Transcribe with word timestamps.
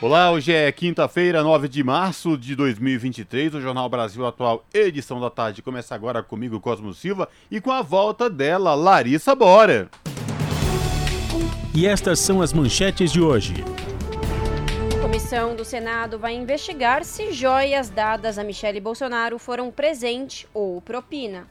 Olá, 0.00 0.30
hoje 0.30 0.52
é 0.52 0.70
quinta-feira, 0.70 1.42
9 1.42 1.66
de 1.66 1.82
março 1.82 2.38
de 2.38 2.54
2023. 2.54 3.54
O 3.54 3.60
Jornal 3.60 3.88
Brasil 3.88 4.24
Atual, 4.24 4.64
edição 4.72 5.20
da 5.20 5.28
tarde, 5.28 5.60
começa 5.60 5.92
agora 5.92 6.22
comigo, 6.22 6.60
Cosmo 6.60 6.94
Silva, 6.94 7.28
e 7.50 7.60
com 7.60 7.72
a 7.72 7.82
volta 7.82 8.30
dela, 8.30 8.76
Larissa 8.76 9.34
Bora. 9.34 9.90
E 11.74 11.84
estas 11.84 12.20
são 12.20 12.40
as 12.40 12.52
manchetes 12.52 13.10
de 13.10 13.20
hoje. 13.20 13.64
A 14.96 15.02
comissão 15.02 15.56
do 15.56 15.64
Senado 15.64 16.16
vai 16.16 16.32
investigar 16.36 17.04
se 17.04 17.32
joias 17.32 17.90
dadas 17.90 18.38
a 18.38 18.44
Michele 18.44 18.78
Bolsonaro 18.78 19.36
foram 19.36 19.68
presente 19.68 20.46
ou 20.54 20.80
propina. 20.80 21.44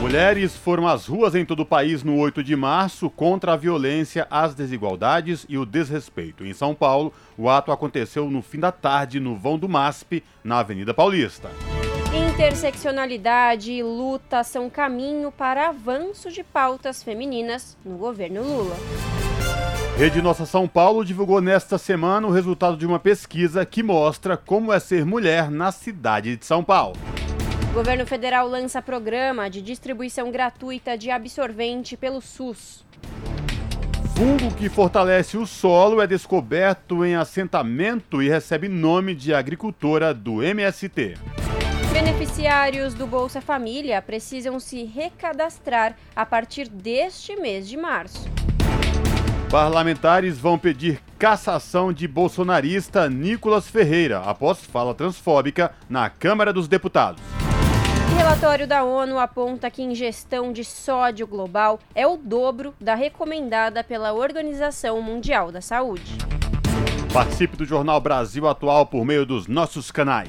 Mulheres 0.00 0.56
foram 0.56 0.86
às 0.86 1.06
ruas 1.06 1.34
em 1.34 1.44
todo 1.44 1.60
o 1.60 1.66
país 1.66 2.04
no 2.04 2.16
8 2.18 2.42
de 2.42 2.54
março 2.54 3.10
contra 3.10 3.52
a 3.52 3.56
violência, 3.56 4.28
as 4.30 4.54
desigualdades 4.54 5.44
e 5.48 5.58
o 5.58 5.66
desrespeito. 5.66 6.46
Em 6.46 6.54
São 6.54 6.72
Paulo, 6.72 7.12
o 7.36 7.50
ato 7.50 7.72
aconteceu 7.72 8.30
no 8.30 8.40
fim 8.40 8.60
da 8.60 8.70
tarde 8.70 9.18
no 9.18 9.36
vão 9.36 9.58
do 9.58 9.68
MASP, 9.68 10.22
na 10.44 10.60
Avenida 10.60 10.94
Paulista. 10.94 11.50
Interseccionalidade 12.14 13.72
e 13.72 13.82
luta 13.82 14.44
são 14.44 14.70
caminho 14.70 15.32
para 15.32 15.68
avanço 15.68 16.30
de 16.30 16.44
pautas 16.44 17.02
femininas 17.02 17.76
no 17.84 17.96
governo 17.96 18.42
Lula. 18.42 18.76
Rede 19.98 20.22
Nossa 20.22 20.46
São 20.46 20.68
Paulo 20.68 21.04
divulgou 21.04 21.40
nesta 21.40 21.76
semana 21.76 22.24
o 22.24 22.30
resultado 22.30 22.76
de 22.76 22.86
uma 22.86 23.00
pesquisa 23.00 23.66
que 23.66 23.82
mostra 23.82 24.36
como 24.36 24.72
é 24.72 24.78
ser 24.78 25.04
mulher 25.04 25.50
na 25.50 25.72
cidade 25.72 26.36
de 26.36 26.46
São 26.46 26.62
Paulo. 26.62 26.96
O 27.70 27.74
governo 27.74 28.06
federal 28.06 28.48
lança 28.48 28.80
programa 28.80 29.48
de 29.50 29.60
distribuição 29.60 30.30
gratuita 30.32 30.96
de 30.96 31.10
absorvente 31.10 31.96
pelo 31.96 32.20
SUS. 32.20 32.84
Fungo 34.16 34.52
que 34.56 34.68
fortalece 34.68 35.36
o 35.36 35.46
solo 35.46 36.00
é 36.00 36.06
descoberto 36.06 37.04
em 37.04 37.14
assentamento 37.14 38.22
e 38.22 38.28
recebe 38.28 38.68
nome 38.68 39.14
de 39.14 39.34
agricultora 39.34 40.14
do 40.14 40.42
MST. 40.42 41.14
Beneficiários 41.92 42.94
do 42.94 43.06
Bolsa 43.06 43.40
Família 43.40 44.00
precisam 44.00 44.58
se 44.58 44.84
recadastrar 44.84 45.94
a 46.16 46.24
partir 46.24 46.68
deste 46.68 47.36
mês 47.36 47.68
de 47.68 47.76
março. 47.76 48.28
Parlamentares 49.50 50.38
vão 50.38 50.58
pedir 50.58 51.00
cassação 51.18 51.90
de 51.90 52.06
bolsonarista 52.06 53.08
Nicolas 53.08 53.66
Ferreira 53.66 54.20
após 54.20 54.58
fala 54.60 54.94
transfóbica 54.94 55.72
na 55.88 56.10
Câmara 56.10 56.52
dos 56.52 56.68
Deputados. 56.68 57.22
Relatório 58.14 58.66
da 58.66 58.84
ONU 58.84 59.18
aponta 59.18 59.70
que 59.70 59.82
ingestão 59.82 60.52
de 60.52 60.62
sódio 60.64 61.26
global 61.26 61.80
é 61.94 62.06
o 62.06 62.18
dobro 62.18 62.74
da 62.78 62.94
recomendada 62.94 63.82
pela 63.82 64.12
Organização 64.12 65.00
Mundial 65.00 65.50
da 65.50 65.62
Saúde. 65.62 66.18
Participe 67.10 67.56
do 67.56 67.64
Jornal 67.64 68.02
Brasil 68.02 68.46
Atual 68.46 68.84
por 68.84 69.02
meio 69.02 69.24
dos 69.24 69.46
nossos 69.46 69.90
canais. 69.90 70.28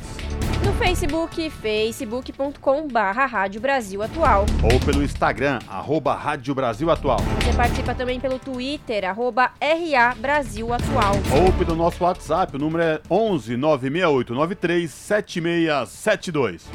Facebook, 0.80 1.50
facebook.com 1.50 2.88
barra 2.88 3.26
Rádio 3.26 3.60
Brasil 3.60 4.02
Atual. 4.02 4.46
Ou 4.64 4.80
pelo 4.80 5.04
Instagram, 5.04 5.60
arroba 5.68 6.16
Rádio 6.16 6.56
Brasil 6.56 6.90
Atual. 6.90 7.20
Você 7.20 7.54
participa 7.54 7.94
também 7.94 8.18
pelo 8.18 8.40
Twitter, 8.40 9.04
arroba 9.04 9.52
RA 9.60 10.16
Brasil 10.16 10.74
Atual. 10.74 11.16
Ou 11.44 11.52
pelo 11.54 11.76
nosso 11.76 12.02
WhatsApp, 12.04 12.56
o 12.56 12.60
número 12.60 12.82
é 12.82 13.02
11 13.12 13.58
968 13.58 14.34
93 14.34 14.90
7672. 14.90 16.66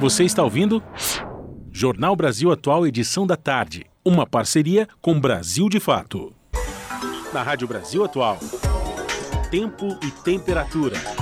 Você 0.00 0.24
está 0.24 0.44
ouvindo? 0.44 0.80
Jornal 1.72 2.14
Brasil 2.14 2.52
Atual, 2.52 2.86
edição 2.86 3.26
da 3.26 3.36
tarde. 3.36 3.86
Uma 4.04 4.24
parceria 4.24 4.88
com 5.00 5.20
Brasil 5.20 5.68
de 5.68 5.80
Fato. 5.80 6.32
Na 7.32 7.42
Rádio 7.42 7.66
Brasil 7.66 8.04
Atual. 8.04 8.38
Tempo 9.50 9.98
e 10.02 10.10
temperatura. 10.10 11.21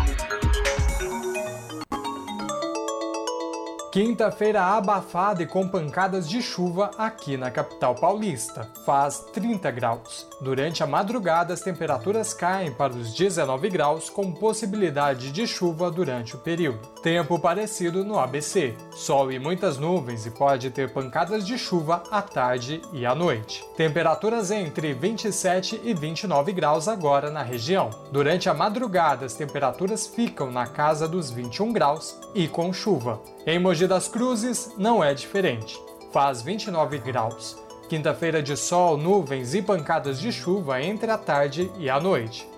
Quinta-feira 3.90 4.62
abafada 4.62 5.42
e 5.42 5.46
com 5.46 5.66
pancadas 5.66 6.28
de 6.28 6.40
chuva 6.40 6.92
aqui 6.96 7.36
na 7.36 7.50
capital 7.50 7.92
paulista. 7.92 8.70
Faz 8.86 9.18
30 9.32 9.68
graus. 9.72 10.28
Durante 10.40 10.80
a 10.84 10.86
madrugada, 10.86 11.52
as 11.52 11.60
temperaturas 11.60 12.32
caem 12.32 12.70
para 12.70 12.92
os 12.92 13.12
19 13.12 13.68
graus, 13.68 14.08
com 14.08 14.30
possibilidade 14.30 15.32
de 15.32 15.44
chuva 15.44 15.90
durante 15.90 16.36
o 16.36 16.38
período. 16.38 16.86
Tempo 17.02 17.36
parecido 17.36 18.04
no 18.04 18.16
ABC. 18.16 18.76
Sol 18.92 19.32
e 19.32 19.40
muitas 19.40 19.76
nuvens 19.76 20.24
e 20.24 20.30
pode 20.30 20.70
ter 20.70 20.92
pancadas 20.92 21.44
de 21.44 21.58
chuva 21.58 22.04
à 22.12 22.22
tarde 22.22 22.80
e 22.92 23.04
à 23.04 23.12
noite. 23.12 23.64
Temperaturas 23.76 24.52
entre 24.52 24.94
27 24.94 25.80
e 25.82 25.92
29 25.92 26.52
graus 26.52 26.86
agora 26.86 27.28
na 27.28 27.42
região. 27.42 27.90
Durante 28.12 28.48
a 28.48 28.54
madrugada, 28.54 29.26
as 29.26 29.34
temperaturas 29.34 30.06
ficam 30.06 30.48
na 30.48 30.68
casa 30.68 31.08
dos 31.08 31.28
21 31.28 31.72
graus 31.72 32.16
e 32.36 32.46
com 32.46 32.72
chuva. 32.72 33.20
Em 33.44 33.58
Mogi 33.58 33.79
das 33.86 34.08
Cruzes 34.08 34.72
não 34.76 35.02
é 35.02 35.14
diferente. 35.14 35.78
Faz 36.12 36.42
29 36.42 36.98
graus. 36.98 37.56
Quinta-feira 37.88 38.42
de 38.42 38.56
sol, 38.56 38.96
nuvens 38.96 39.54
e 39.54 39.62
pancadas 39.62 40.20
de 40.20 40.32
chuva 40.32 40.82
entre 40.82 41.10
a 41.10 41.18
tarde 41.18 41.70
e 41.78 41.90
a 41.90 42.00
noite. 42.00 42.48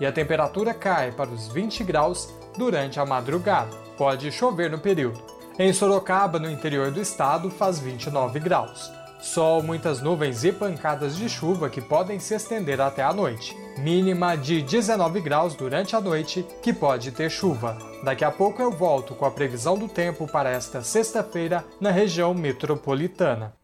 E 0.00 0.06
a 0.06 0.12
temperatura 0.12 0.74
cai 0.74 1.12
para 1.12 1.30
os 1.30 1.48
20 1.48 1.84
graus 1.84 2.32
durante 2.56 3.00
a 3.00 3.06
madrugada. 3.06 3.70
Pode 3.96 4.30
chover 4.32 4.70
no 4.70 4.78
período. 4.78 5.22
Em 5.58 5.72
Sorocaba, 5.72 6.38
no 6.38 6.50
interior 6.50 6.90
do 6.90 7.00
estado, 7.00 7.50
faz 7.50 7.78
29 7.78 8.40
graus. 8.40 8.90
Sol, 9.22 9.62
muitas 9.62 10.02
nuvens 10.02 10.42
e 10.42 10.50
pancadas 10.50 11.16
de 11.16 11.28
chuva 11.28 11.70
que 11.70 11.80
podem 11.80 12.18
se 12.18 12.34
estender 12.34 12.80
até 12.80 13.04
a 13.04 13.12
noite. 13.12 13.56
Mínima 13.78 14.36
de 14.36 14.60
19 14.60 15.20
graus 15.20 15.54
durante 15.54 15.94
a 15.94 16.00
noite, 16.00 16.44
que 16.60 16.72
pode 16.72 17.12
ter 17.12 17.30
chuva. 17.30 17.78
Daqui 18.02 18.24
a 18.24 18.32
pouco 18.32 18.60
eu 18.60 18.72
volto 18.72 19.14
com 19.14 19.24
a 19.24 19.30
previsão 19.30 19.78
do 19.78 19.86
tempo 19.86 20.26
para 20.26 20.50
esta 20.50 20.82
sexta-feira 20.82 21.64
na 21.80 21.92
região 21.92 22.34
metropolitana. 22.34 23.54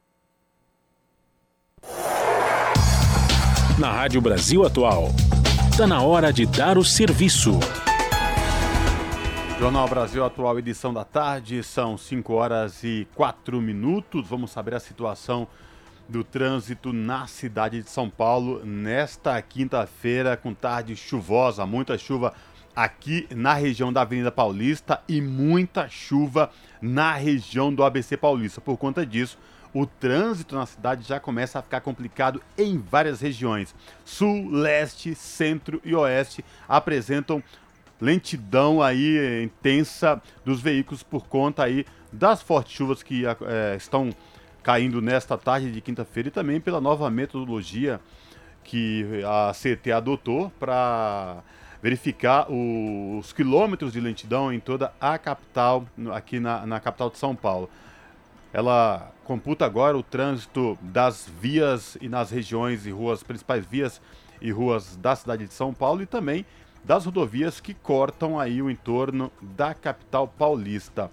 Na 3.76 3.90
Rádio 3.90 4.20
Brasil 4.20 4.64
Atual. 4.64 5.08
Está 5.72 5.88
na 5.88 6.02
hora 6.02 6.32
de 6.32 6.46
dar 6.46 6.78
o 6.78 6.84
serviço. 6.84 7.58
Jornal 9.58 9.88
Brasil 9.88 10.24
Atual, 10.24 10.56
edição 10.56 10.94
da 10.94 11.04
tarde, 11.04 11.64
são 11.64 11.98
5 11.98 12.32
horas 12.32 12.84
e 12.84 13.08
4 13.16 13.60
minutos. 13.60 14.28
Vamos 14.28 14.52
saber 14.52 14.72
a 14.72 14.78
situação 14.78 15.48
do 16.08 16.22
trânsito 16.22 16.92
na 16.92 17.26
cidade 17.26 17.82
de 17.82 17.91
São 17.91 18.08
Paulo 18.08 18.64
nesta 18.64 19.42
quinta-feira, 19.42 20.36
com 20.36 20.54
tarde 20.54 20.94
chuvosa, 20.94 21.66
muita 21.66 21.98
chuva 21.98 22.34
aqui 22.74 23.26
na 23.34 23.52
região 23.52 23.92
da 23.92 24.02
Avenida 24.02 24.30
Paulista 24.30 25.02
e 25.08 25.20
muita 25.20 25.88
chuva 25.88 26.52
na 26.80 27.14
região 27.14 27.75
do 27.75 27.82
ABC 27.82 28.16
Paulista. 28.16 28.60
Por 28.60 28.76
conta 28.76 29.04
disso, 29.04 29.36
o 29.75 29.84
trânsito 29.84 30.54
na 30.54 30.66
cidade 30.66 31.02
já 31.02 31.19
começa 31.19 31.58
a 31.58 31.62
ficar 31.62 31.80
complicado 31.80 32.40
em 32.56 32.78
várias 32.78 33.20
regiões. 33.20 33.75
Sul, 34.05 34.49
leste, 34.50 35.16
centro 35.16 35.81
e 35.84 35.96
oeste 35.96 36.44
apresentam 36.69 37.43
lentidão 38.00 38.82
aí 38.82 39.42
intensa 39.42 40.20
dos 40.44 40.60
veículos 40.60 41.02
por 41.02 41.26
conta 41.26 41.64
aí 41.64 41.84
das 42.12 42.40
fortes 42.42 42.72
chuvas 42.72 43.02
que 43.02 43.24
é, 43.26 43.76
estão 43.76 44.10
caindo 44.62 45.00
nesta 45.00 45.36
tarde 45.36 45.72
de 45.72 45.80
quinta-feira 45.80 46.28
e 46.28 46.32
também 46.32 46.60
pela 46.60 46.80
nova 46.80 47.10
metodologia 47.10 48.00
que 48.62 49.22
a 49.24 49.52
CT 49.52 49.92
adotou 49.92 50.50
para 50.60 51.42
verificar 51.82 52.46
os 52.50 53.32
quilômetros 53.32 53.92
de 53.92 54.00
lentidão 54.00 54.52
em 54.52 54.60
toda 54.60 54.92
a 55.00 55.16
capital, 55.16 55.86
aqui 56.12 56.40
na, 56.40 56.66
na 56.66 56.80
capital 56.80 57.08
de 57.08 57.18
São 57.18 57.34
Paulo. 57.34 57.70
Ela 58.52 59.12
computa 59.24 59.64
agora 59.64 59.96
o 59.96 60.02
trânsito 60.02 60.76
das 60.82 61.30
vias 61.40 61.96
e 62.00 62.08
nas 62.08 62.30
regiões 62.30 62.84
e 62.86 62.90
ruas, 62.90 63.22
principais 63.22 63.64
vias 63.64 64.00
e 64.40 64.50
ruas 64.50 64.96
da 64.96 65.14
cidade 65.14 65.46
de 65.46 65.54
São 65.54 65.72
Paulo 65.72 66.02
e 66.02 66.06
também 66.06 66.44
das 66.84 67.04
rodovias 67.04 67.60
que 67.60 67.75
cortam 67.75 68.38
aí 68.38 68.62
o 68.62 68.70
entorno 68.70 69.30
da 69.40 69.75
capital 69.75 70.26
paulista. 70.26 71.10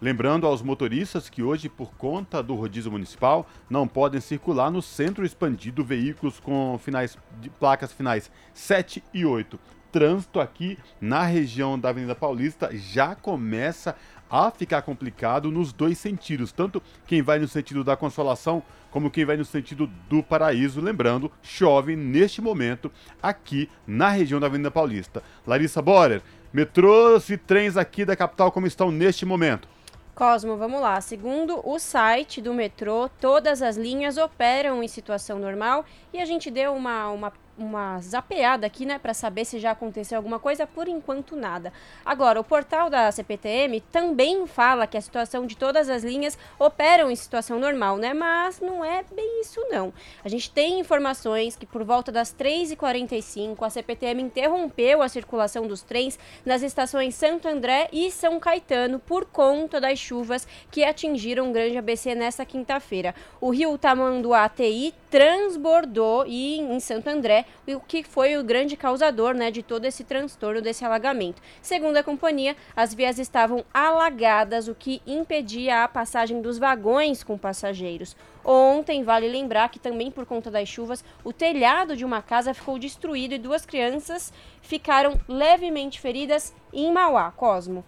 Lembrando 0.00 0.46
aos 0.46 0.62
motoristas 0.62 1.28
que 1.28 1.42
hoje, 1.42 1.68
por 1.68 1.90
conta 1.94 2.40
do 2.40 2.54
rodízio 2.54 2.92
municipal, 2.92 3.48
não 3.68 3.88
podem 3.88 4.20
circular 4.20 4.70
no 4.70 4.80
centro 4.80 5.26
expandido 5.26 5.84
veículos 5.84 6.38
com 6.38 6.78
finais 6.78 7.18
de 7.40 7.50
placas 7.50 7.92
finais 7.92 8.30
7 8.54 9.02
e 9.12 9.24
8. 9.24 9.58
Trânsito 9.90 10.38
aqui 10.38 10.78
na 11.00 11.24
região 11.24 11.76
da 11.76 11.88
Avenida 11.88 12.14
Paulista 12.14 12.70
já 12.72 13.16
começa 13.16 13.96
a 14.30 14.50
ficar 14.50 14.82
complicado 14.82 15.50
nos 15.50 15.72
dois 15.72 15.98
sentidos, 15.98 16.52
tanto 16.52 16.80
quem 17.06 17.22
vai 17.22 17.38
no 17.38 17.48
sentido 17.48 17.82
da 17.82 17.96
Consolação 17.96 18.62
como 18.98 19.12
quem 19.12 19.24
vai 19.24 19.36
no 19.36 19.44
sentido 19.44 19.88
do 20.10 20.24
Paraíso. 20.24 20.80
Lembrando, 20.80 21.30
chove 21.40 21.94
neste 21.94 22.42
momento 22.42 22.90
aqui 23.22 23.70
na 23.86 24.08
região 24.08 24.40
da 24.40 24.48
Avenida 24.48 24.72
Paulista. 24.72 25.22
Larissa 25.46 25.80
Borer, 25.80 26.20
metrôs 26.52 27.30
e 27.30 27.36
trens 27.36 27.76
aqui 27.76 28.04
da 28.04 28.16
capital 28.16 28.50
como 28.50 28.66
estão 28.66 28.90
neste 28.90 29.24
momento? 29.24 29.68
Cosmo, 30.16 30.56
vamos 30.56 30.80
lá. 30.80 31.00
Segundo 31.00 31.60
o 31.64 31.78
site 31.78 32.42
do 32.42 32.52
metrô, 32.52 33.08
todas 33.20 33.62
as 33.62 33.76
linhas 33.76 34.16
operam 34.16 34.82
em 34.82 34.88
situação 34.88 35.38
normal 35.38 35.84
e 36.12 36.20
a 36.20 36.24
gente 36.24 36.50
deu 36.50 36.74
uma, 36.74 37.08
uma 37.08 37.32
uma 37.58 38.00
zapeada 38.00 38.66
aqui, 38.66 38.86
né, 38.86 38.98
para 38.98 39.12
saber 39.12 39.44
se 39.44 39.58
já 39.58 39.72
aconteceu 39.72 40.16
alguma 40.16 40.38
coisa, 40.38 40.66
por 40.66 40.88
enquanto 40.88 41.36
nada. 41.36 41.72
Agora, 42.04 42.40
o 42.40 42.44
portal 42.44 42.88
da 42.88 43.10
CPTM 43.10 43.80
também 43.92 44.46
fala 44.46 44.86
que 44.86 44.96
a 44.96 45.00
situação 45.00 45.46
de 45.46 45.56
todas 45.56 45.90
as 45.90 46.04
linhas 46.04 46.38
operam 46.58 47.10
em 47.10 47.16
situação 47.16 47.58
normal, 47.58 47.96
né, 47.96 48.14
mas 48.14 48.60
não 48.60 48.84
é 48.84 49.04
bem 49.14 49.40
isso 49.40 49.60
não. 49.68 49.92
A 50.24 50.28
gente 50.28 50.50
tem 50.50 50.78
informações 50.78 51.56
que 51.56 51.66
por 51.66 51.82
volta 51.84 52.12
das 52.12 52.32
3h45 52.32 53.56
a 53.60 53.70
CPTM 53.70 54.22
interrompeu 54.22 55.02
a 55.02 55.08
circulação 55.08 55.66
dos 55.66 55.82
trens 55.82 56.18
nas 56.44 56.62
estações 56.62 57.14
Santo 57.14 57.48
André 57.48 57.88
e 57.92 58.10
São 58.10 58.38
Caetano 58.38 58.98
por 58.98 59.24
conta 59.26 59.80
das 59.80 59.98
chuvas 59.98 60.46
que 60.70 60.84
atingiram 60.84 61.48
o 61.50 61.52
Grande 61.52 61.76
ABC 61.76 62.14
nesta 62.14 62.44
quinta-feira. 62.44 63.14
O 63.40 63.50
rio 63.50 63.76
Tamanduá 63.76 64.48
TI 64.48 64.94
transbordou 65.10 66.24
e 66.26 66.60
em 66.60 66.78
Santo 66.80 67.08
André 67.08 67.46
o 67.66 67.80
que 67.80 68.02
foi 68.02 68.36
o 68.36 68.44
grande 68.44 68.76
causador 68.76 69.34
né, 69.34 69.50
de 69.50 69.62
todo 69.62 69.84
esse 69.84 70.04
transtorno 70.04 70.60
desse 70.60 70.84
alagamento. 70.84 71.42
Segundo 71.60 71.96
a 71.96 72.02
companhia, 72.02 72.56
as 72.74 72.94
vias 72.94 73.18
estavam 73.18 73.64
alagadas, 73.72 74.68
o 74.68 74.74
que 74.74 75.02
impedia 75.06 75.84
a 75.84 75.88
passagem 75.88 76.40
dos 76.40 76.58
vagões 76.58 77.22
com 77.22 77.36
passageiros. 77.36 78.16
Ontem, 78.44 79.04
vale 79.04 79.28
lembrar 79.28 79.68
que 79.68 79.78
também 79.78 80.10
por 80.10 80.24
conta 80.24 80.50
das 80.50 80.68
chuvas, 80.68 81.04
o 81.22 81.32
telhado 81.32 81.96
de 81.96 82.04
uma 82.04 82.22
casa 82.22 82.54
ficou 82.54 82.78
destruído 82.78 83.34
e 83.34 83.38
duas 83.38 83.66
crianças 83.66 84.32
ficaram 84.62 85.20
levemente 85.28 86.00
feridas 86.00 86.54
em 86.72 86.92
Mauá, 86.92 87.30
Cosmo. 87.30 87.84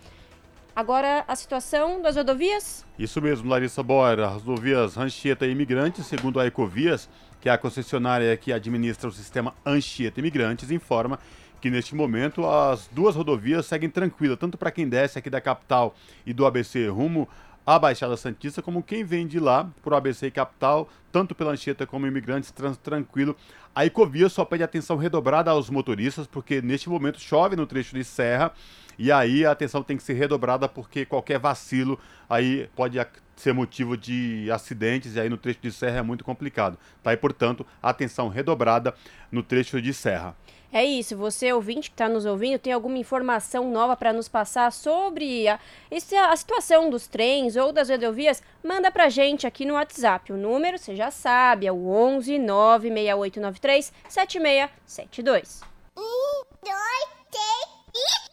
Agora, 0.75 1.25
a 1.27 1.35
situação 1.35 2.01
das 2.01 2.17
rodovias? 2.17 2.87
Isso 2.99 3.21
mesmo, 3.21 3.51
Larissa 3.51 3.83
Bora. 3.83 4.29
As 4.29 4.43
rodovias 4.43 4.95
Ranchieta 4.95 5.47
e 5.47 5.51
Imigrantes, 5.51 6.07
segundo 6.07 6.39
a 6.39 6.47
Ecovias, 6.47 7.09
que 7.41 7.49
é 7.49 7.53
a 7.53 7.59
concessionária 7.59 8.37
que 8.37 8.53
administra 8.53 9.09
o 9.09 9.13
sistema 9.13 9.55
Anchieta 9.65 10.21
Imigrantes, 10.21 10.71
informa 10.71 11.19
que 11.61 11.71
neste 11.71 11.95
momento 11.95 12.47
as 12.47 12.89
duas 12.93 13.15
rodovias 13.15 13.67
seguem 13.67 13.91
tranquilas, 13.91 14.39
tanto 14.39 14.57
para 14.57 14.71
quem 14.71 14.89
desce 14.89 15.19
aqui 15.19 15.29
da 15.29 15.41
capital 15.41 15.95
e 16.25 16.33
do 16.33 16.47
ABC 16.47 16.89
rumo 16.89 17.29
à 17.67 17.79
Baixada 17.79 18.17
Santista, 18.17 18.63
como 18.63 18.83
quem 18.83 19.05
vem 19.05 19.27
de 19.27 19.39
lá 19.39 19.71
por 19.83 19.93
ABC 19.93 20.27
e 20.27 20.31
capital, 20.31 20.89
tanto 21.13 21.35
pela 21.35 21.53
Anchieta 21.53 21.87
como 21.87 22.07
imigrantes, 22.07 22.53
tranquilo. 22.83 23.37
A 23.75 23.85
Ecovia 23.85 24.29
só 24.29 24.45
pede 24.45 24.65
atenção 24.65 24.97
redobrada 24.97 25.51
aos 25.51 25.69
motoristas, 25.71 26.27
porque 26.27 26.63
neste 26.63 26.89
momento 26.89 27.21
chove 27.21 27.57
no 27.57 27.67
trecho 27.67 27.95
de 27.95 28.03
serra 28.03 28.53
e 29.03 29.11
aí 29.11 29.47
a 29.47 29.53
atenção 29.53 29.83
tem 29.83 29.97
que 29.97 30.03
ser 30.03 30.13
redobrada 30.13 30.69
porque 30.69 31.07
qualquer 31.07 31.39
vacilo 31.39 31.99
aí 32.29 32.69
pode 32.77 32.99
ser 33.35 33.55
motivo 33.55 33.97
de 33.97 34.51
acidentes 34.53 35.17
e 35.17 35.21
aí 35.21 35.31
no 35.31 35.39
trecho 35.39 35.59
de 35.63 35.73
serra 35.73 36.01
é 36.01 36.03
muito 36.03 36.23
complicado. 36.23 36.77
Tá? 37.03 37.11
E, 37.11 37.17
portanto, 37.17 37.67
atenção 37.83 38.29
redobrada 38.29 38.95
no 39.33 39.43
trecho 39.43 39.81
de 39.81 39.95
serra. 39.95 40.37
É 40.71 40.85
isso, 40.85 41.17
você 41.17 41.51
ouvinte 41.51 41.89
que 41.89 41.95
está 41.95 42.11
nos 42.11 42.27
ouvindo, 42.27 42.59
tem 42.59 42.75
alguma 42.75 42.99
informação 42.99 43.71
nova 43.71 43.97
para 43.97 44.13
nos 44.13 44.29
passar 44.29 44.71
sobre 44.71 45.49
a, 45.49 45.59
a 46.31 46.37
situação 46.37 46.91
dos 46.91 47.07
trens 47.07 47.57
ou 47.57 47.73
das 47.73 47.89
rodovias? 47.89 48.43
Manda 48.63 48.93
para 48.93 49.09
gente 49.09 49.47
aqui 49.47 49.65
no 49.65 49.75
WhatsApp. 49.75 50.31
O 50.31 50.37
número, 50.37 50.77
você 50.79 50.95
já 50.95 51.11
sabe, 51.11 51.67
é 51.67 51.73
o 51.73 51.89
11 51.89 52.39
96893 52.39 53.93
7672. 54.11 55.63
Um, 55.97 56.43
dois, 56.63 57.09
três 57.31 57.81
e... 57.95 58.30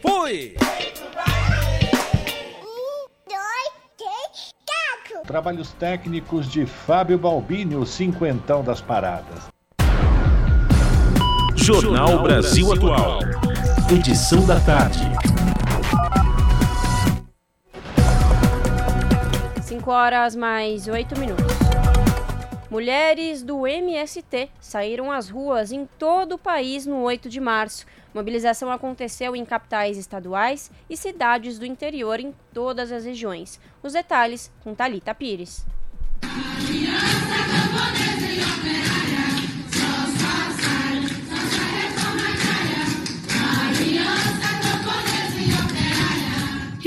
Fui! 0.00 0.54
Trabalhos 5.26 5.72
técnicos 5.72 6.50
de 6.50 6.64
Fábio 6.66 7.16
Balbini, 7.16 7.76
o 7.76 7.86
cinquentão 7.86 8.64
das 8.64 8.80
paradas. 8.80 9.48
Jornal 11.54 12.20
Brasil 12.22 12.72
Atual. 12.72 13.20
Edição 13.94 14.44
da 14.44 14.58
tarde. 14.60 15.08
5 19.80 19.90
horas 19.90 20.36
mais 20.36 20.88
8 20.88 21.18
minutos. 21.18 21.46
Mulheres 22.70 23.42
do 23.42 23.66
MST 23.66 24.50
saíram 24.60 25.10
às 25.10 25.30
ruas 25.30 25.72
em 25.72 25.86
todo 25.98 26.34
o 26.34 26.38
país 26.38 26.84
no 26.84 27.00
8 27.00 27.30
de 27.30 27.40
março. 27.40 27.86
Mobilização 28.12 28.70
aconteceu 28.70 29.34
em 29.34 29.42
capitais 29.42 29.96
estaduais 29.96 30.70
e 30.88 30.98
cidades 30.98 31.58
do 31.58 31.64
interior 31.64 32.20
em 32.20 32.34
todas 32.52 32.92
as 32.92 33.06
regiões. 33.06 33.58
Os 33.82 33.94
detalhes 33.94 34.52
com 34.62 34.74
Talita 34.74 35.14
Pires.「 35.14 35.79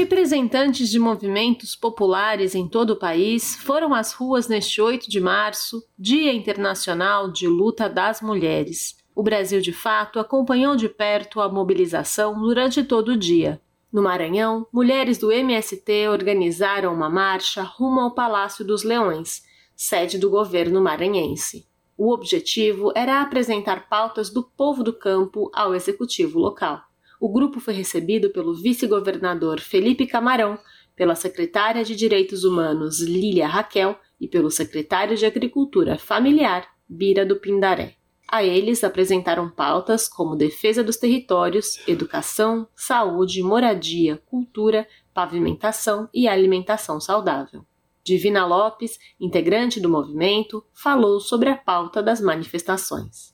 Representantes 0.04 0.90
de 0.90 1.00
movimentos 1.00 1.78
populares 1.78 2.56
em 2.56 2.68
todo 2.68 2.90
o 2.90 2.96
país 2.98 3.56
foram 3.56 3.94
às 3.94 4.12
ruas 4.12 4.50
neste 4.50 4.82
8 4.82 5.10
de 5.10 5.22
março, 5.22 5.82
Dia 5.98 6.34
Internacional 6.34 7.32
de 7.32 7.48
Luta 7.48 7.88
das 7.88 8.22
Mulheres. 8.22 8.98
O 9.16 9.24
Brasil, 9.24 9.62
de 9.62 9.72
fato, 9.72 10.20
acompanhou 10.20 10.76
de 10.76 10.90
perto 10.90 11.40
a 11.40 11.48
mobilização 11.48 12.38
durante 12.38 12.84
todo 12.84 13.14
o 13.14 13.18
dia. 13.18 13.62
No 13.94 14.04
Maranhão, 14.04 14.68
mulheres 14.74 15.18
do 15.18 15.32
MST 15.32 16.10
organizaram 16.10 16.94
uma 16.94 17.10
marcha 17.10 17.64
rumo 17.64 18.02
ao 18.02 18.14
Palácio 18.14 18.66
dos 18.66 18.84
Leões, 18.84 19.46
sede 19.74 20.18
do 20.18 20.30
governo 20.30 20.82
maranhense. 20.82 21.66
O 21.98 22.12
objetivo 22.12 22.92
era 22.94 23.22
apresentar 23.22 23.88
pautas 23.88 24.30
do 24.30 24.44
povo 24.44 24.84
do 24.84 24.92
campo 24.92 25.50
ao 25.54 25.74
executivo 25.74 26.40
local 26.40 26.82
o 27.24 27.30
grupo 27.30 27.62
foi 27.62 27.74
recebido 27.74 28.32
pelo 28.32 28.54
vice-governador 28.54 29.62
Felipe 29.62 30.06
Camarão, 30.06 30.60
pela 30.94 31.16
secretária 31.16 31.82
de 31.82 31.96
Direitos 31.96 32.44
Humanos 32.44 33.00
Lília 33.00 33.48
Raquel 33.48 33.98
e 34.20 34.28
pelo 34.28 34.52
secretário 34.52 35.16
de 35.16 35.26
Agricultura 35.26 35.98
Familiar 35.98 36.68
Bira 36.86 37.26
do 37.26 37.38
Pindaré. 37.38 37.96
A 38.28 38.44
eles 38.44 38.84
apresentaram 38.84 39.50
pautas 39.50 40.10
como 40.10 40.36
defesa 40.36 40.84
dos 40.84 40.98
territórios, 40.98 41.80
educação, 41.88 42.68
saúde, 42.76 43.42
moradia, 43.42 44.22
cultura, 44.26 44.86
pavimentação 45.14 46.10
e 46.14 46.28
alimentação 46.28 47.00
saudável. 47.00 47.66
Divina 48.04 48.46
Lopes, 48.46 49.00
integrante 49.18 49.80
do 49.80 49.88
movimento, 49.88 50.62
falou 50.74 51.22
sobre 51.22 51.48
a 51.48 51.56
pauta 51.56 52.04
das 52.04 52.20
manifestações. 52.20 53.34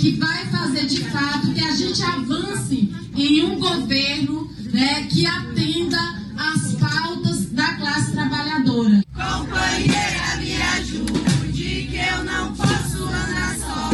que 0.00 0.12
vai 0.12 0.46
fazer 0.46 0.86
de 0.86 1.04
fato 1.10 1.52
que 1.52 1.62
a 1.62 1.72
gente 1.72 2.02
avance 2.02 2.90
em 3.14 3.44
um 3.44 3.60
governo 3.60 4.48
né, 4.72 5.06
que 5.10 5.26
atenda 5.26 5.98
às 6.38 6.72
pautas 6.72 7.50
da 7.50 7.76
classe 7.76 8.12
trabalhadora. 8.12 9.02
Companheira, 9.12 10.38
me 10.38 10.56
ajude, 10.78 11.88
que 11.90 11.96
eu 11.98 12.24
não 12.24 12.54
posso 12.54 13.02
andar 13.04 13.56
só. 13.58 13.90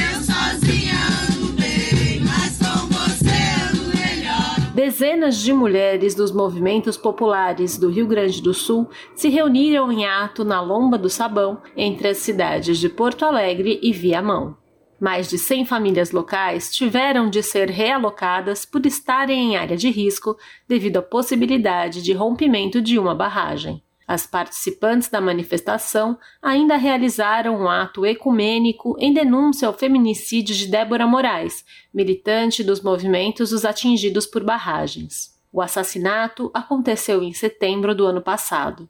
Eu 0.00 0.20
sozinha 0.22 0.94
ando 1.28 1.52
bem, 1.54 2.20
mas 2.20 2.58
com 2.58 2.86
você 2.86 3.72
ando 3.72 3.98
melhor. 3.98 4.74
Dezenas 4.76 5.38
de 5.38 5.52
mulheres 5.52 6.14
dos 6.14 6.30
movimentos 6.30 6.96
populares 6.96 7.76
do 7.76 7.90
Rio 7.90 8.06
Grande 8.06 8.40
do 8.40 8.54
Sul 8.54 8.88
se 9.16 9.28
reuniram 9.28 9.90
em 9.90 10.06
ato 10.06 10.44
na 10.44 10.60
Lomba 10.60 10.96
do 10.96 11.10
Sabão, 11.10 11.60
entre 11.76 12.06
as 12.06 12.18
cidades 12.18 12.78
de 12.78 12.88
Porto 12.88 13.24
Alegre 13.24 13.80
e 13.82 13.92
Viamão. 13.92 14.56
Mais 14.98 15.28
de 15.28 15.36
100 15.36 15.66
famílias 15.66 16.10
locais 16.10 16.74
tiveram 16.74 17.28
de 17.28 17.42
ser 17.42 17.68
realocadas 17.68 18.64
por 18.64 18.84
estarem 18.86 19.52
em 19.52 19.56
área 19.56 19.76
de 19.76 19.90
risco 19.90 20.38
devido 20.66 20.96
à 20.96 21.02
possibilidade 21.02 22.02
de 22.02 22.14
rompimento 22.14 22.80
de 22.80 22.98
uma 22.98 23.14
barragem. 23.14 23.82
As 24.08 24.24
participantes 24.26 25.08
da 25.08 25.20
manifestação 25.20 26.16
ainda 26.40 26.76
realizaram 26.76 27.60
um 27.60 27.68
ato 27.68 28.06
ecumênico 28.06 28.96
em 28.98 29.12
denúncia 29.12 29.66
ao 29.66 29.74
feminicídio 29.74 30.54
de 30.54 30.68
Débora 30.68 31.06
Moraes, 31.06 31.64
militante 31.92 32.62
dos 32.62 32.80
movimentos 32.80 33.50
dos 33.50 33.64
atingidos 33.64 34.24
por 34.24 34.44
barragens. 34.44 35.36
O 35.52 35.60
assassinato 35.60 36.50
aconteceu 36.54 37.22
em 37.22 37.32
setembro 37.32 37.94
do 37.94 38.06
ano 38.06 38.22
passado. 38.22 38.88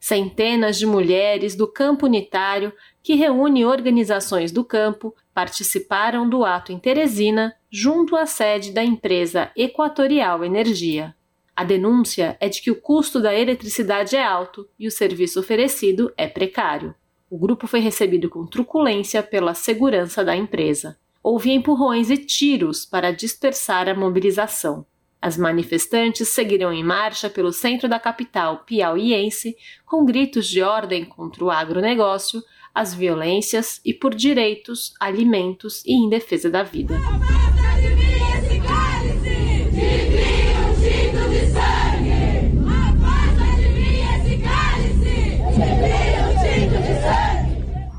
Centenas 0.00 0.78
de 0.78 0.86
mulheres 0.86 1.54
do 1.54 1.68
campo 1.68 2.06
unitário, 2.06 2.72
que 3.02 3.14
reúne 3.14 3.64
organizações 3.66 4.50
do 4.50 4.64
campo, 4.64 5.14
participaram 5.34 6.28
do 6.28 6.44
ato 6.44 6.72
em 6.72 6.78
Teresina, 6.78 7.54
junto 7.70 8.16
à 8.16 8.24
sede 8.24 8.70
da 8.72 8.84
empresa 8.84 9.50
Equatorial 9.56 10.44
Energia. 10.44 11.14
A 11.56 11.64
denúncia 11.64 12.36
é 12.40 12.48
de 12.48 12.62
que 12.62 12.70
o 12.70 12.80
custo 12.80 13.20
da 13.20 13.34
eletricidade 13.34 14.16
é 14.16 14.24
alto 14.24 14.68
e 14.78 14.86
o 14.86 14.90
serviço 14.90 15.40
oferecido 15.40 16.12
é 16.16 16.26
precário. 16.26 16.94
O 17.28 17.36
grupo 17.36 17.66
foi 17.66 17.80
recebido 17.80 18.30
com 18.30 18.46
truculência 18.46 19.22
pela 19.22 19.54
segurança 19.54 20.24
da 20.24 20.36
empresa. 20.36 20.96
Houve 21.22 21.50
empurrões 21.50 22.10
e 22.10 22.16
tiros 22.16 22.84
para 22.84 23.10
dispersar 23.10 23.88
a 23.88 23.94
mobilização. 23.94 24.86
As 25.20 25.38
manifestantes 25.38 26.28
seguiram 26.28 26.72
em 26.72 26.84
marcha 26.84 27.30
pelo 27.30 27.50
centro 27.50 27.88
da 27.88 27.98
capital 27.98 28.58
piauiense 28.66 29.56
com 29.86 30.04
gritos 30.04 30.46
de 30.46 30.60
ordem 30.60 31.04
contra 31.04 31.42
o 31.42 31.50
agronegócio, 31.50 32.42
as 32.74 32.92
violências 32.92 33.80
e 33.84 33.94
por 33.94 34.14
direitos, 34.14 34.92
alimentos 34.98 35.82
e 35.86 35.92
em 35.92 36.08
defesa 36.08 36.50
da 36.50 36.62
vida. 36.62 36.94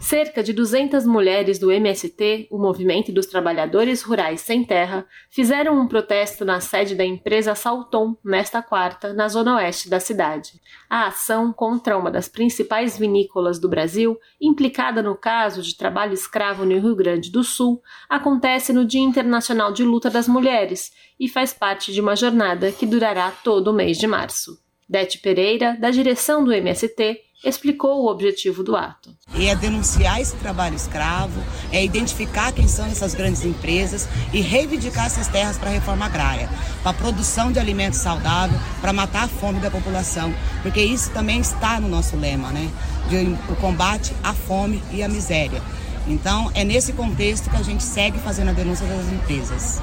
Cerca 0.05 0.43
de 0.43 0.53
200 0.53 1.03
mulheres 1.07 1.57
do 1.57 1.71
MST, 1.71 2.47
o 2.51 2.59
Movimento 2.59 3.11
dos 3.11 3.25
Trabalhadores 3.25 4.03
Rurais 4.03 4.39
Sem 4.39 4.63
Terra, 4.63 5.03
fizeram 5.31 5.81
um 5.81 5.87
protesto 5.87 6.45
na 6.45 6.59
sede 6.59 6.93
da 6.93 7.03
empresa 7.03 7.55
Salton 7.55 8.15
nesta 8.23 8.61
quarta, 8.61 9.13
na 9.13 9.27
zona 9.27 9.55
oeste 9.55 9.89
da 9.89 9.99
cidade. 9.99 10.61
A 10.87 11.07
ação 11.07 11.51
contra 11.51 11.97
uma 11.97 12.11
das 12.11 12.27
principais 12.27 12.99
vinícolas 12.99 13.57
do 13.57 13.67
Brasil, 13.67 14.15
implicada 14.39 15.01
no 15.01 15.15
caso 15.15 15.63
de 15.63 15.75
trabalho 15.75 16.13
escravo 16.13 16.65
no 16.65 16.79
Rio 16.79 16.95
Grande 16.95 17.31
do 17.31 17.43
Sul, 17.43 17.81
acontece 18.07 18.71
no 18.71 18.85
Dia 18.85 19.01
Internacional 19.01 19.73
de 19.73 19.83
Luta 19.83 20.07
das 20.07 20.27
Mulheres 20.27 20.93
e 21.19 21.27
faz 21.27 21.51
parte 21.51 21.91
de 21.91 21.99
uma 21.99 22.15
jornada 22.15 22.71
que 22.71 22.85
durará 22.85 23.31
todo 23.43 23.69
o 23.69 23.73
mês 23.73 23.97
de 23.97 24.05
março. 24.05 24.63
Dete 24.87 25.17
Pereira, 25.17 25.75
da 25.79 25.89
direção 25.89 26.43
do 26.43 26.53
MST, 26.53 27.24
explicou 27.45 28.03
o 28.03 28.09
objetivo 28.09 28.63
do 28.63 28.75
ato. 28.75 29.15
E 29.35 29.47
é 29.47 29.55
denunciar 29.55 30.19
esse 30.19 30.35
trabalho 30.37 30.75
escravo, 30.75 31.39
é 31.71 31.83
identificar 31.83 32.51
quem 32.51 32.67
são 32.67 32.85
essas 32.87 33.13
grandes 33.13 33.45
empresas 33.45 34.09
e 34.33 34.41
reivindicar 34.41 35.05
essas 35.05 35.27
terras 35.27 35.57
para 35.57 35.69
a 35.69 35.73
reforma 35.73 36.05
agrária, 36.05 36.49
para 36.81 36.91
a 36.91 36.93
produção 36.93 37.51
de 37.51 37.59
alimentos 37.59 37.99
saudáveis, 37.99 38.59
para 38.81 38.91
matar 38.91 39.25
a 39.25 39.27
fome 39.27 39.59
da 39.59 39.69
população, 39.69 40.33
porque 40.63 40.81
isso 40.81 41.11
também 41.11 41.39
está 41.39 41.79
no 41.79 41.87
nosso 41.87 42.17
lema, 42.17 42.51
né? 42.51 42.69
De, 43.09 43.51
o 43.51 43.55
combate 43.57 44.13
à 44.23 44.33
fome 44.33 44.81
e 44.91 45.03
à 45.03 45.07
miséria. 45.07 45.61
Então, 46.07 46.51
é 46.55 46.63
nesse 46.63 46.93
contexto 46.93 47.49
que 47.49 47.57
a 47.57 47.63
gente 47.63 47.83
segue 47.83 48.19
fazendo 48.19 48.49
a 48.49 48.53
denúncia 48.53 48.85
das 48.87 49.07
empresas. 49.11 49.81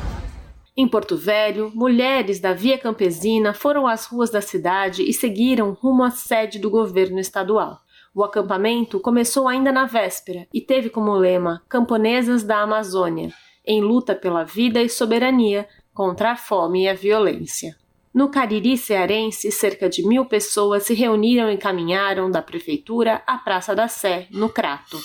Em 0.75 0.89
Porto 0.89 1.19
Velho, 1.19 1.71
mulheres 1.75 2.41
da 2.41 2.55
Via 2.55 2.79
Campesina 2.79 3.53
foram 3.53 3.87
às 3.87 4.07
ruas 4.07 4.31
da 4.31 4.41
cidade 4.41 5.03
e 5.03 5.13
seguiram 5.13 5.73
rumo 5.73 6.03
à 6.03 6.11
sede 6.11 6.59
do 6.59 6.71
governo 6.71 7.21
estadual. 7.21 7.81
O 8.15 8.25
acampamento 8.25 8.99
começou 8.99 9.47
ainda 9.47 9.71
na 9.71 9.85
véspera 9.85 10.47
e 10.53 10.63
teve 10.63 10.89
como 10.89 11.13
lema 11.13 11.63
Camponesas 11.69 12.43
da 12.43 12.63
Amazônia, 12.63 13.31
em 13.67 13.83
luta 13.83 14.15
pela 14.15 14.45
vida 14.45 14.81
e 14.81 14.89
soberania 14.89 15.69
contra 15.93 16.33
a 16.33 16.37
fome 16.37 16.85
e 16.85 16.89
a 16.89 16.95
violência. 16.95 17.77
No 18.15 18.31
Cariri 18.31 18.79
cearense, 18.79 19.53
cerca 19.53 19.91
de 19.91 20.07
mil 20.07 20.25
pessoas 20.25 20.85
se 20.85 20.95
reuniram 20.95 21.51
e 21.51 21.59
caminharam 21.59 22.31
da 22.31 22.41
prefeitura 22.41 23.23
à 23.27 23.37
Praça 23.37 23.75
da 23.75 23.89
Sé, 23.89 24.27
no 24.31 24.49
Crato. 24.49 24.99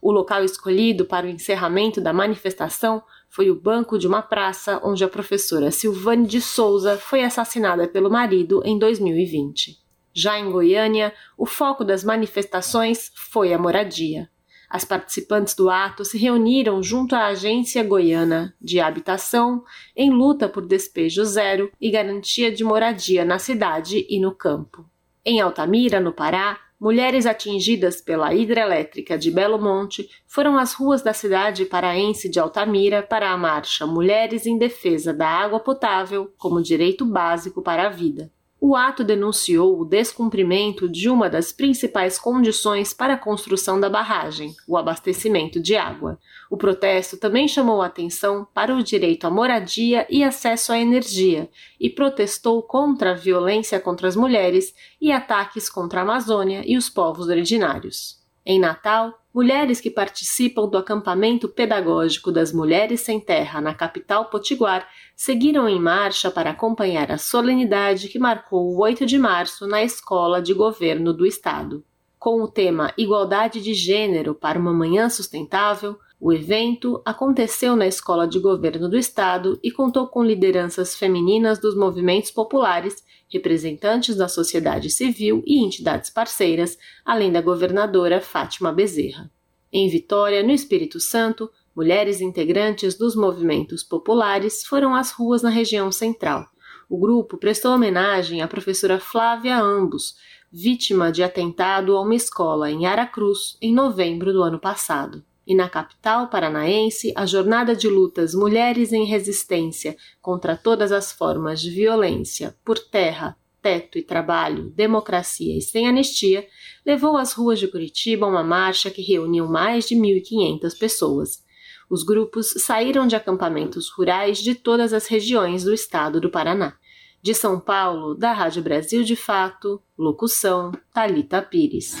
O 0.00 0.12
local 0.12 0.44
escolhido 0.44 1.04
para 1.04 1.26
o 1.26 1.28
encerramento 1.28 2.00
da 2.00 2.12
manifestação 2.12 3.02
foi 3.38 3.52
o 3.52 3.54
banco 3.54 3.96
de 3.96 4.08
uma 4.08 4.20
praça 4.20 4.80
onde 4.82 5.04
a 5.04 5.08
professora 5.08 5.70
Silvane 5.70 6.26
de 6.26 6.40
Souza 6.40 6.98
foi 6.98 7.22
assassinada 7.22 7.86
pelo 7.86 8.10
marido 8.10 8.60
em 8.64 8.76
2020. 8.76 9.78
Já 10.12 10.40
em 10.40 10.50
Goiânia, 10.50 11.14
o 11.36 11.46
foco 11.46 11.84
das 11.84 12.02
manifestações 12.02 13.12
foi 13.14 13.54
a 13.54 13.58
moradia. 13.58 14.28
As 14.68 14.84
participantes 14.84 15.54
do 15.54 15.70
ato 15.70 16.04
se 16.04 16.18
reuniram 16.18 16.82
junto 16.82 17.14
à 17.14 17.26
Agência 17.26 17.84
Goiana 17.84 18.56
de 18.60 18.80
Habitação 18.80 19.62
em 19.94 20.10
luta 20.10 20.48
por 20.48 20.66
despejo 20.66 21.24
zero 21.24 21.70
e 21.80 21.92
garantia 21.92 22.50
de 22.50 22.64
moradia 22.64 23.24
na 23.24 23.38
cidade 23.38 24.04
e 24.10 24.18
no 24.18 24.34
campo. 24.34 24.84
Em 25.24 25.40
Altamira, 25.40 26.00
no 26.00 26.12
Pará, 26.12 26.58
mulheres 26.80 27.26
atingidas 27.26 28.00
pela 28.00 28.32
hidrelétrica 28.32 29.18
de 29.18 29.30
Belo 29.30 29.60
Monte 29.60 30.08
foram 30.26 30.56
às 30.56 30.74
ruas 30.74 31.02
da 31.02 31.12
cidade 31.12 31.64
paraense 31.64 32.28
de 32.28 32.38
Altamira 32.38 33.02
para 33.02 33.30
a 33.30 33.36
marcha 33.36 33.86
Mulheres 33.86 34.46
em 34.46 34.56
Defesa 34.56 35.12
da 35.12 35.28
Água 35.28 35.60
Potável 35.60 36.32
como 36.38 36.62
direito 36.62 37.04
básico 37.04 37.60
para 37.62 37.86
a 37.86 37.90
vida. 37.90 38.30
O 38.60 38.74
ato 38.74 39.04
denunciou 39.04 39.80
o 39.80 39.84
descumprimento 39.84 40.88
de 40.88 41.08
uma 41.08 41.30
das 41.30 41.52
principais 41.52 42.18
condições 42.18 42.92
para 42.92 43.14
a 43.14 43.18
construção 43.18 43.78
da 43.78 43.88
barragem, 43.88 44.52
o 44.66 44.76
abastecimento 44.76 45.60
de 45.60 45.76
água. 45.76 46.18
O 46.50 46.56
protesto 46.56 47.18
também 47.18 47.46
chamou 47.46 47.82
atenção 47.82 48.46
para 48.54 48.74
o 48.74 48.82
direito 48.82 49.26
à 49.26 49.30
moradia 49.30 50.06
e 50.08 50.24
acesso 50.24 50.72
à 50.72 50.78
energia 50.78 51.50
e 51.78 51.90
protestou 51.90 52.62
contra 52.62 53.10
a 53.10 53.14
violência 53.14 53.78
contra 53.78 54.08
as 54.08 54.16
mulheres 54.16 54.74
e 55.00 55.12
ataques 55.12 55.68
contra 55.68 56.00
a 56.00 56.02
Amazônia 56.02 56.62
e 56.64 56.76
os 56.76 56.88
povos 56.88 57.28
originários. 57.28 58.18
Em 58.46 58.58
Natal, 58.58 59.22
mulheres 59.34 59.78
que 59.78 59.90
participam 59.90 60.66
do 60.66 60.78
acampamento 60.78 61.50
pedagógico 61.50 62.32
das 62.32 62.50
Mulheres 62.50 63.02
Sem 63.02 63.20
Terra 63.20 63.60
na 63.60 63.74
capital 63.74 64.30
potiguar 64.30 64.88
seguiram 65.14 65.68
em 65.68 65.78
marcha 65.78 66.30
para 66.30 66.50
acompanhar 66.50 67.12
a 67.12 67.18
solenidade 67.18 68.08
que 68.08 68.18
marcou 68.18 68.72
o 68.72 68.80
8 68.80 69.04
de 69.04 69.18
março 69.18 69.66
na 69.66 69.84
Escola 69.84 70.40
de 70.40 70.54
Governo 70.54 71.12
do 71.12 71.26
Estado. 71.26 71.84
Com 72.18 72.42
o 72.42 72.48
tema 72.48 72.90
Igualdade 72.96 73.60
de 73.60 73.74
Gênero 73.74 74.34
para 74.34 74.58
uma 74.58 74.72
Manhã 74.72 75.10
Sustentável, 75.10 75.98
o 76.20 76.32
evento 76.32 77.00
aconteceu 77.04 77.76
na 77.76 77.86
Escola 77.86 78.26
de 78.26 78.40
Governo 78.40 78.88
do 78.88 78.98
Estado 78.98 79.58
e 79.62 79.70
contou 79.70 80.08
com 80.08 80.24
lideranças 80.24 80.96
femininas 80.96 81.60
dos 81.60 81.76
movimentos 81.76 82.32
populares 82.32 83.04
representantes 83.32 84.16
da 84.16 84.26
sociedade 84.26 84.90
civil 84.90 85.44
e 85.46 85.64
entidades 85.64 86.10
parceiras, 86.10 86.76
além 87.04 87.30
da 87.30 87.40
governadora 87.40 88.20
Fátima 88.20 88.72
Bezerra. 88.72 89.30
Em 89.72 89.88
Vitória, 89.88 90.42
no 90.42 90.50
Espírito 90.50 90.98
Santo, 90.98 91.48
mulheres 91.76 92.20
integrantes 92.20 92.96
dos 92.96 93.14
movimentos 93.14 93.84
populares 93.84 94.64
foram 94.64 94.96
às 94.96 95.12
ruas 95.12 95.42
na 95.42 95.50
região 95.50 95.92
central. 95.92 96.48
O 96.88 96.98
grupo 96.98 97.36
prestou 97.36 97.72
homenagem 97.72 98.42
à 98.42 98.48
professora 98.48 98.98
Flávia 98.98 99.60
Ambos, 99.60 100.16
vítima 100.50 101.12
de 101.12 101.22
atentado 101.22 101.96
a 101.96 102.00
uma 102.00 102.14
escola 102.14 102.70
em 102.72 102.86
Aracruz 102.86 103.56
em 103.62 103.72
novembro 103.72 104.32
do 104.32 104.42
ano 104.42 104.58
passado 104.58 105.22
e 105.48 105.54
na 105.54 105.66
capital 105.66 106.28
paranaense, 106.28 107.10
a 107.16 107.24
jornada 107.24 107.74
de 107.74 107.88
lutas 107.88 108.34
Mulheres 108.34 108.92
em 108.92 109.06
Resistência 109.06 109.96
contra 110.20 110.54
todas 110.54 110.92
as 110.92 111.10
formas 111.10 111.58
de 111.58 111.70
violência 111.70 112.54
por 112.62 112.78
terra, 112.78 113.34
teto 113.62 113.96
e 113.96 114.02
trabalho, 114.02 114.70
democracia 114.76 115.56
e 115.56 115.62
sem 115.62 115.88
anistia, 115.88 116.46
levou 116.84 117.16
às 117.16 117.32
ruas 117.32 117.58
de 117.58 117.66
Curitiba 117.66 118.26
uma 118.26 118.44
marcha 118.44 118.90
que 118.90 119.00
reuniu 119.00 119.48
mais 119.48 119.88
de 119.88 119.96
1.500 119.96 120.78
pessoas. 120.78 121.42
Os 121.88 122.02
grupos 122.02 122.52
saíram 122.58 123.06
de 123.06 123.16
acampamentos 123.16 123.88
rurais 123.88 124.38
de 124.38 124.54
todas 124.54 124.92
as 124.92 125.06
regiões 125.06 125.64
do 125.64 125.72
estado 125.72 126.20
do 126.20 126.28
Paraná. 126.30 126.74
De 127.22 127.34
São 127.34 127.58
Paulo, 127.58 128.14
da 128.14 128.34
Rádio 128.34 128.62
Brasil 128.62 129.02
de 129.02 129.16
Fato, 129.16 129.82
locução 129.96 130.72
Talita 130.92 131.40
Pires. 131.40 131.96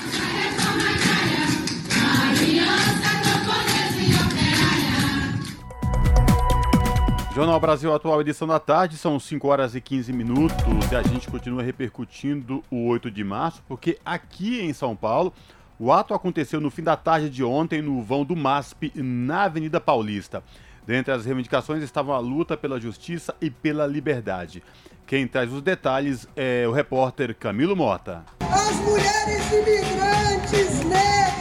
Jornal 7.38 7.60
Brasil 7.60 7.94
Atual, 7.94 8.20
edição 8.20 8.48
da 8.48 8.58
tarde, 8.58 8.96
são 8.96 9.16
5 9.16 9.46
horas 9.46 9.76
e 9.76 9.80
15 9.80 10.12
minutos 10.12 10.56
e 10.90 10.96
a 10.96 11.02
gente 11.04 11.30
continua 11.30 11.62
repercutindo 11.62 12.64
o 12.68 12.88
8 12.88 13.12
de 13.12 13.22
março, 13.22 13.62
porque 13.68 13.96
aqui 14.04 14.60
em 14.60 14.72
São 14.72 14.96
Paulo, 14.96 15.32
o 15.78 15.92
ato 15.92 16.14
aconteceu 16.14 16.60
no 16.60 16.68
fim 16.68 16.82
da 16.82 16.96
tarde 16.96 17.30
de 17.30 17.44
ontem 17.44 17.80
no 17.80 18.02
vão 18.02 18.24
do 18.24 18.34
MASP, 18.34 18.90
na 18.96 19.44
Avenida 19.44 19.80
Paulista. 19.80 20.42
Dentre 20.84 21.14
as 21.14 21.24
reivindicações 21.24 21.80
estavam 21.80 22.12
a 22.12 22.18
luta 22.18 22.56
pela 22.56 22.80
justiça 22.80 23.32
e 23.40 23.48
pela 23.48 23.86
liberdade. 23.86 24.60
Quem 25.06 25.28
traz 25.28 25.52
os 25.52 25.62
detalhes 25.62 26.26
é 26.34 26.66
o 26.66 26.72
repórter 26.72 27.36
Camilo 27.36 27.76
Mota. 27.76 28.24
As 28.40 28.74
mulheres 28.80 29.52
imigrantes, 29.52 30.84
negras, 30.84 31.28
brancas, 31.28 31.37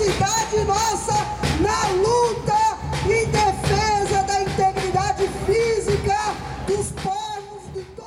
diversidade 0.00 0.64
nossa 0.64 1.12
na 1.60 1.88
luta 2.00 2.78
em 3.04 3.26
defesa 3.26 4.22
da 4.22 4.42
integridade 4.42 5.28
física 5.44 6.16
dos 6.66 6.90
povos. 6.92 7.20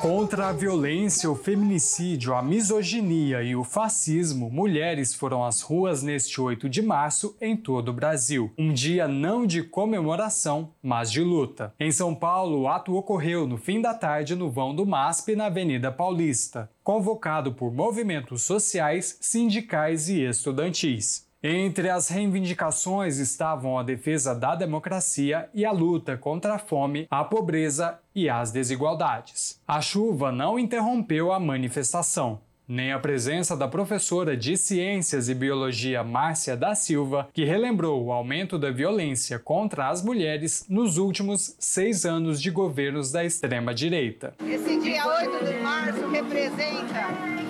Contra 0.01 0.50
a 0.50 0.51
violência, 0.51 1.29
o 1.29 1.35
feminicídio, 1.35 2.33
a 2.33 2.41
misoginia 2.41 3.43
e 3.43 3.55
o 3.55 3.63
fascismo, 3.63 4.50
mulheres 4.50 5.13
foram 5.13 5.45
às 5.45 5.62
ruas 5.62 6.01
neste 6.01 6.41
8 6.41 6.67
de 6.67 6.81
março 6.81 7.38
em 7.39 7.55
todo 7.55 7.89
o 7.89 7.93
Brasil. 7.93 8.51
Um 8.57 8.73
dia 8.73 9.07
não 9.07 9.45
de 9.45 9.62
comemoração, 9.62 10.71
mas 10.81 11.12
de 11.12 11.21
luta. 11.21 11.73
Em 11.79 11.91
São 11.91 12.15
Paulo, 12.15 12.62
o 12.62 12.67
ato 12.67 12.95
ocorreu 12.95 13.47
no 13.47 13.57
fim 13.57 13.79
da 13.79 13.93
tarde 13.93 14.35
no 14.35 14.50
vão 14.50 14.75
do 14.75 14.85
MASP 14.85 15.35
na 15.35 15.45
Avenida 15.45 15.91
Paulista, 15.91 16.69
convocado 16.83 17.53
por 17.53 17.71
movimentos 17.71 18.41
sociais, 18.41 19.17
sindicais 19.21 20.09
e 20.09 20.21
estudantis. 20.23 21.22
Entre 21.45 21.89
as 21.89 22.07
reivindicações 22.07 23.17
estavam 23.17 23.77
a 23.77 23.83
defesa 23.83 24.33
da 24.33 24.55
democracia 24.55 25.50
e 25.53 25.65
a 25.65 25.73
luta 25.73 26.15
contra 26.15 26.55
a 26.55 26.57
fome, 26.57 27.05
a 27.12 27.21
pobreza 27.25 28.00
e 28.15 28.29
as 28.29 28.50
desigualdades. 28.50 29.59
A 29.67 29.81
chuva 29.81 30.31
não 30.31 30.57
interrompeu 30.57 31.33
a 31.33 31.41
manifestação 31.41 32.39
nem 32.65 32.93
a 32.93 33.00
presença 33.00 33.57
da 33.57 33.67
professora 33.67 34.38
de 34.38 34.55
Ciências 34.55 35.27
e 35.27 35.35
Biologia 35.35 36.01
Márcia 36.01 36.55
da 36.55 36.73
Silva, 36.73 37.27
que 37.33 37.43
relembrou 37.43 38.05
o 38.05 38.12
aumento 38.12 38.57
da 38.57 38.71
violência 38.71 39.38
contra 39.38 39.89
as 39.89 40.01
mulheres 40.01 40.65
nos 40.69 40.97
últimos 40.97 41.55
seis 41.59 42.05
anos 42.05 42.41
de 42.41 42.50
governos 42.50 43.12
da 43.12 43.23
extrema-direita. 43.23 44.33
Esse 44.47 44.79
dia 44.79 45.05
8 45.05 45.45
de 45.45 45.59
março 45.59 46.07
representa 46.07 47.42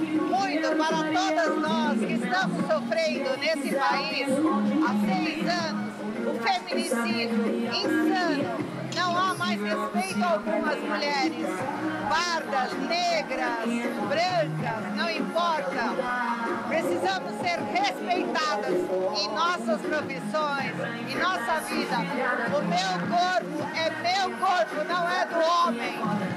para 0.71 1.03
todas 1.11 1.61
nós 1.61 1.99
que 1.99 2.13
estamos 2.13 2.65
sofrendo 2.67 3.37
nesse 3.37 3.75
país 3.75 4.27
há 4.87 4.93
seis 5.05 5.49
anos 5.49 5.93
o 6.25 6.33
feminicídio 6.41 7.67
insano. 7.67 8.82
Não 8.95 9.17
há 9.17 9.33
mais 9.33 9.59
respeito 9.61 10.23
algum 10.23 10.65
às 10.65 10.79
mulheres, 10.79 11.47
pardas, 12.09 12.73
negras, 12.87 13.65
brancas, 14.07 14.95
não 14.95 15.09
importa. 15.09 15.83
Precisamos 16.67 17.33
ser 17.41 17.59
respeitadas 17.59 18.75
em 19.19 19.27
nossas 19.29 19.81
profissões, 19.81 20.73
em 21.09 21.15
nossa 21.17 21.59
vida. 21.61 21.97
O 22.47 22.61
meu 22.63 23.17
corpo 23.17 23.77
é 23.77 23.89
meu 24.01 24.37
corpo, 24.37 24.87
não 24.87 25.09
é 25.09 25.25
do 25.25 25.39
homem. 25.39 25.93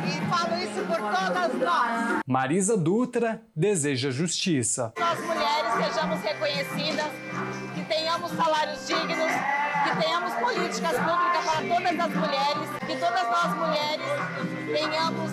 E 0.07 0.27
falo 0.31 0.57
isso 0.59 0.85
por 0.87 0.99
todas 0.99 1.55
nós. 1.61 2.21
Marisa 2.27 2.77
Dutra 2.77 3.43
deseja 3.55 4.11
justiça. 4.11 4.93
Nós 4.99 5.19
mulheres 5.21 5.95
sejamos 5.95 6.21
reconhecidas, 6.21 7.07
que 7.75 7.85
tenhamos 7.85 8.31
salários 8.33 8.87
dignos, 8.87 9.33
tenhamos 9.99 10.35
políticas 10.35 10.97
públicas 10.97 11.45
para 11.45 11.75
todas 11.75 12.01
as 12.01 12.15
mulheres, 12.15 12.71
que 12.87 12.97
todas 12.97 13.31
nós 13.31 13.57
mulheres 13.57 14.07
tenhamos 14.73 15.31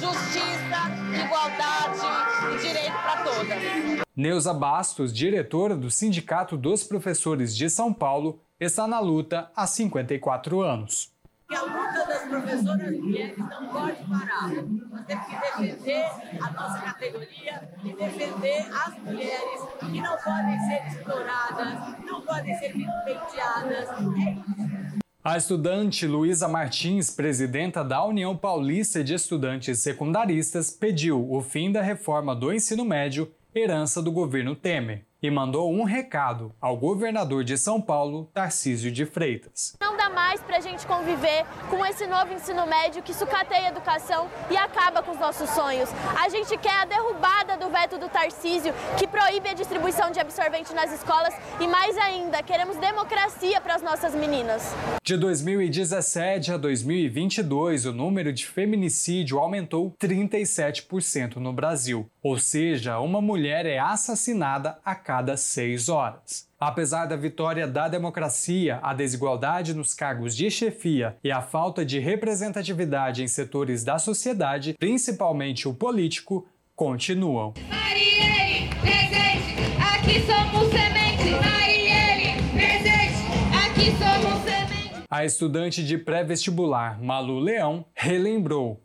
justiça, 0.00 0.80
igualdade 1.24 2.54
e 2.54 2.58
direito 2.58 2.92
para 2.92 3.22
todas. 3.22 4.04
Neuza 4.16 4.54
Bastos, 4.54 5.12
diretora 5.12 5.76
do 5.76 5.90
Sindicato 5.90 6.56
dos 6.56 6.84
Professores 6.84 7.56
de 7.56 7.68
São 7.68 7.92
Paulo, 7.92 8.40
está 8.60 8.86
na 8.86 9.00
luta 9.00 9.50
há 9.54 9.66
54 9.66 10.60
anos. 10.60 11.13
Que 11.48 11.54
a 11.54 11.62
luta 11.62 12.06
das 12.06 12.22
professoras 12.22 12.98
mulheres 12.98 13.36
não 13.36 13.68
pode 13.68 14.02
parar. 14.04 14.48
Nós 14.50 15.06
temos 15.06 15.26
que 15.26 15.36
defender 15.40 16.06
a 16.40 16.50
nossa 16.52 16.80
categoria 16.80 17.68
e 17.84 17.92
defender 17.92 18.66
as 18.72 18.98
mulheres 18.98 19.60
que 19.78 20.00
não 20.00 20.16
podem 20.16 20.58
ser 20.60 20.86
exploradas, 20.88 22.04
não 22.06 22.22
podem 22.22 22.58
ser 22.58 22.72
vilipendiadas. 22.72 23.88
É 23.90 24.30
isso. 24.30 24.98
A 25.22 25.38
estudante 25.38 26.06
Luísa 26.06 26.46
Martins, 26.48 27.10
presidenta 27.10 27.82
da 27.82 28.04
União 28.04 28.36
Paulista 28.36 29.02
de 29.02 29.14
Estudantes 29.14 29.78
Secundaristas, 29.78 30.70
pediu 30.70 31.30
o 31.32 31.40
fim 31.40 31.72
da 31.72 31.80
reforma 31.80 32.36
do 32.36 32.52
ensino 32.52 32.84
médio, 32.84 33.32
herança 33.54 34.02
do 34.02 34.12
governo 34.12 34.54
Temer 34.54 35.04
e 35.24 35.30
mandou 35.30 35.72
um 35.72 35.84
recado 35.84 36.54
ao 36.60 36.76
governador 36.76 37.44
de 37.44 37.56
São 37.56 37.80
Paulo, 37.80 38.28
Tarcísio 38.34 38.92
de 38.92 39.06
Freitas. 39.06 39.74
Não 39.80 39.96
dá 39.96 40.10
mais 40.10 40.42
para 40.42 40.58
a 40.58 40.60
gente 40.60 40.86
conviver 40.86 41.46
com 41.70 41.82
esse 41.86 42.06
novo 42.06 42.34
ensino 42.34 42.66
médio 42.66 43.02
que 43.02 43.14
sucateia 43.14 43.68
a 43.68 43.70
educação 43.70 44.28
e 44.50 44.56
acaba 44.58 45.02
com 45.02 45.12
os 45.12 45.18
nossos 45.18 45.48
sonhos. 45.48 45.88
A 46.22 46.28
gente 46.28 46.58
quer 46.58 46.82
a 46.82 46.84
derrubada 46.84 47.56
do 47.56 47.70
veto 47.70 47.96
do 47.98 48.06
Tarcísio, 48.10 48.74
que 48.98 49.06
proíbe 49.06 49.48
a 49.48 49.54
distribuição 49.54 50.10
de 50.10 50.20
absorvente 50.20 50.74
nas 50.74 50.92
escolas 50.92 51.32
e 51.58 51.66
mais 51.66 51.96
ainda, 51.96 52.42
queremos 52.42 52.76
democracia 52.76 53.62
para 53.62 53.76
as 53.76 53.82
nossas 53.82 54.14
meninas. 54.14 54.74
De 55.02 55.16
2017 55.16 56.52
a 56.52 56.58
2022, 56.58 57.86
o 57.86 57.94
número 57.94 58.30
de 58.30 58.46
feminicídio 58.46 59.38
aumentou 59.38 59.94
37% 59.98 61.36
no 61.36 61.52
Brasil. 61.54 62.10
Ou 62.22 62.38
seja, 62.38 62.98
uma 62.98 63.22
mulher 63.22 63.64
é 63.64 63.78
assassinada 63.78 64.78
a 64.84 64.94
cada 64.94 65.13
seis 65.36 65.88
horas. 65.88 66.48
Apesar 66.58 67.06
da 67.06 67.14
vitória 67.16 67.66
da 67.66 67.88
democracia, 67.88 68.80
a 68.82 68.94
desigualdade 68.94 69.74
nos 69.74 69.92
cargos 69.92 70.34
de 70.34 70.50
chefia 70.50 71.16
e 71.22 71.30
a 71.30 71.42
falta 71.42 71.84
de 71.84 71.98
representatividade 71.98 73.22
em 73.22 73.28
setores 73.28 73.84
da 73.84 73.98
sociedade, 73.98 74.74
principalmente 74.78 75.68
o 75.68 75.74
político, 75.74 76.46
continuam. 76.74 77.54
Marielle, 77.68 78.70
presente, 78.80 79.54
aqui 79.78 80.20
somos 80.26 80.70
semente. 80.70 81.30
Marielle, 81.30 82.42
presente, 82.52 83.24
aqui 83.66 83.86
somos 83.98 84.42
semente. 84.42 85.06
A 85.10 85.24
estudante 85.24 85.84
de 85.84 85.98
pré-vestibular 85.98 87.00
Malu 87.02 87.38
Leão 87.38 87.84
relembrou. 87.94 88.80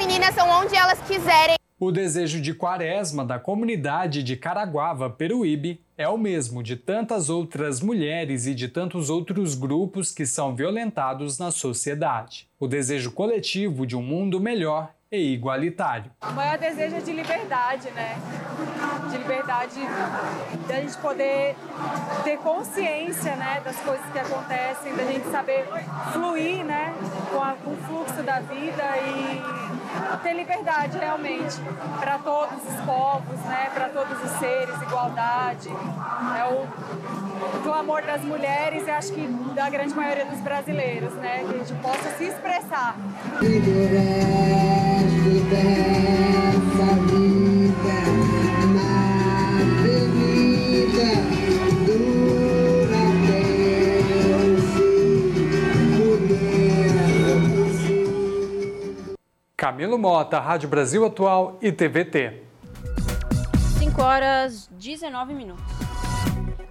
Meninas 0.00 0.34
são 0.34 0.48
onde 0.48 0.76
elas 0.76 1.00
quiserem. 1.00 1.57
O 1.80 1.92
desejo 1.92 2.40
de 2.40 2.52
quaresma 2.52 3.24
da 3.24 3.38
comunidade 3.38 4.24
de 4.24 4.36
Caraguava, 4.36 5.08
Peruíbe, 5.08 5.80
é 5.96 6.08
o 6.08 6.18
mesmo 6.18 6.60
de 6.60 6.74
tantas 6.74 7.30
outras 7.30 7.80
mulheres 7.80 8.46
e 8.46 8.54
de 8.54 8.66
tantos 8.66 9.08
outros 9.08 9.54
grupos 9.54 10.10
que 10.10 10.26
são 10.26 10.56
violentados 10.56 11.38
na 11.38 11.52
sociedade. 11.52 12.48
O 12.58 12.66
desejo 12.66 13.12
coletivo 13.12 13.86
de 13.86 13.94
um 13.94 14.02
mundo 14.02 14.40
melhor 14.40 14.92
e 15.10 15.32
igualitário. 15.32 16.10
O 16.20 16.32
maior 16.32 16.58
desejo 16.58 16.96
é 16.96 17.00
de 17.00 17.12
liberdade, 17.12 17.88
né? 17.92 18.16
De 19.08 19.16
liberdade 19.16 19.80
da 20.66 20.80
gente 20.80 20.96
poder 20.98 21.54
ter 22.24 22.38
consciência, 22.38 23.36
né, 23.36 23.60
das 23.64 23.76
coisas 23.76 24.04
que 24.12 24.18
acontecem, 24.18 24.96
da 24.96 25.04
gente 25.04 25.30
saber 25.30 25.64
fluir, 26.12 26.64
né, 26.64 26.92
com, 27.30 27.40
a, 27.40 27.52
com 27.54 27.70
o 27.70 27.76
fluxo 27.76 28.22
da 28.24 28.40
vida 28.40 28.84
e 28.98 29.87
ter 30.22 30.34
liberdade 30.34 30.98
realmente 30.98 31.56
para 31.98 32.18
todos 32.18 32.58
os 32.58 32.80
povos, 32.84 33.38
né, 33.40 33.70
para 33.74 33.88
todos 33.88 34.22
os 34.22 34.30
seres, 34.38 34.80
igualdade. 34.82 35.68
É 35.68 36.44
o 36.44 36.66
clamor 37.62 38.02
das 38.02 38.22
mulheres 38.22 38.86
e 38.86 38.90
acho 38.90 39.12
que 39.12 39.26
da 39.54 39.68
grande 39.70 39.94
maioria 39.94 40.26
dos 40.26 40.40
brasileiros, 40.40 41.12
né, 41.14 41.44
que 41.48 41.54
a 41.54 41.58
gente 41.58 41.74
possa 41.82 42.10
se 42.16 42.24
expressar 42.24 42.96
Camilo 59.60 59.98
Mota, 59.98 60.38
Rádio 60.38 60.68
Brasil 60.68 61.04
Atual 61.04 61.58
e 61.60 61.72
TVT. 61.72 62.44
5 63.80 64.00
horas 64.00 64.70
19 64.74 65.34
minutos. 65.34 65.64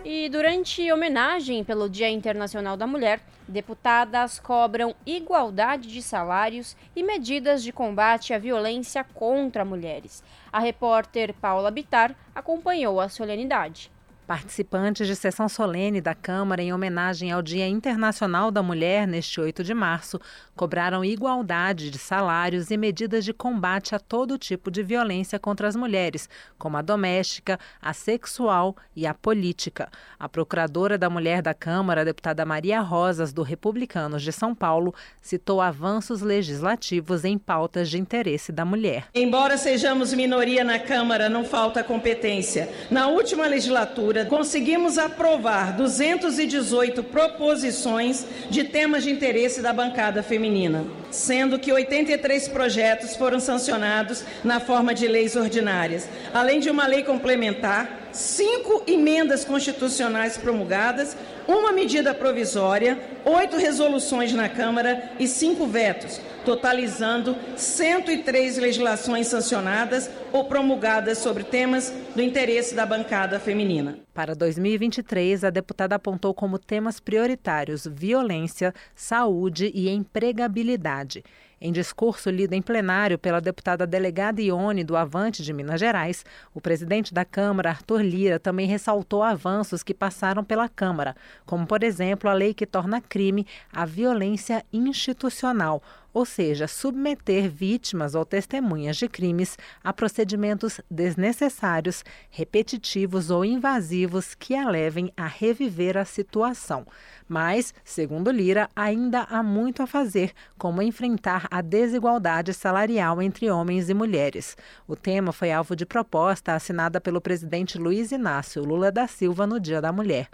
E 0.05 0.29
durante 0.29 0.89
homenagem 0.89 1.65
pelo 1.65 1.89
Dia 1.89 2.09
Internacional 2.09 2.77
da 2.77 2.87
Mulher, 2.87 3.19
deputadas 3.45 4.39
cobram 4.39 4.95
igualdade 5.05 5.89
de 5.89 6.01
salários 6.01 6.77
e 6.95 7.03
medidas 7.03 7.61
de 7.61 7.73
combate 7.73 8.33
à 8.33 8.39
violência 8.39 9.03
contra 9.03 9.65
mulheres. 9.65 10.23
A 10.49 10.57
repórter 10.57 11.33
Paula 11.33 11.69
Bitar 11.69 12.15
acompanhou 12.33 13.01
a 13.01 13.09
solenidade. 13.09 13.91
Participantes 14.27 15.07
de 15.07 15.15
sessão 15.15 15.47
solene 15.47 16.01
da 16.01 16.13
Câmara 16.13 16.61
em 16.61 16.73
homenagem 16.73 17.31
ao 17.31 17.41
Dia 17.41 17.65
Internacional 17.65 18.51
da 18.51 18.61
Mulher, 18.61 19.07
neste 19.07 19.39
8 19.39 19.63
de 19.63 19.73
março, 19.73 20.19
cobraram 20.53 21.05
igualdade 21.05 21.89
de 21.89 21.97
salários 21.97 22.69
e 22.69 22.75
medidas 22.75 23.23
de 23.23 23.31
combate 23.31 23.95
a 23.95 23.99
todo 23.99 24.37
tipo 24.37 24.69
de 24.69 24.83
violência 24.83 25.39
contra 25.39 25.65
as 25.65 25.77
mulheres, 25.77 26.29
como 26.57 26.75
a 26.75 26.81
doméstica, 26.81 27.57
a 27.81 27.93
sexual 27.93 28.75
e 28.93 29.07
a 29.07 29.13
política. 29.13 29.87
A 30.19 30.27
procuradora 30.27 30.97
da 30.97 31.09
Mulher 31.09 31.41
da 31.41 31.53
Câmara, 31.53 32.03
deputada 32.03 32.43
Maria 32.43 32.81
Rosas, 32.81 33.31
do 33.31 33.43
Republicanos 33.43 34.21
de 34.21 34.33
São 34.33 34.53
Paulo, 34.53 34.93
citou 35.21 35.61
avanços 35.61 36.21
legislativos 36.21 37.23
em 37.23 37.37
pautas 37.37 37.89
de 37.89 37.97
interesse 37.97 38.51
da 38.51 38.65
mulher. 38.65 39.07
Embora 39.15 39.57
sejamos 39.57 40.13
minoria 40.13 40.65
na 40.65 40.79
Câmara, 40.79 41.29
não 41.29 41.45
falta 41.45 41.81
competência. 41.81 42.67
Na 42.91 43.07
última 43.07 43.47
legislatura, 43.47 44.16
conseguimos 44.25 44.97
aprovar 44.97 45.75
218 45.75 47.03
proposições 47.03 48.25
de 48.49 48.63
temas 48.63 49.03
de 49.03 49.11
interesse 49.11 49.61
da 49.61 49.73
bancada 49.73 50.23
feminina, 50.23 50.85
sendo 51.11 51.59
que 51.59 51.71
83 51.71 52.47
projetos 52.47 53.15
foram 53.15 53.39
sancionados 53.39 54.23
na 54.43 54.59
forma 54.59 54.93
de 54.93 55.07
leis 55.07 55.35
ordinárias, 55.35 56.07
além 56.33 56.59
de 56.59 56.69
uma 56.69 56.87
lei 56.87 57.03
complementar, 57.03 58.06
cinco 58.17 58.83
emendas 58.87 59.45
constitucionais 59.45 60.37
promulgadas, 60.37 61.15
uma 61.47 61.71
medida 61.71 62.13
provisória, 62.13 62.99
oito 63.23 63.57
resoluções 63.57 64.33
na 64.33 64.49
Câmara 64.49 65.11
e 65.19 65.27
cinco 65.27 65.67
vetos, 65.67 66.19
totalizando 66.43 67.35
103 67.55 68.57
legislações 68.57 69.27
sancionadas 69.27 70.09
ou 70.31 70.45
promulgadas 70.45 71.19
sobre 71.19 71.43
temas 71.43 71.93
do 72.15 72.21
interesse 72.21 72.73
da 72.73 72.85
bancada 72.85 73.39
feminina. 73.39 73.99
Para 74.13 74.33
2023, 74.33 75.43
a 75.43 75.49
deputada 75.49 75.95
apontou 75.95 76.33
como 76.33 76.57
temas 76.57 76.99
prioritários 76.99 77.87
violência, 77.89 78.73
saúde 78.95 79.71
e 79.73 79.89
empregabilidade. 79.89 81.23
Em 81.59 81.71
discurso 81.71 82.29
lido 82.29 82.53
em 82.53 82.61
plenário 82.61 83.17
pela 83.17 83.41
deputada 83.41 83.87
delegada 83.87 84.39
Ione 84.39 84.83
do 84.83 84.95
Avante 84.95 85.41
de 85.41 85.51
Minas 85.51 85.79
Gerais, 85.79 86.23
o 86.53 86.61
presidente 86.61 87.11
da 87.11 87.25
Câmara, 87.25 87.71
Arthur 87.71 88.01
Lira, 88.01 88.39
também 88.39 88.67
ressaltou 88.67 89.23
avanços 89.23 89.81
que 89.81 89.91
passaram 89.91 90.43
pela 90.43 90.69
Câmara, 90.69 91.15
como, 91.47 91.65
por 91.65 91.83
exemplo, 91.83 92.29
a 92.29 92.33
lei 92.33 92.53
que 92.53 92.67
torna 92.67 93.01
crime 93.01 93.47
a 93.73 93.85
violência 93.87 94.63
institucional, 94.71 95.81
ou 96.13 96.25
seja, 96.25 96.67
submeter 96.67 97.49
vítimas 97.49 98.13
ou 98.13 98.23
testemunhas 98.23 98.97
de 98.97 99.07
crimes 99.07 99.57
a 99.83 99.91
procedimentos 99.91 100.79
desnecessários, 100.89 102.03
repetitivos 102.29 103.31
ou 103.31 103.43
invasivos 103.43 104.35
que 104.35 104.55
a 104.55 104.69
levem 104.69 105.11
a 105.17 105.25
reviver 105.25 105.97
a 105.97 106.05
situação. 106.05 106.85
Mas, 107.27 107.73
segundo 107.83 108.31
Lira, 108.31 108.69
ainda 108.75 109.23
há 109.23 109.43
muito 109.43 109.83
a 109.83 109.87
fazer, 109.87 110.31
como 110.57 110.81
enfrentar 110.81 111.47
a 111.51 111.61
desigualdade 111.61 112.53
salarial 112.53 113.21
entre 113.21 113.49
homens 113.49 113.89
e 113.89 113.93
mulheres. 113.93 114.55
O 114.87 114.95
tema 114.95 115.31
foi 115.31 115.51
alvo 115.51 115.75
de 115.75 115.85
proposta 115.85 116.53
assinada 116.53 117.01
pelo 117.01 117.19
presidente 117.19 117.77
Luiz 117.77 118.11
Inácio 118.11 118.63
Lula 118.63 118.91
da 118.91 119.07
Silva 119.07 119.45
no 119.45 119.59
Dia 119.59 119.81
da 119.81 119.91
Mulher. 119.91 120.29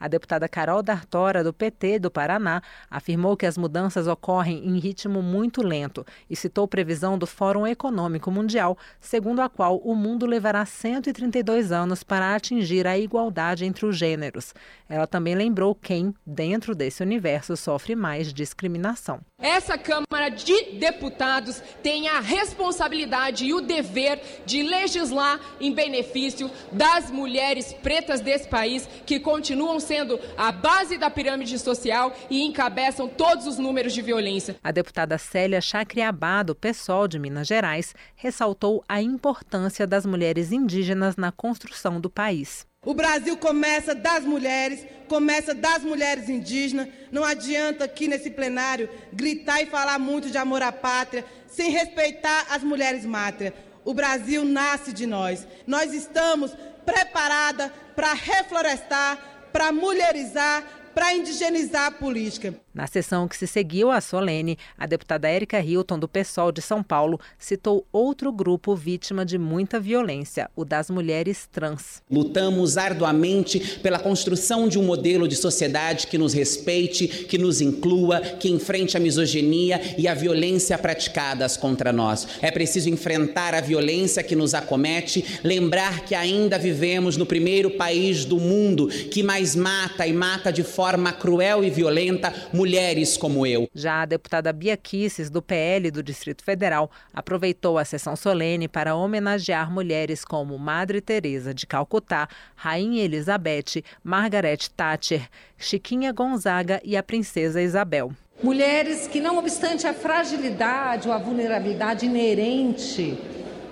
A 0.00 0.08
deputada 0.08 0.48
Carol 0.48 0.82
D'Artora, 0.82 1.42
do 1.42 1.52
PT 1.52 1.98
do 1.98 2.10
Paraná, 2.10 2.62
afirmou 2.90 3.36
que 3.36 3.46
as 3.46 3.58
mudanças 3.58 4.06
ocorrem 4.06 4.66
em 4.66 4.78
ritmo 4.78 5.22
muito 5.22 5.62
lento 5.62 6.04
e 6.28 6.36
citou 6.36 6.68
previsão 6.68 7.18
do 7.18 7.26
Fórum 7.26 7.66
Econômico 7.66 8.30
Mundial, 8.30 8.76
segundo 9.00 9.40
a 9.40 9.48
qual 9.48 9.78
o 9.78 9.94
mundo 9.94 10.26
levará 10.26 10.64
132 10.64 11.72
anos 11.72 12.02
para 12.02 12.34
atingir 12.34 12.86
a 12.86 12.98
igualdade 12.98 13.64
entre 13.64 13.86
os 13.86 13.96
gêneros. 13.96 14.54
Ela 14.88 15.06
também 15.06 15.34
lembrou 15.34 15.74
quem, 15.74 16.14
dentro 16.26 16.74
desse 16.74 17.02
universo, 17.02 17.56
sofre 17.56 17.94
mais 17.94 18.32
discriminação. 18.32 19.20
Essa 19.40 19.78
Câmara 19.78 20.30
de 20.30 20.72
Deputados 20.80 21.62
tem 21.80 22.08
a 22.08 22.18
responsabilidade 22.18 23.44
e 23.44 23.54
o 23.54 23.60
dever 23.60 24.20
de 24.44 24.64
legislar 24.64 25.38
em 25.60 25.72
benefício 25.72 26.50
das 26.72 27.08
mulheres 27.08 27.72
pretas 27.72 28.20
desse 28.20 28.48
país 28.48 28.88
que 29.06 29.20
continuam 29.20 29.78
sendo 29.78 30.18
a 30.36 30.50
base 30.50 30.98
da 30.98 31.08
pirâmide 31.08 31.56
social 31.56 32.12
e 32.28 32.42
encabeçam 32.42 33.06
todos 33.06 33.46
os 33.46 33.58
números 33.58 33.92
de 33.92 34.02
violência. 34.02 34.56
A 34.60 34.72
deputada 34.72 35.16
Célia 35.16 35.60
Chacriabá, 35.60 36.42
do 36.42 36.56
PSOL 36.56 37.06
de 37.06 37.20
Minas 37.20 37.46
Gerais, 37.46 37.94
ressaltou 38.16 38.84
a 38.88 39.00
importância 39.00 39.86
das 39.86 40.04
mulheres 40.04 40.50
indígenas 40.50 41.16
na 41.16 41.30
construção 41.30 42.00
do 42.00 42.10
país. 42.10 42.67
O 42.84 42.94
Brasil 42.94 43.36
começa 43.36 43.92
das 43.92 44.24
mulheres, 44.24 44.86
começa 45.08 45.52
das 45.52 45.82
mulheres 45.82 46.28
indígenas. 46.28 46.88
Não 47.10 47.24
adianta 47.24 47.84
aqui 47.84 48.06
nesse 48.06 48.30
plenário 48.30 48.88
gritar 49.12 49.60
e 49.60 49.66
falar 49.66 49.98
muito 49.98 50.30
de 50.30 50.38
amor 50.38 50.62
à 50.62 50.70
pátria 50.70 51.24
sem 51.48 51.70
respeitar 51.70 52.46
as 52.50 52.62
mulheres 52.62 53.04
mátrias. 53.04 53.52
O 53.84 53.92
Brasil 53.92 54.44
nasce 54.44 54.92
de 54.92 55.06
nós. 55.06 55.46
Nós 55.66 55.92
estamos 55.92 56.52
preparadas 56.86 57.70
para 57.96 58.12
reflorestar, 58.12 59.18
para 59.52 59.72
mulherizar, 59.72 60.62
para 60.94 61.12
indigenizar 61.14 61.86
a 61.86 61.90
política. 61.90 62.54
Na 62.78 62.86
sessão 62.86 63.26
que 63.26 63.36
se 63.36 63.48
seguiu 63.48 63.90
à 63.90 64.00
solene, 64.00 64.56
a 64.78 64.86
deputada 64.86 65.28
Érica 65.28 65.60
Hilton, 65.60 65.98
do 65.98 66.06
PSOL 66.06 66.52
de 66.52 66.62
São 66.62 66.80
Paulo, 66.80 67.18
citou 67.36 67.84
outro 67.90 68.30
grupo 68.30 68.76
vítima 68.76 69.26
de 69.26 69.36
muita 69.36 69.80
violência, 69.80 70.48
o 70.54 70.64
das 70.64 70.88
mulheres 70.88 71.48
trans. 71.50 72.00
Lutamos 72.08 72.76
arduamente 72.76 73.80
pela 73.82 73.98
construção 73.98 74.68
de 74.68 74.78
um 74.78 74.84
modelo 74.84 75.26
de 75.26 75.34
sociedade 75.34 76.06
que 76.06 76.16
nos 76.16 76.32
respeite, 76.32 77.08
que 77.08 77.36
nos 77.36 77.60
inclua, 77.60 78.20
que 78.20 78.48
enfrente 78.48 78.96
a 78.96 79.00
misoginia 79.00 79.96
e 79.98 80.06
a 80.06 80.14
violência 80.14 80.78
praticadas 80.78 81.56
contra 81.56 81.92
nós. 81.92 82.28
É 82.40 82.52
preciso 82.52 82.88
enfrentar 82.88 83.54
a 83.54 83.60
violência 83.60 84.22
que 84.22 84.36
nos 84.36 84.54
acomete, 84.54 85.40
lembrar 85.42 86.04
que 86.04 86.14
ainda 86.14 86.56
vivemos 86.56 87.16
no 87.16 87.26
primeiro 87.26 87.72
país 87.72 88.24
do 88.24 88.36
mundo 88.36 88.86
que 88.86 89.24
mais 89.24 89.56
mata 89.56 90.06
e 90.06 90.12
mata 90.12 90.52
de 90.52 90.62
forma 90.62 91.12
cruel 91.12 91.64
e 91.64 91.70
violenta 91.70 92.32
mulheres 92.52 92.67
mulheres 92.68 93.16
como 93.16 93.46
eu. 93.46 93.68
Já 93.74 94.02
a 94.02 94.04
deputada 94.04 94.52
Bia 94.52 94.76
Kisses, 94.76 95.30
do 95.30 95.40
PL 95.40 95.90
do 95.90 96.02
Distrito 96.02 96.44
Federal, 96.44 96.90
aproveitou 97.14 97.78
a 97.78 97.84
sessão 97.84 98.14
solene 98.14 98.68
para 98.68 98.94
homenagear 98.94 99.72
mulheres 99.72 100.22
como 100.22 100.58
Madre 100.58 101.00
Teresa 101.00 101.54
de 101.54 101.66
Calcutá, 101.66 102.28
Rainha 102.54 103.02
Elizabeth, 103.02 103.82
Margaret 104.04 104.68
Thatcher, 104.76 105.28
Chiquinha 105.56 106.12
Gonzaga 106.12 106.78
e 106.84 106.94
a 106.94 107.02
Princesa 107.02 107.62
Isabel. 107.62 108.12
Mulheres 108.42 109.08
que, 109.08 109.18
não 109.18 109.38
obstante 109.38 109.86
a 109.86 109.94
fragilidade 109.94 111.08
ou 111.08 111.14
a 111.14 111.18
vulnerabilidade 111.18 112.04
inerente 112.04 113.18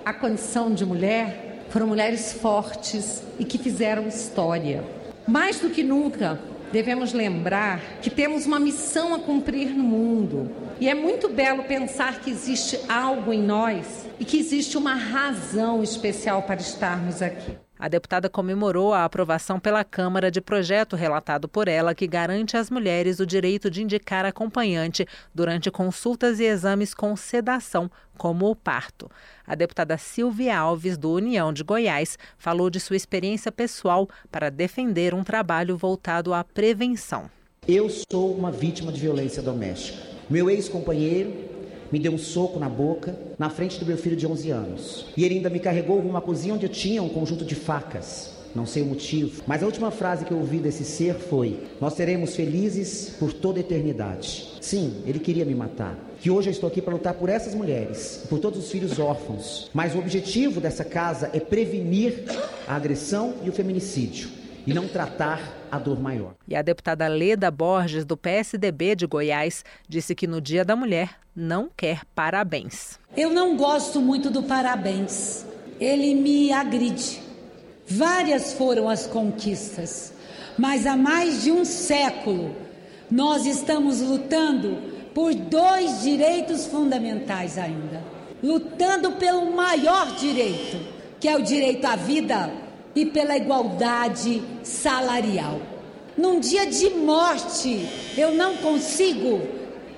à 0.03 0.11
condição 0.11 0.73
de 0.73 0.85
mulher, 0.85 1.65
foram 1.69 1.87
mulheres 1.87 2.33
fortes 2.33 3.23
e 3.37 3.45
que 3.45 3.57
fizeram 3.57 4.07
história. 4.07 4.83
Mais 5.27 5.59
do 5.59 5.69
que 5.69 5.83
nunca, 5.83 6.39
devemos 6.71 7.13
lembrar 7.13 7.81
que 8.01 8.09
temos 8.09 8.45
uma 8.45 8.59
missão 8.59 9.13
a 9.13 9.19
cumprir 9.19 9.69
no 9.69 9.83
mundo. 9.83 10.51
E 10.79 10.89
é 10.89 10.93
muito 10.93 11.29
belo 11.29 11.63
pensar 11.63 12.19
que 12.19 12.29
existe 12.29 12.79
algo 12.87 13.33
em 13.33 13.41
nós 13.41 14.05
e 14.19 14.25
que 14.25 14.37
existe 14.37 14.77
uma 14.77 14.93
razão 14.93 15.83
especial 15.83 16.43
para 16.43 16.61
estarmos 16.61 17.21
aqui. 17.21 17.66
A 17.79 17.87
deputada 17.87 18.29
comemorou 18.29 18.93
a 18.93 19.05
aprovação 19.05 19.59
pela 19.59 19.83
Câmara 19.83 20.31
de 20.31 20.41
projeto 20.41 20.95
relatado 20.95 21.47
por 21.47 21.67
ela 21.67 21.93
que 21.93 22.07
garante 22.07 22.57
às 22.57 22.69
mulheres 22.69 23.19
o 23.19 23.25
direito 23.25 23.69
de 23.69 23.83
indicar 23.83 24.25
acompanhante 24.25 25.05
durante 25.33 25.69
consultas 25.69 26.39
e 26.39 26.43
exames 26.43 26.93
com 26.93 27.15
sedação, 27.15 27.89
como 28.17 28.49
o 28.49 28.55
parto. 28.55 29.09
A 29.45 29.53
deputada 29.53 29.97
Silvia 29.97 30.57
Alves, 30.57 30.97
do 30.97 31.11
União 31.11 31.53
de 31.53 31.63
Goiás, 31.63 32.17
falou 32.37 32.69
de 32.69 32.79
sua 32.79 32.95
experiência 32.95 33.51
pessoal 33.51 34.09
para 34.31 34.49
defender 34.49 35.13
um 35.13 35.23
trabalho 35.23 35.77
voltado 35.77 36.33
à 36.33 36.43
prevenção. 36.43 37.29
Eu 37.67 37.89
sou 37.89 38.33
uma 38.33 38.51
vítima 38.51 38.91
de 38.91 38.99
violência 38.99 39.41
doméstica. 39.41 39.99
Meu 40.29 40.49
ex-companheiro 40.49 41.56
me 41.91 41.99
deu 41.99 42.11
um 42.11 42.17
soco 42.17 42.59
na 42.59 42.69
boca, 42.69 43.17
na 43.37 43.49
frente 43.49 43.79
do 43.79 43.85
meu 43.85 43.97
filho 43.97 44.15
de 44.15 44.27
11 44.27 44.49
anos. 44.51 45.05
E 45.15 45.23
ele 45.23 45.35
ainda 45.35 45.49
me 45.49 45.59
carregou 45.59 45.99
para 45.99 46.09
uma 46.09 46.21
cozinha 46.21 46.53
onde 46.53 46.65
eu 46.65 46.71
tinha 46.71 47.01
um 47.01 47.09
conjunto 47.09 47.45
de 47.45 47.55
facas. 47.55 48.35
Não 48.55 48.65
sei 48.65 48.81
o 48.81 48.87
motivo, 48.87 49.43
mas 49.45 49.61
a 49.61 49.65
última 49.65 49.91
frase 49.91 50.25
que 50.25 50.31
eu 50.31 50.39
ouvi 50.39 50.57
desse 50.57 50.83
ser 50.83 51.13
foi: 51.15 51.59
Nós 51.79 51.93
seremos 51.93 52.35
felizes 52.35 53.11
por 53.19 53.31
toda 53.31 53.59
a 53.59 53.61
eternidade. 53.61 54.47
Sim, 54.59 55.03
ele 55.05 55.19
queria 55.19 55.45
me 55.45 55.53
matar. 55.53 55.95
Que 56.19 56.31
hoje 56.31 56.47
eu 56.47 56.51
estou 56.51 56.67
aqui 56.67 56.81
para 56.81 56.93
lutar 56.93 57.13
por 57.13 57.29
essas 57.29 57.53
mulheres, 57.53 58.23
por 58.27 58.39
todos 58.39 58.59
os 58.59 58.71
filhos 58.71 58.97
órfãos. 58.97 59.69
Mas 59.73 59.93
o 59.93 59.99
objetivo 59.99 60.59
dessa 60.59 60.83
casa 60.83 61.29
é 61.33 61.39
prevenir 61.39 62.23
a 62.67 62.75
agressão 62.75 63.35
e 63.43 63.49
o 63.49 63.53
feminicídio 63.53 64.29
e 64.67 64.73
não 64.73 64.85
tratar 64.85 65.56
a 65.71 65.79
dor 65.79 65.99
maior. 65.99 66.33
E 66.47 66.55
a 66.55 66.61
deputada 66.61 67.07
Leda 67.07 67.51
Borges, 67.51 68.05
do 68.05 68.17
PSDB 68.17 68.95
de 68.95 69.05
Goiás, 69.05 69.63
disse 69.87 70.15
que 70.15 70.27
no 70.27 70.41
Dia 70.41 70.63
da 70.63 70.75
Mulher 70.75 71.11
não 71.35 71.69
quer 71.75 72.01
parabéns. 72.15 72.99
Eu 73.15 73.29
não 73.29 73.55
gosto 73.55 74.01
muito 74.01 74.29
do 74.29 74.43
parabéns. 74.43 75.45
Ele 75.79 76.15
me 76.15 76.51
agride. 76.51 77.21
Várias 77.87 78.53
foram 78.53 78.89
as 78.89 79.07
conquistas, 79.07 80.13
mas 80.57 80.85
há 80.85 80.97
mais 80.97 81.43
de 81.43 81.51
um 81.51 81.63
século 81.63 82.53
nós 83.09 83.45
estamos 83.45 84.01
lutando 84.01 84.77
por 85.13 85.33
dois 85.33 86.01
direitos 86.01 86.65
fundamentais 86.65 87.57
ainda. 87.57 88.03
Lutando 88.43 89.13
pelo 89.13 89.55
maior 89.55 90.13
direito, 90.15 90.77
que 91.19 91.27
é 91.27 91.35
o 91.35 91.41
direito 91.41 91.85
à 91.85 91.95
vida 91.95 92.51
e 92.97 93.05
pela 93.05 93.37
igualdade 93.37 94.41
salarial. 94.63 95.61
Num 96.17 96.39
dia 96.39 96.65
de 96.65 96.89
morte, 96.89 97.87
eu 98.17 98.31
não 98.31 98.57
consigo 98.57 99.39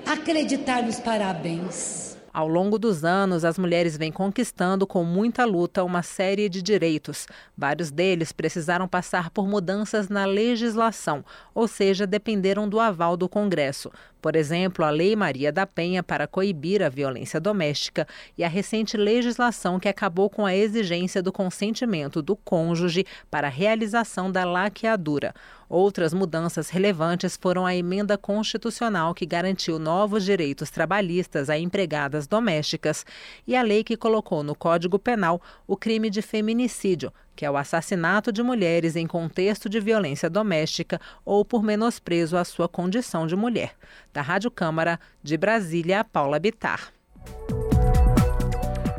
acreditar 0.05 0.83
nos 0.83 0.99
parabéns. 0.99 2.08
Ao 2.31 2.47
longo 2.47 2.77
dos 2.77 3.03
anos, 3.03 3.43
as 3.43 3.57
mulheres 3.57 3.97
vêm 3.97 4.11
conquistando 4.11 4.85
com 4.85 5.03
muita 5.03 5.45
luta 5.45 5.83
uma 5.83 6.03
série 6.03 6.47
de 6.47 6.61
direitos. 6.61 7.25
Vários 7.57 7.89
deles 7.89 8.31
precisaram 8.31 8.87
passar 8.87 9.31
por 9.31 9.47
mudanças 9.47 10.09
na 10.09 10.25
legislação, 10.25 11.25
ou 11.55 11.67
seja, 11.67 12.05
dependeram 12.05 12.69
do 12.69 12.79
aval 12.79 13.17
do 13.17 13.27
Congresso. 13.27 13.91
Por 14.21 14.35
exemplo, 14.35 14.83
a 14.83 14.89
Lei 14.89 15.15
Maria 15.15 15.51
da 15.51 15.65
Penha 15.65 16.03
para 16.03 16.27
coibir 16.27 16.83
a 16.83 16.89
violência 16.89 17.39
doméstica 17.39 18.05
e 18.37 18.43
a 18.43 18.49
recente 18.49 18.97
legislação 18.97 19.79
que 19.79 19.87
acabou 19.87 20.29
com 20.29 20.45
a 20.45 20.55
exigência 20.55 21.23
do 21.23 21.31
consentimento 21.31 22.21
do 22.21 22.35
cônjuge 22.35 23.05
para 23.31 23.47
a 23.47 23.51
realização 23.51 24.31
da 24.31 24.43
laqueadura. 24.43 25.33
Outras 25.69 26.15
mudanças 26.15 26.67
relevantes 26.71 27.38
foram 27.39 27.63
a 27.63 27.75
emenda 27.75 28.17
constitucional 28.17 29.13
que 29.13 29.23
garantiu 29.23 29.77
novos 29.77 30.25
direitos 30.25 30.71
trabalhistas 30.71 31.47
a 31.47 31.60
empregadas 31.60 32.25
domésticas 32.25 33.05
e 33.45 33.55
a 33.55 33.62
lei 33.62 33.84
que 33.84 33.95
colocou 33.95 34.41
no 34.41 34.55
Código 34.55 34.97
Penal 34.97 35.39
o 35.67 35.77
crime 35.77 36.10
de 36.10 36.23
feminicídio, 36.23 37.13
que 37.36 37.45
é 37.45 37.51
o 37.51 37.55
assassinato 37.55 38.32
de 38.32 38.41
mulheres 38.41 38.95
em 38.95 39.05
contexto 39.05 39.69
de 39.69 39.79
violência 39.79 40.27
doméstica 40.27 40.99
ou 41.23 41.45
por 41.45 41.62
menosprezo 41.62 42.36
à 42.36 42.43
sua 42.43 42.67
condição 42.67 43.27
de 43.27 43.36
mulher. 43.36 43.75
Da 44.12 44.23
Rádio 44.23 44.49
Câmara, 44.49 44.99
de 45.21 45.38
Brasília, 45.38 46.03
Paula 46.03 46.39
Bitar. 46.39 46.91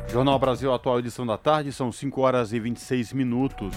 Jornal 0.08 0.38
Brasil 0.38 0.72
Atual, 0.72 1.00
edição 1.00 1.26
da 1.26 1.36
tarde, 1.36 1.72
são 1.72 1.90
5 1.90 2.20
horas 2.20 2.52
e 2.52 2.60
26 2.60 3.12
minutos. 3.12 3.74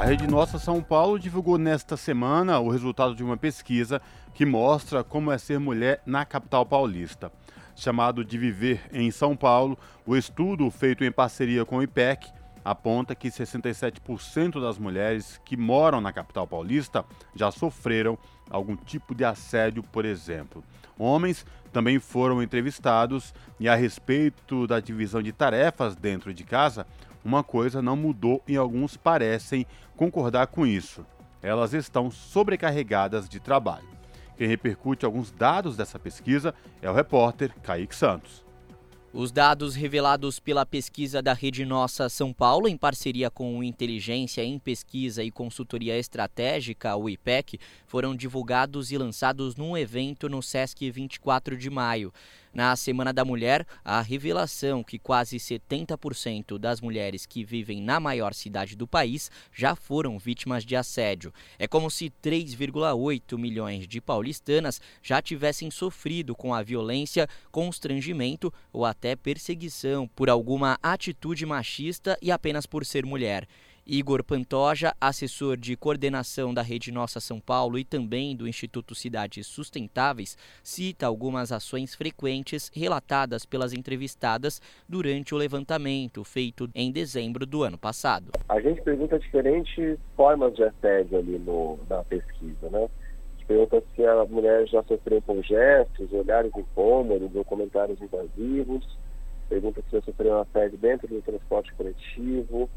A 0.00 0.04
Rede 0.06 0.26
Nossa 0.26 0.58
São 0.58 0.82
Paulo 0.82 1.18
divulgou 1.18 1.58
nesta 1.58 1.94
semana 1.94 2.58
o 2.58 2.70
resultado 2.70 3.14
de 3.14 3.22
uma 3.22 3.36
pesquisa 3.36 4.00
que 4.32 4.46
mostra 4.46 5.04
como 5.04 5.30
é 5.30 5.36
ser 5.36 5.60
mulher 5.60 6.00
na 6.06 6.24
capital 6.24 6.64
paulista. 6.64 7.30
Chamado 7.76 8.24
de 8.24 8.38
Viver 8.38 8.80
em 8.94 9.10
São 9.10 9.36
Paulo, 9.36 9.78
o 10.06 10.16
estudo 10.16 10.70
feito 10.70 11.04
em 11.04 11.12
parceria 11.12 11.66
com 11.66 11.76
o 11.76 11.82
IPEC 11.82 12.32
aponta 12.64 13.14
que 13.14 13.28
67% 13.28 14.58
das 14.58 14.78
mulheres 14.78 15.38
que 15.44 15.54
moram 15.54 16.00
na 16.00 16.14
capital 16.14 16.46
paulista 16.46 17.04
já 17.36 17.50
sofreram 17.50 18.18
algum 18.48 18.76
tipo 18.76 19.14
de 19.14 19.22
assédio, 19.22 19.82
por 19.82 20.06
exemplo. 20.06 20.64
Homens 20.98 21.44
também 21.70 21.98
foram 21.98 22.42
entrevistados 22.42 23.34
e 23.58 23.68
a 23.68 23.74
respeito 23.74 24.66
da 24.66 24.80
divisão 24.80 25.22
de 25.22 25.30
tarefas 25.30 25.94
dentro 25.94 26.32
de 26.32 26.42
casa, 26.42 26.86
uma 27.24 27.42
coisa 27.42 27.82
não 27.82 27.96
mudou 27.96 28.42
e 28.46 28.56
alguns 28.56 28.96
parecem 28.96 29.66
concordar 29.96 30.46
com 30.48 30.66
isso. 30.66 31.04
Elas 31.42 31.72
estão 31.72 32.10
sobrecarregadas 32.10 33.28
de 33.28 33.40
trabalho. 33.40 33.88
Quem 34.36 34.48
repercute 34.48 35.04
alguns 35.04 35.30
dados 35.30 35.76
dessa 35.76 35.98
pesquisa 35.98 36.54
é 36.80 36.90
o 36.90 36.94
repórter 36.94 37.52
Kaique 37.62 37.94
Santos. 37.94 38.42
Os 39.12 39.32
dados 39.32 39.74
revelados 39.74 40.38
pela 40.38 40.64
pesquisa 40.64 41.20
da 41.20 41.32
Rede 41.32 41.66
Nossa 41.66 42.08
São 42.08 42.32
Paulo, 42.32 42.68
em 42.68 42.76
parceria 42.76 43.28
com 43.28 43.58
o 43.58 43.64
Inteligência 43.64 44.44
em 44.44 44.56
Pesquisa 44.56 45.24
e 45.24 45.32
Consultoria 45.32 45.98
Estratégica, 45.98 46.94
o 46.94 47.10
IPEC, 47.10 47.58
foram 47.88 48.14
divulgados 48.14 48.92
e 48.92 48.96
lançados 48.96 49.56
num 49.56 49.76
evento 49.76 50.28
no 50.28 50.40
SESC 50.40 50.92
24 50.92 51.56
de 51.56 51.68
maio. 51.68 52.12
Na 52.52 52.74
Semana 52.74 53.12
da 53.12 53.24
Mulher, 53.24 53.64
a 53.84 54.00
revelação 54.00 54.82
que 54.82 54.98
quase 54.98 55.36
70% 55.36 56.58
das 56.58 56.80
mulheres 56.80 57.24
que 57.24 57.44
vivem 57.44 57.80
na 57.80 58.00
maior 58.00 58.34
cidade 58.34 58.76
do 58.76 58.88
país 58.88 59.30
já 59.52 59.76
foram 59.76 60.18
vítimas 60.18 60.64
de 60.64 60.74
assédio. 60.74 61.32
É 61.60 61.68
como 61.68 61.88
se 61.88 62.12
3,8 62.22 63.38
milhões 63.38 63.86
de 63.86 64.00
paulistanas 64.00 64.80
já 65.00 65.22
tivessem 65.22 65.70
sofrido 65.70 66.34
com 66.34 66.52
a 66.52 66.60
violência, 66.60 67.28
constrangimento 67.52 68.52
ou 68.72 68.84
até 68.84 69.14
perseguição 69.14 70.08
por 70.08 70.28
alguma 70.28 70.76
atitude 70.82 71.46
machista 71.46 72.18
e 72.20 72.32
apenas 72.32 72.66
por 72.66 72.84
ser 72.84 73.06
mulher. 73.06 73.46
Igor 73.92 74.22
Pantoja, 74.22 74.94
assessor 75.00 75.56
de 75.56 75.76
coordenação 75.76 76.54
da 76.54 76.62
Rede 76.62 76.92
Nossa 76.92 77.18
São 77.18 77.40
Paulo 77.40 77.76
e 77.76 77.84
também 77.84 78.36
do 78.36 78.46
Instituto 78.46 78.94
Cidades 78.94 79.48
Sustentáveis, 79.48 80.38
cita 80.62 81.08
algumas 81.08 81.50
ações 81.50 81.92
frequentes 81.96 82.70
relatadas 82.72 83.44
pelas 83.44 83.72
entrevistadas 83.72 84.62
durante 84.88 85.34
o 85.34 85.36
levantamento 85.36 86.22
feito 86.22 86.70
em 86.72 86.92
dezembro 86.92 87.44
do 87.44 87.64
ano 87.64 87.76
passado. 87.76 88.30
A 88.48 88.60
gente 88.60 88.80
pergunta 88.80 89.18
diferentes 89.18 89.98
formas 90.16 90.54
de 90.54 90.62
assédio 90.62 91.18
ali 91.18 91.36
no, 91.40 91.76
na 91.88 92.04
pesquisa, 92.04 92.70
né? 92.70 92.88
Pergunta 93.48 93.82
se 93.96 94.06
a 94.06 94.24
mulher 94.26 94.68
já 94.68 94.84
sofreu 94.84 95.20
com 95.22 95.42
gestos, 95.42 96.12
olhares 96.12 96.52
incômodos 96.56 97.34
ou 97.34 97.44
comentários 97.44 98.00
invasivos. 98.00 98.86
Pergunta 99.48 99.82
se 99.82 99.96
já 99.96 100.02
sofreu 100.02 100.38
assédio 100.38 100.78
dentro 100.78 101.08
do 101.08 101.20
transporte 101.22 101.74
coletivo 101.74 102.70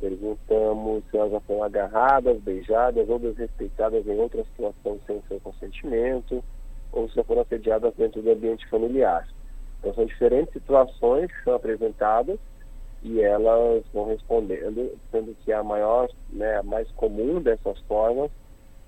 Perguntamos 0.00 1.04
se 1.10 1.16
elas 1.16 1.32
já 1.32 1.40
foram 1.40 1.64
agarradas, 1.64 2.40
beijadas 2.40 3.08
ou 3.08 3.18
desrespeitadas 3.18 4.06
em 4.06 4.18
outra 4.18 4.44
situação 4.44 5.00
sem 5.06 5.22
seu 5.28 5.40
consentimento, 5.40 6.44
ou 6.92 7.08
se 7.08 7.16
já 7.16 7.24
foram 7.24 7.42
assediadas 7.42 7.94
dentro 7.94 8.22
do 8.22 8.30
ambiente 8.30 8.68
familiar. 8.68 9.26
Então, 9.78 9.94
são 9.94 10.06
diferentes 10.06 10.52
situações 10.52 11.30
que 11.30 11.44
são 11.44 11.54
apresentadas 11.54 12.38
e 13.02 13.20
elas 13.20 13.84
vão 13.92 14.06
respondendo, 14.06 14.98
sendo 15.10 15.34
que 15.44 15.52
a 15.52 15.62
maior, 15.62 16.08
né, 16.30 16.56
a 16.56 16.62
mais 16.62 16.90
comum 16.92 17.40
dessas 17.40 17.78
formas 17.80 18.30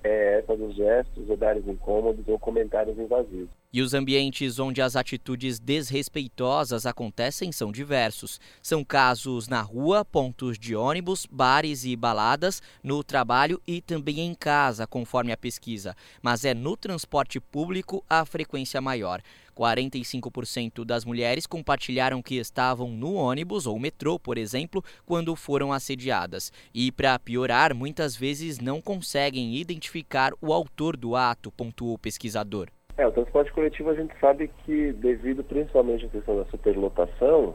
é 0.03 0.39
essa 0.39 0.55
dos 0.55 0.75
gestos, 0.75 1.29
olhares 1.29 1.67
incômodos 1.67 2.27
ou 2.27 2.39
comentários 2.39 2.97
invasivos. 2.97 3.56
E 3.73 3.81
os 3.81 3.93
ambientes 3.93 4.59
onde 4.59 4.81
as 4.81 4.95
atitudes 4.95 5.59
desrespeitosas 5.59 6.85
acontecem 6.85 7.51
são 7.51 7.69
diversos. 7.69 8.39
São 8.61 8.81
casos 8.81 9.49
na 9.49 9.61
rua, 9.61 10.05
pontos 10.05 10.57
de 10.57 10.73
ônibus, 10.73 11.25
bares 11.29 11.83
e 11.83 11.93
baladas, 11.93 12.61
no 12.81 13.03
trabalho 13.03 13.61
e 13.67 13.81
também 13.81 14.21
em 14.21 14.33
casa, 14.33 14.87
conforme 14.87 15.33
a 15.33 15.37
pesquisa. 15.37 15.93
Mas 16.21 16.45
é 16.45 16.53
no 16.53 16.77
transporte 16.77 17.41
público 17.41 18.01
a 18.09 18.23
frequência 18.23 18.79
maior. 18.79 19.21
45% 19.53 20.85
das 20.85 21.03
mulheres 21.03 21.45
compartilharam 21.45 22.21
que 22.21 22.35
estavam 22.35 22.89
no 22.91 23.15
ônibus 23.15 23.67
ou 23.67 23.77
metrô, 23.77 24.17
por 24.17 24.37
exemplo, 24.37 24.81
quando 25.05 25.35
foram 25.35 25.73
assediadas. 25.73 26.53
E, 26.73 26.89
para 26.89 27.19
piorar, 27.19 27.75
muitas 27.75 28.15
vezes 28.15 28.59
não 28.59 28.81
conseguem 28.81 29.57
identificar 29.57 30.31
o 30.39 30.53
autor 30.53 30.95
do 30.95 31.17
ato, 31.17 31.51
pontuou 31.51 31.95
o 31.95 31.99
pesquisador. 31.99 32.69
É, 32.97 33.05
o 33.05 33.11
transporte 33.11 33.51
coletivo 33.51 33.91
a 33.91 33.95
gente 33.95 34.17
sabe 34.19 34.47
que, 34.65 34.91
devido 34.93 35.43
principalmente 35.43 36.05
à 36.05 36.09
questão 36.09 36.37
da 36.37 36.45
superlotação, 36.45 37.53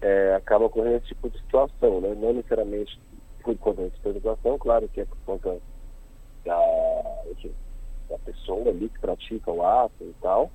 é, 0.00 0.34
acaba 0.34 0.64
ocorrendo 0.66 0.96
esse 0.96 1.08
tipo 1.08 1.30
de 1.30 1.38
situação, 1.38 2.00
né? 2.00 2.14
Não 2.14 2.32
necessariamente 2.32 3.00
por 3.42 3.56
conta 3.58 3.82
da 3.82 3.90
superlotação, 3.90 4.58
claro 4.58 4.88
que 4.88 5.00
é 5.00 5.04
por 5.04 5.16
conta 5.24 5.58
da, 6.44 6.58
da 8.08 8.18
pessoa 8.18 8.68
ali 8.68 8.88
que 8.88 8.98
pratica 8.98 9.50
o 9.50 9.64
ato 9.64 10.02
e 10.02 10.14
tal, 10.20 10.50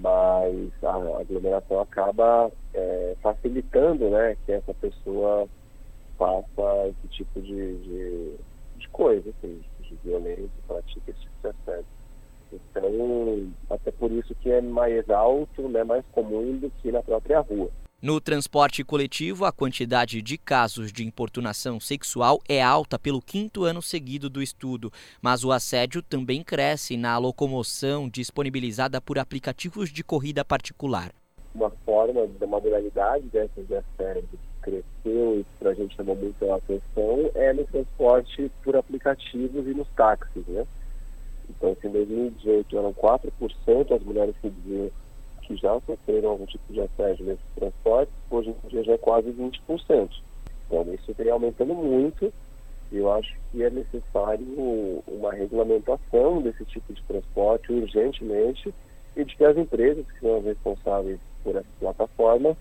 mas 0.00 0.72
a 0.82 1.20
aglomeração 1.20 1.80
acaba 1.80 2.50
é, 2.72 3.16
facilitando, 3.20 4.10
né, 4.10 4.36
que 4.46 4.52
essa 4.52 4.72
pessoa 4.74 5.48
faça 6.16 6.88
esse 6.88 7.08
tipo 7.08 7.40
de, 7.40 7.78
de, 7.78 8.34
de 8.76 8.88
coisa, 8.90 9.28
assim, 9.30 9.62
de 9.80 9.94
violência, 10.04 10.50
pratica 10.66 11.10
esse 11.10 11.20
tipo 11.20 11.34
de 11.42 11.48
assédio. 11.48 11.93
Então, 12.70 13.52
até 13.70 13.90
por 13.90 14.10
isso 14.12 14.34
que 14.36 14.50
é 14.50 14.60
mais 14.60 15.08
alto, 15.10 15.68
né, 15.68 15.84
mais 15.84 16.04
comum 16.12 16.56
do 16.58 16.70
que 16.70 16.90
na 16.92 17.02
própria 17.02 17.40
rua. 17.40 17.70
No 18.04 18.20
transporte 18.20 18.84
coletivo, 18.84 19.46
a 19.46 19.50
quantidade 19.50 20.20
de 20.20 20.36
casos 20.36 20.92
de 20.92 21.06
importunação 21.06 21.80
sexual 21.80 22.38
é 22.46 22.62
alta 22.62 22.98
pelo 22.98 23.22
quinto 23.22 23.64
ano 23.64 23.80
seguido 23.80 24.28
do 24.28 24.42
estudo, 24.42 24.92
mas 25.22 25.42
o 25.42 25.50
assédio 25.50 26.02
também 26.02 26.44
cresce 26.44 26.98
na 26.98 27.16
locomoção 27.16 28.06
disponibilizada 28.06 29.00
por 29.00 29.18
aplicativos 29.18 29.88
de 29.88 30.04
corrida 30.04 30.44
particular. 30.44 31.12
Uma 31.54 31.70
forma, 31.70 32.20
uma 32.22 32.46
modalidade 32.46 33.24
dessas 33.28 33.66
de 33.66 33.74
assédio 33.74 34.28
que 34.30 34.38
cresceu 34.60 35.40
e 35.40 35.46
para 35.58 35.70
a 35.70 35.74
gente 35.74 35.96
chamou 35.96 36.14
muito 36.14 36.52
a 36.52 36.56
atenção 36.56 37.30
é 37.34 37.54
no 37.54 37.64
transporte 37.64 38.52
por 38.62 38.76
aplicativos 38.76 39.66
e 39.66 39.72
nos 39.72 39.88
táxis, 39.96 40.46
né? 40.46 40.66
Então, 41.48 41.76
se 41.80 41.86
em 41.86 41.90
2018 41.90 42.78
eram 42.78 42.94
4% 42.94 43.94
as 43.94 44.02
mulheres 44.02 44.34
que 44.40 44.50
diziam 44.50 44.90
que 45.42 45.56
já 45.56 45.78
sofreram 45.80 46.30
algum 46.30 46.46
tipo 46.46 46.72
de 46.72 46.80
assédio 46.80 47.26
nesses 47.26 47.44
transportes, 47.54 48.14
hoje 48.30 48.50
em 48.64 48.68
dia 48.68 48.82
já 48.82 48.92
é 48.94 48.98
quase 48.98 49.30
20%. 49.30 50.10
Então, 50.66 50.94
isso 50.94 51.12
vem 51.14 51.30
aumentando 51.30 51.74
muito 51.74 52.32
e 52.90 52.96
eu 52.96 53.12
acho 53.12 53.34
que 53.50 53.62
é 53.62 53.70
necessário 53.70 54.46
uma 55.06 55.32
regulamentação 55.32 56.40
desse 56.40 56.64
tipo 56.64 56.92
de 56.92 57.02
transporte 57.02 57.72
urgentemente 57.72 58.72
e 59.16 59.24
de 59.24 59.36
que 59.36 59.44
as 59.44 59.56
empresas 59.56 60.06
que 60.06 60.20
são 60.20 60.42
responsáveis 60.42 61.18
por 61.42 61.56
essa 61.56 61.66
plataforma 61.80 62.56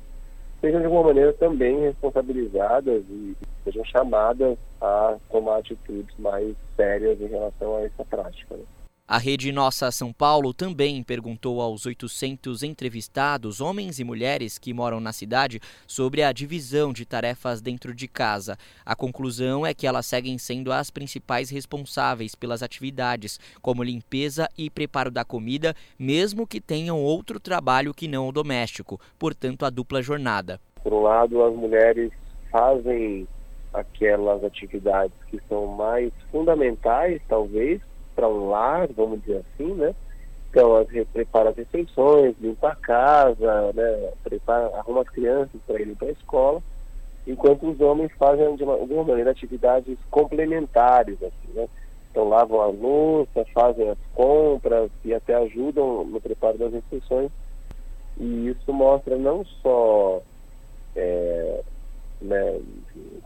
sejam 0.63 0.80
de 0.80 0.86
alguma 0.86 1.04
maneira 1.04 1.34
também 1.34 1.82
responsabilizadas 1.82 3.04
e 3.10 3.36
sejam 3.65 3.84
chamadas 3.84 4.58
a 4.80 5.17
tomar 5.30 5.58
atitudes 5.58 6.15
mais 6.17 6.56
sérias 6.78 7.19
em 7.19 7.28
relação 7.28 7.76
a 7.76 7.82
essa 7.82 8.06
prática. 8.06 8.56
Né? 8.56 8.63
A 9.06 9.18
Rede 9.18 9.52
Nossa 9.52 9.92
São 9.92 10.13
Paulo 10.13 10.54
também 10.54 11.04
perguntou 11.04 11.60
aos 11.60 11.86
800 11.86 12.63
entrevistados, 12.63 13.60
homens 13.60 14.00
e 14.00 14.04
mulheres 14.04 14.58
que 14.58 14.74
moram 14.74 15.02
na 15.02 15.12
cidade, 15.12 15.60
sobre 15.86 16.24
a 16.24 16.32
divisão 16.32 16.94
de 16.94 17.06
tarefas 17.06 17.62
dentro 17.62 17.94
de 17.94 18.08
casa. 18.08 18.58
A 18.86 18.96
conclusão 18.96 19.66
é 19.66 19.74
que 19.74 19.86
elas 19.86 20.06
seguem 20.06 20.38
sendo 20.38 20.72
as 20.72 20.89
principais 20.89 21.50
responsáveis 21.50 22.34
pelas 22.34 22.63
atividades, 22.63 23.42
como 23.62 23.84
limpeza 23.84 24.48
e 24.58 24.70
preparo 24.70 25.12
da 25.12 25.26
comida, 25.26 25.76
mesmo 26.00 26.48
que 26.48 26.62
tenham 26.62 27.04
outro 27.04 27.42
trabalho 27.42 27.94
que 27.94 28.08
não 28.08 28.30
o 28.30 28.32
doméstico, 28.32 29.02
portanto, 29.20 29.66
a 29.66 29.70
dupla 29.70 30.02
jornada. 30.02 30.62
Por 30.82 30.94
um 30.94 31.02
lado, 31.02 31.44
as 31.44 31.54
mulheres 31.54 32.10
fazem 32.50 33.28
aquelas 33.74 34.46
atividades 34.46 35.18
que 35.30 35.42
são 35.50 35.68
mais 35.68 36.13
fundamentais, 36.32 37.22
talvez, 37.28 37.82
para 38.15 38.28
um 38.28 38.49
lar, 38.49 38.88
vamos 38.95 39.21
dizer 39.21 39.43
assim, 39.54 39.73
né? 39.73 39.93
Então, 40.49 40.76
as, 40.76 40.88
prepara 41.12 41.49
as 41.49 41.56
refeições, 41.56 42.36
limpa 42.39 42.69
a 42.69 42.76
casa, 42.76 43.73
né? 43.73 44.12
Prepara, 44.23 44.67
arruma 44.78 45.02
as 45.02 45.10
crianças 45.10 45.60
para 45.65 45.82
irem 45.82 45.95
para 45.95 46.10
a 46.10 46.12
escola, 46.12 46.62
enquanto 47.26 47.69
os 47.69 47.82
homens 47.82 48.12
fazem, 48.17 48.56
de 48.56 48.63
uma, 48.63 48.73
alguma 48.73 49.04
maneira, 49.04 49.32
atividades 49.32 49.97
complementares, 50.12 51.21
assim, 51.23 51.54
né? 51.54 51.67
Então, 52.12 52.30
lavam 52.30 52.62
a 52.62 52.67
louça, 52.67 53.43
fazem 53.54 53.89
as 53.89 53.97
compras 54.13 54.91
e 55.04 55.13
até 55.13 55.34
ajudam 55.34 56.04
no 56.06 56.21
preparo 56.21 56.60
das 56.60 56.71
refeições. 56.71 57.32
E 58.17 58.49
isso 58.49 58.71
mostra 58.71 59.17
não 59.17 59.43
só 59.63 60.21
é, 60.95 61.62
né, 62.24 62.60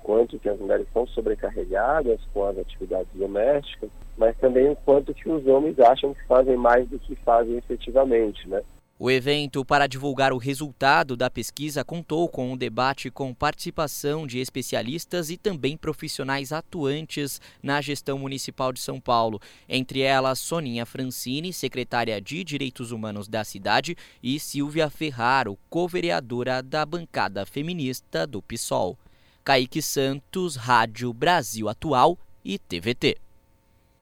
quanto 0.03 0.39
que 0.39 0.49
as 0.49 0.59
mulheres 0.59 0.87
são 0.93 1.05
sobrecarregadas 1.07 2.19
com 2.33 2.45
as 2.45 2.57
atividades 2.57 3.11
domésticas, 3.13 3.89
mas 4.17 4.35
também 4.37 4.69
o 4.69 4.75
quanto 4.75 5.13
que 5.13 5.29
os 5.29 5.45
homens 5.47 5.79
acham 5.79 6.13
que 6.13 6.25
fazem 6.25 6.57
mais 6.57 6.87
do 6.89 6.99
que 6.99 7.15
fazem 7.17 7.57
efetivamente, 7.57 8.47
né? 8.49 8.61
O 8.99 9.11
evento 9.11 9.63
para 9.63 9.85
divulgar 9.85 10.33
o 10.33 10.39
resultado 10.39 11.15
da 11.15 11.29
pesquisa 11.29 11.83
contou 11.83 12.27
com 12.27 12.51
um 12.51 12.57
debate 12.57 13.11
com 13.11 13.31
participação 13.31 14.25
de 14.25 14.39
especialistas 14.39 15.29
e 15.29 15.37
também 15.37 15.77
profissionais 15.77 16.51
atuantes 16.51 17.39
na 17.61 17.79
gestão 17.79 18.17
municipal 18.17 18.73
de 18.73 18.79
São 18.79 18.99
Paulo, 18.99 19.39
entre 19.69 20.01
elas 20.01 20.39
Soninha 20.39 20.83
Francini, 20.83 21.53
secretária 21.53 22.19
de 22.19 22.43
Direitos 22.43 22.91
Humanos 22.91 23.27
da 23.27 23.43
cidade, 23.43 23.95
e 24.21 24.39
Silvia 24.39 24.89
Ferraro, 24.89 25.59
co-vereadora 25.69 26.63
da 26.63 26.83
bancada 26.83 27.45
feminista 27.45 28.25
do 28.25 28.41
PSOL. 28.41 28.97
Kaique 29.43 29.81
Santos, 29.81 30.55
Rádio 30.55 31.13
Brasil 31.13 31.69
Atual 31.69 32.17
e 32.43 32.57
TVT. 32.57 33.17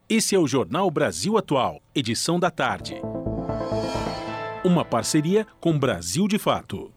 Esse 0.08 0.36
é 0.36 0.40
o 0.40 0.48
Jornal 0.48 0.90
Brasil 0.90 1.38
Atual, 1.38 1.82
edição 1.94 2.40
da 2.40 2.50
tarde. 2.50 3.02
Uma 4.66 4.84
parceria 4.84 5.46
com 5.62 5.78
Brasil 5.78 6.28
de 6.28 6.40
Fato. 6.40 6.92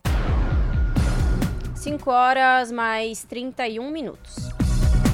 5 1.75 2.11
horas 2.11 2.73
mais 2.73 3.25
31 3.25 3.91
minutos. 3.91 4.49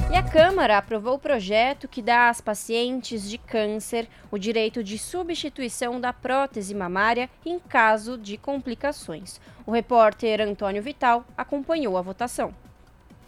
E 0.09 0.15
a 0.15 0.23
Câmara 0.23 0.77
aprovou 0.77 1.15
o 1.15 1.19
projeto 1.19 1.85
que 1.85 2.01
dá 2.01 2.29
às 2.29 2.39
pacientes 2.39 3.29
de 3.29 3.37
câncer 3.37 4.07
o 4.31 4.37
direito 4.37 4.81
de 4.81 4.97
substituição 4.97 5.99
da 5.99 6.13
prótese 6.13 6.73
mamária 6.73 7.29
em 7.45 7.59
caso 7.59 8.17
de 8.17 8.37
complicações. 8.37 9.41
O 9.65 9.71
repórter 9.71 10.39
Antônio 10.39 10.81
Vital 10.81 11.25
acompanhou 11.35 11.97
a 11.97 12.01
votação. 12.01 12.55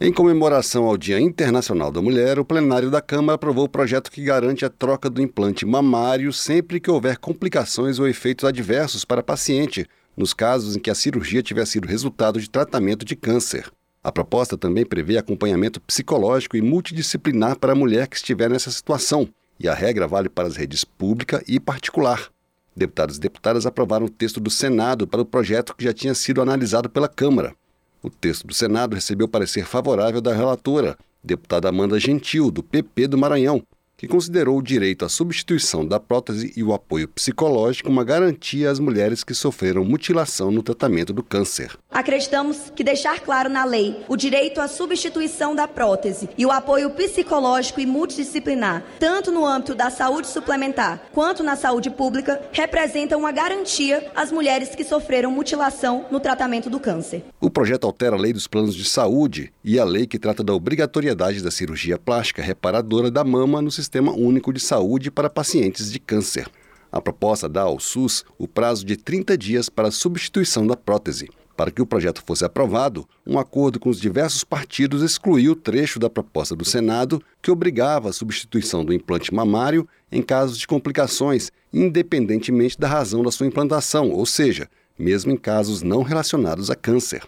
Em 0.00 0.12
comemoração 0.12 0.84
ao 0.84 0.96
Dia 0.96 1.20
Internacional 1.20 1.90
da 1.90 2.00
Mulher, 2.00 2.38
o 2.38 2.44
plenário 2.44 2.88
da 2.88 3.00
Câmara 3.00 3.34
aprovou 3.34 3.64
o 3.64 3.68
projeto 3.68 4.12
que 4.12 4.22
garante 4.22 4.64
a 4.64 4.70
troca 4.70 5.10
do 5.10 5.20
implante 5.20 5.66
mamário 5.66 6.32
sempre 6.32 6.78
que 6.78 6.88
houver 6.88 7.18
complicações 7.18 7.98
ou 7.98 8.06
efeitos 8.06 8.44
adversos 8.44 9.04
para 9.04 9.22
a 9.22 9.24
paciente, 9.24 9.84
nos 10.16 10.32
casos 10.32 10.76
em 10.76 10.78
que 10.78 10.88
a 10.88 10.94
cirurgia 10.94 11.42
tiver 11.42 11.66
sido 11.66 11.88
resultado 11.88 12.40
de 12.40 12.48
tratamento 12.48 13.04
de 13.04 13.16
câncer. 13.16 13.68
A 14.00 14.12
proposta 14.12 14.56
também 14.56 14.86
prevê 14.86 15.18
acompanhamento 15.18 15.80
psicológico 15.80 16.56
e 16.56 16.62
multidisciplinar 16.62 17.58
para 17.58 17.72
a 17.72 17.76
mulher 17.76 18.06
que 18.06 18.14
estiver 18.14 18.48
nessa 18.48 18.70
situação, 18.70 19.28
e 19.58 19.68
a 19.68 19.74
regra 19.74 20.06
vale 20.06 20.28
para 20.28 20.46
as 20.46 20.54
redes 20.54 20.84
pública 20.84 21.42
e 21.48 21.58
particular. 21.58 22.30
Deputados 22.76 23.16
e 23.16 23.20
deputadas 23.20 23.66
aprovaram 23.66 24.06
o 24.06 24.10
texto 24.10 24.38
do 24.38 24.48
Senado 24.48 25.08
para 25.08 25.22
o 25.22 25.26
projeto 25.26 25.74
que 25.74 25.82
já 25.82 25.92
tinha 25.92 26.14
sido 26.14 26.40
analisado 26.40 26.88
pela 26.88 27.08
Câmara. 27.08 27.52
O 28.02 28.08
texto 28.08 28.46
do 28.46 28.54
Senado 28.54 28.94
recebeu 28.94 29.26
parecer 29.26 29.64
favorável 29.64 30.20
da 30.20 30.32
relatora, 30.32 30.96
deputada 31.22 31.68
Amanda 31.68 31.98
Gentil, 31.98 32.50
do 32.50 32.62
PP 32.62 33.08
do 33.08 33.18
Maranhão, 33.18 33.62
que 33.98 34.06
considerou 34.06 34.56
o 34.56 34.62
direito 34.62 35.04
à 35.04 35.08
substituição 35.08 35.84
da 35.84 35.98
prótese 35.98 36.52
e 36.56 36.62
o 36.62 36.72
apoio 36.72 37.08
psicológico 37.08 37.90
uma 37.90 38.04
garantia 38.04 38.70
às 38.70 38.78
mulheres 38.78 39.24
que 39.24 39.34
sofreram 39.34 39.84
mutilação 39.84 40.52
no 40.52 40.62
tratamento 40.62 41.12
do 41.12 41.20
câncer. 41.20 41.76
Acreditamos 41.90 42.72
que 42.76 42.84
deixar 42.84 43.18
claro 43.18 43.48
na 43.48 43.64
lei 43.64 44.04
o 44.08 44.16
direito 44.16 44.60
à 44.60 44.68
substituição 44.68 45.52
da 45.52 45.66
prótese 45.66 46.28
e 46.38 46.46
o 46.46 46.52
apoio 46.52 46.90
psicológico 46.90 47.80
e 47.80 47.86
multidisciplinar, 47.86 48.84
tanto 49.00 49.32
no 49.32 49.44
âmbito 49.44 49.74
da 49.74 49.90
saúde 49.90 50.28
suplementar 50.28 51.02
quanto 51.12 51.42
na 51.42 51.56
saúde 51.56 51.90
pública, 51.90 52.40
representa 52.52 53.16
uma 53.16 53.32
garantia 53.32 54.12
às 54.14 54.30
mulheres 54.30 54.76
que 54.76 54.84
sofreram 54.84 55.32
mutilação 55.32 56.06
no 56.08 56.20
tratamento 56.20 56.70
do 56.70 56.78
câncer. 56.78 57.24
O 57.40 57.50
projeto 57.50 57.84
altera 57.84 58.14
a 58.14 58.18
lei 58.18 58.32
dos 58.32 58.46
planos 58.46 58.76
de 58.76 58.84
saúde 58.84 59.52
e 59.64 59.76
a 59.76 59.84
lei 59.84 60.06
que 60.06 60.20
trata 60.20 60.44
da 60.44 60.54
obrigatoriedade 60.54 61.42
da 61.42 61.50
cirurgia 61.50 61.98
plástica 61.98 62.40
reparadora 62.40 63.10
da 63.10 63.24
mama 63.24 63.60
no 63.60 63.72
sistema 63.72 63.87
Sistema 63.88 64.12
Único 64.12 64.52
de 64.52 64.60
Saúde 64.60 65.10
para 65.10 65.30
pacientes 65.30 65.90
de 65.90 65.98
câncer. 65.98 66.46
A 66.92 67.00
proposta 67.00 67.48
dá 67.48 67.62
ao 67.62 67.80
SUS 67.80 68.22
o 68.36 68.46
prazo 68.46 68.84
de 68.84 68.98
30 68.98 69.34
dias 69.38 69.70
para 69.70 69.88
a 69.88 69.90
substituição 69.90 70.66
da 70.66 70.76
prótese. 70.76 71.30
Para 71.56 71.70
que 71.70 71.80
o 71.80 71.86
projeto 71.86 72.22
fosse 72.26 72.44
aprovado, 72.44 73.08
um 73.26 73.38
acordo 73.38 73.80
com 73.80 73.88
os 73.88 73.98
diversos 73.98 74.44
partidos 74.44 75.02
excluiu 75.02 75.52
o 75.52 75.56
trecho 75.56 75.98
da 75.98 76.10
proposta 76.10 76.54
do 76.54 76.66
Senado 76.66 77.22
que 77.40 77.50
obrigava 77.50 78.10
a 78.10 78.12
substituição 78.12 78.84
do 78.84 78.92
implante 78.92 79.32
mamário 79.32 79.88
em 80.12 80.20
casos 80.20 80.58
de 80.58 80.66
complicações, 80.66 81.50
independentemente 81.72 82.78
da 82.78 82.88
razão 82.88 83.22
da 83.22 83.30
sua 83.30 83.46
implantação, 83.46 84.10
ou 84.10 84.26
seja, 84.26 84.68
mesmo 84.98 85.32
em 85.32 85.36
casos 85.38 85.82
não 85.82 86.02
relacionados 86.02 86.70
a 86.70 86.76
câncer. 86.76 87.22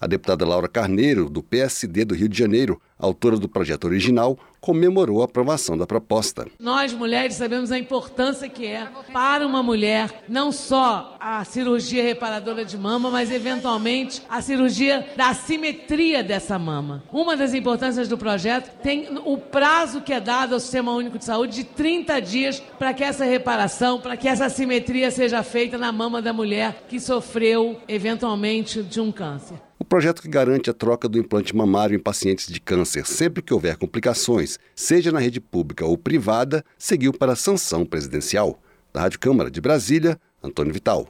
A 0.00 0.06
deputada 0.06 0.44
Laura 0.44 0.68
Carneiro, 0.68 1.30
do 1.30 1.42
PSD 1.42 2.04
do 2.04 2.14
Rio 2.14 2.28
de 2.28 2.38
Janeiro, 2.38 2.80
autora 2.98 3.36
do 3.36 3.48
projeto 3.48 3.84
original, 3.84 4.38
comemorou 4.60 5.20
a 5.20 5.26
aprovação 5.26 5.76
da 5.76 5.86
proposta. 5.86 6.46
Nós, 6.58 6.92
mulheres, 6.94 7.34
sabemos 7.34 7.70
a 7.70 7.78
importância 7.78 8.48
que 8.48 8.66
é 8.66 8.88
para 9.12 9.46
uma 9.46 9.62
mulher 9.62 10.24
não 10.26 10.50
só 10.50 11.18
a 11.20 11.44
cirurgia 11.44 12.02
reparadora 12.02 12.64
de 12.64 12.78
mama, 12.78 13.10
mas 13.10 13.30
eventualmente 13.30 14.22
a 14.26 14.40
cirurgia 14.40 15.06
da 15.16 15.28
assimetria 15.28 16.24
dessa 16.24 16.58
mama. 16.58 17.02
Uma 17.12 17.36
das 17.36 17.52
importâncias 17.52 18.08
do 18.08 18.16
projeto 18.16 18.74
tem 18.82 19.08
o 19.24 19.36
prazo 19.36 20.00
que 20.00 20.14
é 20.14 20.20
dado 20.20 20.54
ao 20.54 20.60
Sistema 20.60 20.92
Único 20.92 21.18
de 21.18 21.26
Saúde 21.26 21.56
de 21.56 21.64
30 21.64 22.20
dias 22.20 22.60
para 22.78 22.94
que 22.94 23.04
essa 23.04 23.26
reparação, 23.26 24.00
para 24.00 24.16
que 24.16 24.28
essa 24.28 24.46
assimetria 24.46 25.10
seja 25.10 25.42
feita 25.42 25.76
na 25.76 25.92
mama 25.92 26.22
da 26.22 26.32
mulher 26.32 26.84
que 26.88 26.98
sofreu 26.98 27.78
eventualmente 27.86 28.82
de 28.82 28.98
um 28.98 29.12
câncer. 29.12 29.58
O 29.78 29.84
projeto 29.84 30.22
que 30.22 30.28
garante 30.28 30.70
a 30.70 30.72
troca 30.72 31.08
do 31.08 31.18
implante 31.18 31.54
mamário 31.54 31.96
em 31.96 31.98
pacientes 31.98 32.46
de 32.46 32.60
câncer 32.60 32.93
sempre 33.02 33.42
que 33.42 33.54
houver 33.54 33.76
complicações, 33.76 34.58
seja 34.76 35.10
na 35.10 35.18
rede 35.18 35.40
pública 35.40 35.86
ou 35.86 35.96
privada, 35.96 36.62
seguiu 36.78 37.12
para 37.12 37.32
a 37.32 37.36
sanção 37.36 37.86
presidencial. 37.86 38.60
Da 38.92 39.00
Rádio 39.00 39.18
Câmara 39.18 39.50
de 39.50 39.60
Brasília, 39.60 40.20
Antônio 40.42 40.72
Vital. 40.72 41.08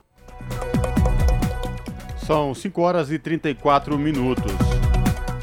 São 2.24 2.54
5 2.54 2.80
horas 2.80 3.10
e 3.10 3.18
34 3.18 3.98
minutos. 3.98 4.52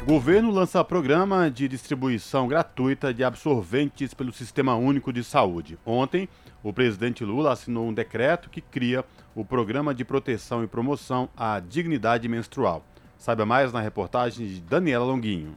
O 0.02 0.04
governo 0.04 0.50
lança 0.50 0.82
programa 0.82 1.48
de 1.48 1.68
distribuição 1.68 2.48
gratuita 2.48 3.14
de 3.14 3.22
absorventes 3.22 4.12
pelo 4.12 4.32
Sistema 4.32 4.74
Único 4.74 5.12
de 5.12 5.22
Saúde. 5.22 5.78
Ontem, 5.86 6.28
o 6.60 6.72
presidente 6.72 7.24
Lula 7.24 7.52
assinou 7.52 7.86
um 7.86 7.94
decreto 7.94 8.50
que 8.50 8.60
cria 8.60 9.04
o 9.32 9.44
Programa 9.44 9.94
de 9.94 10.04
Proteção 10.04 10.64
e 10.64 10.66
Promoção 10.66 11.28
à 11.36 11.60
Dignidade 11.60 12.28
Menstrual. 12.28 12.84
Saiba 13.16 13.46
mais 13.46 13.72
na 13.72 13.80
reportagem 13.80 14.44
de 14.44 14.60
Daniela 14.60 15.04
Longuinho. 15.04 15.54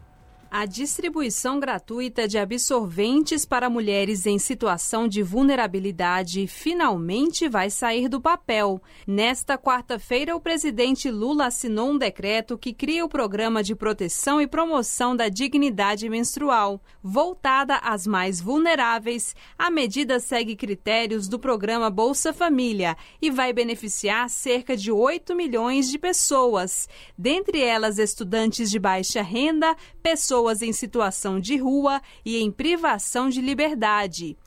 A 0.57 0.65
distribuição 0.65 1.59
gratuita 1.59 2.29
de 2.29 2.37
absorventes 2.37 3.45
para 3.45 3.69
mulheres 3.69 4.25
em 4.25 4.39
situação 4.39 5.05
de 5.05 5.21
vulnerabilidade 5.21 6.47
finalmente 6.47 7.49
vai 7.49 7.69
sair 7.69 8.07
do 8.07 8.21
papel. 8.21 8.81
Nesta 9.05 9.57
quarta-feira, 9.57 10.33
o 10.33 10.39
presidente 10.39 11.11
Lula 11.11 11.47
assinou 11.47 11.89
um 11.89 11.97
decreto 11.97 12.57
que 12.57 12.71
cria 12.73 13.03
o 13.03 13.09
Programa 13.09 13.61
de 13.61 13.75
Proteção 13.75 14.39
e 14.39 14.47
Promoção 14.47 15.13
da 15.13 15.27
Dignidade 15.27 16.07
Menstrual. 16.07 16.81
Voltada 17.03 17.75
às 17.83 18.07
mais 18.07 18.39
vulneráveis, 18.39 19.35
a 19.59 19.69
medida 19.69 20.21
segue 20.21 20.55
critérios 20.55 21.27
do 21.27 21.37
programa 21.37 21.89
Bolsa 21.89 22.31
Família 22.31 22.95
e 23.21 23.29
vai 23.29 23.51
beneficiar 23.51 24.29
cerca 24.29 24.77
de 24.77 24.89
8 24.89 25.35
milhões 25.35 25.91
de 25.91 25.99
pessoas, 25.99 26.87
dentre 27.17 27.61
elas 27.61 27.99
estudantes 27.99 28.71
de 28.71 28.79
baixa 28.79 29.21
renda, 29.21 29.75
pessoas 30.01 30.44
em 30.61 30.73
situação 30.73 31.39
de 31.39 31.57
rua 31.57 32.01
e 32.23 32.37
em 32.37 32.51
privação 32.51 33.29
de 33.29 33.41
liberdade. 33.41 34.37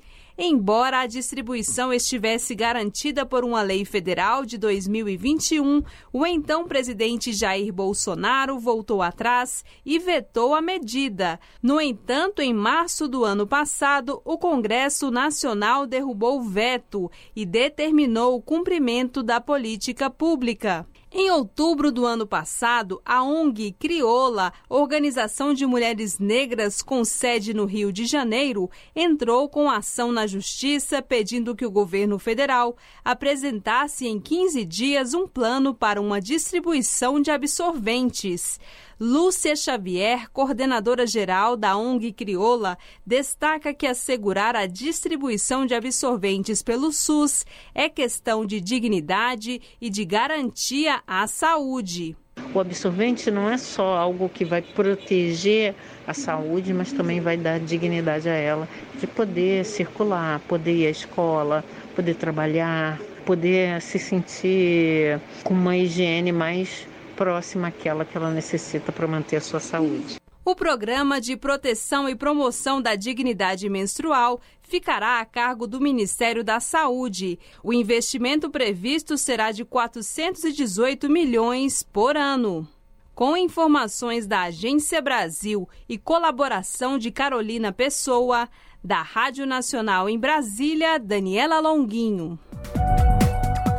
Embora 0.40 1.00
a 1.00 1.06
distribuição 1.06 1.92
estivesse 1.92 2.54
garantida 2.54 3.26
por 3.26 3.44
uma 3.44 3.60
lei 3.60 3.84
federal 3.84 4.46
de 4.46 4.56
2021, 4.56 5.82
o 6.12 6.24
então 6.24 6.64
presidente 6.64 7.32
Jair 7.32 7.72
Bolsonaro 7.72 8.56
voltou 8.56 9.02
atrás 9.02 9.64
e 9.84 9.98
vetou 9.98 10.54
a 10.54 10.60
medida. 10.60 11.40
No 11.60 11.80
entanto, 11.80 12.40
em 12.40 12.54
março 12.54 13.08
do 13.08 13.24
ano 13.24 13.48
passado, 13.48 14.22
o 14.24 14.38
Congresso 14.38 15.10
Nacional 15.10 15.88
derrubou 15.88 16.38
o 16.38 16.44
veto 16.44 17.10
e 17.34 17.44
determinou 17.44 18.36
o 18.36 18.42
cumprimento 18.42 19.24
da 19.24 19.40
política 19.40 20.08
pública. 20.08 20.86
Em 21.10 21.30
outubro 21.30 21.90
do 21.90 22.04
ano 22.04 22.26
passado, 22.26 23.00
a 23.02 23.22
ONG 23.22 23.74
Crioula, 23.78 24.52
Organização 24.68 25.54
de 25.54 25.64
Mulheres 25.64 26.18
Negras 26.18 26.82
com 26.82 27.02
sede 27.02 27.54
no 27.54 27.64
Rio 27.64 27.90
de 27.90 28.04
Janeiro, 28.04 28.70
entrou 28.94 29.48
com 29.48 29.70
ação 29.70 30.12
na 30.12 30.26
Justiça 30.26 31.00
pedindo 31.00 31.56
que 31.56 31.64
o 31.64 31.70
governo 31.70 32.18
federal 32.18 32.76
apresentasse 33.02 34.06
em 34.06 34.20
15 34.20 34.66
dias 34.66 35.14
um 35.14 35.26
plano 35.26 35.72
para 35.72 35.98
uma 35.98 36.20
distribuição 36.20 37.18
de 37.22 37.30
absorventes. 37.30 38.60
Lúcia 39.00 39.54
Xavier, 39.54 40.28
coordenadora 40.32 41.06
geral 41.06 41.56
da 41.56 41.76
ONG 41.76 42.12
Crioula, 42.12 42.76
destaca 43.06 43.72
que 43.72 43.86
assegurar 43.86 44.56
a 44.56 44.66
distribuição 44.66 45.64
de 45.64 45.72
absorventes 45.72 46.64
pelo 46.64 46.90
SUS 46.90 47.46
é 47.72 47.88
questão 47.88 48.44
de 48.44 48.60
dignidade 48.60 49.62
e 49.80 49.88
de 49.88 50.04
garantia 50.04 51.00
à 51.06 51.28
saúde. 51.28 52.16
O 52.52 52.58
absorvente 52.58 53.30
não 53.30 53.48
é 53.48 53.56
só 53.56 53.96
algo 53.96 54.28
que 54.28 54.44
vai 54.44 54.62
proteger 54.62 55.76
a 56.04 56.12
saúde, 56.12 56.74
mas 56.74 56.92
também 56.92 57.20
vai 57.20 57.36
dar 57.36 57.60
dignidade 57.60 58.28
a 58.28 58.34
ela, 58.34 58.68
de 58.98 59.06
poder 59.06 59.64
circular, 59.64 60.40
poder 60.48 60.74
ir 60.74 60.86
à 60.88 60.90
escola, 60.90 61.64
poder 61.94 62.16
trabalhar, 62.16 62.98
poder 63.24 63.80
se 63.80 64.00
sentir 64.00 65.20
com 65.44 65.54
uma 65.54 65.76
higiene 65.76 66.32
mais 66.32 66.84
próxima 67.18 67.66
àquela 67.66 68.04
que 68.04 68.16
ela 68.16 68.30
necessita 68.30 68.92
para 68.92 69.08
manter 69.08 69.36
a 69.36 69.40
sua 69.40 69.58
saúde. 69.58 70.20
O 70.44 70.54
programa 70.54 71.20
de 71.20 71.36
proteção 71.36 72.08
e 72.08 72.14
promoção 72.14 72.80
da 72.80 72.94
dignidade 72.94 73.68
menstrual 73.68 74.40
ficará 74.62 75.18
a 75.18 75.24
cargo 75.24 75.66
do 75.66 75.80
Ministério 75.80 76.44
da 76.44 76.60
Saúde. 76.60 77.38
O 77.62 77.72
investimento 77.72 78.48
previsto 78.48 79.18
será 79.18 79.50
de 79.50 79.64
418 79.64 81.10
milhões 81.10 81.82
por 81.82 82.16
ano. 82.16 82.66
Com 83.14 83.36
informações 83.36 84.26
da 84.26 84.42
Agência 84.42 85.02
Brasil 85.02 85.68
e 85.88 85.98
colaboração 85.98 86.96
de 86.96 87.10
Carolina 87.10 87.72
Pessoa, 87.72 88.48
da 88.82 89.02
Rádio 89.02 89.44
Nacional 89.44 90.08
em 90.08 90.18
Brasília, 90.18 90.98
Daniela 90.98 91.58
Longuinho. 91.58 92.38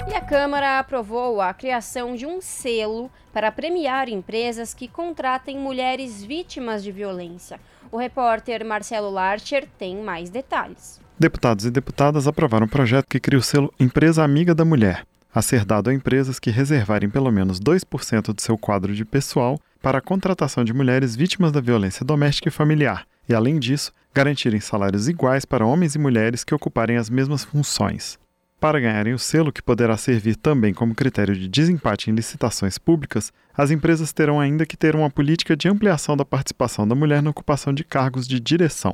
E 0.10 0.16
a 0.16 0.22
Câmara 0.22 0.80
aprovou 0.80 1.40
a 1.40 1.54
criação 1.54 2.16
de 2.16 2.26
um 2.26 2.42
selo 2.42 3.12
para 3.32 3.52
premiar 3.52 4.10
empresas 4.10 4.74
que 4.74 4.88
contratem 4.88 5.60
mulheres 5.60 6.24
vítimas 6.24 6.84
de 6.84 6.92
violência. 6.92 7.60
O 7.92 7.98
repórter 7.98 8.66
Marcelo 8.66 9.12
Larcher 9.12 9.68
tem 9.78 10.02
mais 10.02 10.32
detalhes. 10.32 11.00
Deputados 11.20 11.66
e 11.66 11.70
deputadas 11.70 12.28
aprovaram 12.28 12.66
um 12.66 12.70
projeto 12.70 13.06
que 13.08 13.20
cria 13.20 13.38
o 13.38 13.44
selo 13.44 13.72
Empresa 13.80 14.24
Amiga 14.24 14.56
da 14.56 14.66
Mulher, 14.66 15.06
a 15.32 15.44
ser 15.44 15.64
dado 15.64 15.92
a 15.92 15.94
empresas 15.94 16.40
que 16.40 16.50
reservarem 16.50 17.08
pelo 17.08 17.32
menos 17.32 17.60
2% 17.60 18.34
do 18.34 18.42
seu 18.42 18.58
quadro 18.58 18.96
de 18.96 19.06
pessoal 19.06 19.60
para 19.80 20.00
a 20.00 20.02
contratação 20.02 20.64
de 20.64 20.74
mulheres 20.74 21.16
vítimas 21.16 21.52
da 21.52 21.62
violência 21.62 22.04
doméstica 22.04 22.48
e 22.48 22.52
familiar, 22.52 23.06
e, 23.28 23.36
além 23.36 23.60
disso, 23.60 23.94
garantirem 24.12 24.60
salários 24.60 25.08
iguais 25.08 25.46
para 25.46 25.68
homens 25.68 25.94
e 25.94 26.00
mulheres 26.00 26.44
que 26.44 26.56
ocuparem 26.56 26.98
as 26.98 27.12
mesmas 27.12 27.44
funções. 27.44 28.18
Para 28.60 28.80
ganharem 28.80 29.14
o 29.14 29.20
selo, 29.20 29.54
que 29.54 29.62
poderá 29.62 29.96
servir 29.96 30.36
também 30.36 30.74
como 30.74 30.94
critério 30.94 31.34
de 31.34 31.48
desempate 31.48 32.10
em 32.10 32.14
licitações 32.14 32.78
públicas, 32.78 33.32
as 33.58 33.72
empresas 33.72 34.12
terão 34.12 34.38
ainda 34.38 34.66
que 34.66 34.76
ter 34.76 34.98
uma 34.98 35.10
política 35.10 35.56
de 35.56 35.70
ampliação 35.70 36.18
da 36.18 36.26
participação 36.26 36.86
da 36.86 36.94
mulher 36.94 37.22
na 37.22 37.30
ocupação 37.30 37.74
de 37.74 37.86
cargos 37.86 38.28
de 38.28 38.38
direção. 38.38 38.94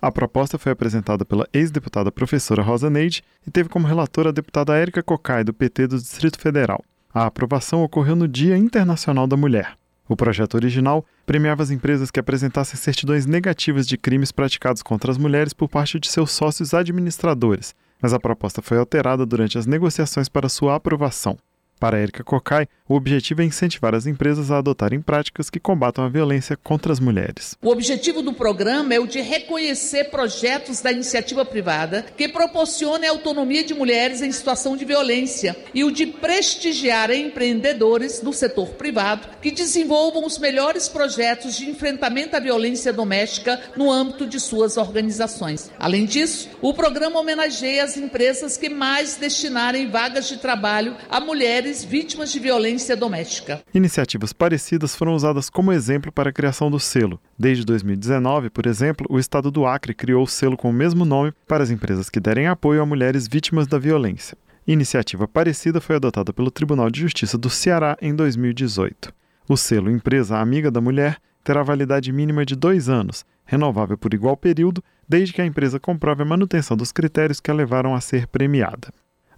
A 0.00 0.10
proposta 0.10 0.58
foi 0.58 0.72
apresentada 0.72 1.26
pela 1.26 1.46
ex-deputada 1.52 2.10
professora 2.10 2.62
Rosa 2.62 2.88
Neide 2.88 3.22
e 3.46 3.50
teve 3.50 3.68
como 3.68 3.86
relatora 3.86 4.30
a 4.30 4.32
deputada 4.32 4.74
Érica 4.74 5.02
Cocai, 5.02 5.44
do 5.44 5.52
PT 5.52 5.88
do 5.88 5.98
Distrito 5.98 6.40
Federal. 6.40 6.82
A 7.12 7.26
aprovação 7.26 7.84
ocorreu 7.84 8.16
no 8.16 8.26
Dia 8.26 8.56
Internacional 8.56 9.26
da 9.26 9.36
Mulher. 9.36 9.76
O 10.08 10.16
projeto 10.16 10.54
original 10.54 11.04
premiava 11.26 11.62
as 11.62 11.70
empresas 11.70 12.10
que 12.10 12.18
apresentassem 12.18 12.76
certidões 12.76 13.26
negativas 13.26 13.86
de 13.86 13.98
crimes 13.98 14.32
praticados 14.32 14.82
contra 14.82 15.12
as 15.12 15.18
mulheres 15.18 15.52
por 15.52 15.68
parte 15.68 16.00
de 16.00 16.08
seus 16.08 16.32
sócios 16.32 16.74
administradores, 16.74 17.74
mas 18.02 18.12
a 18.12 18.18
proposta 18.18 18.60
foi 18.60 18.76
alterada 18.76 19.24
durante 19.24 19.56
as 19.56 19.66
negociações 19.66 20.28
para 20.28 20.48
sua 20.48 20.74
aprovação. 20.74 21.38
Para 21.82 22.00
Erika 22.00 22.22
Cocai, 22.22 22.68
o 22.88 22.94
objetivo 22.94 23.42
é 23.42 23.44
incentivar 23.44 23.92
as 23.92 24.06
empresas 24.06 24.52
a 24.52 24.58
adotarem 24.58 25.02
práticas 25.02 25.50
que 25.50 25.58
combatam 25.58 26.04
a 26.04 26.08
violência 26.08 26.56
contra 26.56 26.92
as 26.92 27.00
mulheres. 27.00 27.56
O 27.60 27.70
objetivo 27.70 28.22
do 28.22 28.32
programa 28.32 28.94
é 28.94 29.00
o 29.00 29.06
de 29.06 29.20
reconhecer 29.20 30.04
projetos 30.04 30.80
da 30.80 30.92
iniciativa 30.92 31.44
privada 31.44 32.06
que 32.16 32.28
proporcionem 32.28 33.08
autonomia 33.08 33.64
de 33.64 33.74
mulheres 33.74 34.22
em 34.22 34.30
situação 34.30 34.76
de 34.76 34.84
violência 34.84 35.56
e 35.74 35.82
o 35.82 35.90
de 35.90 36.06
prestigiar 36.06 37.10
empreendedores 37.10 38.20
do 38.20 38.32
setor 38.32 38.68
privado 38.74 39.26
que 39.40 39.50
desenvolvam 39.50 40.24
os 40.24 40.38
melhores 40.38 40.88
projetos 40.88 41.56
de 41.56 41.68
enfrentamento 41.68 42.36
à 42.36 42.38
violência 42.38 42.92
doméstica 42.92 43.60
no 43.74 43.90
âmbito 43.90 44.24
de 44.24 44.38
suas 44.38 44.76
organizações. 44.76 45.68
Além 45.80 46.04
disso, 46.04 46.48
o 46.60 46.72
programa 46.72 47.18
homenageia 47.18 47.82
as 47.82 47.96
empresas 47.96 48.56
que 48.56 48.68
mais 48.68 49.16
destinarem 49.16 49.88
vagas 49.88 50.28
de 50.28 50.36
trabalho 50.36 50.94
a 51.10 51.18
mulheres 51.18 51.71
mulheres 51.72 51.84
vítimas 51.84 52.30
de 52.30 52.38
violência 52.38 52.94
doméstica. 52.94 53.62
Iniciativas 53.72 54.32
parecidas 54.32 54.94
foram 54.94 55.14
usadas 55.14 55.48
como 55.48 55.72
exemplo 55.72 56.12
para 56.12 56.28
a 56.28 56.32
criação 56.32 56.70
do 56.70 56.78
selo. 56.78 57.18
Desde 57.38 57.64
2019, 57.64 58.50
por 58.50 58.66
exemplo, 58.66 59.06
o 59.08 59.18
estado 59.18 59.50
do 59.50 59.64
Acre 59.64 59.94
criou 59.94 60.22
o 60.22 60.26
selo 60.26 60.56
com 60.56 60.68
o 60.68 60.72
mesmo 60.72 61.04
nome 61.06 61.32
para 61.48 61.64
as 61.64 61.70
empresas 61.70 62.10
que 62.10 62.20
derem 62.20 62.46
apoio 62.46 62.82
a 62.82 62.86
mulheres 62.86 63.26
vítimas 63.26 63.66
da 63.66 63.78
violência. 63.78 64.36
Iniciativa 64.66 65.26
parecida 65.26 65.80
foi 65.80 65.96
adotada 65.96 66.32
pelo 66.32 66.50
Tribunal 66.50 66.90
de 66.90 67.00
Justiça 67.00 67.38
do 67.38 67.48
Ceará 67.48 67.96
em 68.02 68.14
2018. 68.14 69.12
O 69.48 69.56
selo 69.56 69.90
Empresa 69.90 70.38
Amiga 70.38 70.70
da 70.70 70.80
Mulher 70.80 71.16
terá 71.42 71.62
validade 71.62 72.12
mínima 72.12 72.44
de 72.44 72.54
dois 72.54 72.88
anos, 72.88 73.24
renovável 73.46 73.96
por 73.96 74.12
igual 74.12 74.36
período, 74.36 74.84
desde 75.08 75.32
que 75.32 75.40
a 75.40 75.46
empresa 75.46 75.80
comprove 75.80 76.22
a 76.22 76.26
manutenção 76.26 76.76
dos 76.76 76.92
critérios 76.92 77.40
que 77.40 77.50
a 77.50 77.54
levaram 77.54 77.94
a 77.94 78.00
ser 78.00 78.26
premiada. 78.26 78.92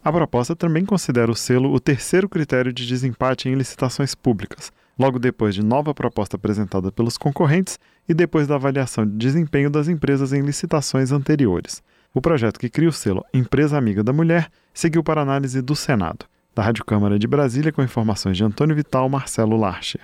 A 0.05 0.13
proposta 0.13 0.55
também 0.55 0.85
considera 0.85 1.33
o 1.33 1.35
selo 1.35 1.73
o 1.73 1.81
terceiro 1.81 2.29
critério 2.29 2.71
de 2.75 2.87
desempate 2.87 3.49
em 3.49 3.55
licitações 3.55 4.15
públicas, 4.15 4.71
logo 4.99 5.19
depois 5.19 5.55
de 5.55 5.65
nova 5.65 5.95
proposta 5.95 6.37
apresentada 6.37 6.93
pelos 6.93 7.17
concorrentes 7.17 7.79
e 8.07 8.13
depois 8.13 8.47
da 8.47 8.57
avaliação 8.57 9.07
de 9.07 9.17
desempenho 9.17 9.71
das 9.71 9.89
empresas 9.89 10.35
em 10.35 10.43
licitações 10.43 11.11
anteriores. 11.11 11.83
O 12.13 12.21
projeto 12.21 12.61
que 12.61 12.69
cria 12.69 12.91
o 12.91 12.93
selo 12.93 13.25
Empresa 13.33 13.79
Amiga 13.79 14.05
da 14.05 14.13
Mulher 14.13 14.51
seguiu 14.75 15.03
para 15.03 15.23
análise 15.23 15.63
do 15.63 15.75
Senado. 15.75 16.27
Da 16.55 16.63
Rádio 16.63 16.85
Câmara 16.85 17.19
de 17.19 17.27
Brasília, 17.27 17.73
com 17.73 17.83
informações 17.83 18.37
de 18.37 18.45
Antônio 18.45 18.77
Vital, 18.77 19.09
Marcelo 19.09 19.57
Larcher. 19.57 20.03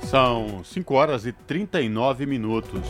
São 0.00 0.62
5 0.62 0.94
horas 0.94 1.26
e 1.26 1.32
39 1.32 2.24
minutos. 2.24 2.82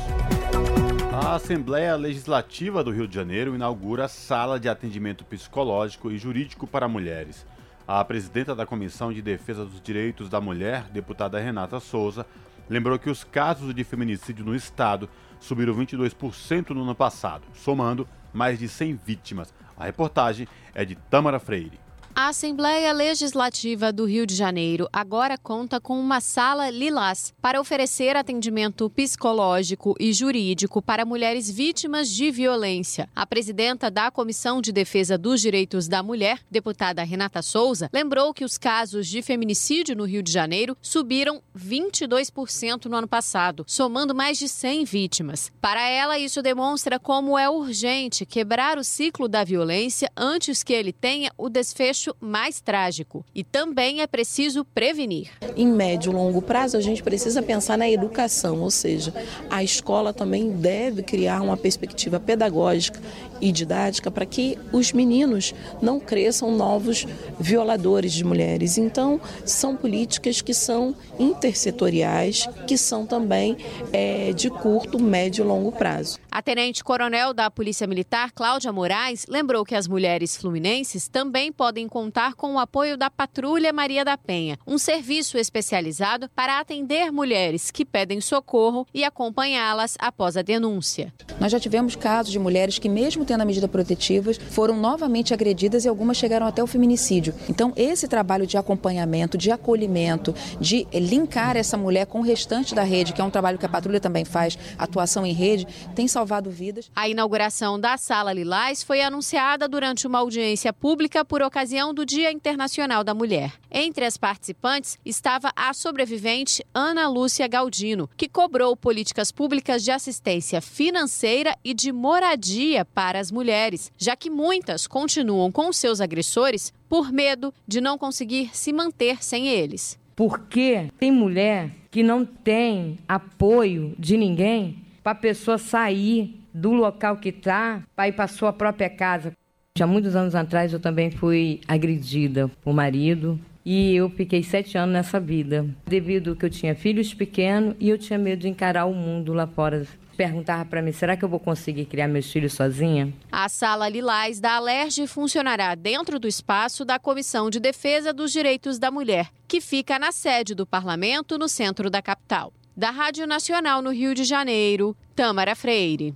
A 1.19 1.37
Assembleia 1.37 1.97
Legislativa 1.97 2.85
do 2.85 2.91
Rio 2.91 3.09
de 3.09 3.15
Janeiro 3.15 3.55
inaugura 3.55 4.05
a 4.05 4.09
Sala 4.09 4.61
de 4.61 4.69
Atendimento 4.69 5.25
Psicológico 5.25 6.11
e 6.11 6.19
Jurídico 6.19 6.67
para 6.67 6.87
Mulheres. 6.87 7.47
A 7.89 8.05
presidenta 8.05 8.55
da 8.55 8.67
Comissão 8.67 9.11
de 9.11 9.23
Defesa 9.23 9.65
dos 9.65 9.81
Direitos 9.81 10.29
da 10.29 10.43
Mulher, 10.43 10.83
deputada 10.93 11.41
Renata 11.41 11.81
Souza, 11.81 12.27
lembrou 12.69 12.99
que 12.99 13.09
os 13.09 13.25
casos 13.25 13.75
de 13.75 13.83
feminicídio 13.83 14.45
no 14.45 14.55
estado 14.55 15.09
subiram 15.41 15.75
22% 15.75 16.75
no 16.75 16.83
ano 16.83 16.95
passado, 16.95 17.45
somando 17.55 18.07
mais 18.31 18.59
de 18.59 18.69
100 18.69 19.01
vítimas. 19.03 19.55
A 19.75 19.87
reportagem 19.87 20.47
é 20.75 20.85
de 20.85 20.97
Tamara 20.97 21.41
Freire. 21.41 21.86
A 22.19 22.29
Assembleia 22.29 22.95
Legislativa 22.95 23.93
do 23.93 24.07
Rio 24.07 24.27
de 24.27 24.35
Janeiro 24.35 24.89
agora 24.91 25.37
conta 25.37 25.79
com 25.79 26.01
uma 26.01 26.19
sala 26.19 26.71
lilás 26.71 27.35
para 27.43 27.61
oferecer 27.61 28.17
atendimento 28.17 28.89
psicológico 28.89 29.95
e 30.01 30.15
jurídico 30.15 30.81
para 30.81 31.05
mulheres 31.05 31.51
vítimas 31.51 32.09
de 32.09 32.31
violência. 32.31 33.07
A 33.15 33.27
presidenta 33.27 33.91
da 33.91 34.11
Comissão 34.11 34.63
de 34.63 34.73
Defesa 34.73 35.19
dos 35.19 35.43
Direitos 35.43 35.89
da 35.89 36.03
Mulher, 36.03 36.41
deputada 36.51 37.05
Renata 37.05 37.43
Souza, 37.43 37.91
lembrou 37.93 38.33
que 38.33 38.47
os 38.47 38.57
casos 38.57 39.07
de 39.09 39.21
feminicídio 39.21 39.95
no 39.95 40.05
Rio 40.05 40.23
de 40.23 40.33
Janeiro 40.33 40.75
subiram 40.81 41.43
22% 41.55 42.87
no 42.87 42.97
ano 42.97 43.07
passado, 43.07 43.63
somando 43.69 44.15
mais 44.15 44.39
de 44.39 44.49
100 44.49 44.87
vítimas. 44.87 45.53
Para 45.61 45.87
ela, 45.87 46.19
isso 46.19 46.41
demonstra 46.41 46.99
como 46.99 47.39
é 47.39 47.47
urgente 47.51 48.25
quebrar 48.25 48.79
o 48.79 48.85
ciclo 48.85 49.29
da 49.29 49.45
violência 49.45 50.11
antes 50.17 50.63
que 50.63 50.73
ele 50.73 50.95
tenha 50.95 51.31
o 51.37 51.51
desfecho 51.51 52.06
desfecho 52.07 52.17
mais 52.21 52.61
trágico. 52.61 53.25
E 53.35 53.43
também 53.43 54.01
é 54.01 54.07
preciso 54.07 54.65
prevenir. 54.65 55.31
Em 55.57 55.67
médio 55.67 56.13
e 56.13 56.15
longo 56.15 56.41
prazo, 56.41 56.77
a 56.77 56.81
gente 56.81 57.03
precisa 57.03 57.43
pensar 57.43 57.77
na 57.77 57.89
educação, 57.89 58.61
ou 58.61 58.71
seja, 58.71 59.13
a 59.51 59.65
escola 59.65 60.13
também 60.13 60.51
deve 60.51 61.03
criar 61.03 61.41
uma 61.41 61.57
perspectiva 61.57 62.21
pedagógica 62.21 63.01
e 63.41 63.53
didática 63.53 64.11
para 64.11 64.25
que 64.25 64.59
os 64.73 64.93
meninos 64.93 65.55
não 65.81 66.01
cresçam 66.01 66.51
novos 66.51 67.07
violadores 67.39 68.13
de 68.13 68.25
mulheres. 68.25 68.79
Então, 68.79 69.21
são 69.45 69.77
políticas 69.77 70.41
que 70.41 70.55
são 70.55 70.95
intersetoriais, 71.19 72.49
que 72.67 72.77
são 72.77 73.07
também 73.07 73.57
é, 73.93 74.33
de 74.33 74.51
curto, 74.51 74.99
médio 74.99 75.45
e 75.45 75.49
longo 75.49 75.73
prazo. 75.73 76.19
A 76.31 76.43
tenente-coronel 76.43 77.33
da 77.33 77.51
Polícia 77.51 77.87
Militar, 77.87 78.31
Cláudia 78.33 78.71
Moraes, 78.71 79.25
lembrou 79.27 79.65
que 79.65 79.75
as 79.75 79.89
mulheres 79.89 80.37
fluminenses 80.37 81.09
também 81.09 81.51
podem 81.51 81.89
contar 81.97 82.35
com 82.35 82.57
o 82.57 82.59
apoio 82.59 82.95
da 82.95 83.09
Patrulha 83.09 83.73
Maria 83.73 84.05
da 84.05 84.19
Penha, 84.19 84.59
um 84.67 84.77
serviço 84.77 85.39
especializado 85.39 86.29
para 86.35 86.61
atender 86.61 87.11
mulheres 87.11 87.71
que 87.71 87.87
pedem 87.87 88.21
socorro 88.21 88.87
e 88.93 89.03
acompanhá-las 89.03 89.97
após 89.99 90.37
a 90.37 90.43
denúncia. 90.43 91.11
Nós 91.41 91.51
já 91.51 91.59
tivemos 91.59 91.97
casos 91.97 92.31
de 92.31 92.39
mulheres 92.39 92.79
que, 92.79 92.87
mesmo 92.87 93.25
tendo 93.25 93.41
a 93.41 93.47
medida 93.47 93.67
protetiva, 93.67 94.35
foram 94.51 94.77
novamente 94.77 95.33
agredidas 95.33 95.87
e 95.87 95.89
algumas 95.89 96.19
chegaram 96.19 96.47
até 96.47 96.63
o 96.63 96.67
feminicídio. 96.67 97.35
Então, 97.49 97.73
esse 97.75 98.07
trabalho 98.07 98.47
de 98.47 98.59
acompanhamento, 98.59 99.39
de 99.39 99.51
acolhimento, 99.51 100.35
de 100.61 100.87
linkar 100.93 101.57
essa 101.57 101.79
mulher 101.79 102.05
com 102.05 102.19
o 102.19 102.23
restante 102.23 102.75
da 102.75 102.83
rede, 102.83 103.15
que 103.15 103.23
é 103.23 103.25
um 103.25 103.31
trabalho 103.31 103.57
que 103.57 103.65
a 103.65 103.71
patrulha 103.71 104.01
também 104.01 104.27
faz, 104.27 104.59
atuação 104.77 105.25
em 105.25 105.33
rede, 105.33 105.67
tem 105.95 106.07
salvado 106.07 106.51
vidas. 106.51 106.91
A 106.95 107.09
inauguração 107.09 107.81
da 107.81 107.97
Sala 107.97 108.35
Lilás 108.35 108.83
foi 108.83 109.01
anunciada 109.01 109.67
durante 109.67 110.07
uma 110.07 110.19
audiência 110.19 110.75
pública 110.75 111.25
por 111.25 111.41
ocasião 111.41 111.86
do 111.93 112.07
Dia 112.07 112.31
Internacional 112.31 113.03
da 113.03 113.15
Mulher. 113.15 113.55
Entre 113.71 114.05
as 114.05 114.17
participantes 114.17 114.99
estava 115.05 115.51
a 115.57 115.73
sobrevivente 115.73 116.65
Ana 116.75 117.09
Lúcia 117.09 117.49
Galdino, 117.49 118.09
que 118.17 118.29
cobrou 118.29 118.77
políticas 118.77 119.33
públicas 119.33 119.83
de 119.83 119.91
assistência 119.91 120.61
financeira 120.61 121.57
e 121.65 121.73
de 121.75 121.91
moradia 121.91 122.85
para 122.85 123.07
para 123.07 123.21
as 123.21 123.31
mulheres, 123.31 123.93
já 123.97 124.17
que 124.17 124.29
muitas 124.29 124.87
continuam 124.87 125.53
com 125.53 125.73
seus 125.73 126.01
agressores 126.01 126.75
por 126.89 127.13
medo 127.13 127.55
de 127.67 127.81
não 127.81 127.97
conseguir 127.97 128.51
se 128.53 128.73
manter 128.73 129.23
sem 129.25 129.47
eles. 129.47 129.97
Porque 130.17 130.91
tem 130.99 131.13
mulher 131.13 131.71
que 131.89 132.03
não 132.03 132.27
tem 132.27 132.99
apoio 133.09 133.95
de 133.97 134.17
ninguém 134.17 134.85
para 135.03 135.13
a 135.13 135.15
pessoa 135.15 135.57
sair 135.57 136.43
do 136.53 136.73
local 136.73 137.19
que 137.19 137.29
está 137.29 137.83
para 137.95 138.09
ir 138.09 138.13
para 138.13 138.27
sua 138.27 138.53
própria 138.53 138.91
casa. 138.91 139.33
Já 139.77 139.87
muitos 139.87 140.17
anos 140.17 140.35
atrás 140.35 140.73
eu 140.73 140.81
também 140.81 141.11
fui 141.11 141.61
agredida 141.69 142.51
por 142.65 142.73
marido 142.73 143.39
e 143.63 143.95
eu 143.95 144.09
fiquei 144.09 144.43
sete 144.43 144.79
anos 144.79 144.95
nessa 144.95 145.21
vida, 145.21 145.67
devido 145.87 146.35
que 146.35 146.47
eu 146.47 146.51
tinha 146.51 146.75
filhos 146.75 147.13
pequenos 147.13 147.77
e 147.79 147.91
eu 147.91 147.99
tinha 147.99 148.19
medo 148.19 148.41
de 148.41 148.49
encarar 148.49 148.87
o 148.87 148.95
mundo 148.95 149.35
lá 149.35 149.47
fora 149.47 149.87
perguntava 150.17 150.65
para 150.65 150.81
mim: 150.81 150.93
será 150.93 151.15
que 151.15 151.23
eu 151.23 151.29
vou 151.29 151.39
conseguir 151.39 151.85
criar 151.85 152.09
meus 152.09 152.33
filhos 152.33 152.55
sozinha? 152.55 153.13
A 153.31 153.51
sala 153.51 153.87
Lilás 153.87 154.41
da 154.41 154.55
Alerj 154.55 155.07
funcionará 155.07 155.75
dentro 155.75 156.19
do 156.19 156.27
espaço 156.27 156.83
da 156.83 156.99
Comissão 156.99 157.51
de 157.51 157.61
Defesa 157.61 158.15
dos 158.15 158.33
Direitos 158.33 158.79
da 158.79 158.91
Mulher, 158.91 159.29
que 159.47 159.61
fica 159.61 159.99
na 159.99 160.11
sede 160.11 160.55
do 160.55 160.67
parlamento 160.67 161.37
no 161.37 161.49
centro 161.49 161.91
da 161.91 162.01
capital. 162.01 162.51
Da 162.75 162.91
Rádio 162.91 163.27
Nacional 163.27 163.83
no 163.83 163.91
Rio 163.91 164.15
de 164.15 164.25
Janeiro, 164.25 164.97
Tâmara 165.15 165.55
Freire. 165.55 166.15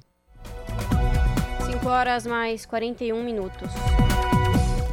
5 1.80 1.88
horas 1.88 2.26
mais 2.26 2.66
41 2.66 3.24
minutos. 3.24 3.70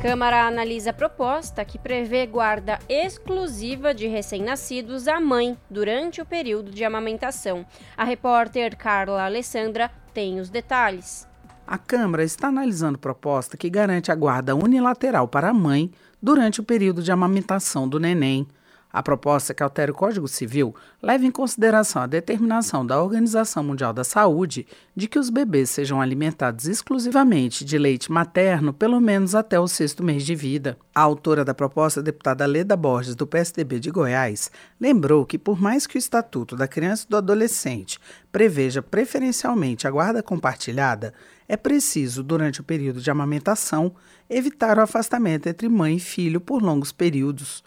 Câmara 0.02 0.48
analisa 0.48 0.94
proposta 0.94 1.66
que 1.66 1.78
prevê 1.78 2.26
guarda 2.26 2.80
exclusiva 2.88 3.94
de 3.94 4.08
recém-nascidos 4.08 5.06
à 5.06 5.20
mãe 5.20 5.58
durante 5.70 6.22
o 6.22 6.26
período 6.26 6.72
de 6.72 6.86
amamentação. 6.86 7.66
A 7.98 8.06
repórter 8.06 8.78
Carla 8.78 9.26
Alessandra 9.26 9.92
tem 10.14 10.40
os 10.40 10.50
detalhes. 10.50 11.28
A 11.66 11.78
Câmara 11.78 12.24
está 12.24 12.48
analisando 12.48 12.98
proposta 12.98 13.58
que 13.58 13.70
garante 13.70 14.10
a 14.10 14.16
guarda 14.16 14.56
unilateral 14.56 15.28
para 15.28 15.50
a 15.50 15.54
mãe 15.54 15.92
durante 16.22 16.62
o 16.62 16.64
período 16.64 17.04
de 17.04 17.12
amamentação 17.12 17.86
do 17.86 18.00
neném. 18.00 18.48
A 18.92 19.04
proposta 19.04 19.54
que 19.54 19.62
altera 19.62 19.92
o 19.92 19.96
Código 19.96 20.28
Civil 20.28 20.74
leva 21.02 21.26
em 21.26 21.32
consideração 21.32 22.02
a 22.02 22.08
determinação 22.08 22.86
da 22.86 23.02
Organização 23.02 23.64
Mundial 23.64 23.92
da 23.92 24.04
Saúde 24.04 24.66
de 24.96 25.08
que 25.08 25.20
os 25.20 25.30
bebês 25.30 25.70
sejam 25.70 26.02
alimentados 26.02 26.68
exclusivamente 26.68 27.66
de 27.66 27.78
leite 27.78 28.12
materno 28.12 28.74
pelo 28.74 29.00
menos 29.02 29.36
até 29.36 29.60
o 29.60 29.68
sexto 29.68 30.04
mês 30.04 30.26
de 30.26 30.34
vida. 30.34 30.78
A 30.96 31.02
autora 31.02 31.44
da 31.44 31.54
proposta, 31.54 32.02
deputada 32.02 32.46
Leda 32.46 32.78
Borges, 32.78 33.14
do 33.14 33.28
PSDB 33.28 33.80
de 33.80 33.92
Goiás, 33.92 34.50
lembrou 34.80 35.26
que, 35.26 35.38
por 35.38 35.60
mais 35.60 35.86
que 35.86 35.98
o 35.98 36.00
Estatuto 36.00 36.56
da 36.56 36.68
Criança 36.68 37.06
e 37.06 37.10
do 37.10 37.18
Adolescente 37.18 38.00
preveja 38.32 38.82
preferencialmente 38.82 39.88
a 39.88 39.92
guarda 39.92 40.24
compartilhada, 40.24 41.14
é 41.48 41.56
preciso, 41.56 42.24
durante 42.24 42.62
o 42.62 42.64
período 42.64 43.02
de 43.02 43.12
amamentação, 43.12 43.94
evitar 44.30 44.78
o 44.78 44.82
afastamento 44.82 45.48
entre 45.48 45.70
mãe 45.70 45.96
e 45.96 46.00
filho 46.00 46.42
por 46.42 46.62
longos 46.62 46.92
períodos. 46.92 47.64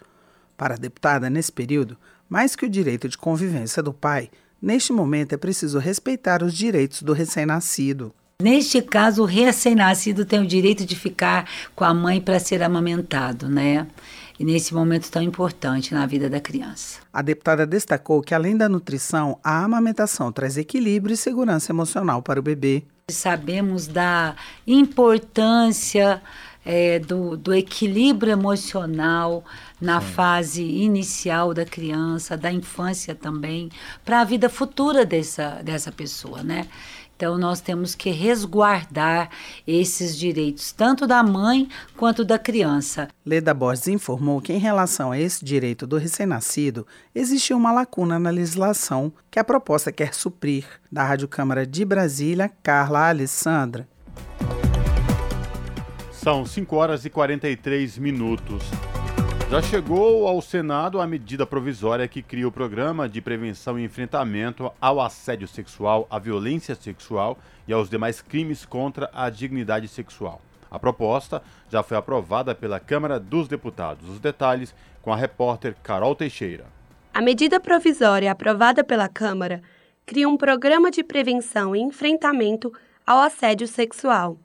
Para 0.57 0.75
a 0.75 0.77
deputada, 0.77 1.29
nesse 1.29 1.51
período, 1.51 1.97
mais 2.29 2.55
que 2.55 2.65
o 2.65 2.69
direito 2.69 3.09
de 3.09 3.17
convivência 3.17 3.83
do 3.83 3.91
pai, 3.91 4.29
neste 4.61 4.93
momento 4.93 5.33
é 5.33 5.37
preciso 5.37 5.79
respeitar 5.79 6.43
os 6.43 6.53
direitos 6.53 7.01
do 7.01 7.13
recém-nascido. 7.13 8.13
Neste 8.41 8.81
caso, 8.81 9.21
o 9.21 9.25
recém-nascido 9.25 10.25
tem 10.25 10.39
o 10.39 10.47
direito 10.47 10.83
de 10.83 10.95
ficar 10.95 11.47
com 11.75 11.83
a 11.83 11.93
mãe 11.93 12.19
para 12.19 12.39
ser 12.39 12.63
amamentado, 12.63 13.47
né? 13.47 13.85
E 14.39 14.43
nesse 14.43 14.73
momento 14.73 15.11
tão 15.11 15.21
importante 15.21 15.93
na 15.93 16.07
vida 16.07 16.27
da 16.27 16.39
criança. 16.39 16.99
A 17.13 17.21
deputada 17.21 17.67
destacou 17.67 18.21
que, 18.21 18.33
além 18.33 18.57
da 18.57 18.67
nutrição, 18.67 19.37
a 19.43 19.63
amamentação 19.63 20.31
traz 20.31 20.57
equilíbrio 20.57 21.13
e 21.13 21.17
segurança 21.17 21.71
emocional 21.71 22.23
para 22.23 22.39
o 22.39 22.43
bebê. 22.43 22.83
Sabemos 23.11 23.85
da 23.85 24.35
importância 24.65 26.19
é, 26.65 26.99
do, 26.99 27.35
do 27.35 27.53
equilíbrio 27.53 28.31
emocional 28.31 29.43
na 29.79 29.99
Sim. 29.99 30.07
fase 30.07 30.63
inicial 30.63 31.53
da 31.53 31.65
criança, 31.65 32.37
da 32.37 32.51
infância 32.51 33.15
também, 33.15 33.69
para 34.05 34.21
a 34.21 34.23
vida 34.23 34.49
futura 34.49 35.05
dessa, 35.05 35.61
dessa 35.63 35.91
pessoa, 35.91 36.43
né? 36.43 36.67
Então, 37.21 37.37
nós 37.37 37.61
temos 37.61 37.93
que 37.93 38.09
resguardar 38.09 39.29
esses 39.67 40.17
direitos, 40.17 40.71
tanto 40.71 41.05
da 41.05 41.21
mãe 41.21 41.69
quanto 41.95 42.25
da 42.25 42.39
criança. 42.39 43.09
Leda 43.23 43.53
Borges 43.53 43.87
informou 43.87 44.41
que, 44.41 44.51
em 44.51 44.57
relação 44.57 45.11
a 45.11 45.19
esse 45.19 45.45
direito 45.45 45.85
do 45.85 45.97
recém-nascido, 45.97 46.87
existe 47.13 47.53
uma 47.53 47.71
lacuna 47.71 48.17
na 48.17 48.31
legislação 48.31 49.13
que 49.29 49.37
a 49.37 49.43
proposta 49.43 49.91
quer 49.91 50.15
suprir. 50.15 50.65
Da 50.91 51.03
Rádio 51.03 51.27
Câmara 51.27 51.63
de 51.63 51.85
Brasília, 51.85 52.51
Carla 52.63 53.09
Alessandra. 53.09 53.87
São 56.23 56.45
5 56.45 56.75
horas 56.75 57.03
e 57.03 57.09
43 57.09 57.97
minutos. 57.97 58.61
Já 59.49 59.59
chegou 59.59 60.27
ao 60.27 60.39
Senado 60.39 61.01
a 61.01 61.07
medida 61.07 61.47
provisória 61.47 62.07
que 62.07 62.21
cria 62.21 62.47
o 62.47 62.51
programa 62.51 63.09
de 63.09 63.19
prevenção 63.19 63.79
e 63.79 63.83
enfrentamento 63.83 64.71
ao 64.79 65.01
assédio 65.01 65.47
sexual, 65.47 66.05
à 66.11 66.19
violência 66.19 66.75
sexual 66.75 67.39
e 67.67 67.73
aos 67.73 67.89
demais 67.89 68.21
crimes 68.21 68.63
contra 68.65 69.09
a 69.11 69.31
dignidade 69.31 69.87
sexual. 69.87 70.39
A 70.69 70.77
proposta 70.77 71.41
já 71.71 71.81
foi 71.81 71.97
aprovada 71.97 72.53
pela 72.53 72.79
Câmara 72.79 73.19
dos 73.19 73.47
Deputados. 73.47 74.07
Os 74.07 74.19
detalhes 74.19 74.75
com 75.01 75.11
a 75.11 75.15
repórter 75.15 75.75
Carol 75.81 76.13
Teixeira. 76.13 76.65
A 77.11 77.19
medida 77.19 77.59
provisória 77.59 78.31
aprovada 78.31 78.83
pela 78.83 79.09
Câmara 79.09 79.63
cria 80.05 80.29
um 80.29 80.37
programa 80.37 80.91
de 80.91 81.03
prevenção 81.03 81.75
e 81.75 81.79
enfrentamento 81.79 82.71
ao 83.07 83.17
assédio 83.17 83.67
sexual. 83.67 84.37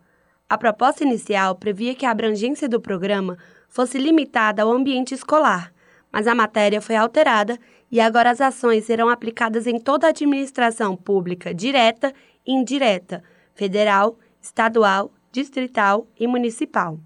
A 0.49 0.57
proposta 0.57 1.03
inicial 1.03 1.57
previa 1.57 1.93
que 1.95 2.07
a 2.07 2.11
abrangência 2.13 2.69
do 2.69 2.81
programa 2.81 3.37
fosse 3.69 3.99
limitada 3.99 4.63
ao 4.63 4.71
ambiente 4.71 5.13
escolar, 5.13 5.73
mas 6.13 6.29
a 6.29 6.37
matéria 6.37 6.81
foi 6.81 6.95
alterada 6.95 7.59
e 7.91 8.01
agora 8.01 8.31
as 8.31 8.41
ações 8.41 8.85
serão 8.85 9.09
aplicadas 9.09 9.67
em 9.67 9.81
toda 9.81 10.07
a 10.07 10.11
administração 10.11 10.97
pública 10.97 11.53
direta 11.53 12.15
e 12.47 12.53
indireta, 12.53 13.25
federal, 13.55 14.19
estadual, 14.41 15.13
distrital 15.33 16.07
e 16.19 16.29
municipal. 16.29 16.99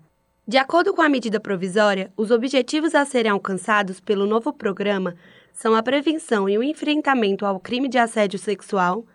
De 0.46 0.58
acordo 0.58 0.92
com 0.92 1.00
a 1.00 1.08
medida 1.08 1.40
provisória, 1.40 2.12
os 2.16 2.30
objetivos 2.30 2.94
a 2.94 3.06
serem 3.06 3.30
alcançados 3.30 4.00
pelo 4.00 4.26
novo 4.26 4.52
programa 4.52 5.14
são 5.50 5.74
a 5.74 5.82
prevenção 5.82 6.46
e 6.46 6.58
o 6.58 6.62
enfrentamento 6.62 7.46
ao 7.46 7.58
crime 7.58 7.88
de 7.88 7.96
assédio 7.96 8.38
sexual, 8.38 9.06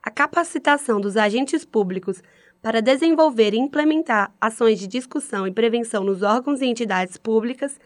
a 0.00 0.10
capacitação 0.10 1.00
dos 1.00 1.16
agentes 1.16 1.64
públicos 1.64 2.22
para 2.62 2.80
desenvolver 2.80 3.52
e 3.52 3.58
implementar 3.58 4.32
ações 4.40 4.78
de 4.78 4.86
discussão 4.86 5.46
e 5.46 5.50
prevenção 5.50 6.04
nos 6.04 6.22
órgãos 6.22 6.62
e 6.62 6.66
entidades 6.66 7.16
públicas 7.16 7.78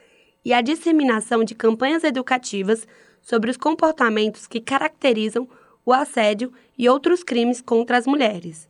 e 0.45 0.53
a 0.53 0.61
disseminação 0.61 1.43
de 1.43 1.55
campanhas 1.55 2.05
educativas 2.05 2.87
sobre 3.23 3.51
os 3.51 3.57
comportamentos 3.57 4.47
que 4.47 4.61
caracterizam 4.61 5.49
o 5.85 5.93
assédio 5.93 6.53
e 6.77 6.89
outros 6.89 7.25
crimes 7.25 7.61
contra 7.61 7.97
as 7.97 8.07
mulheres. 8.07 8.69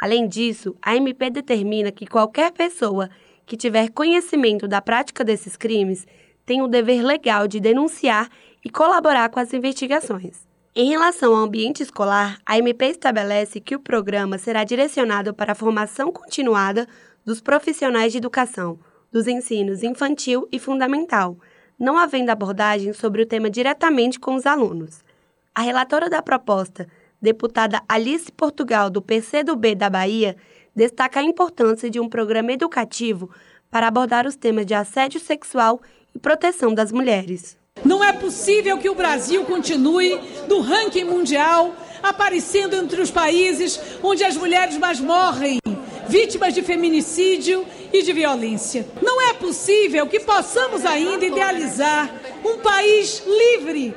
Além 0.00 0.28
disso, 0.28 0.76
a 0.82 0.94
MP 0.94 1.30
determina 1.30 1.90
que 1.90 2.06
qualquer 2.06 2.52
pessoa 2.52 3.08
que 3.46 3.56
tiver 3.56 3.88
conhecimento 3.90 4.68
da 4.68 4.82
prática 4.82 5.24
desses 5.24 5.56
crimes 5.56 6.06
tem 6.44 6.60
o 6.60 6.68
dever 6.68 7.02
legal 7.02 7.48
de 7.48 7.58
denunciar 7.58 8.28
e 8.64 8.68
colaborar 8.68 9.30
com 9.30 9.40
as 9.40 9.54
investigações. 9.54 10.45
Em 10.78 10.90
relação 10.90 11.34
ao 11.34 11.42
ambiente 11.42 11.82
escolar, 11.82 12.38
a 12.44 12.58
MP 12.58 12.88
estabelece 12.88 13.60
que 13.60 13.74
o 13.74 13.80
programa 13.80 14.36
será 14.36 14.62
direcionado 14.62 15.32
para 15.32 15.52
a 15.52 15.54
formação 15.54 16.12
continuada 16.12 16.86
dos 17.24 17.40
profissionais 17.40 18.12
de 18.12 18.18
educação, 18.18 18.78
dos 19.10 19.26
ensinos 19.26 19.82
infantil 19.82 20.46
e 20.52 20.58
fundamental, 20.58 21.38
não 21.78 21.96
havendo 21.96 22.28
abordagem 22.28 22.92
sobre 22.92 23.22
o 23.22 23.26
tema 23.26 23.48
diretamente 23.48 24.20
com 24.20 24.34
os 24.34 24.44
alunos. 24.44 25.02
A 25.54 25.62
relatora 25.62 26.10
da 26.10 26.20
proposta, 26.20 26.86
deputada 27.22 27.80
Alice 27.88 28.30
Portugal, 28.30 28.90
do 28.90 29.00
PCdoB 29.00 29.74
da 29.74 29.88
Bahia, 29.88 30.36
destaca 30.74 31.20
a 31.20 31.22
importância 31.22 31.88
de 31.88 31.98
um 31.98 32.06
programa 32.06 32.52
educativo 32.52 33.30
para 33.70 33.88
abordar 33.88 34.26
os 34.26 34.36
temas 34.36 34.66
de 34.66 34.74
assédio 34.74 35.20
sexual 35.20 35.80
e 36.14 36.18
proteção 36.18 36.74
das 36.74 36.92
mulheres. 36.92 37.56
Não 37.84 38.02
é 38.02 38.12
possível 38.12 38.78
que 38.78 38.88
o 38.88 38.94
Brasil 38.94 39.44
continue 39.44 40.20
no 40.48 40.60
ranking 40.60 41.04
mundial 41.04 41.74
aparecendo 42.02 42.74
entre 42.74 43.00
os 43.00 43.10
países 43.10 43.80
onde 44.02 44.24
as 44.24 44.36
mulheres 44.36 44.76
mais 44.78 44.98
morrem, 44.98 45.58
vítimas 46.08 46.54
de 46.54 46.62
feminicídio 46.62 47.66
e 47.92 48.02
de 48.02 48.12
violência. 48.12 48.86
Não 49.02 49.20
é 49.20 49.34
possível 49.34 50.06
que 50.06 50.20
possamos 50.20 50.84
ainda 50.84 51.24
idealizar 51.24 52.12
um 52.44 52.58
país 52.58 53.22
livre 53.26 53.94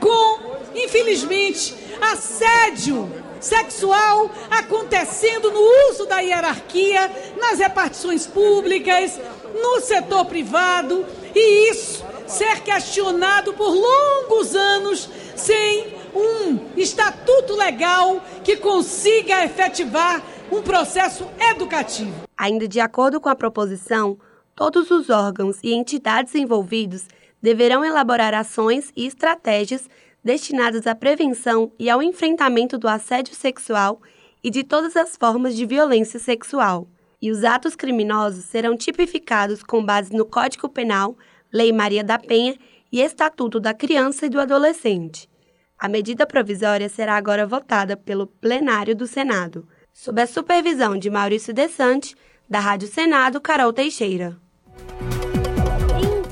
com, 0.00 0.40
infelizmente, 0.74 1.74
assédio 2.00 3.10
sexual 3.40 4.30
acontecendo 4.50 5.50
no 5.50 5.90
uso 5.90 6.06
da 6.06 6.20
hierarquia, 6.20 7.10
nas 7.38 7.58
repartições 7.58 8.26
públicas, 8.26 9.18
no 9.54 9.80
setor 9.80 10.24
privado, 10.24 11.04
e 11.34 11.70
isso 11.70 12.04
ser 12.34 12.62
questionado 12.62 13.54
por 13.54 13.72
longos 13.72 14.56
anos 14.56 15.08
sem 15.36 15.94
um 16.12 16.58
estatuto 16.76 17.54
legal 17.54 18.20
que 18.42 18.56
consiga 18.56 19.44
efetivar 19.44 20.20
um 20.50 20.60
processo 20.60 21.28
educativo. 21.38 22.24
Ainda 22.36 22.66
de 22.66 22.80
acordo 22.80 23.20
com 23.20 23.28
a 23.28 23.36
proposição, 23.36 24.18
todos 24.54 24.90
os 24.90 25.10
órgãos 25.10 25.58
e 25.62 25.72
entidades 25.72 26.34
envolvidos 26.34 27.06
deverão 27.40 27.84
elaborar 27.84 28.34
ações 28.34 28.92
e 28.96 29.06
estratégias 29.06 29.88
destinadas 30.22 30.88
à 30.88 30.94
prevenção 30.94 31.70
e 31.78 31.88
ao 31.88 32.02
enfrentamento 32.02 32.76
do 32.76 32.88
assédio 32.88 33.34
sexual 33.34 34.00
e 34.42 34.50
de 34.50 34.64
todas 34.64 34.96
as 34.96 35.16
formas 35.16 35.54
de 35.54 35.64
violência 35.64 36.18
sexual. 36.18 36.88
E 37.22 37.30
os 37.30 37.44
atos 37.44 37.76
criminosos 37.76 38.44
serão 38.44 38.76
tipificados 38.76 39.62
com 39.62 39.84
base 39.84 40.12
no 40.12 40.26
Código 40.26 40.68
Penal, 40.68 41.16
Lei 41.54 41.72
Maria 41.72 42.02
da 42.02 42.18
Penha 42.18 42.56
e 42.90 43.00
Estatuto 43.00 43.60
da 43.60 43.72
Criança 43.72 44.26
e 44.26 44.28
do 44.28 44.40
Adolescente. 44.40 45.30
A 45.78 45.88
medida 45.88 46.26
provisória 46.26 46.88
será 46.88 47.14
agora 47.14 47.46
votada 47.46 47.96
pelo 47.96 48.26
plenário 48.26 48.96
do 48.96 49.06
Senado, 49.06 49.68
sob 49.92 50.20
a 50.20 50.26
supervisão 50.26 50.98
de 50.98 51.08
Maurício 51.08 51.54
Desante, 51.54 52.16
da 52.50 52.58
Rádio 52.58 52.88
Senado, 52.88 53.40
Carol 53.40 53.72
Teixeira 53.72 54.36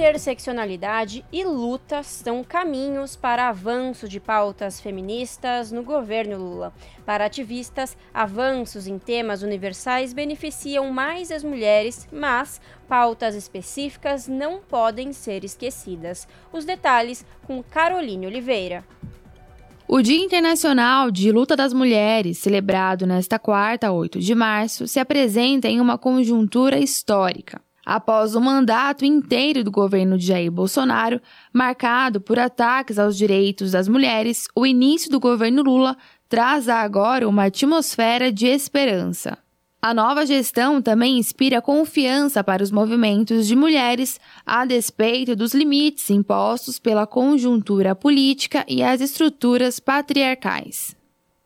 interseccionalidade 0.03 1.25
e 1.33 1.45
luta 1.45 2.03
são 2.03 2.43
caminhos 2.43 3.15
para 3.15 3.49
avanço 3.49 4.09
de 4.09 4.19
pautas 4.19 4.81
feministas 4.81 5.71
no 5.71 5.85
governo 5.85 6.37
Lula. 6.37 6.75
Para 7.07 7.27
ativistas, 7.27 7.97
avanços 8.13 8.89
em 8.89 8.99
temas 8.99 9.43
universais 9.43 10.13
beneficiam 10.13 10.91
mais 10.91 11.31
as 11.31 11.45
mulheres, 11.45 12.09
mas 12.13 12.61
pautas 12.89 13.37
específicas 13.37 14.27
não 14.27 14.61
podem 14.61 15.13
ser 15.13 15.45
esquecidas. 15.45 16.27
Os 16.53 16.65
detalhes 16.65 17.25
com 17.47 17.63
Caroline 17.63 18.27
Oliveira. 18.27 18.85
O 19.87 20.03
Dia 20.03 20.19
Internacional 20.19 21.13
de 21.13 21.31
Luta 21.31 21.55
das 21.55 21.73
Mulheres, 21.73 22.39
celebrado 22.39 23.07
nesta 23.07 23.39
quarta, 23.39 23.93
8 23.93 24.19
de 24.19 24.35
março, 24.35 24.89
se 24.89 24.99
apresenta 24.99 25.69
em 25.69 25.81
uma 25.81 25.97
conjuntura 25.97 26.81
histórica. 26.81 27.61
Após 27.85 28.37
o 28.37 28.41
mandato 28.41 29.05
inteiro 29.05 29.65
do 29.65 29.71
governo 29.71 30.17
de 30.17 30.27
Jair 30.27 30.51
Bolsonaro, 30.51 31.21
marcado 31.53 32.21
por 32.21 32.39
ataques 32.39 32.99
aos 32.99 33.17
direitos 33.17 33.73
das 33.73 33.89
mulheres, 33.89 34.47
o 34.55 34.65
início 34.65 35.11
do 35.11 35.19
governo 35.19 35.63
Lula 35.63 35.97
traz 36.29 36.69
agora 36.69 37.29
uma 37.29 37.45
atmosfera 37.45 38.31
de 38.33 38.47
esperança. 38.47 39.37
A 39.85 39.93
nova 39.93 40.25
gestão 40.25 40.81
também 40.81 41.19
inspira 41.19 41.61
confiança 41.61 42.45
para 42.45 42.63
os 42.63 42.71
movimentos 42.71 43.49
de 43.49 43.57
mulheres, 43.57 44.21
a 44.47 44.65
despeito 44.65 45.35
dos 45.35 45.53
limites 45.53 46.09
impostos 46.09 46.79
pela 46.79 47.05
conjuntura 47.05 47.93
política 47.93 48.65
e 48.69 48.81
as 48.81 49.01
estruturas 49.01 49.81
patriarcais. 49.81 50.95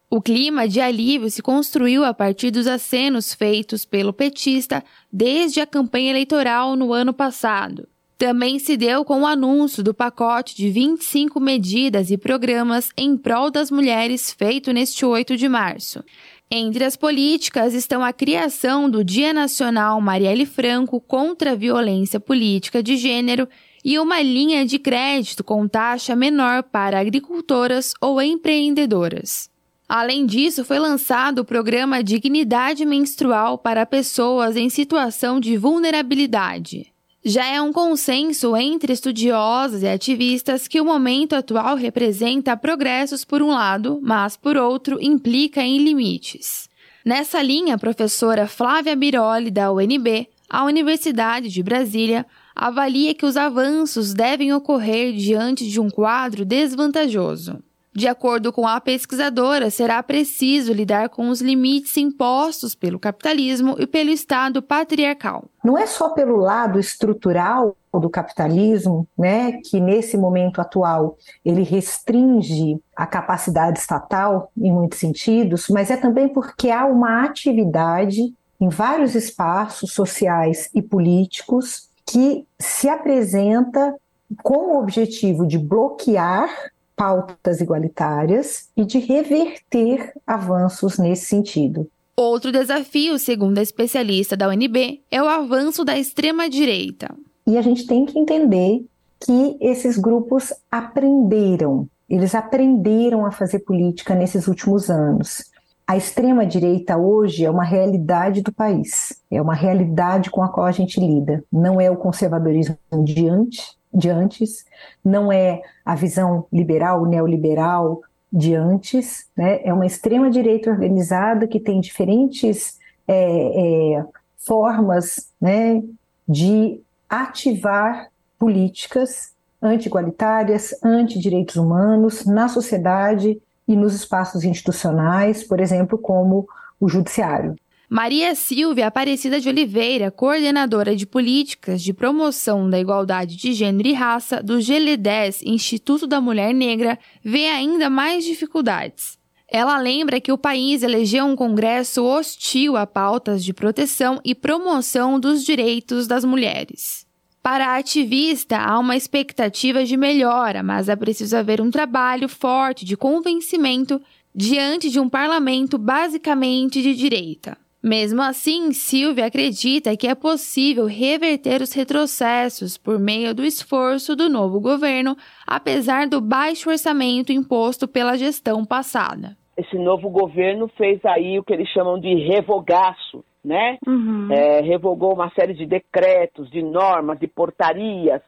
O 0.08 0.22
clima 0.22 0.68
de 0.68 0.80
alívio 0.80 1.28
se 1.28 1.42
construiu 1.42 2.04
a 2.04 2.14
partir 2.14 2.52
dos 2.52 2.68
acenos 2.68 3.34
feitos 3.34 3.84
pelo 3.84 4.12
petista 4.12 4.82
desde 5.12 5.60
a 5.60 5.66
campanha 5.66 6.10
eleitoral 6.10 6.76
no 6.76 6.92
ano 6.92 7.12
passado. 7.12 7.88
Também 8.16 8.58
se 8.58 8.76
deu 8.76 9.04
com 9.04 9.22
o 9.22 9.26
anúncio 9.26 9.82
do 9.82 9.92
pacote 9.92 10.56
de 10.56 10.70
25 10.70 11.38
medidas 11.40 12.10
e 12.10 12.16
programas 12.16 12.90
em 12.96 13.16
prol 13.16 13.50
das 13.50 13.70
mulheres 13.70 14.32
feito 14.32 14.72
neste 14.72 15.04
8 15.04 15.36
de 15.36 15.48
março. 15.48 16.02
Entre 16.48 16.84
as 16.84 16.96
políticas 16.96 17.74
estão 17.74 18.04
a 18.04 18.12
criação 18.12 18.88
do 18.88 19.04
Dia 19.04 19.34
Nacional 19.34 20.00
Marielle 20.00 20.46
Franco 20.46 21.00
contra 21.00 21.52
a 21.52 21.56
Violência 21.56 22.20
Política 22.20 22.80
de 22.80 22.96
Gênero 22.96 23.48
e 23.84 23.98
uma 23.98 24.22
linha 24.22 24.64
de 24.64 24.78
crédito 24.78 25.42
com 25.42 25.66
taxa 25.66 26.14
menor 26.14 26.62
para 26.62 27.00
agricultoras 27.00 27.92
ou 28.00 28.22
empreendedoras. 28.22 29.50
Além 29.88 30.26
disso, 30.26 30.64
foi 30.64 30.78
lançado 30.80 31.40
o 31.40 31.44
programa 31.44 32.02
Dignidade 32.02 32.84
Menstrual 32.84 33.56
para 33.56 33.86
pessoas 33.86 34.56
em 34.56 34.68
situação 34.68 35.38
de 35.38 35.56
vulnerabilidade. 35.56 36.92
Já 37.24 37.46
é 37.46 37.60
um 37.60 37.72
consenso 37.72 38.56
entre 38.56 38.92
estudiosos 38.92 39.82
e 39.82 39.88
ativistas 39.88 40.68
que 40.68 40.80
o 40.80 40.84
momento 40.84 41.34
atual 41.34 41.76
representa 41.76 42.56
progressos 42.56 43.24
por 43.24 43.42
um 43.42 43.48
lado, 43.48 43.98
mas 44.02 44.36
por 44.36 44.56
outro 44.56 44.98
implica 45.00 45.60
em 45.60 45.78
limites. 45.78 46.68
Nessa 47.04 47.40
linha, 47.40 47.74
a 47.74 47.78
professora 47.78 48.48
Flávia 48.48 48.96
Biroli, 48.96 49.50
da 49.50 49.72
UNB, 49.72 50.28
a 50.48 50.64
Universidade 50.64 51.48
de 51.48 51.62
Brasília, 51.62 52.26
avalia 52.54 53.14
que 53.14 53.26
os 53.26 53.36
avanços 53.36 54.14
devem 54.14 54.52
ocorrer 54.52 55.12
diante 55.12 55.68
de 55.68 55.80
um 55.80 55.90
quadro 55.90 56.44
desvantajoso. 56.44 57.58
De 57.96 58.06
acordo 58.06 58.52
com 58.52 58.68
a 58.68 58.78
pesquisadora, 58.78 59.70
será 59.70 60.02
preciso 60.02 60.70
lidar 60.70 61.08
com 61.08 61.30
os 61.30 61.40
limites 61.40 61.96
impostos 61.96 62.74
pelo 62.74 62.98
capitalismo 62.98 63.74
e 63.78 63.86
pelo 63.86 64.10
Estado 64.10 64.60
patriarcal. 64.60 65.46
Não 65.64 65.78
é 65.78 65.86
só 65.86 66.10
pelo 66.10 66.36
lado 66.36 66.78
estrutural 66.78 67.74
do 67.94 68.10
capitalismo, 68.10 69.08
né, 69.16 69.52
que 69.64 69.80
nesse 69.80 70.18
momento 70.18 70.60
atual 70.60 71.16
ele 71.42 71.62
restringe 71.62 72.78
a 72.94 73.06
capacidade 73.06 73.78
estatal 73.78 74.52
em 74.54 74.70
muitos 74.70 74.98
sentidos, 74.98 75.68
mas 75.70 75.90
é 75.90 75.96
também 75.96 76.28
porque 76.28 76.70
há 76.70 76.84
uma 76.84 77.24
atividade 77.24 78.20
em 78.60 78.68
vários 78.68 79.14
espaços 79.14 79.94
sociais 79.94 80.68
e 80.74 80.82
políticos 80.82 81.88
que 82.04 82.46
se 82.58 82.90
apresenta 82.90 83.94
com 84.42 84.74
o 84.74 84.78
objetivo 84.78 85.46
de 85.46 85.58
bloquear 85.58 86.50
pautas 86.96 87.60
igualitárias 87.60 88.70
e 88.76 88.84
de 88.84 88.98
reverter 88.98 90.12
avanços 90.26 90.98
nesse 90.98 91.26
sentido. 91.26 91.88
Outro 92.16 92.50
desafio, 92.50 93.18
segundo 93.18 93.58
a 93.58 93.62
especialista 93.62 94.34
da 94.36 94.48
UNB, 94.48 95.02
é 95.10 95.22
o 95.22 95.28
avanço 95.28 95.84
da 95.84 95.98
extrema-direita. 95.98 97.14
E 97.46 97.58
a 97.58 97.62
gente 97.62 97.86
tem 97.86 98.06
que 98.06 98.18
entender 98.18 98.86
que 99.20 99.56
esses 99.60 99.98
grupos 99.98 100.52
aprenderam, 100.70 101.86
eles 102.08 102.34
aprenderam 102.34 103.26
a 103.26 103.30
fazer 103.30 103.60
política 103.60 104.14
nesses 104.14 104.48
últimos 104.48 104.88
anos. 104.90 105.44
a 105.86 105.96
extrema-direita 105.96 106.96
hoje 106.96 107.44
é 107.44 107.50
uma 107.50 107.62
realidade 107.62 108.42
do 108.42 108.52
país, 108.52 109.22
é 109.30 109.40
uma 109.40 109.54
realidade 109.54 110.30
com 110.30 110.42
a 110.42 110.48
qual 110.48 110.66
a 110.66 110.72
gente 110.72 110.98
lida. 110.98 111.44
Não 111.52 111.80
é 111.80 111.88
o 111.88 111.96
conservadorismo 111.96 112.76
de 113.04 113.28
antes, 113.28 113.76
de 113.96 114.10
antes 114.10 114.64
não 115.02 115.32
é 115.32 115.62
a 115.84 115.94
visão 115.94 116.46
liberal, 116.52 117.06
neoliberal 117.06 118.02
de 118.30 118.54
antes, 118.54 119.26
né? 119.36 119.60
é 119.64 119.72
uma 119.72 119.86
extrema-direita 119.86 120.70
organizada 120.70 121.46
que 121.46 121.58
tem 121.58 121.80
diferentes 121.80 122.78
é, 123.08 123.94
é, 123.96 124.04
formas 124.36 125.32
né, 125.40 125.82
de 126.28 126.80
ativar 127.08 128.10
políticas 128.38 129.32
anti-igualitárias, 129.62 130.74
anti-direitos 130.84 131.56
humanos 131.56 132.26
na 132.26 132.48
sociedade 132.48 133.40
e 133.66 133.74
nos 133.74 133.94
espaços 133.94 134.44
institucionais, 134.44 135.42
por 135.42 135.58
exemplo, 135.58 135.96
como 135.96 136.46
o 136.78 136.88
judiciário. 136.88 137.56
Maria 137.88 138.34
Silvia 138.34 138.88
Aparecida 138.88 139.38
de 139.38 139.48
Oliveira, 139.48 140.10
coordenadora 140.10 140.96
de 140.96 141.06
políticas 141.06 141.80
de 141.80 141.92
promoção 141.92 142.68
da 142.68 142.80
igualdade 142.80 143.36
de 143.36 143.52
gênero 143.52 143.88
e 143.88 143.92
raça 143.92 144.42
do 144.42 144.54
GL10 144.58 145.42
Instituto 145.44 146.04
da 146.04 146.20
Mulher 146.20 146.52
Negra, 146.52 146.98
vê 147.22 147.46
ainda 147.46 147.88
mais 147.88 148.24
dificuldades. 148.24 149.16
Ela 149.48 149.78
lembra 149.78 150.20
que 150.20 150.32
o 150.32 150.38
país 150.38 150.82
elegeu 150.82 151.24
um 151.26 151.36
Congresso 151.36 152.04
hostil 152.04 152.76
a 152.76 152.88
pautas 152.88 153.44
de 153.44 153.54
proteção 153.54 154.20
e 154.24 154.34
promoção 154.34 155.20
dos 155.20 155.44
direitos 155.44 156.08
das 156.08 156.24
mulheres. 156.24 157.06
Para 157.40 157.68
a 157.68 157.76
ativista, 157.76 158.58
há 158.58 158.76
uma 158.80 158.96
expectativa 158.96 159.84
de 159.84 159.96
melhora, 159.96 160.60
mas 160.60 160.88
é 160.88 160.96
preciso 160.96 161.36
haver 161.36 161.60
um 161.60 161.70
trabalho 161.70 162.28
forte 162.28 162.84
de 162.84 162.96
convencimento 162.96 164.02
diante 164.34 164.90
de 164.90 164.98
um 164.98 165.08
parlamento 165.08 165.78
basicamente 165.78 166.82
de 166.82 166.92
direita. 166.92 167.56
Mesmo 167.82 168.22
assim, 168.22 168.72
Silvia 168.72 169.26
acredita 169.26 169.96
que 169.96 170.08
é 170.08 170.14
possível 170.14 170.86
reverter 170.86 171.60
os 171.62 171.72
retrocessos 171.72 172.76
por 172.76 172.98
meio 172.98 173.34
do 173.34 173.44
esforço 173.44 174.16
do 174.16 174.28
novo 174.28 174.60
governo, 174.60 175.16
apesar 175.46 176.08
do 176.08 176.20
baixo 176.20 176.70
orçamento 176.70 177.32
imposto 177.32 177.86
pela 177.86 178.16
gestão 178.16 178.64
passada. 178.64 179.36
Esse 179.56 179.76
novo 179.78 180.10
governo 180.10 180.68
fez 180.76 181.02
aí 181.04 181.38
o 181.38 181.44
que 181.44 181.52
eles 181.52 181.68
chamam 181.68 181.98
de 181.98 182.12
revogaço, 182.14 183.24
né? 183.44 183.78
Uhum. 183.86 184.28
É, 184.30 184.60
revogou 184.60 185.14
uma 185.14 185.30
série 185.30 185.54
de 185.54 185.64
decretos, 185.64 186.50
de 186.50 186.62
normas, 186.62 187.18
de 187.18 187.26
portarias, 187.26 188.20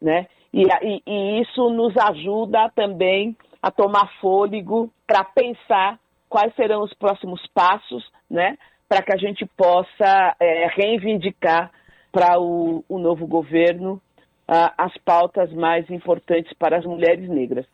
né? 0.00 0.26
E, 0.52 0.62
e, 0.62 1.02
e 1.06 1.42
isso 1.42 1.68
nos 1.70 1.94
ajuda 1.96 2.70
também 2.74 3.36
a 3.62 3.70
tomar 3.70 4.10
fôlego 4.20 4.90
para 5.06 5.24
pensar 5.24 5.98
quais 6.28 6.54
serão 6.54 6.82
os 6.82 6.94
próximos 6.94 7.44
passos, 7.52 8.04
né? 8.30 8.56
Para 8.90 9.02
que 9.02 9.14
a 9.14 9.16
gente 9.16 9.46
possa 9.56 10.34
é, 10.40 10.66
reivindicar 10.66 11.70
para 12.10 12.40
o, 12.40 12.84
o, 12.88 12.98
novo 12.98 13.24
governo 13.24 14.02
as 14.76 14.92
pautas 15.04 15.52
mais 15.52 15.88
importantes 15.88 16.52
para 16.58 16.76
as 16.78 16.84
mulheres 16.84 17.28
negras. 17.28 17.64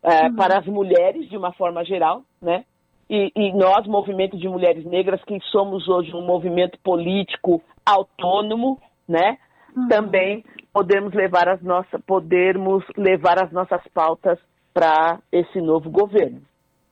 Uh, 0.00 0.26
uhum. 0.26 0.36
Para 0.36 0.60
as 0.60 0.66
mulheres, 0.66 1.28
de 1.28 1.36
uma 1.36 1.52
forma 1.52 1.84
geral, 1.84 2.22
né? 2.40 2.64
E, 3.10 3.32
e, 3.34 3.52
nós, 3.52 3.84
movimento 3.88 4.38
de 4.38 4.48
mulheres 4.48 4.84
negras, 4.84 5.20
que 5.24 5.40
somos 5.50 5.88
hoje 5.88 6.14
um 6.14 6.24
movimento 6.24 6.78
político 6.84 7.60
autônomo, 7.84 8.80
né? 9.08 9.38
Uhum. 9.76 9.88
Também 9.88 10.44
podemos 10.72 11.12
levar 11.12 11.48
as 11.48 11.60
nossas, 11.60 12.00
podermos 12.02 12.84
levar 12.96 13.42
as 13.42 13.50
nossas 13.50 13.82
pautas 13.92 14.38
para 14.72 15.18
esse 15.32 15.60
novo 15.60 15.90
governo. 15.90 16.40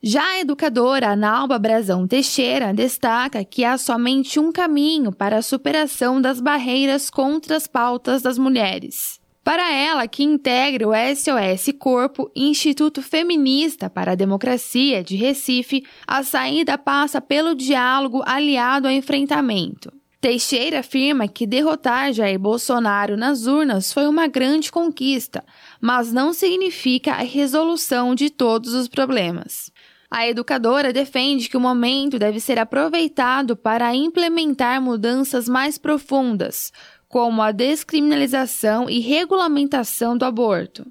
Já 0.00 0.22
a 0.22 0.38
educadora 0.38 1.08
Analba 1.08 1.58
Brazão 1.58 2.06
Teixeira 2.06 2.72
destaca 2.72 3.44
que 3.44 3.64
há 3.64 3.76
somente 3.76 4.38
um 4.38 4.52
caminho 4.52 5.10
para 5.10 5.38
a 5.38 5.42
superação 5.42 6.22
das 6.22 6.40
barreiras 6.40 7.10
contra 7.10 7.56
as 7.56 7.66
pautas 7.66 8.22
das 8.22 8.38
mulheres. 8.38 9.18
Para 9.42 9.72
ela, 9.72 10.06
que 10.06 10.22
integra 10.22 10.86
o 10.86 10.92
SOS 10.92 11.74
Corpo, 11.76 12.30
Instituto 12.36 13.02
Feminista 13.02 13.90
para 13.90 14.12
a 14.12 14.14
Democracia 14.14 15.02
de 15.02 15.16
Recife, 15.16 15.84
a 16.06 16.22
saída 16.22 16.78
passa 16.78 17.20
pelo 17.20 17.56
diálogo 17.56 18.22
aliado 18.24 18.86
ao 18.86 18.94
enfrentamento. 18.94 19.92
Teixeira 20.20 20.80
afirma 20.80 21.28
que 21.28 21.46
derrotar 21.46 22.12
Jair 22.12 22.38
Bolsonaro 22.38 23.16
nas 23.16 23.46
urnas 23.46 23.92
foi 23.92 24.06
uma 24.06 24.26
grande 24.26 24.70
conquista, 24.70 25.44
mas 25.80 26.12
não 26.12 26.32
significa 26.32 27.12
a 27.12 27.22
resolução 27.22 28.16
de 28.16 28.28
todos 28.28 28.74
os 28.74 28.88
problemas. 28.88 29.72
A 30.10 30.26
educadora 30.26 30.90
defende 30.90 31.50
que 31.50 31.56
o 31.56 31.60
momento 31.60 32.18
deve 32.18 32.40
ser 32.40 32.58
aproveitado 32.58 33.54
para 33.54 33.94
implementar 33.94 34.80
mudanças 34.80 35.46
mais 35.46 35.76
profundas, 35.76 36.72
como 37.08 37.42
a 37.42 37.52
descriminalização 37.52 38.88
e 38.88 39.00
regulamentação 39.00 40.16
do 40.16 40.24
aborto. 40.24 40.86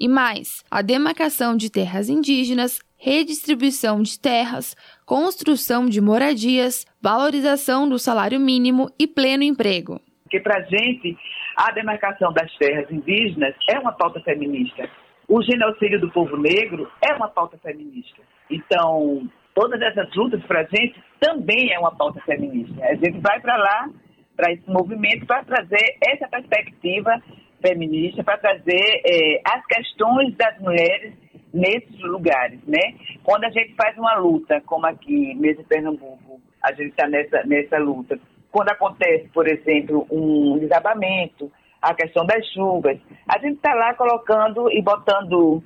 E 0.00 0.08
mais, 0.08 0.64
a 0.70 0.80
demarcação 0.80 1.54
de 1.54 1.70
terras 1.70 2.08
indígenas, 2.08 2.80
redistribuição 2.96 4.00
de 4.00 4.18
terras, 4.18 4.74
construção 5.04 5.86
de 5.86 6.00
moradias, 6.00 6.86
valorização 7.00 7.86
do 7.86 7.98
salário 7.98 8.40
mínimo 8.40 8.90
e 8.98 9.06
pleno 9.06 9.42
emprego. 9.42 10.00
Porque 10.22 10.40
para 10.40 10.58
a 10.58 10.62
gente, 10.62 11.14
a 11.56 11.70
demarcação 11.72 12.32
das 12.32 12.50
terras 12.56 12.90
indígenas 12.90 13.54
é 13.68 13.78
uma 13.78 13.92
pauta 13.92 14.18
feminista. 14.20 14.88
O 15.28 15.42
genocídio 15.42 16.00
do 16.00 16.10
povo 16.10 16.36
negro 16.38 16.90
é 17.02 17.12
uma 17.14 17.28
pauta 17.28 17.58
feminista. 17.58 18.22
Então, 18.50 19.28
todas 19.54 19.80
essas 19.80 20.14
lutas 20.14 20.42
para 20.44 20.60
a 20.60 20.64
gente 20.64 21.02
também 21.20 21.72
é 21.72 21.78
uma 21.78 21.94
pauta 21.94 22.20
feminista. 22.22 22.84
A 22.84 22.94
gente 22.94 23.18
vai 23.20 23.40
para 23.40 23.56
lá, 23.56 23.88
para 24.36 24.52
esse 24.52 24.68
movimento, 24.68 25.26
para 25.26 25.44
trazer 25.44 25.96
essa 26.06 26.28
perspectiva 26.28 27.22
feminista, 27.60 28.24
para 28.24 28.38
trazer 28.38 29.02
é, 29.06 29.40
as 29.44 29.64
questões 29.66 30.34
das 30.36 30.58
mulheres 30.58 31.14
nesses 31.52 32.00
lugares, 32.00 32.58
né? 32.66 32.94
Quando 33.22 33.44
a 33.44 33.50
gente 33.50 33.74
faz 33.74 33.96
uma 33.96 34.14
luta, 34.16 34.60
como 34.66 34.86
aqui 34.86 35.34
mesmo 35.34 35.62
em 35.62 35.66
Pernambuco, 35.66 36.40
a 36.62 36.72
gente 36.72 36.90
está 36.90 37.06
nessa, 37.06 37.42
nessa 37.44 37.78
luta. 37.78 38.18
Quando 38.50 38.70
acontece, 38.70 39.28
por 39.32 39.46
exemplo, 39.46 40.06
um 40.10 40.58
desabamento, 40.58 41.50
a 41.80 41.94
questão 41.94 42.24
das 42.24 42.46
chuvas, 42.52 42.98
a 43.28 43.38
gente 43.38 43.56
está 43.56 43.74
lá 43.74 43.94
colocando 43.94 44.70
e 44.70 44.80
botando 44.82 45.62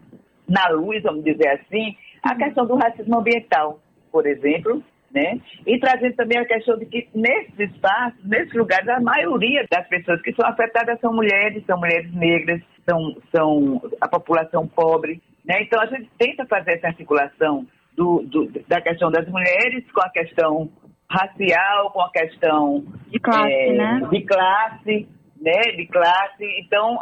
na 0.49 0.69
luz, 0.69 1.03
vamos 1.03 1.25
dizer 1.25 1.49
assim, 1.49 1.97
a 2.27 2.37
questão 2.37 2.67
do 2.67 2.77
racismo 2.77 3.19
ambiental, 3.19 3.81
por 4.11 4.27
exemplo, 4.27 4.83
né? 5.13 5.41
E 5.67 5.79
trazendo 5.79 6.15
também 6.17 6.39
a 6.39 6.45
questão 6.45 6.79
de 6.79 6.87
que 6.87 7.09
nesses 7.15 7.59
espaços, 7.59 8.23
nesses 8.25 8.53
lugares, 8.55 8.89
a 8.89 9.01
maioria 9.01 9.65
das 9.71 9.87
pessoas 9.89 10.21
que 10.23 10.33
são 10.35 10.49
afetadas 10.49 11.01
são 11.01 11.13
mulheres, 11.13 11.65
são 11.65 11.79
mulheres 11.79 12.13
negras, 12.13 12.61
são, 12.89 13.17
são 13.35 13.83
a 14.01 14.09
população 14.09 14.67
pobre, 14.67 15.23
né? 15.45 15.63
Então 15.63 15.81
a 15.81 15.87
gente 15.87 16.11
tenta 16.19 16.45
fazer 16.47 16.73
essa 16.73 16.89
articulação 16.89 17.67
do, 17.97 18.23
do, 18.23 18.51
da 18.69 18.81
questão 18.81 19.11
das 19.11 19.27
mulheres 19.29 19.85
com 19.93 20.01
a 20.01 20.11
questão 20.11 20.71
racial, 21.09 21.91
com 21.93 22.03
a 22.03 22.11
questão 22.11 22.85
de 23.09 23.19
classe, 23.19 23.53
é, 23.53 23.73
né? 23.73 24.09
De 24.11 24.21
classe, 24.23 25.09
né? 25.41 25.61
De 25.77 25.87
classe. 25.87 26.45
Então 26.61 26.99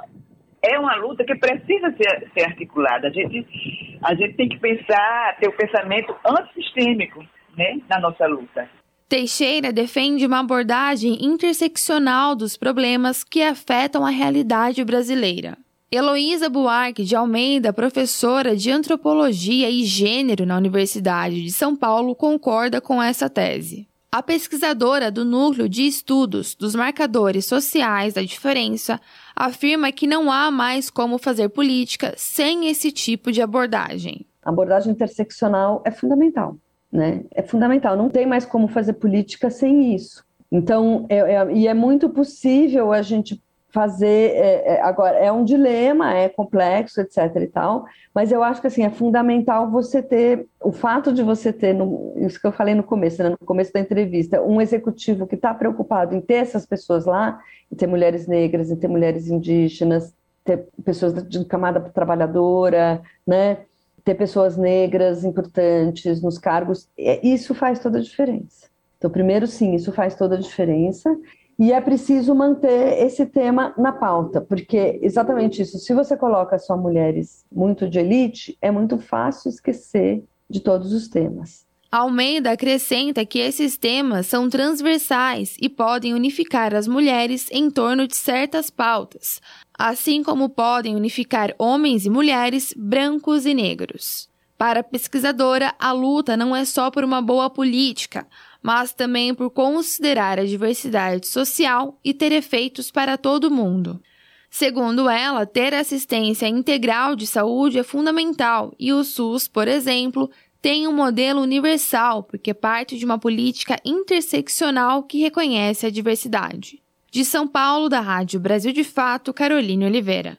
é 0.64 0.78
uma 0.78 0.94
luta 0.96 1.24
que 1.24 1.34
precisa 1.34 1.94
ser, 1.96 2.30
ser 2.32 2.44
articulada. 2.46 3.08
A 3.08 3.10
gente, 3.10 3.98
a 4.02 4.14
gente 4.14 4.34
tem 4.34 4.48
que 4.48 4.58
pensar, 4.58 5.36
ter 5.38 5.48
o 5.48 5.52
um 5.52 5.56
pensamento 5.56 6.14
antissistêmico 6.24 7.24
né, 7.56 7.78
na 7.88 8.00
nossa 8.00 8.26
luta. 8.26 8.68
Teixeira 9.08 9.72
defende 9.72 10.26
uma 10.26 10.40
abordagem 10.40 11.24
interseccional 11.24 12.34
dos 12.34 12.56
problemas 12.56 13.22
que 13.22 13.42
afetam 13.42 14.04
a 14.04 14.10
realidade 14.10 14.82
brasileira. 14.82 15.58
Heloísa 15.92 16.48
Buarque 16.48 17.04
de 17.04 17.14
Almeida, 17.14 17.72
professora 17.72 18.56
de 18.56 18.70
Antropologia 18.70 19.70
e 19.70 19.84
Gênero 19.84 20.44
na 20.44 20.56
Universidade 20.56 21.42
de 21.42 21.52
São 21.52 21.76
Paulo, 21.76 22.16
concorda 22.16 22.80
com 22.80 23.00
essa 23.00 23.30
tese. 23.30 23.86
A 24.10 24.22
pesquisadora 24.22 25.10
do 25.10 25.24
Núcleo 25.24 25.68
de 25.68 25.86
Estudos 25.86 26.54
dos 26.54 26.74
Marcadores 26.74 27.46
Sociais 27.46 28.14
da 28.14 28.22
Diferença 28.22 29.00
afirma 29.34 29.92
que 29.92 30.06
não 30.06 30.30
há 30.30 30.50
mais 30.50 30.90
como 30.90 31.18
fazer 31.18 31.48
política 31.48 32.14
sem 32.16 32.68
esse 32.68 32.92
tipo 32.92 33.32
de 33.32 33.42
abordagem. 33.42 34.26
A 34.42 34.50
abordagem 34.50 34.92
interseccional 34.92 35.82
é 35.84 35.90
fundamental, 35.90 36.56
né? 36.92 37.24
É 37.30 37.42
fundamental. 37.42 37.96
Não 37.96 38.08
tem 38.08 38.26
mais 38.26 38.44
como 38.44 38.68
fazer 38.68 38.94
política 38.94 39.50
sem 39.50 39.94
isso. 39.94 40.24
Então, 40.52 41.06
é, 41.08 41.16
é, 41.16 41.52
e 41.52 41.66
é 41.66 41.74
muito 41.74 42.08
possível 42.08 42.92
a 42.92 43.02
gente 43.02 43.42
fazer 43.74 44.30
é, 44.36 44.74
é, 44.74 44.82
agora 44.82 45.18
é 45.18 45.32
um 45.32 45.44
dilema, 45.44 46.14
é 46.14 46.28
complexo, 46.28 47.00
etc. 47.00 47.18
e 47.42 47.48
tal, 47.48 47.84
mas 48.14 48.30
eu 48.30 48.44
acho 48.44 48.60
que 48.60 48.68
assim 48.68 48.84
é 48.84 48.90
fundamental 48.90 49.68
você 49.68 50.00
ter 50.00 50.46
o 50.62 50.70
fato 50.70 51.12
de 51.12 51.24
você 51.24 51.52
ter 51.52 51.74
no, 51.74 52.14
isso 52.16 52.40
que 52.40 52.46
eu 52.46 52.52
falei 52.52 52.72
no 52.72 52.84
começo, 52.84 53.20
né, 53.20 53.30
no 53.30 53.38
começo 53.38 53.72
da 53.72 53.80
entrevista, 53.80 54.40
um 54.40 54.60
executivo 54.60 55.26
que 55.26 55.34
está 55.34 55.52
preocupado 55.52 56.14
em 56.14 56.20
ter 56.20 56.34
essas 56.34 56.64
pessoas 56.64 57.04
lá, 57.04 57.40
em 57.70 57.74
ter 57.74 57.88
mulheres 57.88 58.28
negras, 58.28 58.70
em 58.70 58.76
ter 58.76 58.86
mulheres 58.86 59.26
indígenas, 59.26 60.14
ter 60.44 60.68
pessoas 60.84 61.12
de 61.28 61.44
camada 61.44 61.80
trabalhadora, 61.80 63.02
né? 63.26 63.58
ter 64.04 64.14
pessoas 64.14 64.56
negras 64.56 65.24
importantes 65.24 66.20
nos 66.20 66.36
cargos, 66.36 66.88
é, 66.96 67.26
isso 67.26 67.54
faz 67.54 67.78
toda 67.78 67.98
a 67.98 68.02
diferença. 68.02 68.68
Então, 68.98 69.10
primeiro, 69.10 69.46
sim, 69.46 69.74
isso 69.74 69.90
faz 69.92 70.14
toda 70.14 70.36
a 70.36 70.40
diferença. 70.40 71.10
E 71.58 71.72
é 71.72 71.80
preciso 71.80 72.34
manter 72.34 73.04
esse 73.04 73.24
tema 73.26 73.72
na 73.78 73.92
pauta, 73.92 74.40
porque 74.40 74.98
exatamente 75.02 75.62
isso. 75.62 75.78
Se 75.78 75.94
você 75.94 76.16
coloca 76.16 76.58
só 76.58 76.76
mulheres 76.76 77.44
muito 77.52 77.88
de 77.88 77.98
elite, 77.98 78.58
é 78.60 78.70
muito 78.70 78.98
fácil 78.98 79.48
esquecer 79.48 80.24
de 80.50 80.60
todos 80.60 80.92
os 80.92 81.08
temas. 81.08 81.64
Almeida 81.90 82.50
acrescenta 82.50 83.24
que 83.24 83.38
esses 83.38 83.78
temas 83.78 84.26
são 84.26 84.50
transversais 84.50 85.56
e 85.62 85.68
podem 85.68 86.12
unificar 86.12 86.74
as 86.74 86.88
mulheres 86.88 87.46
em 87.52 87.70
torno 87.70 88.08
de 88.08 88.16
certas 88.16 88.68
pautas, 88.68 89.40
assim 89.78 90.24
como 90.24 90.48
podem 90.48 90.96
unificar 90.96 91.54
homens 91.56 92.04
e 92.04 92.10
mulheres, 92.10 92.74
brancos 92.76 93.46
e 93.46 93.54
negros. 93.54 94.28
Para 94.58 94.80
a 94.80 94.84
pesquisadora, 94.84 95.72
a 95.78 95.92
luta 95.92 96.36
não 96.36 96.54
é 96.54 96.64
só 96.64 96.90
por 96.90 97.04
uma 97.04 97.22
boa 97.22 97.48
política, 97.48 98.26
mas 98.64 98.94
também 98.94 99.34
por 99.34 99.50
considerar 99.50 100.40
a 100.40 100.44
diversidade 100.46 101.26
social 101.26 102.00
e 102.02 102.14
ter 102.14 102.32
efeitos 102.32 102.90
para 102.90 103.18
todo 103.18 103.50
mundo. 103.50 104.00
Segundo 104.48 105.06
ela, 105.06 105.44
ter 105.44 105.74
assistência 105.74 106.48
integral 106.48 107.14
de 107.14 107.26
saúde 107.26 107.78
é 107.78 107.82
fundamental 107.82 108.74
e 108.80 108.90
o 108.90 109.04
SUS, 109.04 109.46
por 109.46 109.68
exemplo, 109.68 110.30
tem 110.62 110.88
um 110.88 110.94
modelo 110.94 111.42
universal 111.42 112.22
porque 112.22 112.54
parte 112.54 112.96
de 112.96 113.04
uma 113.04 113.18
política 113.18 113.76
interseccional 113.84 115.02
que 115.02 115.18
reconhece 115.18 115.84
a 115.84 115.90
diversidade. 115.90 116.82
De 117.10 117.22
São 117.22 117.46
Paulo, 117.46 117.90
da 117.90 118.00
Rádio 118.00 118.40
Brasil 118.40 118.72
de 118.72 118.82
Fato, 118.82 119.34
Caroline 119.34 119.84
Oliveira. 119.84 120.38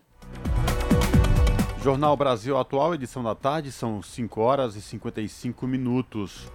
Jornal 1.84 2.18
Brasil 2.18 2.58
Atual, 2.58 2.96
edição 2.96 3.22
da 3.22 3.36
tarde, 3.36 3.72
são 3.72 4.02
5 4.02 4.42
horas 4.42 4.76
e 4.76 4.82
55 4.82 5.68
minutos. 5.68 6.52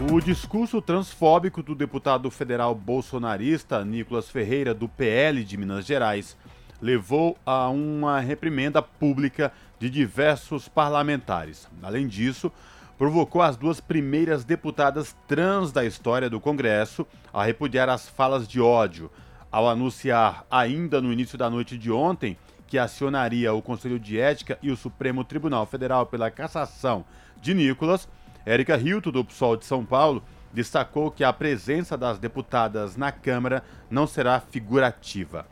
O 0.00 0.20
discurso 0.20 0.82
transfóbico 0.82 1.62
do 1.62 1.72
deputado 1.72 2.28
federal 2.28 2.74
bolsonarista 2.74 3.84
Nicolas 3.84 4.28
Ferreira, 4.28 4.74
do 4.74 4.88
PL 4.88 5.44
de 5.44 5.56
Minas 5.56 5.86
Gerais, 5.86 6.36
levou 6.82 7.38
a 7.46 7.68
uma 7.68 8.18
reprimenda 8.18 8.82
pública 8.82 9.52
de 9.78 9.88
diversos 9.88 10.68
parlamentares. 10.68 11.68
Além 11.80 12.08
disso, 12.08 12.50
provocou 12.98 13.40
as 13.40 13.56
duas 13.56 13.80
primeiras 13.80 14.44
deputadas 14.44 15.16
trans 15.28 15.70
da 15.70 15.84
história 15.84 16.28
do 16.28 16.40
Congresso 16.40 17.06
a 17.32 17.44
repudiar 17.44 17.88
as 17.88 18.08
falas 18.08 18.48
de 18.48 18.60
ódio, 18.60 19.10
ao 19.50 19.68
anunciar, 19.68 20.44
ainda 20.50 21.00
no 21.00 21.12
início 21.12 21.38
da 21.38 21.48
noite 21.48 21.78
de 21.78 21.92
ontem, 21.92 22.36
que 22.66 22.78
acionaria 22.78 23.54
o 23.54 23.62
Conselho 23.62 24.00
de 24.00 24.18
Ética 24.18 24.58
e 24.60 24.70
o 24.72 24.76
Supremo 24.76 25.22
Tribunal 25.22 25.64
Federal 25.66 26.04
pela 26.06 26.30
cassação 26.30 27.04
de 27.40 27.54
Nicolas. 27.54 28.08
Érica 28.46 28.76
Hilton, 28.76 29.10
do 29.10 29.24
PSOL 29.24 29.56
de 29.56 29.64
São 29.64 29.84
Paulo, 29.84 30.22
destacou 30.52 31.10
que 31.10 31.24
a 31.24 31.32
presença 31.32 31.96
das 31.96 32.18
deputadas 32.18 32.96
na 32.96 33.10
Câmara 33.10 33.62
não 33.90 34.06
será 34.06 34.38
figurativa. 34.38 35.46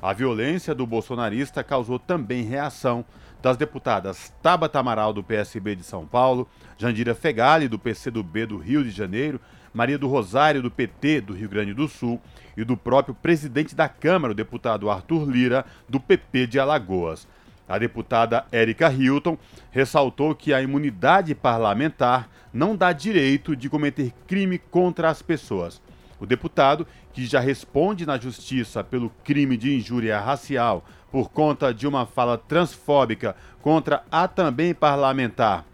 A 0.00 0.12
violência 0.12 0.74
do 0.74 0.86
bolsonarista 0.86 1.62
causou 1.62 1.98
também 1.98 2.42
reação 2.42 3.04
das 3.40 3.56
deputadas 3.56 4.32
Tabata 4.42 4.78
Amaral, 4.78 5.12
do 5.12 5.22
PSB 5.22 5.76
de 5.76 5.84
São 5.84 6.06
Paulo, 6.06 6.48
Jandira 6.76 7.14
Fegali, 7.14 7.68
do 7.68 7.78
PCdoB 7.78 8.46
do 8.46 8.56
Rio 8.58 8.84
de 8.84 8.90
Janeiro, 8.90 9.40
Maria 9.72 9.96
do 9.96 10.08
Rosário, 10.08 10.62
do 10.62 10.70
PT 10.70 11.22
do 11.22 11.32
Rio 11.32 11.48
Grande 11.48 11.72
do 11.72 11.88
Sul, 11.88 12.20
e 12.56 12.64
do 12.64 12.76
próprio 12.76 13.14
presidente 13.14 13.74
da 13.74 13.88
Câmara, 13.88 14.32
o 14.32 14.36
deputado 14.36 14.90
Arthur 14.90 15.28
Lira, 15.28 15.64
do 15.88 15.98
PP 15.98 16.48
de 16.48 16.58
Alagoas. 16.58 17.26
A 17.72 17.78
deputada 17.78 18.44
Érica 18.52 18.92
Hilton 18.92 19.38
ressaltou 19.70 20.34
que 20.34 20.52
a 20.52 20.60
imunidade 20.60 21.34
parlamentar 21.34 22.28
não 22.52 22.76
dá 22.76 22.92
direito 22.92 23.56
de 23.56 23.70
cometer 23.70 24.12
crime 24.26 24.58
contra 24.58 25.08
as 25.08 25.22
pessoas. 25.22 25.80
O 26.20 26.26
deputado, 26.26 26.86
que 27.14 27.24
já 27.24 27.40
responde 27.40 28.04
na 28.04 28.18
justiça 28.18 28.84
pelo 28.84 29.08
crime 29.24 29.56
de 29.56 29.74
injúria 29.74 30.20
racial 30.20 30.84
por 31.10 31.30
conta 31.30 31.72
de 31.72 31.86
uma 31.86 32.04
fala 32.04 32.36
transfóbica 32.36 33.34
contra 33.62 34.04
a 34.12 34.28
também 34.28 34.74
parlamentar 34.74 35.64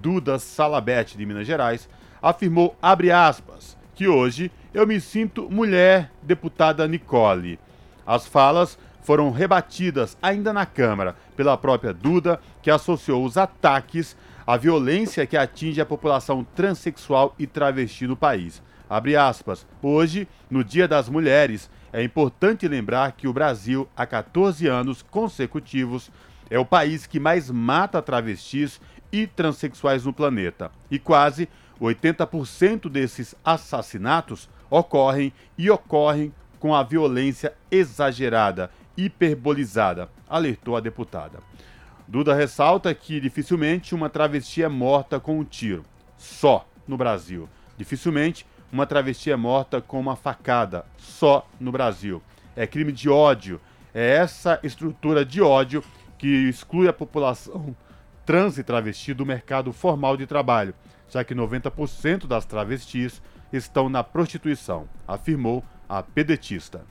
Duda 0.00 0.38
Salabete 0.38 1.18
de 1.18 1.26
Minas 1.26 1.44
Gerais, 1.44 1.88
afirmou, 2.22 2.76
aspas, 2.80 3.76
que 3.96 4.06
hoje 4.06 4.52
eu 4.72 4.86
me 4.86 5.00
sinto 5.00 5.50
mulher, 5.50 6.12
deputada 6.22 6.86
Nicole. 6.86 7.58
As 8.06 8.28
falas 8.28 8.78
foram 9.02 9.30
rebatidas 9.30 10.18
ainda 10.22 10.52
na 10.52 10.66
Câmara 10.66 11.16
pela 11.38 11.56
própria 11.56 11.94
Duda, 11.94 12.40
que 12.60 12.68
associou 12.68 13.24
os 13.24 13.36
ataques 13.36 14.16
à 14.44 14.56
violência 14.56 15.24
que 15.24 15.36
atinge 15.36 15.80
a 15.80 15.86
população 15.86 16.44
transexual 16.56 17.32
e 17.38 17.46
travesti 17.46 18.08
no 18.08 18.16
país. 18.16 18.60
Abre 18.90 19.14
aspas. 19.14 19.64
Hoje, 19.80 20.26
no 20.50 20.64
Dia 20.64 20.88
das 20.88 21.08
Mulheres, 21.08 21.70
é 21.92 22.02
importante 22.02 22.66
lembrar 22.66 23.12
que 23.12 23.28
o 23.28 23.32
Brasil, 23.32 23.88
há 23.96 24.04
14 24.04 24.66
anos 24.66 25.00
consecutivos, 25.00 26.10
é 26.50 26.58
o 26.58 26.64
país 26.64 27.06
que 27.06 27.20
mais 27.20 27.48
mata 27.52 28.02
travestis 28.02 28.80
e 29.12 29.24
transexuais 29.24 30.04
no 30.04 30.12
planeta. 30.12 30.72
E 30.90 30.98
quase 30.98 31.48
80% 31.80 32.88
desses 32.88 33.32
assassinatos 33.44 34.48
ocorrem 34.68 35.32
e 35.56 35.70
ocorrem 35.70 36.32
com 36.58 36.74
a 36.74 36.82
violência 36.82 37.54
exagerada 37.70 38.70
hiperbolizada, 38.98 40.10
alertou 40.28 40.76
a 40.76 40.80
deputada. 40.80 41.38
Duda 42.06 42.34
ressalta 42.34 42.92
que 42.92 43.20
dificilmente 43.20 43.94
uma 43.94 44.10
travesti 44.10 44.62
é 44.62 44.68
morta 44.68 45.20
com 45.20 45.38
um 45.38 45.44
tiro. 45.44 45.84
Só 46.16 46.66
no 46.86 46.96
Brasil. 46.96 47.48
Dificilmente 47.76 48.44
uma 48.72 48.86
travesti 48.86 49.30
é 49.30 49.36
morta 49.36 49.80
com 49.80 50.00
uma 50.00 50.16
facada. 50.16 50.84
Só 50.96 51.48
no 51.60 51.70
Brasil. 51.70 52.20
É 52.56 52.66
crime 52.66 52.90
de 52.90 53.08
ódio. 53.08 53.60
É 53.94 54.16
essa 54.16 54.58
estrutura 54.62 55.24
de 55.24 55.40
ódio 55.40 55.84
que 56.18 56.48
exclui 56.48 56.88
a 56.88 56.92
população 56.92 57.76
trans 58.26 58.58
e 58.58 58.62
travesti 58.62 59.14
do 59.14 59.24
mercado 59.24 59.72
formal 59.72 60.14
de 60.14 60.26
trabalho, 60.26 60.74
já 61.08 61.24
que 61.24 61.34
90% 61.34 62.26
das 62.26 62.44
travestis 62.44 63.22
estão 63.50 63.88
na 63.88 64.04
prostituição, 64.04 64.86
afirmou 65.06 65.64
a 65.88 66.02
pedetista. 66.02 66.84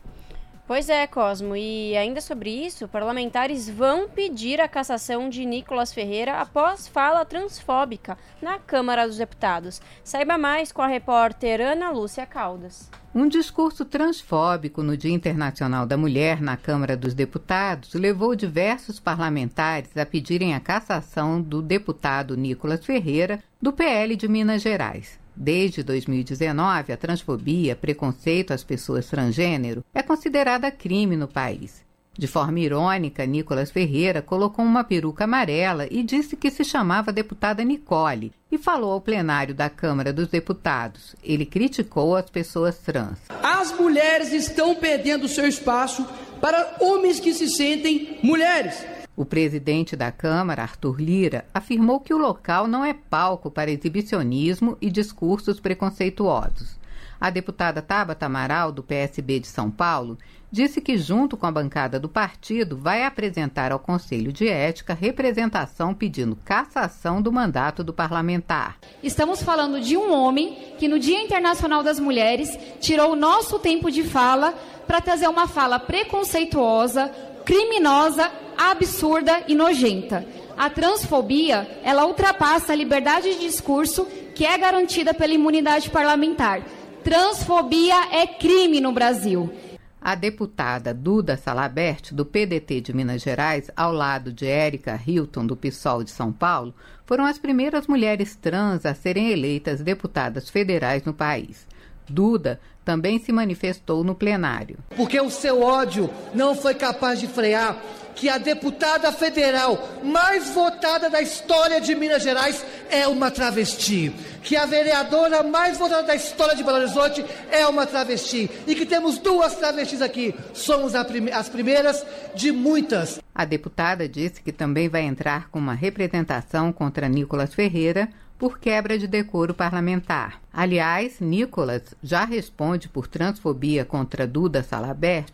Pois 0.67 0.89
é, 0.89 1.07
Cosmo, 1.07 1.55
e 1.55 1.95
ainda 1.95 2.19
sobre 2.19 2.49
isso, 2.49 2.89
parlamentares 2.89 3.69
vão 3.69 4.09
pedir 4.09 4.59
a 4.59 4.67
cassação 4.67 5.29
de 5.29 5.45
Nicolas 5.45 5.93
Ferreira 5.93 6.41
após 6.41 6.89
fala 6.89 7.23
transfóbica 7.23 8.17
na 8.41 8.59
Câmara 8.59 9.07
dos 9.07 9.15
Deputados. 9.15 9.81
Saiba 10.03 10.37
mais 10.37 10.73
com 10.73 10.81
a 10.81 10.87
repórter 10.87 11.61
Ana 11.61 11.89
Lúcia 11.89 12.25
Caldas. 12.25 12.91
Um 13.15 13.29
discurso 13.29 13.85
transfóbico 13.85 14.83
no 14.83 14.97
Dia 14.97 15.13
Internacional 15.13 15.85
da 15.85 15.95
Mulher 15.95 16.41
na 16.41 16.57
Câmara 16.57 16.97
dos 16.97 17.13
Deputados 17.13 17.93
levou 17.93 18.35
diversos 18.35 18.99
parlamentares 18.99 19.95
a 19.95 20.05
pedirem 20.05 20.53
a 20.53 20.59
cassação 20.59 21.41
do 21.41 21.61
deputado 21.61 22.35
Nicolas 22.35 22.85
Ferreira, 22.85 23.41
do 23.61 23.71
PL 23.71 24.17
de 24.17 24.27
Minas 24.27 24.61
Gerais. 24.61 25.17
Desde 25.39 25.83
2019, 25.83 26.91
a 26.91 26.97
transfobia, 26.97 27.75
preconceito 27.75 28.51
às 28.51 28.63
pessoas 28.63 29.05
transgênero, 29.05 29.85
é 29.93 30.01
considerada 30.01 30.71
crime 30.71 31.15
no 31.15 31.27
país. 31.27 31.85
De 32.17 32.25
forma 32.25 32.59
irônica, 32.59 33.23
Nicolas 33.27 33.69
Ferreira 33.69 34.23
colocou 34.23 34.65
uma 34.65 34.83
peruca 34.83 35.25
amarela 35.25 35.85
e 35.91 36.01
disse 36.01 36.35
que 36.35 36.49
se 36.49 36.63
chamava 36.63 37.13
deputada 37.13 37.63
Nicole 37.63 38.33
e 38.51 38.57
falou 38.57 38.93
ao 38.93 39.01
plenário 39.01 39.53
da 39.53 39.69
Câmara 39.69 40.11
dos 40.11 40.27
Deputados. 40.27 41.15
Ele 41.23 41.45
criticou 41.45 42.15
as 42.15 42.27
pessoas 42.27 42.79
trans. 42.79 43.19
As 43.43 43.71
mulheres 43.79 44.33
estão 44.33 44.73
perdendo 44.73 45.27
seu 45.27 45.47
espaço 45.47 46.03
para 46.41 46.77
homens 46.79 47.19
que 47.19 47.35
se 47.35 47.47
sentem 47.47 48.17
mulheres. 48.23 48.96
O 49.17 49.25
presidente 49.25 49.95
da 49.95 50.11
Câmara, 50.11 50.61
Arthur 50.61 51.01
Lira, 51.01 51.43
afirmou 51.51 51.99
que 51.99 52.13
o 52.13 52.19
local 52.19 52.67
não 52.67 52.85
é 52.85 52.93
palco 52.93 53.49
para 53.49 53.71
exibicionismo 53.71 54.77
e 54.79 54.91
discursos 54.91 55.59
preconceituosos. 55.59 56.77
A 57.19 57.31
deputada 57.31 57.81
Tabata 57.81 58.27
Amaral, 58.27 58.71
do 58.71 58.83
PSB 58.83 59.39
de 59.39 59.47
São 59.47 59.71
Paulo, 59.71 60.19
disse 60.51 60.79
que, 60.79 60.99
junto 60.99 61.35
com 61.35 61.47
a 61.47 61.51
bancada 61.51 61.99
do 61.99 62.07
partido, 62.07 62.77
vai 62.77 63.03
apresentar 63.03 63.71
ao 63.71 63.79
Conselho 63.79 64.31
de 64.31 64.47
Ética 64.47 64.93
representação 64.93 65.95
pedindo 65.95 66.37
cassação 66.45 67.19
do 67.19 67.31
mandato 67.31 67.83
do 67.83 67.91
parlamentar. 67.91 68.77
Estamos 69.01 69.41
falando 69.41 69.81
de 69.81 69.97
um 69.97 70.13
homem 70.13 70.75
que, 70.77 70.87
no 70.87 70.99
Dia 70.99 71.23
Internacional 71.23 71.81
das 71.81 71.99
Mulheres, 71.99 72.55
tirou 72.79 73.13
o 73.13 73.15
nosso 73.15 73.57
tempo 73.57 73.89
de 73.89 74.03
fala 74.03 74.53
para 74.85 75.01
trazer 75.01 75.27
uma 75.27 75.47
fala 75.47 75.79
preconceituosa, 75.79 77.11
criminosa 77.43 78.31
absurda 78.57 79.43
e 79.47 79.55
nojenta. 79.55 80.25
A 80.57 80.69
transfobia, 80.69 81.79
ela 81.83 82.05
ultrapassa 82.05 82.73
a 82.73 82.75
liberdade 82.75 83.35
de 83.35 83.41
discurso 83.41 84.05
que 84.33 84.45
é 84.45 84.57
garantida 84.57 85.13
pela 85.13 85.33
imunidade 85.33 85.89
parlamentar. 85.89 86.61
Transfobia 87.03 87.95
é 88.11 88.25
crime 88.25 88.81
no 88.81 88.91
Brasil. 88.91 89.53
A 90.01 90.15
deputada 90.15 90.93
Duda 90.93 91.35
Salabert, 91.37 92.13
do 92.13 92.25
PDT 92.25 92.81
de 92.81 92.93
Minas 92.93 93.21
Gerais, 93.21 93.69
ao 93.75 93.91
lado 93.91 94.31
de 94.31 94.45
Érica 94.45 94.99
Hilton, 95.05 95.45
do 95.45 95.55
PSOL 95.55 96.03
de 96.03 96.11
São 96.11 96.31
Paulo, 96.31 96.73
foram 97.05 97.25
as 97.25 97.37
primeiras 97.37 97.87
mulheres 97.87 98.35
trans 98.35 98.85
a 98.85 98.93
serem 98.93 99.31
eleitas 99.31 99.81
deputadas 99.81 100.49
federais 100.49 101.03
no 101.03 101.13
país. 101.13 101.67
Duda 102.07 102.59
também 102.87 103.19
se 103.19 103.33
manifestou 103.33 104.01
no 104.01 104.15
plenário. 104.15 104.77
Porque 104.95 105.19
o 105.19 105.29
seu 105.29 105.61
ódio 105.61 106.09
não 106.33 106.55
foi 106.55 106.73
capaz 106.73 107.19
de 107.19 107.27
frear 107.27 107.77
que 108.15 108.29
a 108.29 108.37
deputada 108.37 109.11
federal 109.11 109.77
mais 110.01 110.49
votada 110.51 111.09
da 111.09 111.21
história 111.21 111.81
de 111.81 111.93
Minas 111.93 112.23
Gerais 112.23 112.65
é 112.89 113.05
uma 113.05 113.29
travesti, 113.29 114.11
que 114.41 114.55
a 114.55 114.65
vereadora 114.65 115.43
mais 115.43 115.77
votada 115.77 116.03
da 116.07 116.15
história 116.15 116.55
de 116.55 116.63
Belo 116.63 116.77
Horizonte 116.77 117.25
é 117.51 117.67
uma 117.67 117.85
travesti 117.85 118.49
e 118.65 118.73
que 118.73 118.85
temos 118.85 119.17
duas 119.17 119.55
travestis 119.55 120.01
aqui. 120.01 120.33
Somos 120.53 120.93
as 120.95 121.49
primeiras 121.49 122.05
de 122.33 122.53
muitas. 122.53 123.19
A 123.35 123.43
deputada 123.43 124.07
disse 124.07 124.41
que 124.41 124.53
também 124.53 124.87
vai 124.87 125.01
entrar 125.01 125.49
com 125.49 125.59
uma 125.59 125.73
representação 125.73 126.71
contra 126.71 127.09
Nicolas 127.09 127.53
Ferreira 127.53 128.07
por 128.37 128.59
quebra 128.59 128.97
de 128.97 129.07
decoro 129.07 129.53
parlamentar. 129.53 130.39
Aliás, 130.53 131.19
Nicolas 131.19 131.95
já 132.03 132.23
responde 132.23 132.87
por 132.87 133.07
transfobia 133.07 133.83
contra 133.83 134.27
Duda 134.27 134.61
Salabert 134.63 135.33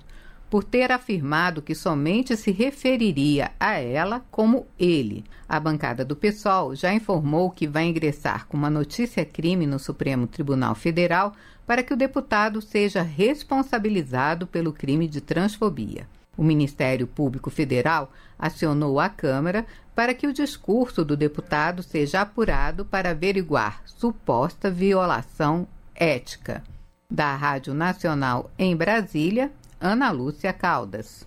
por 0.49 0.63
ter 0.63 0.91
afirmado 0.91 1.63
que 1.63 1.73
somente 1.73 2.37
se 2.37 2.51
referiria 2.51 3.51
a 3.59 3.73
ela 3.79 4.23
como 4.29 4.67
ele. 4.77 5.23
A 5.49 5.59
bancada 5.59 6.05
do 6.05 6.15
PSOL 6.15 6.75
já 6.75 6.93
informou 6.93 7.49
que 7.49 7.67
vai 7.67 7.85
ingressar 7.85 8.45
com 8.47 8.55
uma 8.55 8.69
notícia-crime 8.69 9.65
no 9.65 9.79
Supremo 9.79 10.27
Tribunal 10.27 10.75
Federal 10.75 11.33
para 11.65 11.81
que 11.81 11.93
o 11.93 11.97
deputado 11.97 12.61
seja 12.61 13.01
responsabilizado 13.01 14.45
pelo 14.45 14.71
crime 14.71 15.07
de 15.07 15.21
transfobia. 15.21 16.07
O 16.37 16.43
Ministério 16.43 17.07
Público 17.07 17.49
Federal 17.49 18.11
acionou 18.37 18.99
a 18.99 19.09
Câmara 19.09 19.65
para 19.95 20.13
que 20.13 20.27
o 20.27 20.33
discurso 20.33 21.05
do 21.05 21.15
deputado 21.15 21.81
seja 21.83 22.21
apurado 22.21 22.85
para 22.85 23.11
averiguar 23.11 23.81
suposta 23.85 24.71
violação 24.71 25.67
ética. 25.95 26.63
Da 27.09 27.35
Rádio 27.35 27.73
Nacional 27.73 28.51
em 28.57 28.75
Brasília, 28.75 29.49
Ana 29.79 30.11
Lúcia 30.11 30.51
Caldas. 30.51 31.25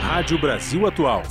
Rádio 0.00 0.40
Brasil 0.40 0.84
Atual. 0.86 1.22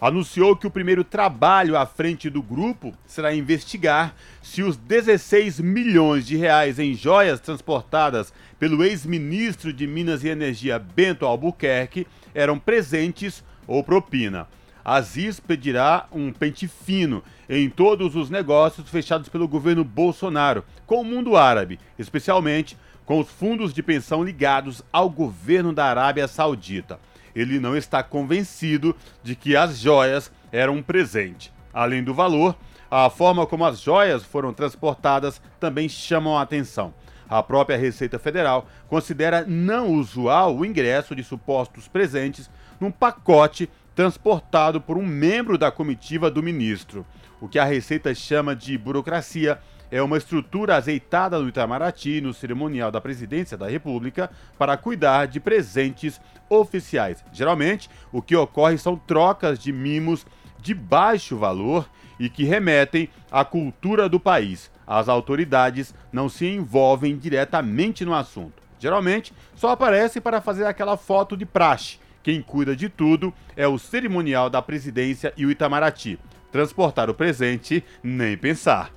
anunciou 0.00 0.54
que 0.56 0.66
o 0.66 0.70
primeiro 0.70 1.02
trabalho 1.02 1.76
à 1.76 1.86
frente 1.86 2.28
do 2.28 2.42
grupo 2.42 2.94
será 3.06 3.34
investigar 3.34 4.14
se 4.42 4.62
os 4.62 4.76
16 4.76 5.60
milhões 5.60 6.26
de 6.26 6.36
reais 6.36 6.78
em 6.78 6.94
joias 6.94 7.40
transportadas 7.40 8.32
pelo 8.58 8.84
ex-ministro 8.84 9.72
de 9.72 9.86
Minas 9.86 10.24
e 10.24 10.28
Energia 10.28 10.78
Bento 10.78 11.24
Albuquerque 11.24 12.06
eram 12.34 12.58
presentes 12.58 13.42
ou 13.66 13.82
propina. 13.82 14.46
Aziz 14.84 15.40
pedirá 15.40 16.06
um 16.12 16.32
pente 16.32 16.68
fino 16.68 17.22
em 17.48 17.68
todos 17.68 18.14
os 18.14 18.30
negócios 18.30 18.88
fechados 18.88 19.28
pelo 19.28 19.48
governo 19.48 19.82
Bolsonaro 19.82 20.64
com 20.86 21.00
o 21.00 21.04
mundo 21.04 21.36
árabe, 21.36 21.80
especialmente 21.98 22.76
com 23.04 23.18
os 23.18 23.28
fundos 23.28 23.72
de 23.72 23.82
pensão 23.82 24.22
ligados 24.22 24.82
ao 24.92 25.10
governo 25.10 25.72
da 25.72 25.86
Arábia 25.86 26.28
Saudita. 26.28 27.00
Ele 27.36 27.60
não 27.60 27.76
está 27.76 28.02
convencido 28.02 28.96
de 29.22 29.36
que 29.36 29.54
as 29.54 29.78
joias 29.78 30.32
eram 30.50 30.76
um 30.76 30.82
presente. 30.82 31.52
Além 31.72 32.02
do 32.02 32.14
valor, 32.14 32.56
a 32.90 33.10
forma 33.10 33.46
como 33.46 33.66
as 33.66 33.78
joias 33.78 34.24
foram 34.24 34.54
transportadas 34.54 35.40
também 35.60 35.86
chamam 35.86 36.38
a 36.38 36.40
atenção. 36.40 36.94
A 37.28 37.42
própria 37.42 37.76
Receita 37.76 38.18
Federal 38.18 38.66
considera 38.88 39.44
não 39.46 39.92
usual 39.92 40.56
o 40.56 40.64
ingresso 40.64 41.14
de 41.14 41.22
supostos 41.22 41.86
presentes 41.86 42.48
num 42.80 42.90
pacote 42.90 43.68
transportado 43.94 44.80
por 44.80 44.96
um 44.96 45.04
membro 45.04 45.58
da 45.58 45.70
comitiva 45.70 46.30
do 46.30 46.42
ministro. 46.42 47.04
O 47.38 47.48
que 47.48 47.58
a 47.58 47.64
Receita 47.64 48.14
chama 48.14 48.56
de 48.56 48.78
burocracia 48.78 49.58
é 49.90 50.02
uma 50.02 50.16
estrutura 50.16 50.76
azeitada 50.76 51.38
no 51.38 51.48
Itamaraty, 51.48 52.20
no 52.20 52.34
cerimonial 52.34 52.90
da 52.90 53.00
presidência 53.00 53.56
da 53.56 53.68
República, 53.68 54.30
para 54.58 54.76
cuidar 54.76 55.26
de 55.26 55.40
presentes 55.40 56.20
oficiais. 56.48 57.24
Geralmente, 57.32 57.90
o 58.12 58.22
que 58.22 58.36
ocorre 58.36 58.78
são 58.78 58.96
trocas 58.96 59.58
de 59.58 59.72
mimos 59.72 60.26
de 60.60 60.74
baixo 60.74 61.36
valor 61.36 61.88
e 62.18 62.28
que 62.28 62.44
remetem 62.44 63.08
à 63.30 63.44
cultura 63.44 64.08
do 64.08 64.18
país. 64.18 64.70
As 64.86 65.08
autoridades 65.08 65.94
não 66.12 66.28
se 66.28 66.46
envolvem 66.46 67.16
diretamente 67.16 68.04
no 68.04 68.14
assunto. 68.14 68.62
Geralmente, 68.78 69.32
só 69.54 69.70
aparecem 69.70 70.20
para 70.20 70.40
fazer 70.40 70.64
aquela 70.64 70.96
foto 70.96 71.36
de 71.36 71.46
praxe 71.46 71.98
quem 72.26 72.42
cuida 72.42 72.74
de 72.74 72.88
tudo 72.88 73.32
é 73.56 73.68
o 73.68 73.78
cerimonial 73.78 74.50
da 74.50 74.60
presidência 74.60 75.32
e 75.36 75.46
o 75.46 75.50
Itamaraty. 75.52 76.18
Transportar 76.50 77.08
o 77.08 77.14
presente, 77.14 77.84
nem 78.02 78.36
pensar. 78.36 78.90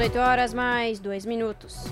18 0.00 0.18
horas 0.18 0.54
mais 0.54 0.98
2 0.98 1.26
minutos. 1.26 1.84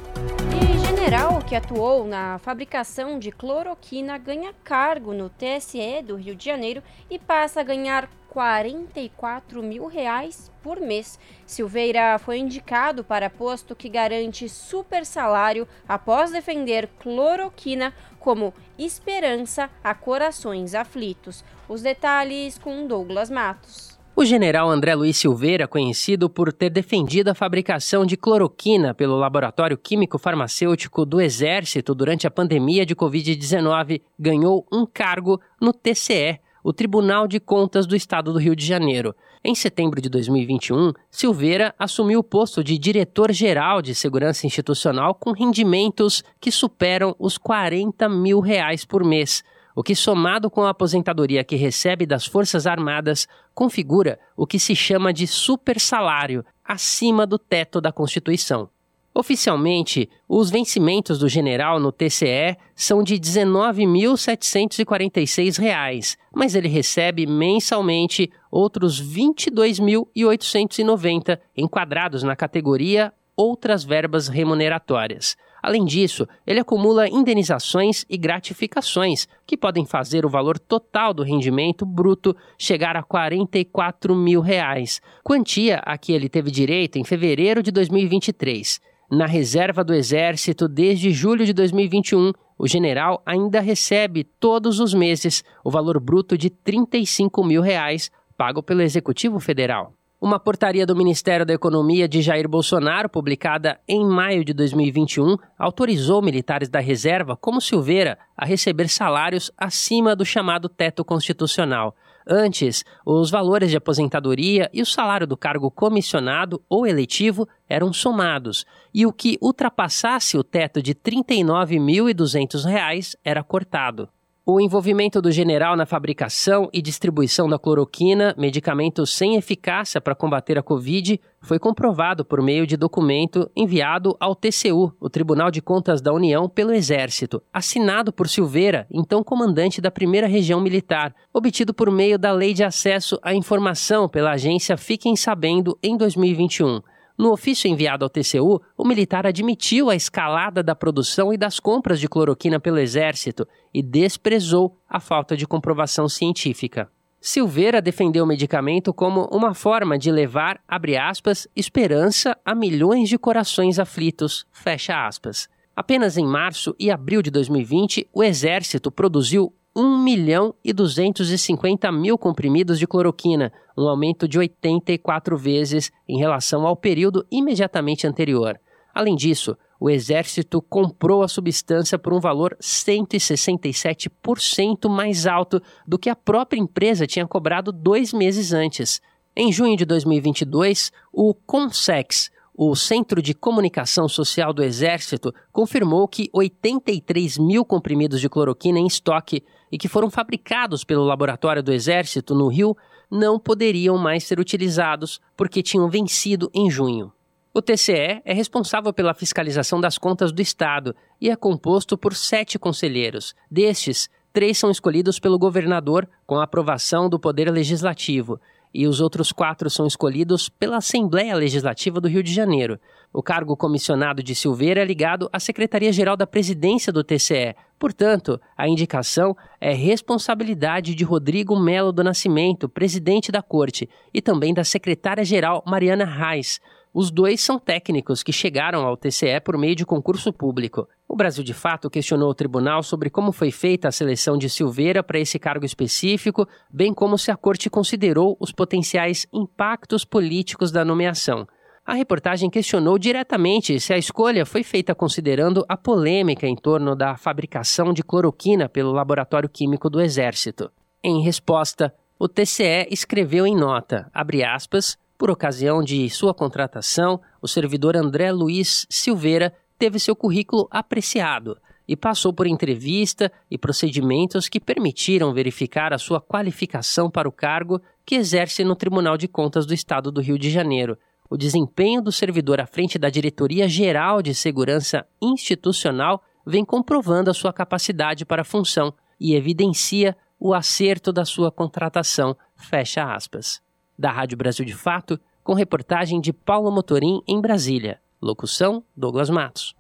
E 0.55 0.79
general 0.79 1.41
que 1.45 1.55
atuou 1.55 2.07
na 2.07 2.39
fabricação 2.39 3.19
de 3.19 3.31
cloroquina 3.31 4.17
ganha 4.17 4.55
cargo 4.65 5.13
no 5.13 5.29
TSE 5.29 6.01
do 6.03 6.17
Rio 6.17 6.35
de 6.35 6.43
Janeiro 6.43 6.83
e 7.11 7.19
passa 7.19 7.61
a 7.61 7.63
ganhar 7.63 8.09
44 8.31 9.63
mil 9.63 9.87
reais 9.87 10.51
por 10.63 10.81
mês. 10.81 11.19
Silveira 11.45 12.19
foi 12.19 12.39
indicado 12.39 13.05
para 13.05 13.29
posto 13.29 13.77
que 13.77 13.91
garante 13.91 14.49
super 14.49 15.05
salário 15.05 15.69
após 15.87 16.31
defender 16.31 16.89
cloroquina 16.99 17.93
como 18.19 18.55
esperança 18.79 19.69
a 19.85 19.95
corações 19.95 20.75
aflitos. 20.75 21.45
Os 21.69 21.83
detalhes 21.83 22.57
com 22.57 22.87
Douglas 22.87 23.29
Matos. 23.29 23.98
O 24.19 24.25
general 24.25 24.69
André 24.69 24.97
Luiz 24.97 25.17
Silveira, 25.17 25.69
conhecido 25.69 26.29
por 26.29 26.53
ter 26.53 26.71
defendido 26.71 27.29
a 27.29 27.37
fabricação 27.37 28.05
de 28.05 28.17
cloroquina 28.17 28.93
pelo 28.93 29.17
Laboratório 29.17 29.79
Químico 29.79 30.19
Farmacêutico 30.19 31.07
do 31.07 31.21
Exército 31.21 31.95
durante 31.95 32.27
a 32.27 32.31
pandemia 32.33 32.85
de 32.85 32.97
Covid-19, 32.97 34.03
ganhou 34.19 34.67
um 34.73 34.85
cargo 34.85 35.41
no 35.63 35.73
TCE, 35.73 36.41
o 36.65 36.73
Tribunal 36.73 37.29
de 37.29 37.39
Contas 37.39 37.87
do 37.87 37.95
Estado 37.95 38.33
do 38.33 38.41
Rio 38.41 38.57
de 38.57 38.67
Janeiro. 38.67 39.15
Em 39.45 39.55
setembro 39.55 40.01
de 40.01 40.09
2021, 40.09 40.95
Silveira 41.09 41.73
assumiu 41.79 42.19
o 42.19 42.25
posto 42.25 42.65
de 42.65 42.77
diretor-geral 42.77 43.81
de 43.81 43.95
segurança 43.95 44.49
institucional 44.49 45.15
com 45.15 45.31
rendimentos 45.31 46.25
que 46.41 46.51
superam 46.51 47.15
os 47.21 47.39
40 47.39 48.09
mil 48.09 48.41
reais 48.41 48.85
por 48.85 49.05
mês, 49.05 49.45
o 49.79 49.83
que, 49.85 49.95
somado 49.95 50.51
com 50.51 50.63
a 50.63 50.71
aposentadoria 50.71 51.45
que 51.45 51.55
recebe 51.55 52.05
das 52.05 52.27
Forças 52.27 52.67
Armadas, 52.67 53.29
configura 53.55 54.19
o 54.37 54.45
que 54.45 54.59
se 54.59 54.75
chama 54.75 55.13
de 55.13 55.25
super 55.25 55.79
salário, 55.79 56.45
acima 56.65 57.25
do 57.25 57.39
teto 57.39 57.81
da 57.81 57.93
Constituição. 57.93 58.69
Oficialmente, 59.15 60.11
os 60.29 60.51
vencimentos 60.51 61.21
do 61.21 61.29
general 61.29 61.79
no 61.79 61.93
TCE 61.93 62.57
são 62.75 63.05
de 63.05 63.15
R$ 63.15 63.21
19.746, 63.21 66.17
mas 66.35 66.57
ele 66.57 66.67
recebe 66.67 67.25
mensalmente 67.25 68.33
outros 68.51 68.99
R$ 68.99 69.07
22.890 69.37 71.39
enquadrados 71.57 72.25
na 72.25 72.35
categoria 72.35 73.13
Outras 73.41 73.85
verbas 73.85 74.27
remuneratórias. 74.27 75.37
Além 75.63 75.85
disso, 75.85 76.27
ele 76.47 76.61
acumula 76.61 77.09
indenizações 77.09 78.05
e 78.09 78.17
gratificações, 78.17 79.27
que 79.47 79.57
podem 79.57 79.85
fazer 79.85 80.25
o 80.25 80.29
valor 80.29 80.59
total 80.59 81.13
do 81.13 81.23
rendimento 81.23 81.85
bruto 81.85 82.37
chegar 82.57 82.97
a 82.97 83.03
44 83.03 84.15
mil 84.15 84.41
reais, 84.41 85.01
quantia 85.25 85.79
a 85.85 85.99
que 85.99 86.13
ele 86.13 86.29
teve 86.29 86.51
direito 86.51 86.99
em 86.99 87.05
fevereiro 87.05 87.63
de 87.63 87.71
2023. 87.71 88.81
Na 89.11 89.27
reserva 89.27 89.83
do 89.83 89.95
Exército, 89.95 90.69
desde 90.69 91.11
julho 91.11 91.47
de 91.47 91.53
2021, 91.53 92.33
o 92.59 92.69
general 92.69 93.23
ainda 93.25 93.61
recebe 93.61 94.25
todos 94.39 94.81
os 94.81 94.93
meses 94.93 95.43
o 95.65 95.71
valor 95.71 95.99
bruto 95.99 96.37
de 96.37 96.51
35 96.51 97.43
mil 97.45 97.63
reais 97.63 98.11
pago 98.37 98.63
pelo 98.63 98.83
Executivo 98.83 99.41
Federal. 99.41 99.98
Uma 100.21 100.41
portaria 100.41 100.85
do 100.85 100.97
Ministério 100.97 101.47
da 101.47 101.55
Economia 101.55 102.09
de 102.09 102.21
Jair 102.21 102.49
Bolsonaro, 102.49 103.09
publicada 103.09 103.79
em 103.87 104.05
maio 104.05 104.45
de 104.45 104.53
2021, 104.53 105.37
autorizou 105.57 106.21
militares 106.21 106.69
da 106.69 106.81
reserva, 106.81 107.37
como 107.37 107.61
Silveira, 107.61 108.19
a 108.37 108.45
receber 108.45 108.89
salários 108.89 109.53
acima 109.57 110.17
do 110.17 110.25
chamado 110.25 110.69
teto 110.69 111.05
constitucional. 111.05 111.95
Antes, 112.27 112.85
os 113.07 113.31
valores 113.31 113.71
de 113.71 113.77
aposentadoria 113.77 114.69
e 114.73 114.83
o 114.83 114.87
salário 114.87 115.25
do 115.25 115.37
cargo 115.37 115.71
comissionado 115.71 116.61
ou 116.69 116.85
eletivo 116.85 117.49
eram 117.69 117.93
somados, 117.93 118.67
e 118.93 119.07
o 119.07 119.13
que 119.13 119.39
ultrapassasse 119.41 120.37
o 120.37 120.43
teto 120.43 120.83
de 120.83 120.91
R$ 120.91 120.99
39.200 121.23 123.15
era 123.25 123.45
cortado. 123.45 124.09
O 124.51 124.63
envolvimento 124.63 125.21
do 125.21 125.31
general 125.31 125.77
na 125.77 125.85
fabricação 125.85 126.71
e 126.73 126.81
distribuição 126.81 127.47
da 127.47 127.59
cloroquina, 127.59 128.35
medicamento 128.39 129.05
sem 129.05 129.37
eficácia 129.37 130.01
para 130.01 130.15
combater 130.15 130.57
a 130.57 130.63
Covid, 130.63 131.21
foi 131.43 131.59
comprovado 131.59 132.25
por 132.25 132.41
meio 132.41 132.67
de 132.67 132.75
documento 132.75 133.51
enviado 133.55 134.17
ao 134.19 134.35
TCU, 134.35 134.91
o 134.99 135.11
Tribunal 135.11 135.51
de 135.51 135.61
Contas 135.61 136.01
da 136.01 136.15
União, 136.15 136.49
pelo 136.49 136.73
Exército, 136.73 137.43
assinado 137.53 138.11
por 138.11 138.27
Silveira, 138.27 138.87
então 138.91 139.23
comandante 139.23 139.83
da 139.83 139.91
primeira 139.91 140.27
região 140.27 140.63
militar, 140.63 141.15
obtido 141.31 141.75
por 141.75 141.91
meio 141.91 142.19
da 142.19 142.33
Lei 142.33 142.55
de 142.55 142.65
Acesso 142.65 143.19
à 143.23 143.35
Informação 143.35 144.09
pela 144.09 144.31
agência 144.31 144.79
Fiquem 144.79 145.15
Sabendo 145.15 145.79
em 145.83 145.95
2021. 145.95 146.81
No 147.19 147.33
ofício 147.33 147.69
enviado 147.69 148.05
ao 148.05 148.09
TCU, 148.09 148.63
o 148.77 148.87
militar 148.87 149.27
admitiu 149.27 149.91
a 149.91 149.97
escalada 149.97 150.63
da 150.63 150.77
produção 150.77 151.33
e 151.33 151.37
das 151.37 151.59
compras 151.59 151.99
de 151.99 152.09
cloroquina 152.09 152.61
pelo 152.61 152.79
Exército 152.79 153.45
e 153.75 153.83
desprezou 153.83 154.79
a 154.89 155.01
falta 155.01 155.37
de 155.37 155.45
comprovação 155.45 156.09
científica. 156.09 156.89
Silveira 157.21 157.83
defendeu 157.83 158.23
o 158.23 158.27
medicamento 158.27 158.95
como 158.95 159.29
uma 159.33 159.53
forma 159.53 159.99
de 159.99 160.13
levar, 160.13 160.61
abre 160.69 160.97
aspas, 160.97 161.49
esperança 161.57 162.39
a 162.45 162.55
milhões 162.55 163.09
de 163.09 163.19
corações 163.19 163.81
aflitos, 163.81 164.47
fecha 164.53 165.05
aspas. 165.05 165.49
Apenas 165.75 166.17
em 166.17 166.25
março 166.25 166.73
e 166.79 166.89
abril 166.89 167.21
de 167.21 167.33
2020, 167.33 168.09
o 168.13 168.23
Exército 168.23 168.93
produziu 168.93 169.53
1 169.77 169.99
milhão 169.99 170.55
e 170.65 170.73
250 170.73 171.93
mil 171.93 172.17
comprimidos 172.19 172.79
de 172.79 172.87
cloroquina, 172.87 173.53
um 173.77 173.87
aumento 173.89 174.27
de 174.27 174.39
84 174.39 175.37
vezes 175.37 175.93
em 176.09 176.19
relação 176.19 176.67
ao 176.67 176.77
período 176.77 177.27
imediatamente 177.31 178.07
anterior. 178.07 178.59
Além 178.95 179.15
disso, 179.15 179.55
o 179.81 179.89
Exército 179.89 180.61
comprou 180.61 181.23
a 181.23 181.29
substância 181.29 181.97
por 181.99 182.13
um 182.13 182.19
valor 182.19 182.57
167% 182.61 184.89
mais 184.89 185.25
alto 185.27 185.63
do 185.87 185.97
que 185.99 186.11
a 186.11 186.17
própria 186.17 186.59
empresa 186.59 187.07
tinha 187.07 187.25
cobrado 187.27 187.71
dois 187.71 188.13
meses 188.13 188.53
antes. 188.53 189.01
Em 189.37 189.53
junho 189.53 189.77
de 189.77 189.85
2022, 189.85 190.91
o 191.13 191.33
Consex, 191.33 192.29
o 192.61 192.75
Centro 192.75 193.23
de 193.23 193.35
Comunicação 193.35 194.09
Social 194.09 194.53
do 194.53 194.65
Exército 194.65 195.33
confirmou 195.53 196.09
que 196.09 196.29
83 196.33 197.39
mil 197.39 197.65
comprimidos 197.65 198.21
de 198.21 198.29
cloroquina 198.29 198.81
em 198.81 198.87
estoque 198.89 199.45
e 199.71 199.79
que 199.79 199.87
foram 199.87 200.11
fabricados 200.11 200.83
pelo 200.83 201.05
laboratório 201.05 201.63
do 201.63 201.73
Exército 201.73 202.35
no 202.35 202.49
Rio 202.49 202.77
não 203.09 203.39
poderiam 203.39 203.97
mais 203.97 204.25
ser 204.25 204.41
utilizados 204.41 205.21
porque 205.37 205.63
tinham 205.63 205.89
vencido 205.89 206.51
em 206.53 206.69
junho. 206.69 207.13
O 207.55 207.63
TCE 207.63 208.23
é 208.25 208.33
responsável 208.35 208.93
pela 208.93 209.15
fiscalização 209.15 209.81
das 209.81 209.97
contas 209.97 210.33
do 210.33 210.43
Estado 210.43 210.97
e 211.21 211.31
é 211.31 211.37
composto 211.37 211.97
por 211.97 212.13
sete 212.13 212.59
conselheiros. 212.59 213.37
Destes, 213.49 214.11
três 214.33 214.59
são 214.59 214.69
escolhidos 214.69 215.21
pelo 215.21 215.39
governador 215.39 216.09
com 216.27 216.35
a 216.35 216.43
aprovação 216.43 217.09
do 217.09 217.21
Poder 217.21 217.53
Legislativo 217.53 218.41
e 218.73 218.87
os 218.87 219.01
outros 219.01 219.33
quatro 219.33 219.69
são 219.69 219.87
escolhidos 219.87 220.49
pela 220.49 220.77
Assembleia 220.77 221.35
Legislativa 221.35 222.01
do 222.01 222.09
Rio 222.09 222.23
de 222.23 222.33
Janeiro. 222.33 222.79
O 223.13 223.23
cargo 223.23 223.57
comissionado 223.57 224.23
de 224.23 224.35
Silveira 224.35 224.83
é 224.83 224.85
ligado 224.85 225.31
à 225.33 225.41
Secretaria-Geral 225.41 226.17
da 226.17 226.27
Presidência 226.27 226.93
do 226.93 227.03
TCE. 227.03 227.55
Portanto, 227.79 228.41
a 228.57 228.69
indicação 228.69 229.35
é 229.61 229.73
responsabilidade 229.73 230.95
de 230.95 231.05
Rodrigo 231.05 231.59
Melo 231.59 231.93
do 231.93 232.05
Nascimento, 232.05 232.69
presidente 232.69 233.33
da 233.33 233.41
Corte, 233.41 233.89
e 234.13 234.21
também 234.21 234.53
da 234.53 234.65
secretária-geral 234.65 235.63
Mariana 235.67 236.05
Reis. 236.05 236.61
Os 236.93 237.11
dois 237.11 237.41
são 237.41 237.59
técnicos 237.59 238.23
que 238.23 238.33
chegaram 238.33 238.87
ao 238.87 238.97
TCE 238.97 239.41
por 239.45 239.59
meio 239.59 239.75
de 239.75 239.85
concurso 239.85 240.33
público. 240.33 240.89
O 241.07 241.15
Brasil 241.15 241.45
de 241.45 241.55
Fato 241.55 241.91
questionou 241.91 242.31
o 242.31 242.35
tribunal 242.35 242.83
sobre 242.83 243.11
como 243.11 243.33
foi 243.33 243.51
feita 243.51 243.89
a 243.89 243.93
seleção 243.93 244.37
de 244.37 244.49
Silveira 244.49 245.03
para 245.03 245.19
esse 245.19 245.39
cargo 245.39 245.65
específico, 245.65 246.49
bem 246.71 246.93
como 246.93 247.19
se 247.19 247.31
a 247.31 247.37
corte 247.37 247.71
considerou 247.71 248.37
os 248.41 248.53
potenciais 248.53 249.27
impactos 249.33 250.05
políticos 250.05 250.73
da 250.73 250.85
nomeação. 250.85 251.47
A 251.85 251.95
reportagem 251.95 252.51
questionou 252.51 252.99
diretamente 252.99 253.81
se 253.81 253.95
a 253.95 253.99
escolha 253.99 254.45
foi 254.45 254.63
feita 254.63 254.95
considerando 254.95 255.65
a 255.67 255.75
polêmica 255.75 256.47
em 256.47 256.55
torno 256.55 256.95
da 256.95 257.17
fabricação 257.17 257.95
de 257.95 258.03
cloroquina 258.03 258.69
pelo 258.69 258.93
Laboratório 258.93 259.49
Químico 259.49 259.89
do 259.89 259.99
Exército. 259.99 260.71
Em 261.03 261.23
resposta, 261.23 261.95
o 262.19 262.29
TCE 262.29 262.89
escreveu 262.91 263.47
em 263.47 263.57
nota, 263.57 264.11
aspas, 264.55 264.99
por 265.19 265.31
ocasião 265.31 265.83
de 265.83 266.09
sua 266.09 266.33
contratação, 266.33 267.21
o 267.43 267.49
servidor 267.49 267.97
André 267.97 268.31
Luiz 268.31 268.87
Silveira 268.89 269.53
teve 269.77 269.99
seu 269.99 270.15
currículo 270.15 270.69
apreciado 270.71 271.59
e 271.89 271.97
passou 271.97 272.33
por 272.33 272.47
entrevista 272.47 273.33
e 273.51 273.59
procedimentos 273.59 274.49
que 274.49 274.61
permitiram 274.61 275.35
verificar 275.35 275.93
a 275.93 275.99
sua 275.99 276.21
qualificação 276.21 277.11
para 277.11 277.29
o 277.29 277.33
cargo 277.33 277.81
que 278.07 278.15
exerce 278.15 278.63
no 278.63 278.77
Tribunal 278.77 279.17
de 279.17 279.27
Contas 279.27 279.67
do 279.67 279.75
Estado 279.75 280.13
do 280.13 280.21
Rio 280.21 280.39
de 280.39 280.51
Janeiro. 280.51 280.97
O 281.29 281.37
desempenho 281.37 282.01
do 282.01 282.13
servidor 282.13 282.61
à 282.61 282.67
frente 282.67 282.99
da 282.99 283.11
Diretoria 283.11 283.69
Geral 283.69 284.23
de 284.23 284.35
Segurança 284.35 285.05
Institucional 285.21 286.23
vem 286.47 286.65
comprovando 286.65 287.31
a 287.31 287.35
sua 287.35 287.53
capacidade 287.53 288.25
para 288.25 288.43
a 288.43 288.45
função 288.45 288.95
e 289.21 289.35
evidencia 289.35 290.17
o 290.39 290.55
acerto 290.55 291.13
da 291.13 291.25
sua 291.25 291.51
contratação. 291.51 292.37
Fecha 292.55 293.03
aspas 293.03 293.67
da 293.99 294.13
Rádio 294.13 294.39
Brasil 294.39 294.65
de 294.65 294.75
Fato, 294.75 295.19
com 295.43 295.55
reportagem 295.55 296.21
de 296.21 296.33
Paulo 296.33 296.71
Motorim 296.71 297.21
em 297.27 297.41
Brasília. 297.41 298.01
Locução: 298.23 298.85
Douglas 298.97 299.29
Matos. 299.29 299.75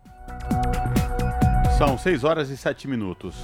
São 1.78 1.96
6 1.96 2.24
horas 2.24 2.50
e 2.50 2.56
7 2.56 2.88
minutos. 2.88 3.36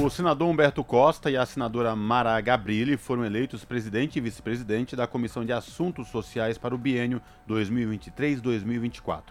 O 0.00 0.10
senador 0.10 0.48
Humberto 0.48 0.84
Costa 0.84 1.30
e 1.30 1.36
a 1.36 1.46
senadora 1.46 1.96
Mara 1.96 2.40
Gabrilli 2.40 2.96
foram 2.96 3.24
eleitos 3.24 3.64
presidente 3.64 4.18
e 4.18 4.20
vice-presidente 4.20 4.94
da 4.94 5.06
Comissão 5.06 5.44
de 5.44 5.52
Assuntos 5.52 6.08
Sociais 6.08 6.58
para 6.58 6.74
o 6.74 6.78
biênio 6.78 7.20
2023-2024. 7.48 9.22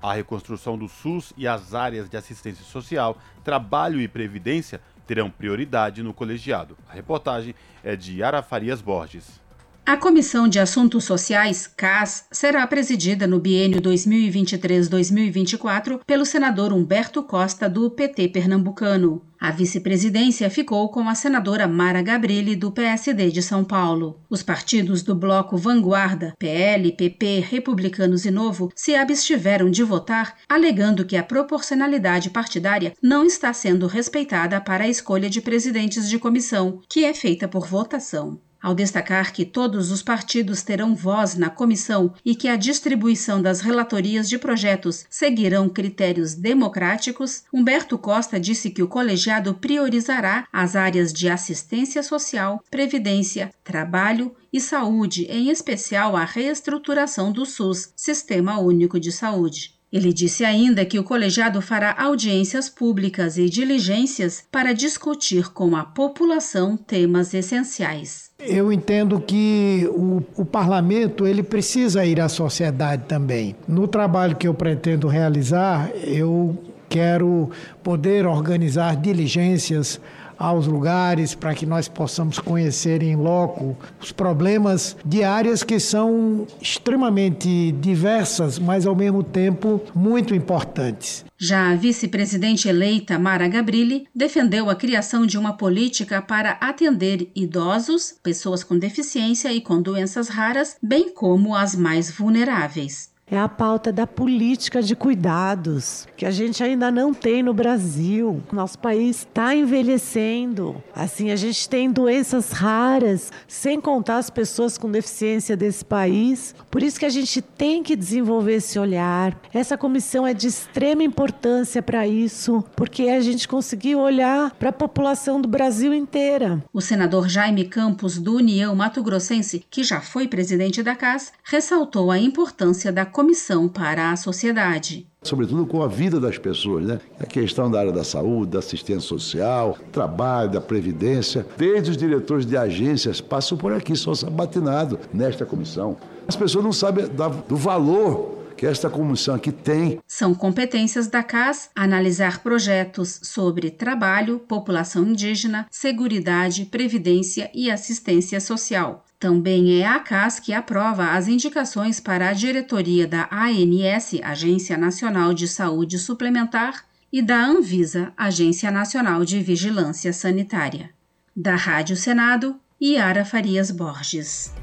A 0.00 0.14
reconstrução 0.14 0.78
do 0.78 0.88
SUS 0.88 1.32
e 1.36 1.46
as 1.46 1.74
áreas 1.74 2.08
de 2.08 2.16
assistência 2.16 2.64
social, 2.64 3.18
trabalho 3.44 4.00
e 4.00 4.08
previdência 4.08 4.80
terão 5.06 5.30
prioridade 5.30 6.02
no 6.02 6.14
colegiado. 6.14 6.76
A 6.88 6.92
reportagem 6.92 7.54
é 7.82 7.96
de 7.96 8.22
Ara 8.22 8.42
Farias 8.42 8.80
Borges. 8.80 9.40
A 9.88 9.96
Comissão 9.96 10.46
de 10.46 10.58
Assuntos 10.58 11.04
Sociais, 11.04 11.66
CAS, 11.66 12.26
será 12.30 12.66
presidida 12.66 13.26
no 13.26 13.40
biênio 13.40 13.80
2023-2024 13.80 16.00
pelo 16.06 16.26
senador 16.26 16.74
Humberto 16.74 17.22
Costa, 17.22 17.70
do 17.70 17.90
PT 17.90 18.28
pernambucano. 18.28 19.22
A 19.40 19.50
vice-presidência 19.50 20.50
ficou 20.50 20.90
com 20.90 21.08
a 21.08 21.14
senadora 21.14 21.66
Mara 21.66 22.02
Gabrilli, 22.02 22.54
do 22.54 22.70
PSD 22.70 23.30
de 23.30 23.40
São 23.40 23.64
Paulo. 23.64 24.20
Os 24.28 24.42
partidos 24.42 25.02
do 25.02 25.14
bloco 25.14 25.56
Vanguarda, 25.56 26.34
PL, 26.38 26.92
PP, 26.92 27.46
Republicanos 27.48 28.26
e 28.26 28.30
Novo, 28.30 28.70
se 28.76 28.94
abstiveram 28.94 29.70
de 29.70 29.82
votar, 29.82 30.34
alegando 30.46 31.06
que 31.06 31.16
a 31.16 31.22
proporcionalidade 31.22 32.28
partidária 32.28 32.92
não 33.02 33.24
está 33.24 33.54
sendo 33.54 33.86
respeitada 33.86 34.60
para 34.60 34.84
a 34.84 34.88
escolha 34.88 35.30
de 35.30 35.40
presidentes 35.40 36.10
de 36.10 36.18
comissão, 36.18 36.82
que 36.90 37.06
é 37.06 37.14
feita 37.14 37.48
por 37.48 37.66
votação. 37.66 38.38
Ao 38.60 38.74
destacar 38.74 39.32
que 39.32 39.44
todos 39.44 39.92
os 39.92 40.02
partidos 40.02 40.62
terão 40.62 40.94
voz 40.94 41.36
na 41.36 41.48
comissão 41.48 42.12
e 42.24 42.34
que 42.34 42.48
a 42.48 42.56
distribuição 42.56 43.40
das 43.40 43.60
relatorias 43.60 44.28
de 44.28 44.36
projetos 44.36 45.06
seguirão 45.08 45.68
critérios 45.68 46.34
democráticos, 46.34 47.44
Humberto 47.52 47.96
Costa 47.96 48.40
disse 48.40 48.70
que 48.70 48.82
o 48.82 48.88
colegiado 48.88 49.54
priorizará 49.54 50.46
as 50.52 50.74
áreas 50.74 51.12
de 51.12 51.28
assistência 51.28 52.02
social, 52.02 52.62
previdência, 52.68 53.52
trabalho 53.62 54.34
e 54.52 54.60
saúde, 54.60 55.24
em 55.30 55.50
especial 55.50 56.16
a 56.16 56.24
reestruturação 56.24 57.30
do 57.30 57.46
SUS, 57.46 57.92
Sistema 57.94 58.58
Único 58.58 58.98
de 58.98 59.12
Saúde. 59.12 59.78
Ele 59.90 60.12
disse 60.12 60.44
ainda 60.44 60.84
que 60.84 60.98
o 60.98 61.04
colegiado 61.04 61.62
fará 61.62 61.94
audiências 61.96 62.68
públicas 62.68 63.38
e 63.38 63.48
diligências 63.48 64.44
para 64.50 64.74
discutir 64.74 65.50
com 65.52 65.74
a 65.76 65.84
população 65.84 66.76
temas 66.76 67.32
essenciais. 67.32 68.27
Eu 68.40 68.72
entendo 68.72 69.20
que 69.20 69.90
o, 69.90 70.22
o, 70.36 70.44
parlamento 70.44 71.26
ele 71.26 71.42
precisa 71.42 72.04
ir 72.04 72.20
à 72.20 72.28
sociedade 72.28 73.02
também. 73.08 73.56
No 73.66 73.88
trabalho 73.88 74.36
que 74.36 74.46
eu 74.46 74.54
pretendo 74.54 75.08
realizar, 75.08 75.90
eu 76.04 76.56
quero 76.88 77.50
poder 77.82 78.26
organizar 78.26 78.94
diligências 78.94 80.00
aos 80.38 80.66
lugares 80.66 81.34
para 81.34 81.54
que 81.54 81.66
nós 81.66 81.88
possamos 81.88 82.38
conhecer 82.38 83.02
em 83.02 83.16
loco 83.16 83.76
os 84.00 84.12
problemas 84.12 84.96
de 85.04 85.24
áreas 85.24 85.62
que 85.62 85.80
são 85.80 86.46
extremamente 86.60 87.72
diversas, 87.72 88.58
mas 88.58 88.86
ao 88.86 88.94
mesmo 88.94 89.22
tempo 89.22 89.82
muito 89.94 90.34
importantes. 90.34 91.24
Já 91.36 91.70
a 91.70 91.74
vice-presidente 91.74 92.68
eleita 92.68 93.18
Mara 93.18 93.48
Gabrilli 93.48 94.06
defendeu 94.14 94.68
a 94.68 94.74
criação 94.74 95.24
de 95.24 95.38
uma 95.38 95.56
política 95.56 96.20
para 96.20 96.52
atender 96.60 97.30
idosos, 97.34 98.14
pessoas 98.22 98.64
com 98.64 98.78
deficiência 98.78 99.52
e 99.52 99.60
com 99.60 99.80
doenças 99.80 100.28
raras, 100.28 100.76
bem 100.82 101.12
como 101.12 101.54
as 101.54 101.74
mais 101.76 102.10
vulneráveis 102.10 103.08
é 103.30 103.38
a 103.38 103.48
pauta 103.48 103.92
da 103.92 104.06
política 104.06 104.82
de 104.82 104.96
cuidados, 104.96 106.06
que 106.16 106.24
a 106.24 106.30
gente 106.30 106.62
ainda 106.62 106.90
não 106.90 107.12
tem 107.12 107.42
no 107.42 107.52
Brasil. 107.52 108.42
Nosso 108.52 108.78
país 108.78 109.18
está 109.18 109.54
envelhecendo. 109.54 110.82
Assim, 110.94 111.30
a 111.30 111.36
gente 111.36 111.68
tem 111.68 111.90
doenças 111.90 112.52
raras, 112.52 113.30
sem 113.46 113.80
contar 113.80 114.18
as 114.18 114.30
pessoas 114.30 114.78
com 114.78 114.90
deficiência 114.90 115.56
desse 115.56 115.84
país. 115.84 116.54
Por 116.70 116.82
isso 116.82 116.98
que 116.98 117.06
a 117.06 117.10
gente 117.10 117.42
tem 117.42 117.82
que 117.82 117.94
desenvolver 117.94 118.54
esse 118.54 118.78
olhar. 118.78 119.38
Essa 119.52 119.76
comissão 119.76 120.26
é 120.26 120.32
de 120.32 120.46
extrema 120.46 121.02
importância 121.02 121.82
para 121.82 122.06
isso, 122.06 122.64
porque 122.74 123.04
a 123.04 123.20
gente 123.20 123.46
conseguiu 123.46 124.00
olhar 124.00 124.50
para 124.52 124.70
a 124.70 124.72
população 124.72 125.40
do 125.40 125.48
Brasil 125.48 125.92
inteira. 125.92 126.62
O 126.72 126.80
senador 126.80 127.28
Jaime 127.28 127.64
Campos, 127.64 128.18
do 128.18 128.36
União 128.36 128.74
Mato 128.74 129.02
Grossense, 129.02 129.64
que 129.70 129.82
já 129.84 130.00
foi 130.00 130.26
presidente 130.28 130.82
da 130.82 130.94
CAS, 130.94 131.32
ressaltou 131.42 132.10
a 132.10 132.18
importância 132.18 132.92
da 132.92 133.04
comissão 133.18 133.68
para 133.68 134.12
a 134.12 134.16
sociedade. 134.16 135.04
Sobretudo 135.24 135.66
com 135.66 135.82
a 135.82 135.88
vida 135.88 136.20
das 136.20 136.38
pessoas, 136.38 136.86
né? 136.86 137.00
A 137.18 137.26
questão 137.26 137.68
da 137.68 137.80
área 137.80 137.90
da 137.90 138.04
saúde, 138.04 138.52
da 138.52 138.60
assistência 138.60 139.00
social, 139.00 139.76
trabalho, 139.90 140.52
da 140.52 140.60
previdência. 140.60 141.44
Desde 141.56 141.90
os 141.90 141.96
diretores 141.96 142.46
de 142.46 142.56
agências 142.56 143.20
passam 143.20 143.58
por 143.58 143.72
aqui, 143.72 143.96
são 143.96 144.14
sabatinados 144.14 145.00
nesta 145.12 145.44
comissão. 145.44 145.96
As 146.28 146.36
pessoas 146.36 146.64
não 146.64 146.72
sabem 146.72 147.06
do 147.48 147.56
valor 147.56 148.38
que 148.56 148.64
esta 148.64 148.88
comissão 148.88 149.34
aqui 149.34 149.50
tem. 149.50 149.98
São 150.06 150.32
competências 150.32 151.08
da 151.08 151.24
CAS 151.24 151.70
analisar 151.74 152.40
projetos 152.40 153.18
sobre 153.24 153.68
trabalho, 153.68 154.38
população 154.38 155.04
indígena, 155.04 155.66
seguridade, 155.72 156.66
previdência 156.66 157.50
e 157.52 157.68
assistência 157.68 158.40
social. 158.40 159.04
Também 159.18 159.80
é 159.80 159.86
a 159.86 159.98
CAS 159.98 160.38
que 160.38 160.52
aprova 160.52 161.10
as 161.10 161.26
indicações 161.26 161.98
para 161.98 162.28
a 162.28 162.32
diretoria 162.32 163.04
da 163.04 163.28
ANS, 163.32 164.14
Agência 164.22 164.78
Nacional 164.78 165.34
de 165.34 165.48
Saúde 165.48 165.98
Suplementar, 165.98 166.84
e 167.12 167.20
da 167.20 167.44
Anvisa, 167.44 168.12
Agência 168.16 168.70
Nacional 168.70 169.24
de 169.24 169.40
Vigilância 169.40 170.12
Sanitária. 170.12 170.90
Da 171.34 171.56
Rádio 171.56 171.96
Senado, 171.96 172.60
Yara 172.80 173.24
Farias 173.24 173.72
Borges. 173.72 174.54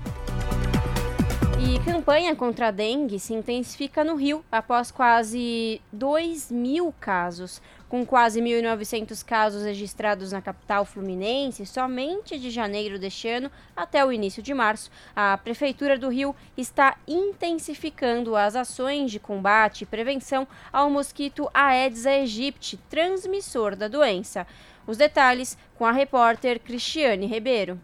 E 1.59 1.77
campanha 1.83 2.33
contra 2.33 2.69
a 2.69 2.71
dengue 2.71 3.19
se 3.19 3.33
intensifica 3.33 4.05
no 4.05 4.15
Rio 4.15 4.41
após 4.49 4.89
quase 4.89 5.81
2 5.91 6.49
mil 6.49 6.93
casos. 6.97 7.61
Com 7.95 8.05
quase 8.05 8.41
1.900 8.41 9.23
casos 9.23 9.63
registrados 9.63 10.33
na 10.33 10.41
capital 10.41 10.83
fluminense, 10.83 11.65
somente 11.65 12.37
de 12.37 12.49
janeiro 12.49 12.99
deste 12.99 13.29
ano 13.29 13.49
até 13.73 14.05
o 14.05 14.11
início 14.11 14.43
de 14.43 14.53
março, 14.53 14.91
a 15.15 15.37
Prefeitura 15.37 15.97
do 15.97 16.09
Rio 16.09 16.35
está 16.57 16.97
intensificando 17.07 18.35
as 18.35 18.53
ações 18.53 19.11
de 19.11 19.17
combate 19.17 19.83
e 19.83 19.85
prevenção 19.85 20.45
ao 20.73 20.89
mosquito 20.89 21.49
Aedes 21.53 22.05
aegypti, 22.05 22.75
transmissor 22.89 23.77
da 23.77 23.87
doença. 23.87 24.45
Os 24.85 24.97
detalhes 24.97 25.57
com 25.77 25.85
a 25.85 25.93
repórter 25.93 26.59
Cristiane 26.59 27.27
Ribeiro 27.27 27.79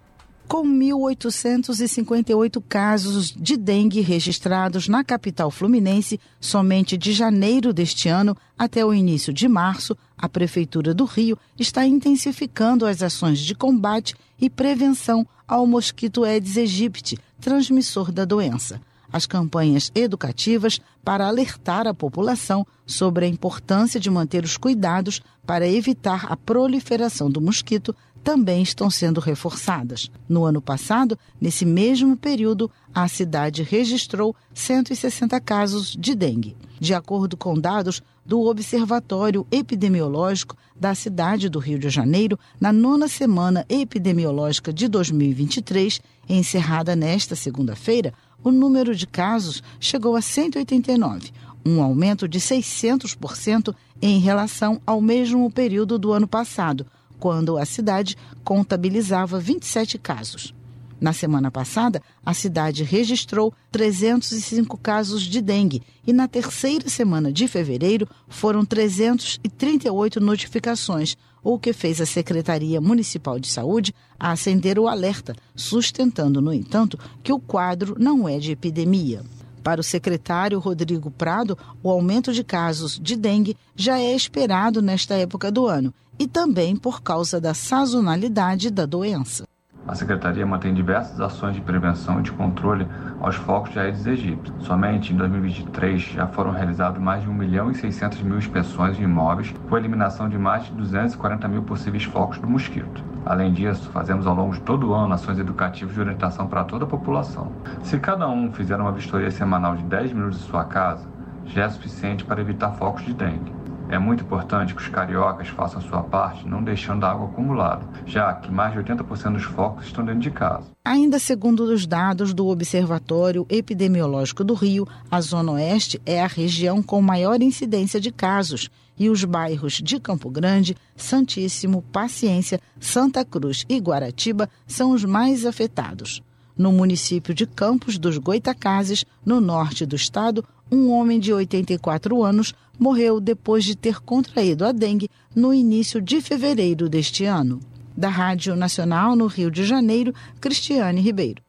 com 0.51 0.67
1.858 0.67 2.61
casos 2.67 3.31
de 3.31 3.55
dengue 3.55 4.01
registrados 4.01 4.89
na 4.89 5.01
capital 5.01 5.49
fluminense 5.49 6.19
somente 6.41 6.97
de 6.97 7.13
janeiro 7.13 7.71
deste 7.71 8.09
ano 8.09 8.35
até 8.59 8.85
o 8.85 8.93
início 8.93 9.31
de 9.31 9.47
março, 9.47 9.95
a 10.17 10.27
Prefeitura 10.27 10.93
do 10.93 11.05
Rio 11.05 11.37
está 11.57 11.85
intensificando 11.85 12.85
as 12.85 13.01
ações 13.01 13.39
de 13.39 13.55
combate 13.55 14.13
e 14.41 14.49
prevenção 14.49 15.25
ao 15.47 15.65
mosquito 15.65 16.25
Aedes 16.25 16.57
aegypti, 16.57 17.17
transmissor 17.39 18.11
da 18.11 18.25
doença. 18.25 18.81
As 19.09 19.25
campanhas 19.25 19.89
educativas 19.95 20.81
para 21.01 21.27
alertar 21.27 21.87
a 21.87 21.93
população 21.93 22.67
sobre 22.85 23.25
a 23.25 23.27
importância 23.29 24.01
de 24.01 24.09
manter 24.09 24.43
os 24.43 24.57
cuidados 24.57 25.21
para 25.45 25.65
evitar 25.65 26.25
a 26.29 26.35
proliferação 26.35 27.31
do 27.31 27.39
mosquito 27.39 27.95
também 28.23 28.61
estão 28.61 28.89
sendo 28.89 29.19
reforçadas. 29.19 30.11
No 30.27 30.43
ano 30.45 30.61
passado, 30.61 31.17
nesse 31.39 31.65
mesmo 31.65 32.15
período, 32.15 32.69
a 32.93 33.07
cidade 33.07 33.63
registrou 33.63 34.35
160 34.53 35.39
casos 35.41 35.95
de 35.97 36.15
dengue. 36.15 36.55
De 36.79 36.93
acordo 36.93 37.35
com 37.35 37.59
dados 37.59 38.01
do 38.25 38.41
Observatório 38.41 39.45
Epidemiológico 39.51 40.55
da 40.75 40.95
cidade 40.95 41.49
do 41.49 41.59
Rio 41.59 41.77
de 41.77 41.89
Janeiro, 41.89 42.39
na 42.59 42.71
nona 42.71 43.07
semana 43.07 43.65
epidemiológica 43.69 44.71
de 44.71 44.87
2023, 44.87 46.01
encerrada 46.29 46.95
nesta 46.95 47.35
segunda-feira, 47.35 48.13
o 48.43 48.51
número 48.51 48.95
de 48.95 49.05
casos 49.05 49.61
chegou 49.79 50.15
a 50.15 50.21
189, 50.21 51.31
um 51.63 51.81
aumento 51.81 52.27
de 52.27 52.39
600% 52.39 53.75
em 54.01 54.19
relação 54.19 54.81
ao 54.85 54.99
mesmo 54.99 55.49
período 55.51 55.99
do 55.99 56.11
ano 56.11 56.27
passado 56.27 56.85
quando 57.21 57.55
a 57.55 57.65
cidade 57.65 58.17
contabilizava 58.43 59.39
27 59.39 59.99
casos. 59.99 60.55
Na 60.99 61.13
semana 61.13 61.51
passada, 61.51 62.01
a 62.25 62.33
cidade 62.33 62.83
registrou 62.83 63.53
305 63.71 64.75
casos 64.77 65.21
de 65.21 65.39
dengue 65.39 65.83
e 66.05 66.11
na 66.11 66.27
terceira 66.27 66.89
semana 66.89 67.31
de 67.31 67.47
fevereiro 67.47 68.07
foram 68.27 68.65
338 68.65 70.19
notificações, 70.19 71.15
o 71.43 71.59
que 71.59 71.73
fez 71.73 72.01
a 72.01 72.07
Secretaria 72.07 72.81
Municipal 72.81 73.39
de 73.39 73.47
Saúde 73.47 73.93
acender 74.19 74.79
o 74.79 74.87
alerta, 74.87 75.35
sustentando, 75.55 76.41
no 76.41 76.51
entanto, 76.51 76.97
que 77.23 77.31
o 77.31 77.39
quadro 77.39 77.95
não 77.99 78.27
é 78.27 78.39
de 78.39 78.51
epidemia. 78.51 79.23
Para 79.63 79.79
o 79.79 79.83
secretário 79.83 80.59
Rodrigo 80.59 81.11
Prado, 81.11 81.57
o 81.83 81.89
aumento 81.89 82.33
de 82.33 82.43
casos 82.43 82.99
de 82.99 83.15
dengue 83.15 83.55
já 83.75 83.99
é 83.99 84.13
esperado 84.15 84.81
nesta 84.81 85.13
época 85.15 85.51
do 85.51 85.67
ano 85.67 85.93
e 86.17 86.27
também 86.27 86.75
por 86.75 87.01
causa 87.01 87.39
da 87.39 87.53
sazonalidade 87.53 88.69
da 88.71 88.85
doença. 88.85 89.45
A 89.87 89.95
Secretaria 89.95 90.45
mantém 90.45 90.73
diversas 90.73 91.19
ações 91.19 91.55
de 91.55 91.61
prevenção 91.61 92.19
e 92.19 92.23
de 92.23 92.31
controle 92.31 92.87
aos 93.19 93.35
focos 93.35 93.71
de 93.71 93.79
Aedes 93.79 94.05
aegypti. 94.05 94.53
Somente 94.59 95.11
em 95.11 95.17
2023 95.17 96.01
já 96.01 96.27
foram 96.27 96.51
realizadas 96.51 97.01
mais 97.01 97.23
de 97.23 97.29
1 97.29 97.33
milhão 97.33 97.71
e 97.71 97.75
600 97.75 98.21
mil 98.21 98.37
inspeções 98.37 98.95
de 98.95 99.03
imóveis, 99.03 99.53
com 99.67 99.75
a 99.75 99.79
eliminação 99.79 100.29
de 100.29 100.37
mais 100.37 100.65
de 100.65 100.71
240 100.73 101.47
mil 101.47 101.63
possíveis 101.63 102.03
focos 102.03 102.37
do 102.37 102.47
mosquito. 102.47 103.10
Além 103.25 103.53
disso, 103.53 103.89
fazemos 103.91 104.25
ao 104.25 104.35
longo 104.35 104.53
de 104.53 104.61
todo 104.61 104.89
o 104.89 104.93
ano 104.93 105.13
ações 105.13 105.37
educativas 105.37 105.93
de 105.93 105.99
orientação 105.99 106.47
para 106.47 106.63
toda 106.63 106.85
a 106.85 106.87
população. 106.87 107.51
Se 107.83 107.99
cada 107.99 108.27
um 108.27 108.51
fizer 108.51 108.77
uma 108.77 108.91
vistoria 108.91 109.29
semanal 109.29 109.75
de 109.75 109.83
10 109.83 110.13
minutos 110.13 110.39
em 110.39 110.47
sua 110.47 110.65
casa, 110.65 111.07
já 111.45 111.65
é 111.65 111.69
suficiente 111.69 112.23
para 112.23 112.41
evitar 112.41 112.71
focos 112.71 113.05
de 113.05 113.13
dengue. 113.13 113.61
É 113.89 113.99
muito 113.99 114.23
importante 114.23 114.73
que 114.73 114.81
os 114.81 114.87
cariocas 114.87 115.49
façam 115.49 115.79
a 115.79 115.83
sua 115.83 116.01
parte, 116.01 116.47
não 116.47 116.63
deixando 116.63 117.05
água 117.05 117.27
acumulada, 117.27 117.85
já 118.05 118.33
que 118.33 118.49
mais 118.49 118.71
de 118.71 118.79
80% 118.79 119.33
dos 119.33 119.43
focos 119.43 119.85
estão 119.85 120.05
dentro 120.05 120.21
de 120.21 120.31
casa. 120.31 120.71
Ainda 120.85 121.19
segundo 121.19 121.63
os 121.63 121.85
dados 121.85 122.33
do 122.33 122.47
Observatório 122.47 123.45
Epidemiológico 123.49 124.45
do 124.45 124.53
Rio, 124.53 124.87
a 125.11 125.19
Zona 125.19 125.51
Oeste 125.51 126.01
é 126.05 126.23
a 126.23 126.27
região 126.27 126.81
com 126.81 127.01
maior 127.01 127.41
incidência 127.41 127.99
de 127.99 128.13
casos 128.13 128.69
e 129.01 129.09
os 129.09 129.23
bairros 129.23 129.81
de 129.83 129.99
Campo 129.99 130.29
Grande, 130.29 130.77
Santíssimo, 130.95 131.81
Paciência, 131.91 132.61
Santa 132.79 133.25
Cruz 133.25 133.65
e 133.67 133.79
Guaratiba 133.79 134.47
são 134.67 134.91
os 134.91 135.03
mais 135.03 135.43
afetados. 135.43 136.21
No 136.55 136.71
município 136.71 137.33
de 137.33 137.47
Campos 137.47 137.97
dos 137.97 138.19
Goitacazes, 138.19 139.03
no 139.25 139.41
norte 139.41 139.87
do 139.87 139.95
estado, 139.95 140.45
um 140.71 140.91
homem 140.91 141.19
de 141.19 141.33
84 141.33 142.23
anos 142.23 142.53
morreu 142.77 143.19
depois 143.19 143.63
de 143.63 143.75
ter 143.75 143.99
contraído 144.01 144.63
a 144.63 144.71
dengue 144.71 145.09
no 145.35 145.51
início 145.51 145.99
de 145.99 146.21
fevereiro 146.21 146.87
deste 146.87 147.25
ano. 147.25 147.59
Da 147.97 148.07
Rádio 148.07 148.55
Nacional 148.55 149.15
no 149.15 149.25
Rio 149.25 149.49
de 149.49 149.65
Janeiro, 149.65 150.13
Cristiane 150.39 151.01
Ribeiro. 151.01 151.41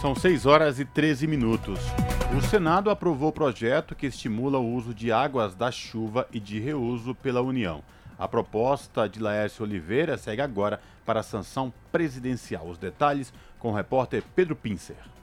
São 0.00 0.14
6 0.14 0.46
horas 0.46 0.78
e 0.78 0.84
13 0.84 1.26
minutos. 1.26 1.80
O 2.34 2.40
Senado 2.40 2.90
aprovou 2.90 3.28
o 3.28 3.32
projeto 3.32 3.94
que 3.94 4.06
estimula 4.06 4.58
o 4.58 4.74
uso 4.74 4.92
de 4.92 5.12
águas 5.12 5.54
da 5.54 5.70
chuva 5.70 6.26
e 6.32 6.40
de 6.40 6.58
reuso 6.58 7.14
pela 7.14 7.40
União. 7.40 7.82
A 8.18 8.26
proposta 8.26 9.08
de 9.08 9.20
Laércio 9.20 9.64
Oliveira 9.64 10.18
segue 10.18 10.42
agora 10.42 10.80
para 11.04 11.20
a 11.20 11.22
sanção 11.22 11.72
presidencial. 11.92 12.66
Os 12.66 12.78
detalhes 12.78 13.32
com 13.58 13.70
o 13.70 13.74
repórter 13.74 14.22
Pedro 14.34 14.56
Pincer. 14.56 15.15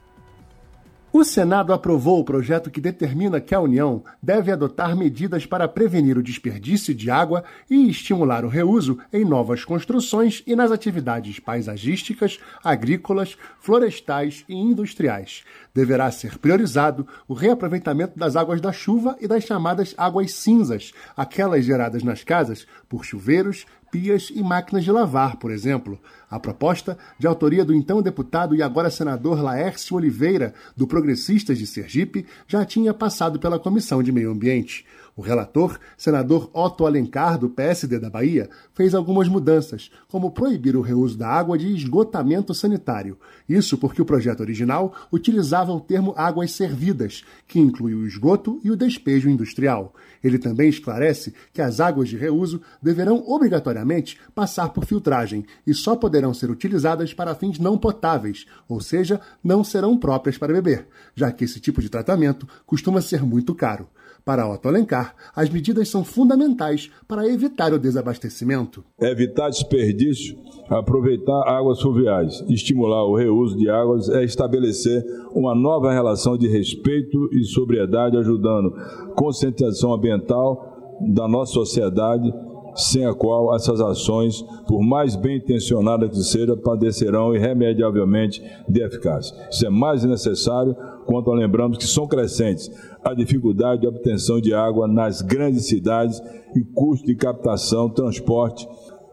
O 1.16 1.22
Senado 1.22 1.72
aprovou 1.72 2.18
o 2.18 2.24
projeto 2.24 2.72
que 2.72 2.80
determina 2.80 3.40
que 3.40 3.54
a 3.54 3.60
União 3.60 4.02
deve 4.20 4.50
adotar 4.50 4.96
medidas 4.96 5.46
para 5.46 5.68
prevenir 5.68 6.18
o 6.18 6.22
desperdício 6.24 6.92
de 6.92 7.08
água 7.08 7.44
e 7.70 7.88
estimular 7.88 8.44
o 8.44 8.48
reuso 8.48 8.98
em 9.12 9.24
novas 9.24 9.64
construções 9.64 10.42
e 10.44 10.56
nas 10.56 10.72
atividades 10.72 11.38
paisagísticas, 11.38 12.40
agrícolas, 12.64 13.38
florestais 13.60 14.44
e 14.48 14.56
industriais. 14.56 15.44
Deverá 15.72 16.10
ser 16.10 16.36
priorizado 16.36 17.06
o 17.28 17.32
reaproveitamento 17.32 18.18
das 18.18 18.34
águas 18.34 18.60
da 18.60 18.72
chuva 18.72 19.16
e 19.20 19.28
das 19.28 19.44
chamadas 19.44 19.94
águas 19.96 20.32
cinzas, 20.32 20.92
aquelas 21.16 21.64
geradas 21.64 22.02
nas 22.02 22.24
casas 22.24 22.66
por 22.88 23.04
chuveiros, 23.04 23.66
pias 23.94 24.32
e 24.34 24.42
máquinas 24.42 24.82
de 24.82 24.90
lavar, 24.90 25.36
por 25.36 25.52
exemplo. 25.52 26.00
A 26.28 26.40
proposta, 26.40 26.98
de 27.16 27.28
autoria 27.28 27.64
do 27.64 27.72
então 27.72 28.02
deputado 28.02 28.52
e 28.52 28.60
agora 28.60 28.90
senador 28.90 29.40
Laércio 29.40 29.94
Oliveira, 29.94 30.52
do 30.76 30.84
Progressistas 30.84 31.58
de 31.58 31.64
Sergipe, 31.64 32.26
já 32.48 32.64
tinha 32.64 32.92
passado 32.92 33.38
pela 33.38 33.56
Comissão 33.56 34.02
de 34.02 34.10
Meio 34.10 34.32
Ambiente. 34.32 34.84
O 35.16 35.22
relator, 35.22 35.78
senador 35.96 36.50
Otto 36.52 36.86
Alencar, 36.86 37.38
do 37.38 37.48
PSD 37.48 38.00
da 38.00 38.10
Bahia, 38.10 38.50
fez 38.74 38.96
algumas 38.96 39.28
mudanças, 39.28 39.92
como 40.08 40.32
proibir 40.32 40.74
o 40.74 40.80
reuso 40.80 41.16
da 41.16 41.28
água 41.28 41.56
de 41.56 41.72
esgotamento 41.72 42.52
sanitário. 42.52 43.16
Isso 43.48 43.78
porque 43.78 44.02
o 44.02 44.04
projeto 44.04 44.40
original 44.40 44.92
utilizava 45.12 45.70
o 45.70 45.78
termo 45.78 46.12
águas 46.16 46.50
servidas, 46.50 47.22
que 47.46 47.60
inclui 47.60 47.94
o 47.94 48.04
esgoto 48.04 48.58
e 48.64 48.72
o 48.72 48.76
despejo 48.76 49.30
industrial. 49.30 49.94
Ele 50.24 50.38
também 50.38 50.70
esclarece 50.70 51.34
que 51.52 51.60
as 51.60 51.78
águas 51.78 52.08
de 52.08 52.16
reuso 52.16 52.62
deverão 52.82 53.22
obrigatoriamente 53.26 54.18
passar 54.34 54.70
por 54.70 54.86
filtragem 54.86 55.44
e 55.66 55.74
só 55.74 55.94
poderão 55.94 56.32
ser 56.32 56.50
utilizadas 56.50 57.12
para 57.12 57.34
fins 57.34 57.58
não 57.58 57.76
potáveis, 57.76 58.46
ou 58.66 58.80
seja, 58.80 59.20
não 59.42 59.62
serão 59.62 59.98
próprias 59.98 60.38
para 60.38 60.54
beber, 60.54 60.88
já 61.14 61.30
que 61.30 61.44
esse 61.44 61.60
tipo 61.60 61.82
de 61.82 61.90
tratamento 61.90 62.48
costuma 62.64 63.02
ser 63.02 63.22
muito 63.22 63.54
caro. 63.54 63.86
Para 64.24 64.50
Otto 64.50 64.68
Alencar, 64.68 65.14
as 65.36 65.50
medidas 65.50 65.90
são 65.90 66.02
fundamentais 66.02 66.90
para 67.06 67.28
evitar 67.28 67.74
o 67.74 67.78
desabastecimento. 67.78 68.82
Evitar 68.98 69.50
desperdício, 69.50 70.38
aproveitar 70.70 71.46
águas 71.46 71.82
fluviais, 71.82 72.42
estimular 72.48 73.04
o 73.04 73.16
reuso 73.16 73.54
de 73.58 73.68
águas 73.68 74.08
é 74.08 74.24
estabelecer 74.24 75.04
uma 75.34 75.54
nova 75.54 75.92
relação 75.92 76.38
de 76.38 76.48
respeito 76.48 77.28
e 77.34 77.44
sobriedade, 77.44 78.16
ajudando 78.16 78.72
conscientização 79.14 79.92
ambiental 79.92 80.96
da 81.12 81.28
nossa 81.28 81.52
sociedade 81.52 82.32
sem 82.74 83.06
a 83.06 83.14
qual 83.14 83.54
essas 83.54 83.80
ações, 83.80 84.42
por 84.66 84.82
mais 84.82 85.14
bem 85.16 85.36
intencionadas 85.36 86.10
que 86.10 86.22
sejam, 86.24 86.56
padecerão 86.56 87.34
irremediavelmente 87.34 88.42
de 88.68 88.82
eficácia. 88.82 89.36
Isso 89.50 89.66
é 89.66 89.70
mais 89.70 90.02
necessário 90.04 90.74
quanto 91.06 91.32
lembramos 91.32 91.78
que 91.78 91.86
são 91.86 92.06
crescentes 92.06 92.70
a 93.04 93.14
dificuldade 93.14 93.82
de 93.82 93.86
obtenção 93.86 94.40
de 94.40 94.54
água 94.54 94.88
nas 94.88 95.22
grandes 95.22 95.66
cidades 95.66 96.20
e 96.54 96.62
custo 96.62 97.06
de 97.06 97.14
captação, 97.14 97.88
transporte 97.88 98.66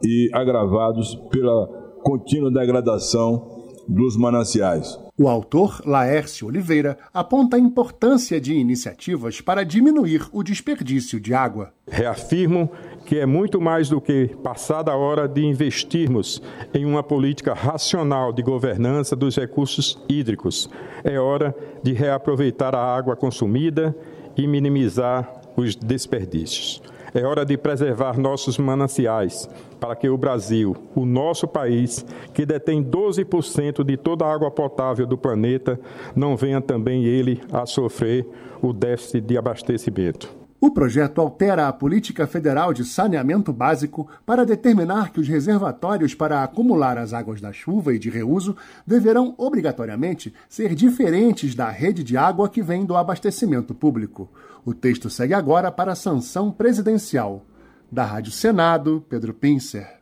e 0.04 0.30
agravados 0.34 1.16
pela 1.30 1.68
contínua 2.04 2.52
degradação 2.52 3.62
dos 3.88 4.18
mananciais. 4.18 4.98
O 5.22 5.30
autor, 5.30 5.84
Laércio 5.86 6.48
Oliveira, 6.48 6.98
aponta 7.14 7.56
a 7.56 7.60
importância 7.60 8.42
de 8.42 8.56
iniciativas 8.56 9.40
para 9.40 9.64
diminuir 9.64 10.28
o 10.32 10.42
desperdício 10.42 11.20
de 11.20 11.32
água. 11.32 11.72
Reafirmo 11.88 12.72
que 13.06 13.20
é 13.20 13.26
muito 13.28 13.62
mais 13.62 13.88
do 13.88 14.02
que 14.02 14.36
passada 14.42 14.92
a 14.92 14.96
hora 14.96 15.28
de 15.28 15.46
investirmos 15.46 16.42
em 16.74 16.86
uma 16.86 17.04
política 17.04 17.54
racional 17.54 18.34
de 18.34 18.42
governança 18.42 19.16
dos 19.16 19.36
recursos 19.36 19.96
hídricos. 20.10 20.68
É 21.04 21.20
hora 21.20 21.56
de 21.84 21.94
reaproveitar 21.94 22.74
a 22.74 22.84
água 22.84 23.16
consumida 23.16 23.96
e 24.36 24.48
minimizar 24.48 25.32
os 25.56 25.76
desperdícios. 25.76 26.82
É 27.14 27.26
hora 27.26 27.46
de 27.46 27.58
preservar 27.58 28.18
nossos 28.18 28.58
mananciais 28.58 29.50
para 29.82 29.98
que 29.98 30.08
o 30.08 30.18
Brasil, 30.18 30.78
o 30.96 31.06
nosso 31.06 31.46
país, 31.46 32.06
que 32.34 32.46
detém 32.46 32.82
12% 32.82 33.84
de 33.84 33.98
toda 33.98 34.26
a 34.26 34.34
água 34.34 34.50
potável 34.50 35.06
do 35.06 35.18
planeta, 35.18 35.78
não 36.16 36.38
venha 36.38 36.62
também 36.62 37.04
ele 37.04 37.42
a 37.52 37.66
sofrer 37.66 38.26
o 38.62 38.72
déficit 38.72 39.22
de 39.22 39.38
abastecimento. 39.38 40.42
O 40.64 40.70
projeto 40.70 41.20
altera 41.20 41.68
a 41.68 41.74
política 41.74 42.28
federal 42.28 42.72
de 42.72 42.86
saneamento 42.86 43.52
básico 43.52 44.08
para 44.24 44.46
determinar 44.46 45.12
que 45.12 45.20
os 45.20 45.28
reservatórios 45.28 46.14
para 46.14 46.44
acumular 46.44 47.00
as 47.00 47.14
águas 47.14 47.42
da 47.42 47.52
chuva 47.52 47.96
e 47.96 48.00
de 48.00 48.12
reuso 48.12 48.56
deverão 48.86 49.34
obrigatoriamente 49.40 50.32
ser 50.48 50.76
diferentes 50.76 51.56
da 51.56 51.70
rede 51.72 52.04
de 52.04 52.16
água 52.16 52.48
que 52.48 52.62
vem 52.62 52.86
do 52.86 52.96
abastecimento 52.96 53.74
público. 53.74 54.30
O 54.64 54.76
texto 54.76 55.10
segue 55.10 55.34
agora 55.34 55.72
para 55.72 55.94
a 55.94 55.96
sanção 55.96 56.52
presidencial. 56.52 57.44
Da 57.92 58.06
Rádio 58.06 58.32
Senado, 58.32 59.04
Pedro 59.10 59.34
Pincer. 59.34 60.00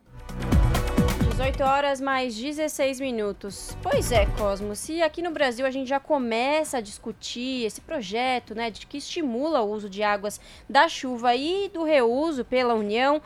18 1.30 1.62
horas 1.64 2.00
mais 2.00 2.36
16 2.36 3.00
minutos. 3.00 3.74
Pois 3.82 4.12
é, 4.12 4.26
Cosmo, 4.26 4.76
se 4.76 5.00
aqui 5.00 5.22
no 5.22 5.30
Brasil 5.30 5.64
a 5.64 5.70
gente 5.70 5.88
já 5.88 5.98
começa 5.98 6.76
a 6.76 6.80
discutir 6.82 7.64
esse 7.64 7.80
projeto, 7.80 8.54
né, 8.54 8.70
de 8.70 8.86
que 8.86 8.98
estimula 8.98 9.62
o 9.62 9.72
uso 9.72 9.88
de 9.88 10.02
águas 10.02 10.38
da 10.68 10.86
chuva 10.88 11.34
e 11.34 11.70
do 11.70 11.82
reuso 11.82 12.44
pela 12.44 12.74
União, 12.74 13.22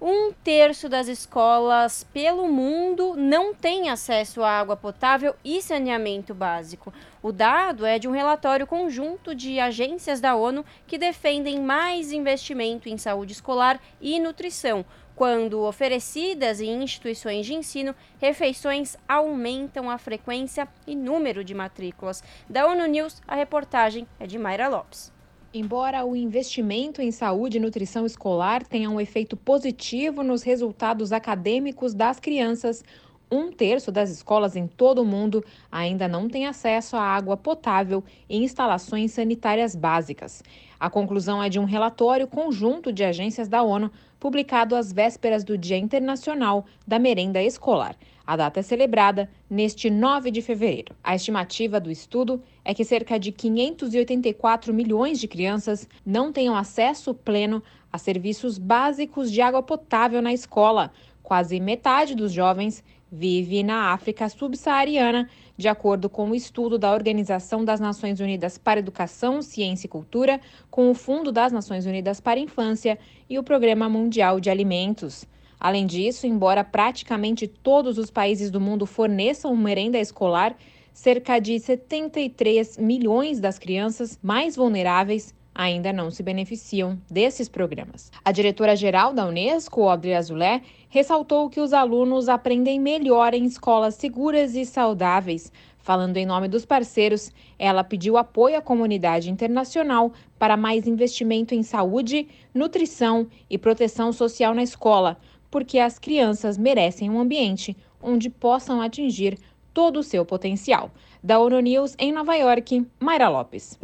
um 0.00 0.32
terço 0.32 0.88
das 0.88 1.08
escolas 1.08 2.04
pelo 2.12 2.48
mundo 2.48 3.14
não 3.16 3.54
tem 3.54 3.88
acesso 3.88 4.42
à 4.42 4.50
água 4.50 4.76
potável 4.76 5.34
e 5.44 5.62
saneamento 5.62 6.34
básico. 6.34 6.92
O 7.22 7.32
dado 7.32 7.86
é 7.86 7.98
de 7.98 8.06
um 8.06 8.12
relatório 8.12 8.66
conjunto 8.66 9.34
de 9.34 9.58
agências 9.58 10.20
da 10.20 10.36
ONU 10.36 10.64
que 10.86 10.98
defendem 10.98 11.60
mais 11.60 12.12
investimento 12.12 12.88
em 12.88 12.98
saúde 12.98 13.32
escolar 13.32 13.80
e 14.00 14.20
nutrição 14.20 14.84
quando 15.16 15.62
oferecidas 15.62 16.60
em 16.60 16.82
instituições 16.82 17.46
de 17.46 17.54
ensino, 17.54 17.94
refeições 18.20 18.98
aumentam 19.08 19.90
a 19.90 19.96
frequência 19.96 20.68
e 20.86 20.94
número 20.94 21.42
de 21.42 21.54
matrículas. 21.54 22.22
Da 22.48 22.66
ONU 22.66 22.84
News, 22.86 23.22
a 23.26 23.34
reportagem 23.34 24.06
é 24.20 24.26
de 24.26 24.38
Mayra 24.38 24.68
Lopes. 24.68 25.15
Embora 25.58 26.04
o 26.04 26.14
investimento 26.14 27.00
em 27.00 27.10
saúde 27.10 27.56
e 27.56 27.60
nutrição 27.60 28.04
escolar 28.04 28.62
tenha 28.62 28.90
um 28.90 29.00
efeito 29.00 29.38
positivo 29.38 30.22
nos 30.22 30.42
resultados 30.42 31.12
acadêmicos 31.12 31.94
das 31.94 32.20
crianças, 32.20 32.84
um 33.30 33.50
terço 33.50 33.90
das 33.90 34.10
escolas 34.10 34.54
em 34.54 34.66
todo 34.66 35.00
o 35.00 35.04
mundo 35.06 35.42
ainda 35.72 36.06
não 36.06 36.28
tem 36.28 36.46
acesso 36.46 36.94
à 36.94 37.00
água 37.00 37.38
potável 37.38 38.04
e 38.28 38.36
instalações 38.36 39.12
sanitárias 39.12 39.74
básicas. 39.74 40.42
A 40.78 40.90
conclusão 40.90 41.42
é 41.42 41.48
de 41.48 41.58
um 41.58 41.64
relatório 41.64 42.26
conjunto 42.26 42.92
de 42.92 43.02
agências 43.02 43.48
da 43.48 43.62
ONU 43.62 43.90
publicado 44.20 44.76
às 44.76 44.92
vésperas 44.92 45.42
do 45.42 45.56
Dia 45.56 45.78
Internacional 45.78 46.66
da 46.86 46.98
Merenda 46.98 47.42
Escolar. 47.42 47.96
A 48.26 48.34
data 48.34 48.58
é 48.58 48.62
celebrada 48.62 49.30
neste 49.48 49.88
9 49.88 50.32
de 50.32 50.42
fevereiro. 50.42 50.96
A 51.04 51.14
estimativa 51.14 51.78
do 51.78 51.92
estudo 51.92 52.42
é 52.64 52.74
que 52.74 52.84
cerca 52.84 53.20
de 53.20 53.30
584 53.30 54.74
milhões 54.74 55.20
de 55.20 55.28
crianças 55.28 55.88
não 56.04 56.32
tenham 56.32 56.56
acesso 56.56 57.14
pleno 57.14 57.62
a 57.92 57.98
serviços 57.98 58.58
básicos 58.58 59.30
de 59.30 59.40
água 59.40 59.62
potável 59.62 60.20
na 60.20 60.32
escola. 60.32 60.90
Quase 61.22 61.60
metade 61.60 62.16
dos 62.16 62.32
jovens 62.32 62.82
vive 63.10 63.62
na 63.62 63.92
África 63.92 64.28
subsaariana, 64.28 65.30
de 65.56 65.68
acordo 65.68 66.10
com 66.10 66.24
o 66.24 66.30
um 66.30 66.34
estudo 66.34 66.76
da 66.76 66.92
Organização 66.92 67.64
das 67.64 67.78
Nações 67.78 68.18
Unidas 68.18 68.58
para 68.58 68.80
Educação, 68.80 69.40
Ciência 69.40 69.86
e 69.86 69.90
Cultura, 69.90 70.40
com 70.68 70.90
o 70.90 70.94
Fundo 70.94 71.30
das 71.30 71.52
Nações 71.52 71.86
Unidas 71.86 72.20
para 72.20 72.40
a 72.40 72.42
Infância 72.42 72.98
e 73.30 73.38
o 73.38 73.44
Programa 73.44 73.88
Mundial 73.88 74.40
de 74.40 74.50
Alimentos. 74.50 75.24
Além 75.58 75.86
disso, 75.86 76.26
embora 76.26 76.62
praticamente 76.62 77.46
todos 77.46 77.98
os 77.98 78.10
países 78.10 78.50
do 78.50 78.60
mundo 78.60 78.86
forneçam 78.86 79.56
merenda 79.56 79.98
escolar, 79.98 80.56
cerca 80.92 81.38
de 81.38 81.58
73 81.58 82.78
milhões 82.78 83.40
das 83.40 83.58
crianças 83.58 84.18
mais 84.22 84.56
vulneráveis 84.56 85.34
ainda 85.56 85.90
não 85.92 86.10
se 86.10 86.22
beneficiam 86.22 86.98
desses 87.10 87.48
programas. 87.48 88.12
A 88.22 88.30
diretora-geral 88.30 89.14
da 89.14 89.26
Unesco, 89.26 89.88
Audrey 89.88 90.14
Azoulay, 90.14 90.60
ressaltou 90.90 91.48
que 91.48 91.60
os 91.60 91.72
alunos 91.72 92.28
aprendem 92.28 92.78
melhor 92.78 93.32
em 93.32 93.44
escolas 93.44 93.94
seguras 93.94 94.54
e 94.54 94.66
saudáveis. 94.66 95.50
Falando 95.78 96.16
em 96.16 96.26
nome 96.26 96.48
dos 96.48 96.66
parceiros, 96.66 97.32
ela 97.58 97.82
pediu 97.82 98.18
apoio 98.18 98.58
à 98.58 98.60
comunidade 98.60 99.30
internacional 99.30 100.12
para 100.38 100.56
mais 100.56 100.86
investimento 100.86 101.54
em 101.54 101.62
saúde, 101.62 102.28
nutrição 102.52 103.26
e 103.48 103.56
proteção 103.56 104.12
social 104.12 104.52
na 104.52 104.62
escola, 104.62 105.16
porque 105.50 105.78
as 105.78 105.98
crianças 105.98 106.58
merecem 106.58 107.10
um 107.10 107.20
ambiente 107.20 107.76
onde 108.02 108.30
possam 108.30 108.80
atingir 108.80 109.38
todo 109.72 109.98
o 109.98 110.02
seu 110.02 110.24
potencial. 110.24 110.90
Da 111.22 111.38
ONU 111.38 111.60
News 111.60 111.94
em 111.98 112.12
Nova 112.12 112.34
York, 112.34 112.86
Mayra 113.00 113.28
Lopes. 113.28 113.78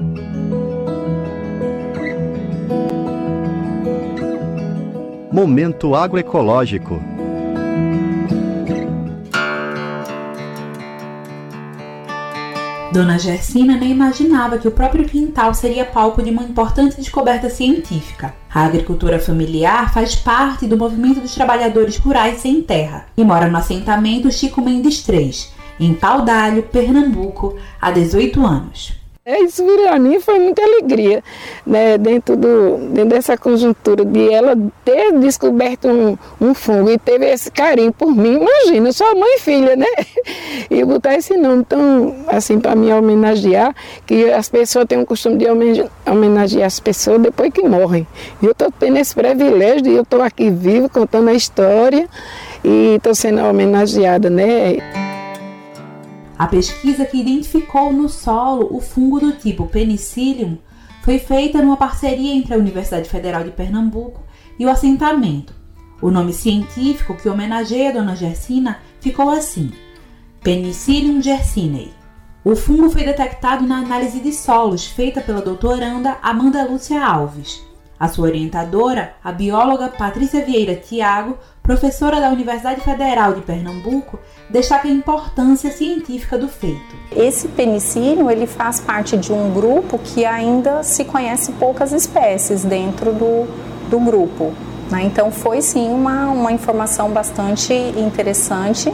Momento 5.32 5.94
agroecológico. 5.94 7.00
Dona 12.92 13.18
Gersina 13.18 13.74
nem 13.74 13.90
imaginava 13.90 14.58
que 14.58 14.68
o 14.68 14.70
próprio 14.70 15.06
quintal 15.06 15.54
seria 15.54 15.82
palco 15.82 16.22
de 16.22 16.30
uma 16.30 16.42
importante 16.42 16.96
descoberta 16.96 17.48
científica. 17.48 18.34
A 18.52 18.66
agricultura 18.66 19.18
familiar 19.18 19.94
faz 19.94 20.14
parte 20.14 20.66
do 20.66 20.76
movimento 20.76 21.18
dos 21.18 21.34
trabalhadores 21.34 21.96
rurais 21.96 22.42
sem 22.42 22.60
terra 22.60 23.06
e 23.16 23.24
mora 23.24 23.48
no 23.48 23.56
assentamento 23.56 24.30
Chico 24.30 24.60
Mendes 24.60 25.08
III, 25.08 25.32
em 25.80 25.94
Paudalho, 25.94 26.64
Pernambuco, 26.64 27.56
há 27.80 27.90
18 27.90 28.44
anos. 28.44 29.01
É, 29.24 29.40
isso 29.44 29.64
para 29.64 30.00
mim 30.00 30.18
foi 30.18 30.40
muita 30.40 30.60
alegria, 30.64 31.22
né, 31.64 31.96
dentro, 31.96 32.36
do, 32.36 32.76
dentro 32.88 33.10
dessa 33.10 33.38
conjuntura 33.38 34.04
de 34.04 34.32
ela 34.32 34.58
ter 34.84 35.12
descoberto 35.12 35.86
um, 35.86 36.18
um 36.40 36.52
fungo 36.52 36.90
e 36.90 36.98
teve 36.98 37.26
esse 37.26 37.48
carinho 37.48 37.92
por 37.92 38.12
mim. 38.12 38.40
Imagina, 38.40 38.90
sou 38.90 39.14
mãe 39.14 39.36
e 39.36 39.38
filha, 39.38 39.76
né? 39.76 39.86
E 40.68 40.84
botar 40.84 41.14
esse 41.14 41.36
nome 41.36 41.64
tão, 41.64 42.16
assim, 42.26 42.58
para 42.58 42.74
me 42.74 42.92
homenagear, 42.92 43.74
que 44.06 44.30
as 44.30 44.48
pessoas 44.48 44.86
têm 44.86 44.98
o 44.98 45.06
costume 45.06 45.36
de 45.36 45.46
homenagear 46.04 46.66
as 46.66 46.80
pessoas 46.80 47.20
depois 47.20 47.52
que 47.52 47.62
morrem. 47.62 48.06
E 48.40 48.46
eu 48.46 48.52
estou 48.52 48.72
tendo 48.72 48.96
esse 48.96 49.14
privilégio 49.14 49.82
de 49.82 49.90
eu 49.90 50.02
estou 50.02 50.22
aqui 50.22 50.50
vivo, 50.50 50.88
contando 50.88 51.28
a 51.28 51.34
história 51.34 52.08
e 52.64 52.94
estou 52.96 53.14
sendo 53.14 53.42
homenageada, 53.42 54.30
né? 54.30 54.78
A 56.42 56.48
pesquisa 56.48 57.04
que 57.04 57.18
identificou 57.18 57.92
no 57.92 58.08
solo 58.08 58.76
o 58.76 58.80
fungo 58.80 59.20
do 59.20 59.30
tipo 59.30 59.68
Penicillium 59.68 60.58
foi 61.00 61.20
feita 61.20 61.62
numa 61.62 61.76
parceria 61.76 62.34
entre 62.34 62.52
a 62.52 62.56
Universidade 62.56 63.08
Federal 63.08 63.44
de 63.44 63.52
Pernambuco 63.52 64.24
e 64.58 64.66
o 64.66 64.68
assentamento. 64.68 65.54
O 66.02 66.10
nome 66.10 66.32
científico 66.32 67.14
que 67.14 67.28
homenageia 67.28 67.90
a 67.90 67.92
Dona 67.92 68.16
Gersina 68.16 68.80
ficou 68.98 69.30
assim: 69.30 69.70
Penicillium 70.42 71.22
gercinei. 71.22 71.92
O 72.44 72.56
fungo 72.56 72.90
foi 72.90 73.04
detectado 73.04 73.64
na 73.64 73.76
análise 73.76 74.18
de 74.18 74.32
solos 74.32 74.84
feita 74.84 75.20
pela 75.20 75.42
doutoranda 75.42 76.18
Amanda 76.20 76.64
Lúcia 76.64 77.00
Alves. 77.00 77.62
A 78.02 78.08
sua 78.08 78.26
orientadora, 78.26 79.12
a 79.22 79.30
bióloga 79.30 79.88
Patrícia 79.88 80.44
Vieira 80.44 80.74
Tiago, 80.74 81.38
professora 81.62 82.20
da 82.20 82.30
Universidade 82.30 82.80
Federal 82.80 83.32
de 83.32 83.42
Pernambuco, 83.42 84.18
destaca 84.50 84.88
a 84.88 84.90
importância 84.90 85.70
científica 85.70 86.36
do 86.36 86.48
feito. 86.48 86.96
Esse 87.14 87.46
penicillium 87.46 88.28
ele 88.28 88.48
faz 88.48 88.80
parte 88.80 89.16
de 89.16 89.32
um 89.32 89.54
grupo 89.54 90.00
que 90.00 90.24
ainda 90.24 90.82
se 90.82 91.04
conhece 91.04 91.52
poucas 91.52 91.92
espécies 91.92 92.64
dentro 92.64 93.12
do, 93.12 93.46
do 93.88 94.00
grupo. 94.00 94.52
Né? 94.90 95.04
Então 95.04 95.30
foi 95.30 95.62
sim 95.62 95.88
uma, 95.88 96.26
uma 96.30 96.50
informação 96.50 97.08
bastante 97.10 97.72
interessante 97.72 98.92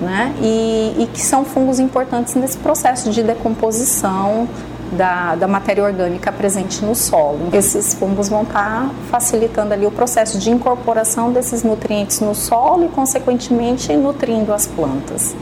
né? 0.00 0.32
e, 0.40 0.94
e 1.02 1.08
que 1.12 1.20
são 1.20 1.44
fungos 1.44 1.80
importantes 1.80 2.36
nesse 2.36 2.58
processo 2.58 3.10
de 3.10 3.24
decomposição 3.24 4.46
da, 4.92 5.34
da 5.34 5.48
matéria 5.48 5.82
orgânica 5.82 6.30
presente 6.32 6.84
no 6.84 6.94
solo. 6.94 7.48
Esses 7.52 7.94
fungos 7.94 8.28
vão 8.28 8.42
estar 8.42 8.90
facilitando 9.10 9.74
ali 9.74 9.86
o 9.86 9.90
processo 9.90 10.38
de 10.38 10.50
incorporação 10.50 11.32
desses 11.32 11.62
nutrientes 11.62 12.20
no 12.20 12.34
solo 12.34 12.84
e, 12.84 12.88
consequentemente, 12.88 13.92
nutrindo 13.96 14.52
as 14.52 14.66
plantas. 14.66 15.34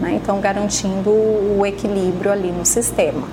Né? 0.00 0.14
Então, 0.14 0.40
garantindo 0.40 1.10
o 1.10 1.64
equilíbrio 1.66 2.32
ali 2.32 2.50
no 2.50 2.64
sistema. 2.64 3.28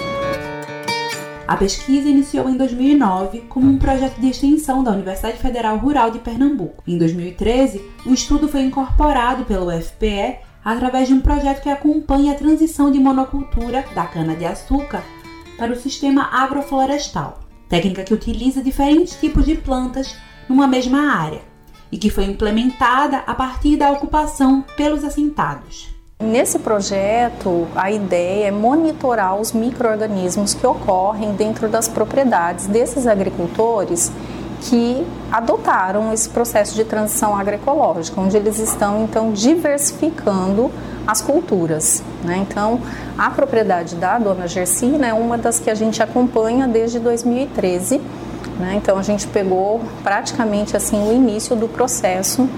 A 1.48 1.56
pesquisa 1.56 2.10
iniciou 2.10 2.50
em 2.50 2.58
2009 2.58 3.42
como 3.42 3.70
um 3.70 3.78
projeto 3.78 4.20
de 4.20 4.30
extensão 4.30 4.84
da 4.84 4.92
Universidade 4.92 5.38
Federal 5.38 5.78
Rural 5.78 6.10
de 6.10 6.18
Pernambuco. 6.18 6.84
Em 6.88 6.98
2013, 6.98 7.84
o 8.04 8.14
estudo 8.14 8.48
foi 8.48 8.62
incorporado 8.62 9.46
pelo 9.46 9.68
UFPE 9.68 10.40
através 10.64 11.08
de 11.08 11.14
um 11.14 11.22
projeto 11.22 11.62
que 11.62 11.70
acompanha 11.70 12.32
a 12.32 12.36
transição 12.36 12.90
de 12.90 12.98
monocultura 12.98 13.86
da 13.94 14.06
cana-de-açúcar 14.06 15.04
para 15.58 15.72
o 15.72 15.76
sistema 15.76 16.30
agroflorestal, 16.32 17.40
técnica 17.70 18.04
que 18.04 18.14
utiliza 18.14 18.62
diferentes 18.62 19.16
tipos 19.16 19.46
de 19.46 19.56
plantas 19.56 20.16
numa 20.48 20.68
mesma 20.68 21.14
área 21.14 21.42
e 21.92 21.98
que 21.98 22.10
foi 22.10 22.26
implementada 22.26 23.18
a 23.26 23.34
partir 23.34 23.78
da 23.78 23.92
ocupação 23.92 24.64
pelos 24.76 25.04
assentados. 25.04 25.94
Nesse 26.22 26.60
projeto, 26.60 27.68
a 27.76 27.92
ideia 27.92 28.48
é 28.48 28.52
monitorar 28.52 29.40
os 29.40 29.52
micro-organismos 29.52 30.54
que 30.54 30.66
ocorrem 30.66 31.34
dentro 31.36 31.68
das 31.68 31.90
propriedades 31.90 32.68
desses 32.68 33.06
agricultores 33.06 34.12
que 34.70 35.06
adotaram 35.32 36.12
esse 36.12 36.28
processo 36.30 36.76
de 36.76 36.84
transição 36.84 37.36
agroecológica, 37.36 38.20
onde 38.20 38.36
eles 38.36 38.58
estão 38.60 39.04
então 39.04 39.32
diversificando 39.32 40.72
as 41.06 41.22
culturas. 41.22 42.02
Né? 42.24 42.46
Então, 42.50 42.80
a 43.18 43.30
propriedade 43.30 43.96
da 43.96 44.18
dona 44.18 44.48
Gersina 44.48 45.08
é 45.08 45.14
uma 45.14 45.38
das 45.38 45.60
que 45.60 45.70
a 45.70 45.76
gente 45.76 46.02
acompanha 46.02 46.68
desde 46.68 47.00
2013. 47.00 48.02
Né? 48.60 48.76
Então, 48.78 48.98
a 48.98 49.04
gente 49.04 49.28
pegou 49.28 49.82
praticamente 50.04 50.76
assim 50.76 51.08
o 51.08 51.14
início 51.14 51.56
do 51.56 51.68
processo 51.68 52.50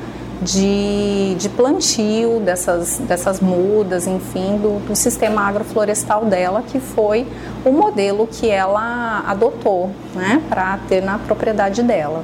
de, 0.41 1.35
de 1.35 1.49
plantio 1.49 2.39
dessas, 2.39 2.99
dessas 2.99 3.39
mudas, 3.39 4.05
enfim, 4.07 4.57
do, 4.57 4.79
do 4.85 4.95
sistema 4.95 5.41
agroflorestal 5.41 6.25
dela, 6.25 6.63
que 6.63 6.79
foi 6.79 7.27
o 7.65 7.71
modelo 7.71 8.27
que 8.27 8.49
ela 8.49 9.23
adotou 9.27 9.91
né, 10.13 10.41
para 10.47 10.77
ter 10.87 11.01
na 11.01 11.17
propriedade 11.17 11.81
dela. 11.81 12.23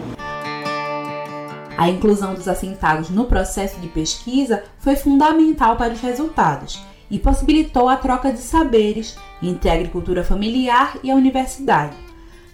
A 1.76 1.90
inclusão 1.90 2.36
dos 2.36 2.48
assentados 2.48 3.10
no 3.10 3.26
processo 3.26 3.80
de 3.80 3.88
pesquisa 3.88 4.64
foi 4.78 4.96
fundamental 4.96 5.76
para 5.76 5.94
os 5.94 6.02
resultados 6.02 6.80
e 7.10 7.18
possibilitou 7.18 7.90
a 7.90 7.98
troca 7.98 8.32
de 8.32 8.40
saberes 8.40 9.16
entre 9.42 9.70
a 9.70 9.74
agricultura 9.74 10.24
familiar 10.24 10.98
e 11.04 11.10
a 11.10 11.16
universidade. 11.16 12.03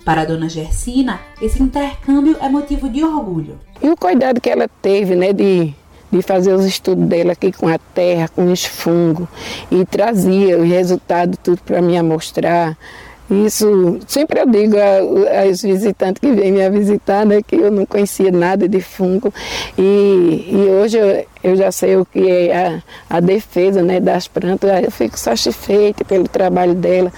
Para 0.05 0.21
a 0.21 0.25
dona 0.25 0.49
Gersina, 0.49 1.19
esse 1.41 1.61
intercâmbio 1.61 2.37
é 2.41 2.49
motivo 2.49 2.89
de 2.89 3.03
orgulho. 3.03 3.59
E 3.81 3.89
o 3.89 3.97
cuidado 3.97 4.41
que 4.41 4.49
ela 4.49 4.67
teve 4.81 5.15
né, 5.15 5.33
de, 5.33 5.73
de 6.11 6.21
fazer 6.21 6.53
os 6.53 6.65
estudos 6.65 7.05
dela 7.05 7.33
aqui 7.33 7.51
com 7.51 7.67
a 7.67 7.77
terra, 7.77 8.27
com 8.27 8.51
os 8.51 8.65
fungos, 8.65 9.27
e 9.71 9.85
trazia 9.85 10.57
o 10.57 10.63
resultado 10.63 11.37
tudo 11.37 11.59
para 11.63 11.81
me 11.81 12.01
mostrar. 12.01 12.77
Isso, 13.29 13.99
sempre 14.07 14.39
eu 14.39 14.47
digo 14.47 14.75
aos 14.75 15.61
visitantes 15.61 16.19
que 16.19 16.31
vêm 16.31 16.51
me 16.51 16.67
visitar, 16.71 17.27
né, 17.27 17.41
que 17.45 17.55
eu 17.55 17.69
não 17.69 17.85
conhecia 17.85 18.31
nada 18.31 18.67
de 18.67 18.81
fungo. 18.81 19.31
E, 19.77 20.49
e 20.51 20.69
hoje 20.71 20.97
eu, 20.97 21.25
eu, 21.43 21.55
já 21.55 21.71
sei 21.71 21.95
o 21.95 22.05
que 22.05 22.27
é 22.27 22.81
a, 23.09 23.17
a 23.17 23.19
defesa 23.19 23.83
né, 23.83 23.99
das 23.99 24.27
plantas, 24.27 24.83
eu 24.83 24.89
fico 24.89 25.17
satisfeita 25.17 26.03
pelo 26.03 26.27
trabalho 26.27 26.73
dela, 26.73 27.13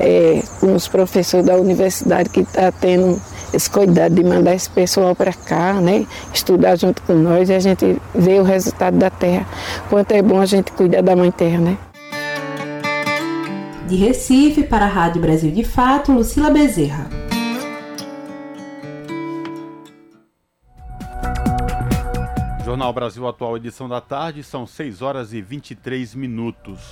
é, 0.00 0.42
com 0.58 0.74
os 0.74 0.88
professores 0.88 1.46
da 1.46 1.56
universidade 1.56 2.28
que 2.28 2.40
está 2.40 2.72
tendo 2.72 3.20
esse 3.54 3.70
cuidado 3.70 4.16
de 4.16 4.24
mandar 4.24 4.54
esse 4.54 4.68
pessoal 4.68 5.14
para 5.14 5.32
cá, 5.32 5.74
né, 5.74 6.06
estudar 6.34 6.74
junto 6.74 7.00
com 7.02 7.12
nós 7.12 7.48
e 7.48 7.54
a 7.54 7.60
gente 7.60 7.96
vê 8.12 8.40
o 8.40 8.42
resultado 8.42 8.98
da 8.98 9.10
terra, 9.10 9.46
quanto 9.88 10.10
é 10.10 10.22
bom 10.22 10.40
a 10.40 10.46
gente 10.46 10.72
cuidar 10.72 11.02
da 11.02 11.14
mãe 11.14 11.30
terra, 11.30 11.58
né. 11.58 11.78
De 13.88 13.96
Recife, 13.96 14.62
para 14.62 14.84
a 14.84 14.88
Rádio 14.88 15.20
Brasil 15.20 15.50
de 15.50 15.64
Fato, 15.64 16.12
Lucila 16.12 16.50
Bezerra. 16.50 17.08
Jornal 22.64 22.92
Brasil 22.92 23.26
Atual, 23.26 23.56
edição 23.56 23.88
da 23.88 24.00
tarde, 24.00 24.42
são 24.42 24.66
6 24.66 25.02
horas 25.02 25.32
e 25.32 25.42
23 25.42 26.14
minutos. 26.14 26.90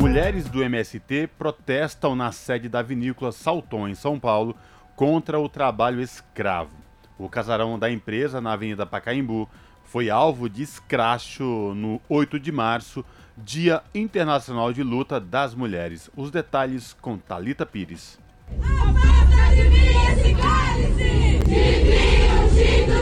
Mulheres 0.00 0.48
do 0.48 0.62
MST 0.62 1.28
protestam 1.38 2.16
na 2.16 2.32
sede 2.32 2.68
da 2.68 2.80
vinícola 2.80 3.30
Salton, 3.30 3.86
em 3.86 3.94
São 3.94 4.18
Paulo, 4.18 4.56
contra 4.96 5.38
o 5.38 5.48
trabalho 5.48 6.00
escravo. 6.00 6.74
O 7.18 7.28
casarão 7.28 7.78
da 7.78 7.90
empresa, 7.90 8.40
na 8.40 8.54
Avenida 8.54 8.86
Pacaembu, 8.86 9.46
foi 9.84 10.08
alvo 10.08 10.48
de 10.48 10.62
escracho 10.62 11.74
no 11.74 12.00
8 12.08 12.40
de 12.40 12.50
março, 12.50 13.04
Dia 13.36 13.82
Internacional 13.94 14.72
de 14.72 14.82
Luta 14.82 15.20
das 15.20 15.54
Mulheres. 15.54 16.10
Os 16.16 16.30
detalhes 16.30 16.92
com 17.00 17.16
Talita 17.16 17.64
Pires. 17.64 18.18
de 18.48 19.68
mim 19.68 19.88
esse 20.12 20.34
cálice, 20.34 21.38
de 21.44 21.80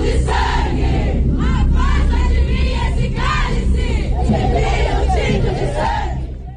de 0.02 0.14
sangue. 0.24 0.88
de 2.28 2.40
mim 2.40 2.72
esse 2.88 3.08
cálice, 3.14 3.88
de 4.26 5.54
de 5.54 5.66
sangue. 5.74 6.08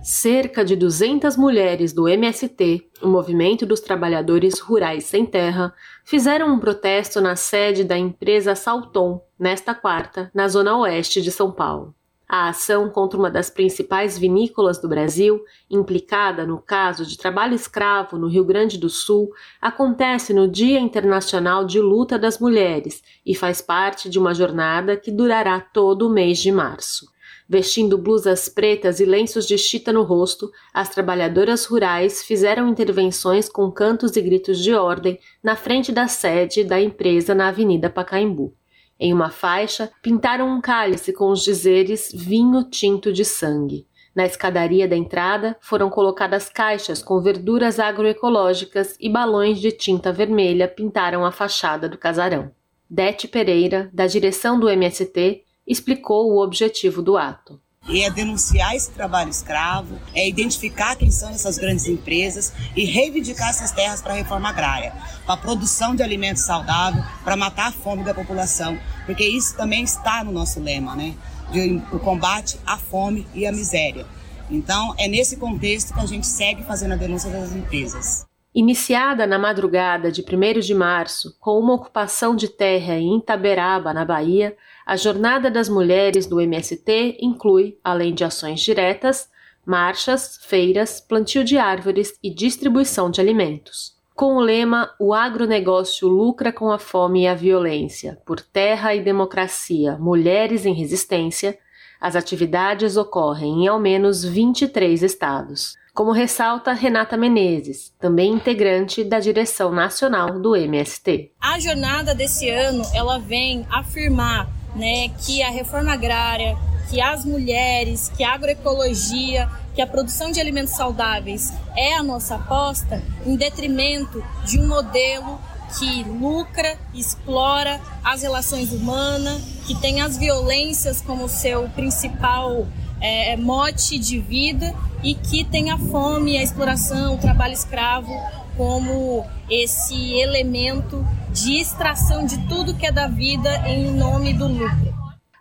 Cerca 0.04 0.66
de 0.66 0.76
200 0.76 1.38
mulheres 1.38 1.94
do 1.94 2.08
MST, 2.08 2.90
o 3.02 3.08
Movimento 3.08 3.66
dos 3.66 3.80
Trabalhadores 3.80 4.60
Rurais 4.60 5.06
Sem 5.06 5.26
Terra, 5.26 5.74
fizeram 6.04 6.54
um 6.54 6.60
protesto 6.60 7.22
na 7.22 7.36
sede 7.36 7.84
da 7.84 7.98
empresa 7.98 8.56
Salton, 8.56 9.24
nesta 9.40 9.74
quarta, 9.74 10.30
na 10.34 10.48
zona 10.48 10.78
oeste 10.78 11.22
de 11.22 11.32
São 11.32 11.52
Paulo. 11.52 11.96
A 12.34 12.48
ação 12.48 12.90
contra 12.90 13.20
uma 13.20 13.30
das 13.30 13.50
principais 13.50 14.18
vinícolas 14.18 14.80
do 14.80 14.88
Brasil, 14.88 15.44
implicada 15.70 16.48
no 16.48 16.60
caso 16.60 17.06
de 17.06 17.18
trabalho 17.18 17.54
escravo 17.54 18.18
no 18.18 18.30
Rio 18.30 18.46
Grande 18.46 18.78
do 18.78 18.90
Sul, 18.90 19.34
acontece 19.62 20.34
no 20.34 20.48
Dia 20.48 20.80
Internacional 20.80 21.66
de 21.66 21.82
Luta 21.82 22.18
das 22.18 22.40
Mulheres 22.40 23.04
e 23.26 23.36
faz 23.36 23.62
parte 23.62 24.10
de 24.10 24.18
uma 24.18 24.34
jornada 24.34 24.96
que 24.96 25.12
durará 25.12 25.60
todo 25.60 26.08
o 26.08 26.10
mês 26.10 26.40
de 26.40 26.54
março. 26.54 27.06
Vestindo 27.50 27.98
blusas 27.98 28.48
pretas 28.48 29.02
e 29.02 29.06
lenços 29.06 29.46
de 29.46 29.58
chita 29.58 29.92
no 29.92 30.04
rosto, 30.04 30.50
as 30.74 30.88
trabalhadoras 30.88 31.66
rurais 31.66 32.24
fizeram 32.24 32.70
intervenções 32.70 33.50
com 33.50 33.70
cantos 33.70 34.16
e 34.16 34.22
gritos 34.22 34.58
de 34.64 34.74
ordem 34.74 35.20
na 35.44 35.58
frente 35.58 35.92
da 35.92 36.08
sede 36.08 36.64
da 36.64 36.80
empresa 36.80 37.36
na 37.36 37.50
Avenida 37.50 37.90
Pacaembu. 37.90 38.56
Em 39.04 39.12
uma 39.12 39.32
faixa, 39.32 39.92
pintaram 40.00 40.48
um 40.48 40.62
cálice 40.62 41.12
com 41.12 41.32
os 41.32 41.44
dizeres 41.44 42.12
vinho 42.14 42.64
tinto 42.64 43.12
de 43.12 43.26
sangue. 43.26 43.88
Na 44.16 44.28
escadaria 44.28 44.88
da 44.88 44.96
entrada 44.96 45.58
foram 45.60 45.90
colocadas 45.90 46.50
caixas 46.50 47.02
com 47.02 47.20
verduras 47.20 47.80
agroecológicas 47.80 48.96
e 49.00 49.10
balões 49.10 49.60
de 49.60 49.72
tinta 49.72 50.14
vermelha 50.14 50.68
pintaram 50.68 51.26
a 51.26 51.32
fachada 51.32 51.90
do 51.90 51.98
casarão. 51.98 52.52
Dete 52.88 53.28
Pereira, 53.28 53.90
da 53.92 54.06
direção 54.06 54.60
do 54.60 54.70
MST, 54.70 55.46
explicou 55.66 56.32
o 56.32 56.40
objetivo 56.40 57.02
do 57.02 57.18
ato. 57.18 57.60
E 57.90 58.04
é 58.04 58.10
denunciar 58.10 58.76
esse 58.76 58.92
trabalho 58.92 59.30
escravo, 59.30 60.00
é 60.14 60.28
identificar 60.28 60.96
quem 60.96 61.10
são 61.10 61.30
essas 61.30 61.58
grandes 61.58 61.88
empresas 61.88 62.54
e 62.76 62.86
reivindicar 62.86 63.50
essas 63.50 63.72
terras 63.72 64.02
para 64.02 64.14
a 64.14 64.16
reforma 64.16 64.48
agrária, 64.48 64.94
para 65.26 65.34
a 65.34 65.38
produção 65.38 65.96
de 65.96 66.04
alimentos 66.04 66.44
saudáveis, 66.44 67.04
para 67.24 67.36
matar 67.36 67.68
a 67.68 67.72
fome 67.72 68.04
da 68.04 68.14
população, 68.14 68.80
porque 69.06 69.26
isso 69.26 69.58
também 69.58 69.84
está 69.84 70.24
no 70.24 70.32
nosso 70.32 70.60
lema, 70.60 70.96
né? 70.96 71.16
De, 71.52 71.82
o 71.92 72.00
combate 72.00 72.58
à 72.66 72.78
fome 72.78 73.28
e 73.34 73.48
à 73.48 73.52
miséria. 73.52 74.06
Então, 74.50 74.94
é 74.98 75.08
nesse 75.08 75.36
contexto 75.36 75.94
que 75.94 76.00
a 76.00 76.06
gente 76.06 76.28
segue 76.28 76.64
fazendo 76.64 76.94
a 76.94 76.98
denúncia 76.98 77.30
das 77.30 77.52
empresas. 77.52 78.31
Iniciada 78.54 79.26
na 79.26 79.40
madrugada 79.40 80.12
de 80.12 80.22
1 80.22 80.60
de 80.60 80.76
março, 80.76 81.38
com 81.40 81.58
uma 81.58 81.74
ocupação 81.74 82.36
de 82.36 82.50
terra 82.50 82.96
em 82.96 83.18
Itaberaba, 83.18 83.94
na 83.94 84.04
Bahia, 84.04 84.58
a 84.86 84.98
Jornada 84.98 85.50
das 85.50 85.70
Mulheres 85.70 86.28
do 86.28 86.42
MST 86.42 87.18
inclui, 87.22 87.78
além 87.82 88.14
de 88.14 88.26
ações 88.26 88.60
diretas, 88.60 89.30
marchas, 89.66 90.38
feiras, 90.44 91.00
plantio 91.00 91.46
de 91.46 91.58
árvores 91.58 92.14
e 92.22 92.30
distribuição 92.30 93.10
de 93.10 93.22
alimentos. 93.22 93.96
Com 94.14 94.36
o 94.36 94.42
lema 94.42 94.94
O 95.00 95.14
agronegócio 95.14 96.10
lucra 96.10 96.52
com 96.52 96.72
a 96.72 96.78
fome 96.78 97.22
e 97.22 97.28
a 97.30 97.34
violência, 97.34 98.20
por 98.26 98.42
terra 98.42 98.94
e 98.94 99.02
democracia, 99.02 99.98
mulheres 99.98 100.66
em 100.66 100.74
resistência, 100.74 101.58
as 102.02 102.18
atividades 102.18 102.98
ocorrem 102.98 103.64
em 103.64 103.68
ao 103.70 103.80
menos 103.80 104.26
23 104.26 105.04
estados 105.04 105.80
como 105.94 106.12
ressalta 106.12 106.72
Renata 106.72 107.18
Menezes, 107.18 107.94
também 108.00 108.34
integrante 108.34 109.04
da 109.04 109.20
direção 109.20 109.72
nacional 109.72 110.40
do 110.40 110.56
MST. 110.56 111.32
A 111.40 111.60
jornada 111.60 112.16
desse 112.16 112.50
ano 112.50 112.84
ela 112.94 113.20
vem 113.20 113.66
afirmar 113.70 114.50
né, 114.76 115.10
que 115.26 115.44
a 115.44 115.50
reforma 115.50 115.92
agrária, 115.92 116.58
que 116.90 117.02
as 117.02 117.26
mulheres, 117.26 118.10
que 118.16 118.24
a 118.24 118.34
agroecologia, 118.34 119.50
que 119.76 119.82
a 119.82 119.88
produção 119.88 120.32
de 120.32 120.40
alimentos 120.40 120.74
saudáveis 120.74 121.52
é 121.76 121.94
a 121.96 122.04
nossa 122.04 122.36
aposta, 122.36 123.02
em 123.26 123.36
detrimento 123.36 124.24
de 124.46 124.60
um 124.60 124.68
modelo 124.68 125.40
que 125.78 126.04
lucra, 126.04 126.78
explora 126.94 127.80
as 128.04 128.22
relações 128.22 128.72
humanas, 128.72 129.42
que 129.66 129.80
tem 129.80 130.02
as 130.02 130.18
violências 130.18 131.02
como 131.02 131.30
seu 131.30 131.70
principal 131.70 132.68
é, 133.02 133.36
mote 133.36 133.98
de 133.98 134.20
vida 134.20 134.74
e 135.04 135.16
que 135.16 135.44
tem 135.44 135.72
a 135.72 135.78
fome, 135.78 136.38
a 136.38 136.44
exploração, 136.44 137.16
o 137.16 137.18
trabalho 137.18 137.54
escravo 137.54 138.12
como 138.56 139.26
esse 139.50 140.14
elemento 140.14 141.06
de 141.32 141.60
extração 141.60 142.26
de 142.26 142.38
tudo 142.48 142.76
que 142.76 142.86
é 142.86 142.92
da 142.92 143.08
vida 143.08 143.50
em 143.68 143.92
nome 143.92 144.34
do 144.34 144.48
lucro. 144.48 144.92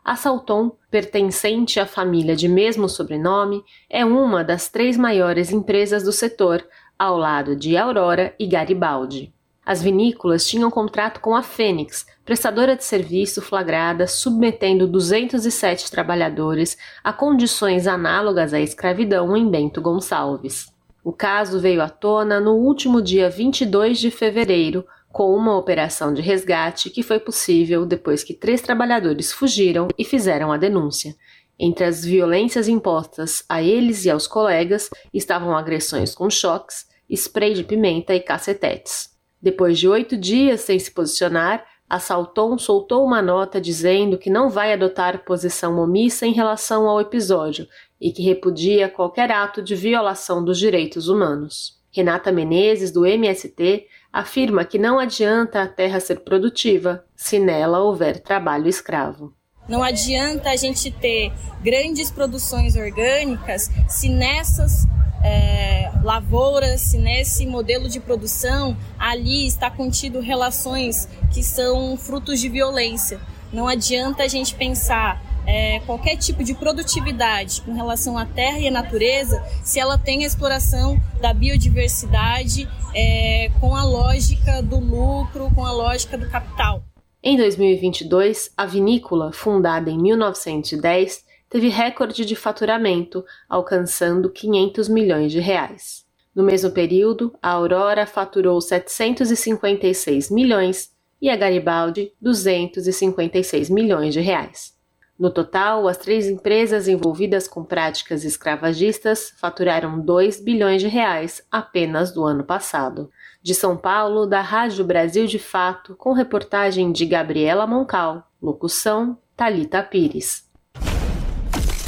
A 0.03 0.17
Salton, 0.17 0.73
pertencente 0.91 1.79
à 1.79 1.87
família 1.87 2.35
de 2.35 2.49
mesmo 2.49 2.89
sobrenome, 2.89 3.63
é 3.89 4.05
uma 4.05 4.43
das 4.43 4.69
três 4.69 4.97
maiores 4.97 5.53
empresas 5.53 6.03
do 6.03 6.13
setor, 6.13 6.65
ao 6.99 7.17
lado 7.17 7.55
de 7.55 7.77
Aurora 7.77 8.35
e 8.39 8.47
Garibaldi. 8.47 9.33
As 9.65 9.83
vinícolas 9.83 10.47
tinham 10.49 10.71
contrato 10.71 11.21
com 11.21 11.37
a 11.37 11.43
Fênix, 11.43 12.07
prestadora 12.31 12.77
de 12.77 12.85
serviço 12.85 13.43
flagrada 13.43 14.07
submetendo 14.07 14.87
207 14.87 15.91
trabalhadores 15.91 16.79
a 17.03 17.13
condições 17.13 17.89
análogas 17.89 18.55
à 18.55 18.61
escravidão 18.61 19.37
em 19.37 19.51
Bento 19.51 19.83
Gonçalves. 19.83 20.73
O 21.03 21.13
caso 21.13 21.59
veio 21.59 21.83
à 21.83 21.89
tona 21.89 22.39
no 22.39 22.53
último 22.53 23.03
dia 23.03 23.29
22 23.29 23.99
de 23.99 24.13
fevereiro, 24.13 24.87
com 25.11 25.35
uma 25.35 25.59
operação 25.59 26.15
de 26.15 26.23
resgate 26.23 26.89
que 26.89 27.03
foi 27.03 27.19
possível 27.19 27.85
depois 27.85 28.23
que 28.23 28.33
três 28.33 28.63
trabalhadores 28.63 29.33
fugiram 29.33 29.89
e 29.99 30.05
fizeram 30.05 30.53
a 30.53 30.57
denúncia. 30.57 31.17
Entre 31.59 31.85
as 31.85 32.05
violências 32.05 32.69
impostas 32.69 33.43
a 33.49 33.61
eles 33.61 34.05
e 34.05 34.11
aos 34.11 34.29
colegas 34.29 34.89
estavam 35.13 35.57
agressões 35.57 36.15
com 36.15 36.31
choques, 36.31 36.87
spray 37.11 37.55
de 37.55 37.65
pimenta 37.65 38.15
e 38.15 38.21
cacetetes. 38.21 39.11
Depois 39.43 39.79
de 39.79 39.89
oito 39.89 40.17
dias 40.17 40.61
sem 40.61 40.79
se 40.79 40.93
posicionar, 40.93 41.65
a 41.91 41.99
Salton 41.99 42.57
soltou 42.57 43.05
uma 43.05 43.21
nota 43.21 43.61
dizendo 43.61 44.17
que 44.17 44.31
não 44.31 44.49
vai 44.49 44.73
adotar 44.73 45.25
posição 45.25 45.77
omissa 45.77 46.25
em 46.25 46.33
relação 46.33 46.89
ao 46.89 47.01
episódio 47.01 47.67
e 48.01 48.13
que 48.13 48.23
repudia 48.23 48.89
qualquer 48.89 49.33
ato 49.33 49.61
de 49.61 49.75
violação 49.75 50.45
dos 50.45 50.57
direitos 50.57 51.09
humanos. 51.09 51.81
Renata 51.91 52.31
Menezes, 52.31 52.93
do 52.93 53.05
MST, 53.05 53.89
afirma 54.13 54.65
que 54.65 54.79
não 54.79 55.01
adianta 55.01 55.63
a 55.63 55.67
terra 55.67 55.99
ser 55.99 56.21
produtiva 56.21 57.05
se 57.17 57.41
nela 57.41 57.81
houver 57.81 58.21
trabalho 58.21 58.69
escravo. 58.69 59.35
Não 59.69 59.83
adianta 59.83 60.51
a 60.51 60.57
gente 60.57 60.93
ter 60.93 61.33
grandes 61.61 62.09
produções 62.09 62.77
orgânicas 62.77 63.69
se 63.89 64.09
nessas 64.09 64.87
é, 65.23 65.91
lavouras, 66.03 66.81
se 66.81 66.99
nesse 66.99 67.47
modelo 67.47 67.89
de 67.89 68.01
produção 68.01 68.77
ali 68.99 69.47
está 69.47 69.71
contido 69.71 70.21
relações 70.21 71.09
que 71.33 71.43
são 71.43 71.97
frutos 71.97 72.41
de 72.41 72.49
violência. 72.49 73.21
Não 73.53 73.67
adianta 73.67 74.23
a 74.23 74.29
gente 74.29 74.55
pensar 74.55 75.23
é, 75.47 75.81
qualquer 75.81 76.17
tipo 76.17 76.45
de 76.45 76.55
produtividade 76.55 77.63
com 77.63 77.73
relação 77.73 78.17
à 78.17 78.25
terra 78.25 78.59
e 78.59 78.69
à 78.69 78.71
natureza 78.71 79.43
se 79.65 79.81
ela 79.81 79.99
tem 79.99 80.25
a 80.25 80.27
exploração 80.27 81.01
da 81.21 81.33
biodiversidade 81.33 82.69
é, 82.95 83.51
com 83.61 83.75
a 83.75 83.85
lógica 83.85 84.63
do 84.63 84.79
lucro, 84.79 85.51
com 85.55 85.65
a 85.65 85.73
lógica 85.73 86.17
do 86.17 86.29
capital. 86.29 86.83
Em 87.23 87.37
2022, 87.37 88.51
a 88.57 88.65
vinícola, 88.65 89.33
fundada 89.33 89.91
em 89.91 89.99
1910, 89.99 91.25
teve 91.51 91.69
recorde 91.69 92.25
de 92.25 92.37
faturamento, 92.37 93.25
alcançando 93.49 94.31
500 94.31 94.89
milhões 94.89 95.33
de 95.33 95.41
reais. 95.41 96.07
No 96.33 96.45
mesmo 96.45 96.71
período, 96.71 97.37
a 97.43 97.51
Aurora 97.51 98.07
faturou 98.07 98.61
756 98.61 100.31
milhões 100.31 100.93
e 101.21 101.29
a 101.29 101.37
Garibaldi 101.37 102.13
256 102.21 103.69
milhões 103.69 104.15
de 104.15 104.21
reais. 104.21 104.79
No 105.19 105.31
total, 105.31 105.87
as 105.87 105.99
três 105.99 106.27
empresas 106.27 106.89
envolvidas 106.89 107.47
com 107.47 107.63
práticas 107.63 108.25
escravagistas 108.25 109.35
faturaram 109.37 110.01
2 110.01 110.41
bilhões 110.41 110.81
de 110.81 110.89
reais 110.89 111.43
apenas 111.51 112.11
do 112.11 112.25
ano 112.25 112.43
passado. 112.43 113.11
De 113.43 113.55
São 113.55 113.77
Paulo, 113.77 114.25
da 114.25 114.41
Rádio 114.41 114.83
Brasil 114.83 115.27
de 115.27 115.39
Fato, 115.39 115.95
com 115.95 116.13
reportagem 116.13 116.91
de 116.91 117.05
Gabriela 117.05 117.67
Moncal, 117.67 118.31
locução 118.41 119.19
Talita 119.37 119.83
Pires. 119.83 120.50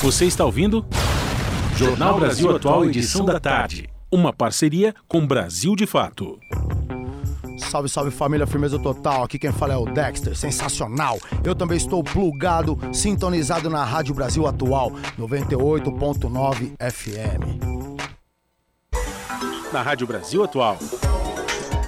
Você 0.03 0.24
está 0.24 0.45
ouvindo? 0.45 0.85
Jornal 1.77 2.19
Brasil 2.19 2.51
Atual, 2.57 2.85
edição 2.85 3.24
da 3.24 3.39
tarde. 3.39 3.89
Uma 4.11 4.33
parceria 4.33 4.93
com 5.07 5.24
Brasil 5.24 5.77
de 5.77 5.87
Fato. 5.87 6.41
Salve, 7.57 7.89
salve 7.89 8.11
família, 8.11 8.45
firmeza 8.45 8.81
total. 8.81 9.23
Aqui 9.23 9.39
quem 9.39 9.53
fala 9.53 9.74
é 9.74 9.77
o 9.77 9.85
Dexter, 9.85 10.37
sensacional. 10.37 11.20
Eu 11.45 11.55
também 11.55 11.77
estou 11.77 12.03
plugado, 12.03 12.77
sintonizado 12.93 13.70
na 13.70 13.85
Rádio 13.85 14.12
Brasil 14.12 14.45
Atual, 14.45 14.91
98.9 15.16 16.73
FM. 16.81 17.62
Na 19.73 19.83
Rádio 19.83 20.09
Brasil 20.09 20.43
Atual. 20.43 20.79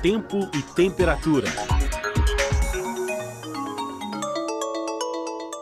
Tempo 0.00 0.48
e 0.54 0.62
temperatura. 0.62 1.48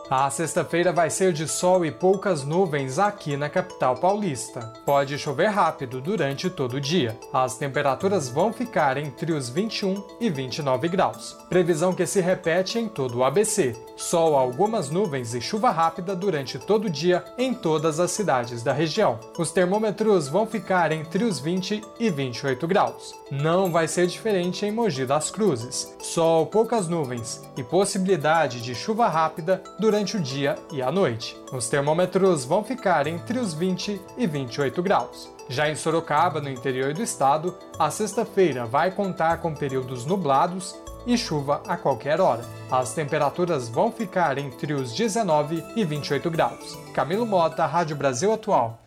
A 0.09 0.29
sexta-feira 0.29 0.91
vai 0.91 1.09
ser 1.09 1.31
de 1.31 1.47
sol 1.47 1.85
e 1.85 1.91
poucas 1.91 2.43
nuvens 2.43 2.99
aqui 2.99 3.37
na 3.37 3.49
capital 3.49 3.95
paulista. 3.95 4.73
Pode 4.85 5.17
chover 5.17 5.47
rápido 5.47 6.01
durante 6.01 6.49
todo 6.49 6.73
o 6.73 6.81
dia. 6.81 7.17
As 7.31 7.57
temperaturas 7.57 8.29
vão 8.29 8.51
ficar 8.51 8.97
entre 8.97 9.31
os 9.31 9.49
21 9.49 10.03
e 10.19 10.29
29 10.29 10.89
graus. 10.89 11.37
Previsão 11.49 11.93
que 11.93 12.05
se 12.05 12.19
repete 12.19 12.77
em 12.77 12.87
todo 12.87 13.19
o 13.19 13.23
ABC. 13.23 13.75
Sol, 13.95 14.35
algumas 14.35 14.89
nuvens 14.89 15.33
e 15.33 15.41
chuva 15.41 15.71
rápida 15.71 16.15
durante 16.15 16.59
todo 16.59 16.85
o 16.85 16.89
dia 16.89 17.23
em 17.37 17.53
todas 17.53 17.99
as 17.99 18.11
cidades 18.11 18.61
da 18.61 18.73
região. 18.73 19.19
Os 19.37 19.51
termômetros 19.51 20.27
vão 20.27 20.45
ficar 20.45 20.91
entre 20.91 21.23
os 21.23 21.39
20 21.39 21.81
e 21.99 22.09
28 22.09 22.67
graus. 22.67 23.15
Não 23.31 23.71
vai 23.71 23.87
ser 23.87 24.05
diferente 24.07 24.65
em 24.65 24.71
Mogi 24.71 25.05
das 25.05 25.31
Cruzes. 25.31 25.95
Sol, 26.01 26.45
poucas 26.47 26.87
nuvens 26.87 27.41
e 27.55 27.63
possibilidade 27.63 28.61
de 28.61 28.75
chuva 28.75 29.07
rápida 29.07 29.63
durante 29.79 30.02
durante 30.03 30.17
o 30.17 30.19
dia 30.19 30.57
e 30.71 30.81
a 30.81 30.91
noite. 30.91 31.37
Os 31.51 31.69
termômetros 31.69 32.43
vão 32.43 32.63
ficar 32.63 33.07
entre 33.07 33.39
os 33.39 33.53
20 33.53 34.01
e 34.17 34.27
28 34.27 34.83
graus. 34.83 35.31
Já 35.47 35.69
em 35.69 35.75
Sorocaba, 35.75 36.41
no 36.41 36.49
interior 36.49 36.93
do 36.93 37.01
estado, 37.01 37.57
a 37.79 37.89
sexta-feira 37.89 38.65
vai 38.65 38.91
contar 38.91 39.37
com 39.37 39.55
períodos 39.55 40.05
nublados 40.05 40.75
e 41.07 41.17
chuva 41.17 41.61
a 41.67 41.77
qualquer 41.77 42.19
hora. 42.19 42.43
As 42.69 42.93
temperaturas 42.93 43.69
vão 43.69 43.91
ficar 43.91 44.37
entre 44.37 44.73
os 44.73 44.93
19 44.93 45.63
e 45.75 45.85
28 45.85 46.29
graus. 46.29 46.77
Camilo 46.93 47.25
Mota, 47.25 47.65
Rádio 47.65 47.95
Brasil 47.95 48.33
Atual. 48.33 48.82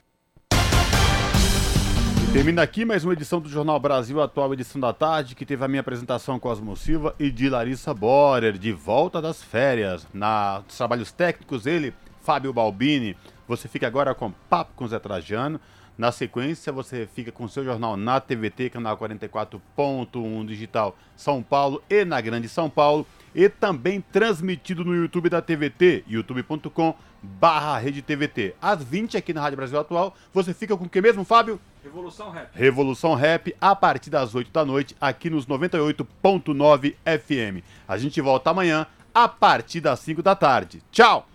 Termina 2.37 2.61
aqui 2.61 2.85
mais 2.85 3.03
uma 3.03 3.15
edição 3.15 3.41
do 3.41 3.49
Jornal 3.49 3.81
Brasil 3.81 4.21
Atual, 4.21 4.53
edição 4.53 4.79
da 4.79 4.93
tarde, 4.93 5.35
que 5.35 5.47
teve 5.47 5.65
a 5.65 5.69
minha 5.69 5.81
apresentação 5.81 6.39
Cosmo 6.39 6.77
Silva 6.77 7.15
e 7.19 7.31
de 7.31 7.49
Larissa 7.49 7.95
Borer, 7.95 8.59
de 8.59 8.73
volta 8.75 9.23
das 9.23 9.43
férias. 9.43 10.07
Na 10.13 10.63
trabalhos 10.77 11.11
técnicos, 11.11 11.65
ele, 11.65 11.95
Fábio 12.21 12.53
Balbini. 12.53 13.17
Você 13.49 13.69
fica 13.69 13.87
agora 13.87 14.15
com 14.15 14.31
Papo 14.51 14.75
com 14.77 14.87
Zé 14.87 14.99
Trajano. 14.99 15.59
Na 15.97 16.13
sequência, 16.13 16.71
você 16.71 17.09
fica 17.11 17.33
com 17.33 17.45
o 17.45 17.49
seu 17.49 17.65
jornal 17.65 17.97
na 17.97 18.21
TVT, 18.21 18.69
canal 18.69 18.99
44.1 18.99 20.45
digital 20.45 20.95
São 21.17 21.43
Paulo 21.43 21.83
e 21.89 22.05
na 22.05 22.21
Grande 22.21 22.51
São 22.51 22.69
Paulo. 22.69 23.07
E 23.35 23.49
também 23.49 24.03
transmitido 24.13 24.85
no 24.85 24.95
YouTube 24.95 25.31
da 25.31 25.41
TVT, 25.41 26.05
youtube.com 26.07 26.95
barra 27.23 27.79
Rede 27.79 28.03
TVT. 28.03 28.55
Às 28.61 28.83
20 28.83 29.17
aqui 29.17 29.33
na 29.33 29.41
Rádio 29.41 29.57
Brasil 29.57 29.79
Atual. 29.79 30.15
Você 30.33 30.53
fica 30.53 30.77
com 30.77 30.85
o 30.85 30.89
que 30.89 31.01
mesmo, 31.01 31.25
Fábio? 31.25 31.61
Revolução 31.83 32.31
Rap. 32.31 32.51
Revolução 32.53 33.15
Rap, 33.15 33.57
a 33.61 33.77
partir 33.77 34.11
das 34.11 34.35
8 34.35 34.51
da 34.51 34.65
noite, 34.65 34.97
aqui 35.01 35.31
nos 35.31 35.47
98.9 35.47 36.95
FM. 37.05 37.65
A 37.87 37.97
gente 37.97 38.21
volta 38.21 38.51
amanhã, 38.51 38.87
a 39.15 39.29
partir 39.29 39.81
das 39.81 40.01
5 40.01 40.23
da 40.23 40.35
tarde. 40.35 40.83
Tchau! 40.91 41.25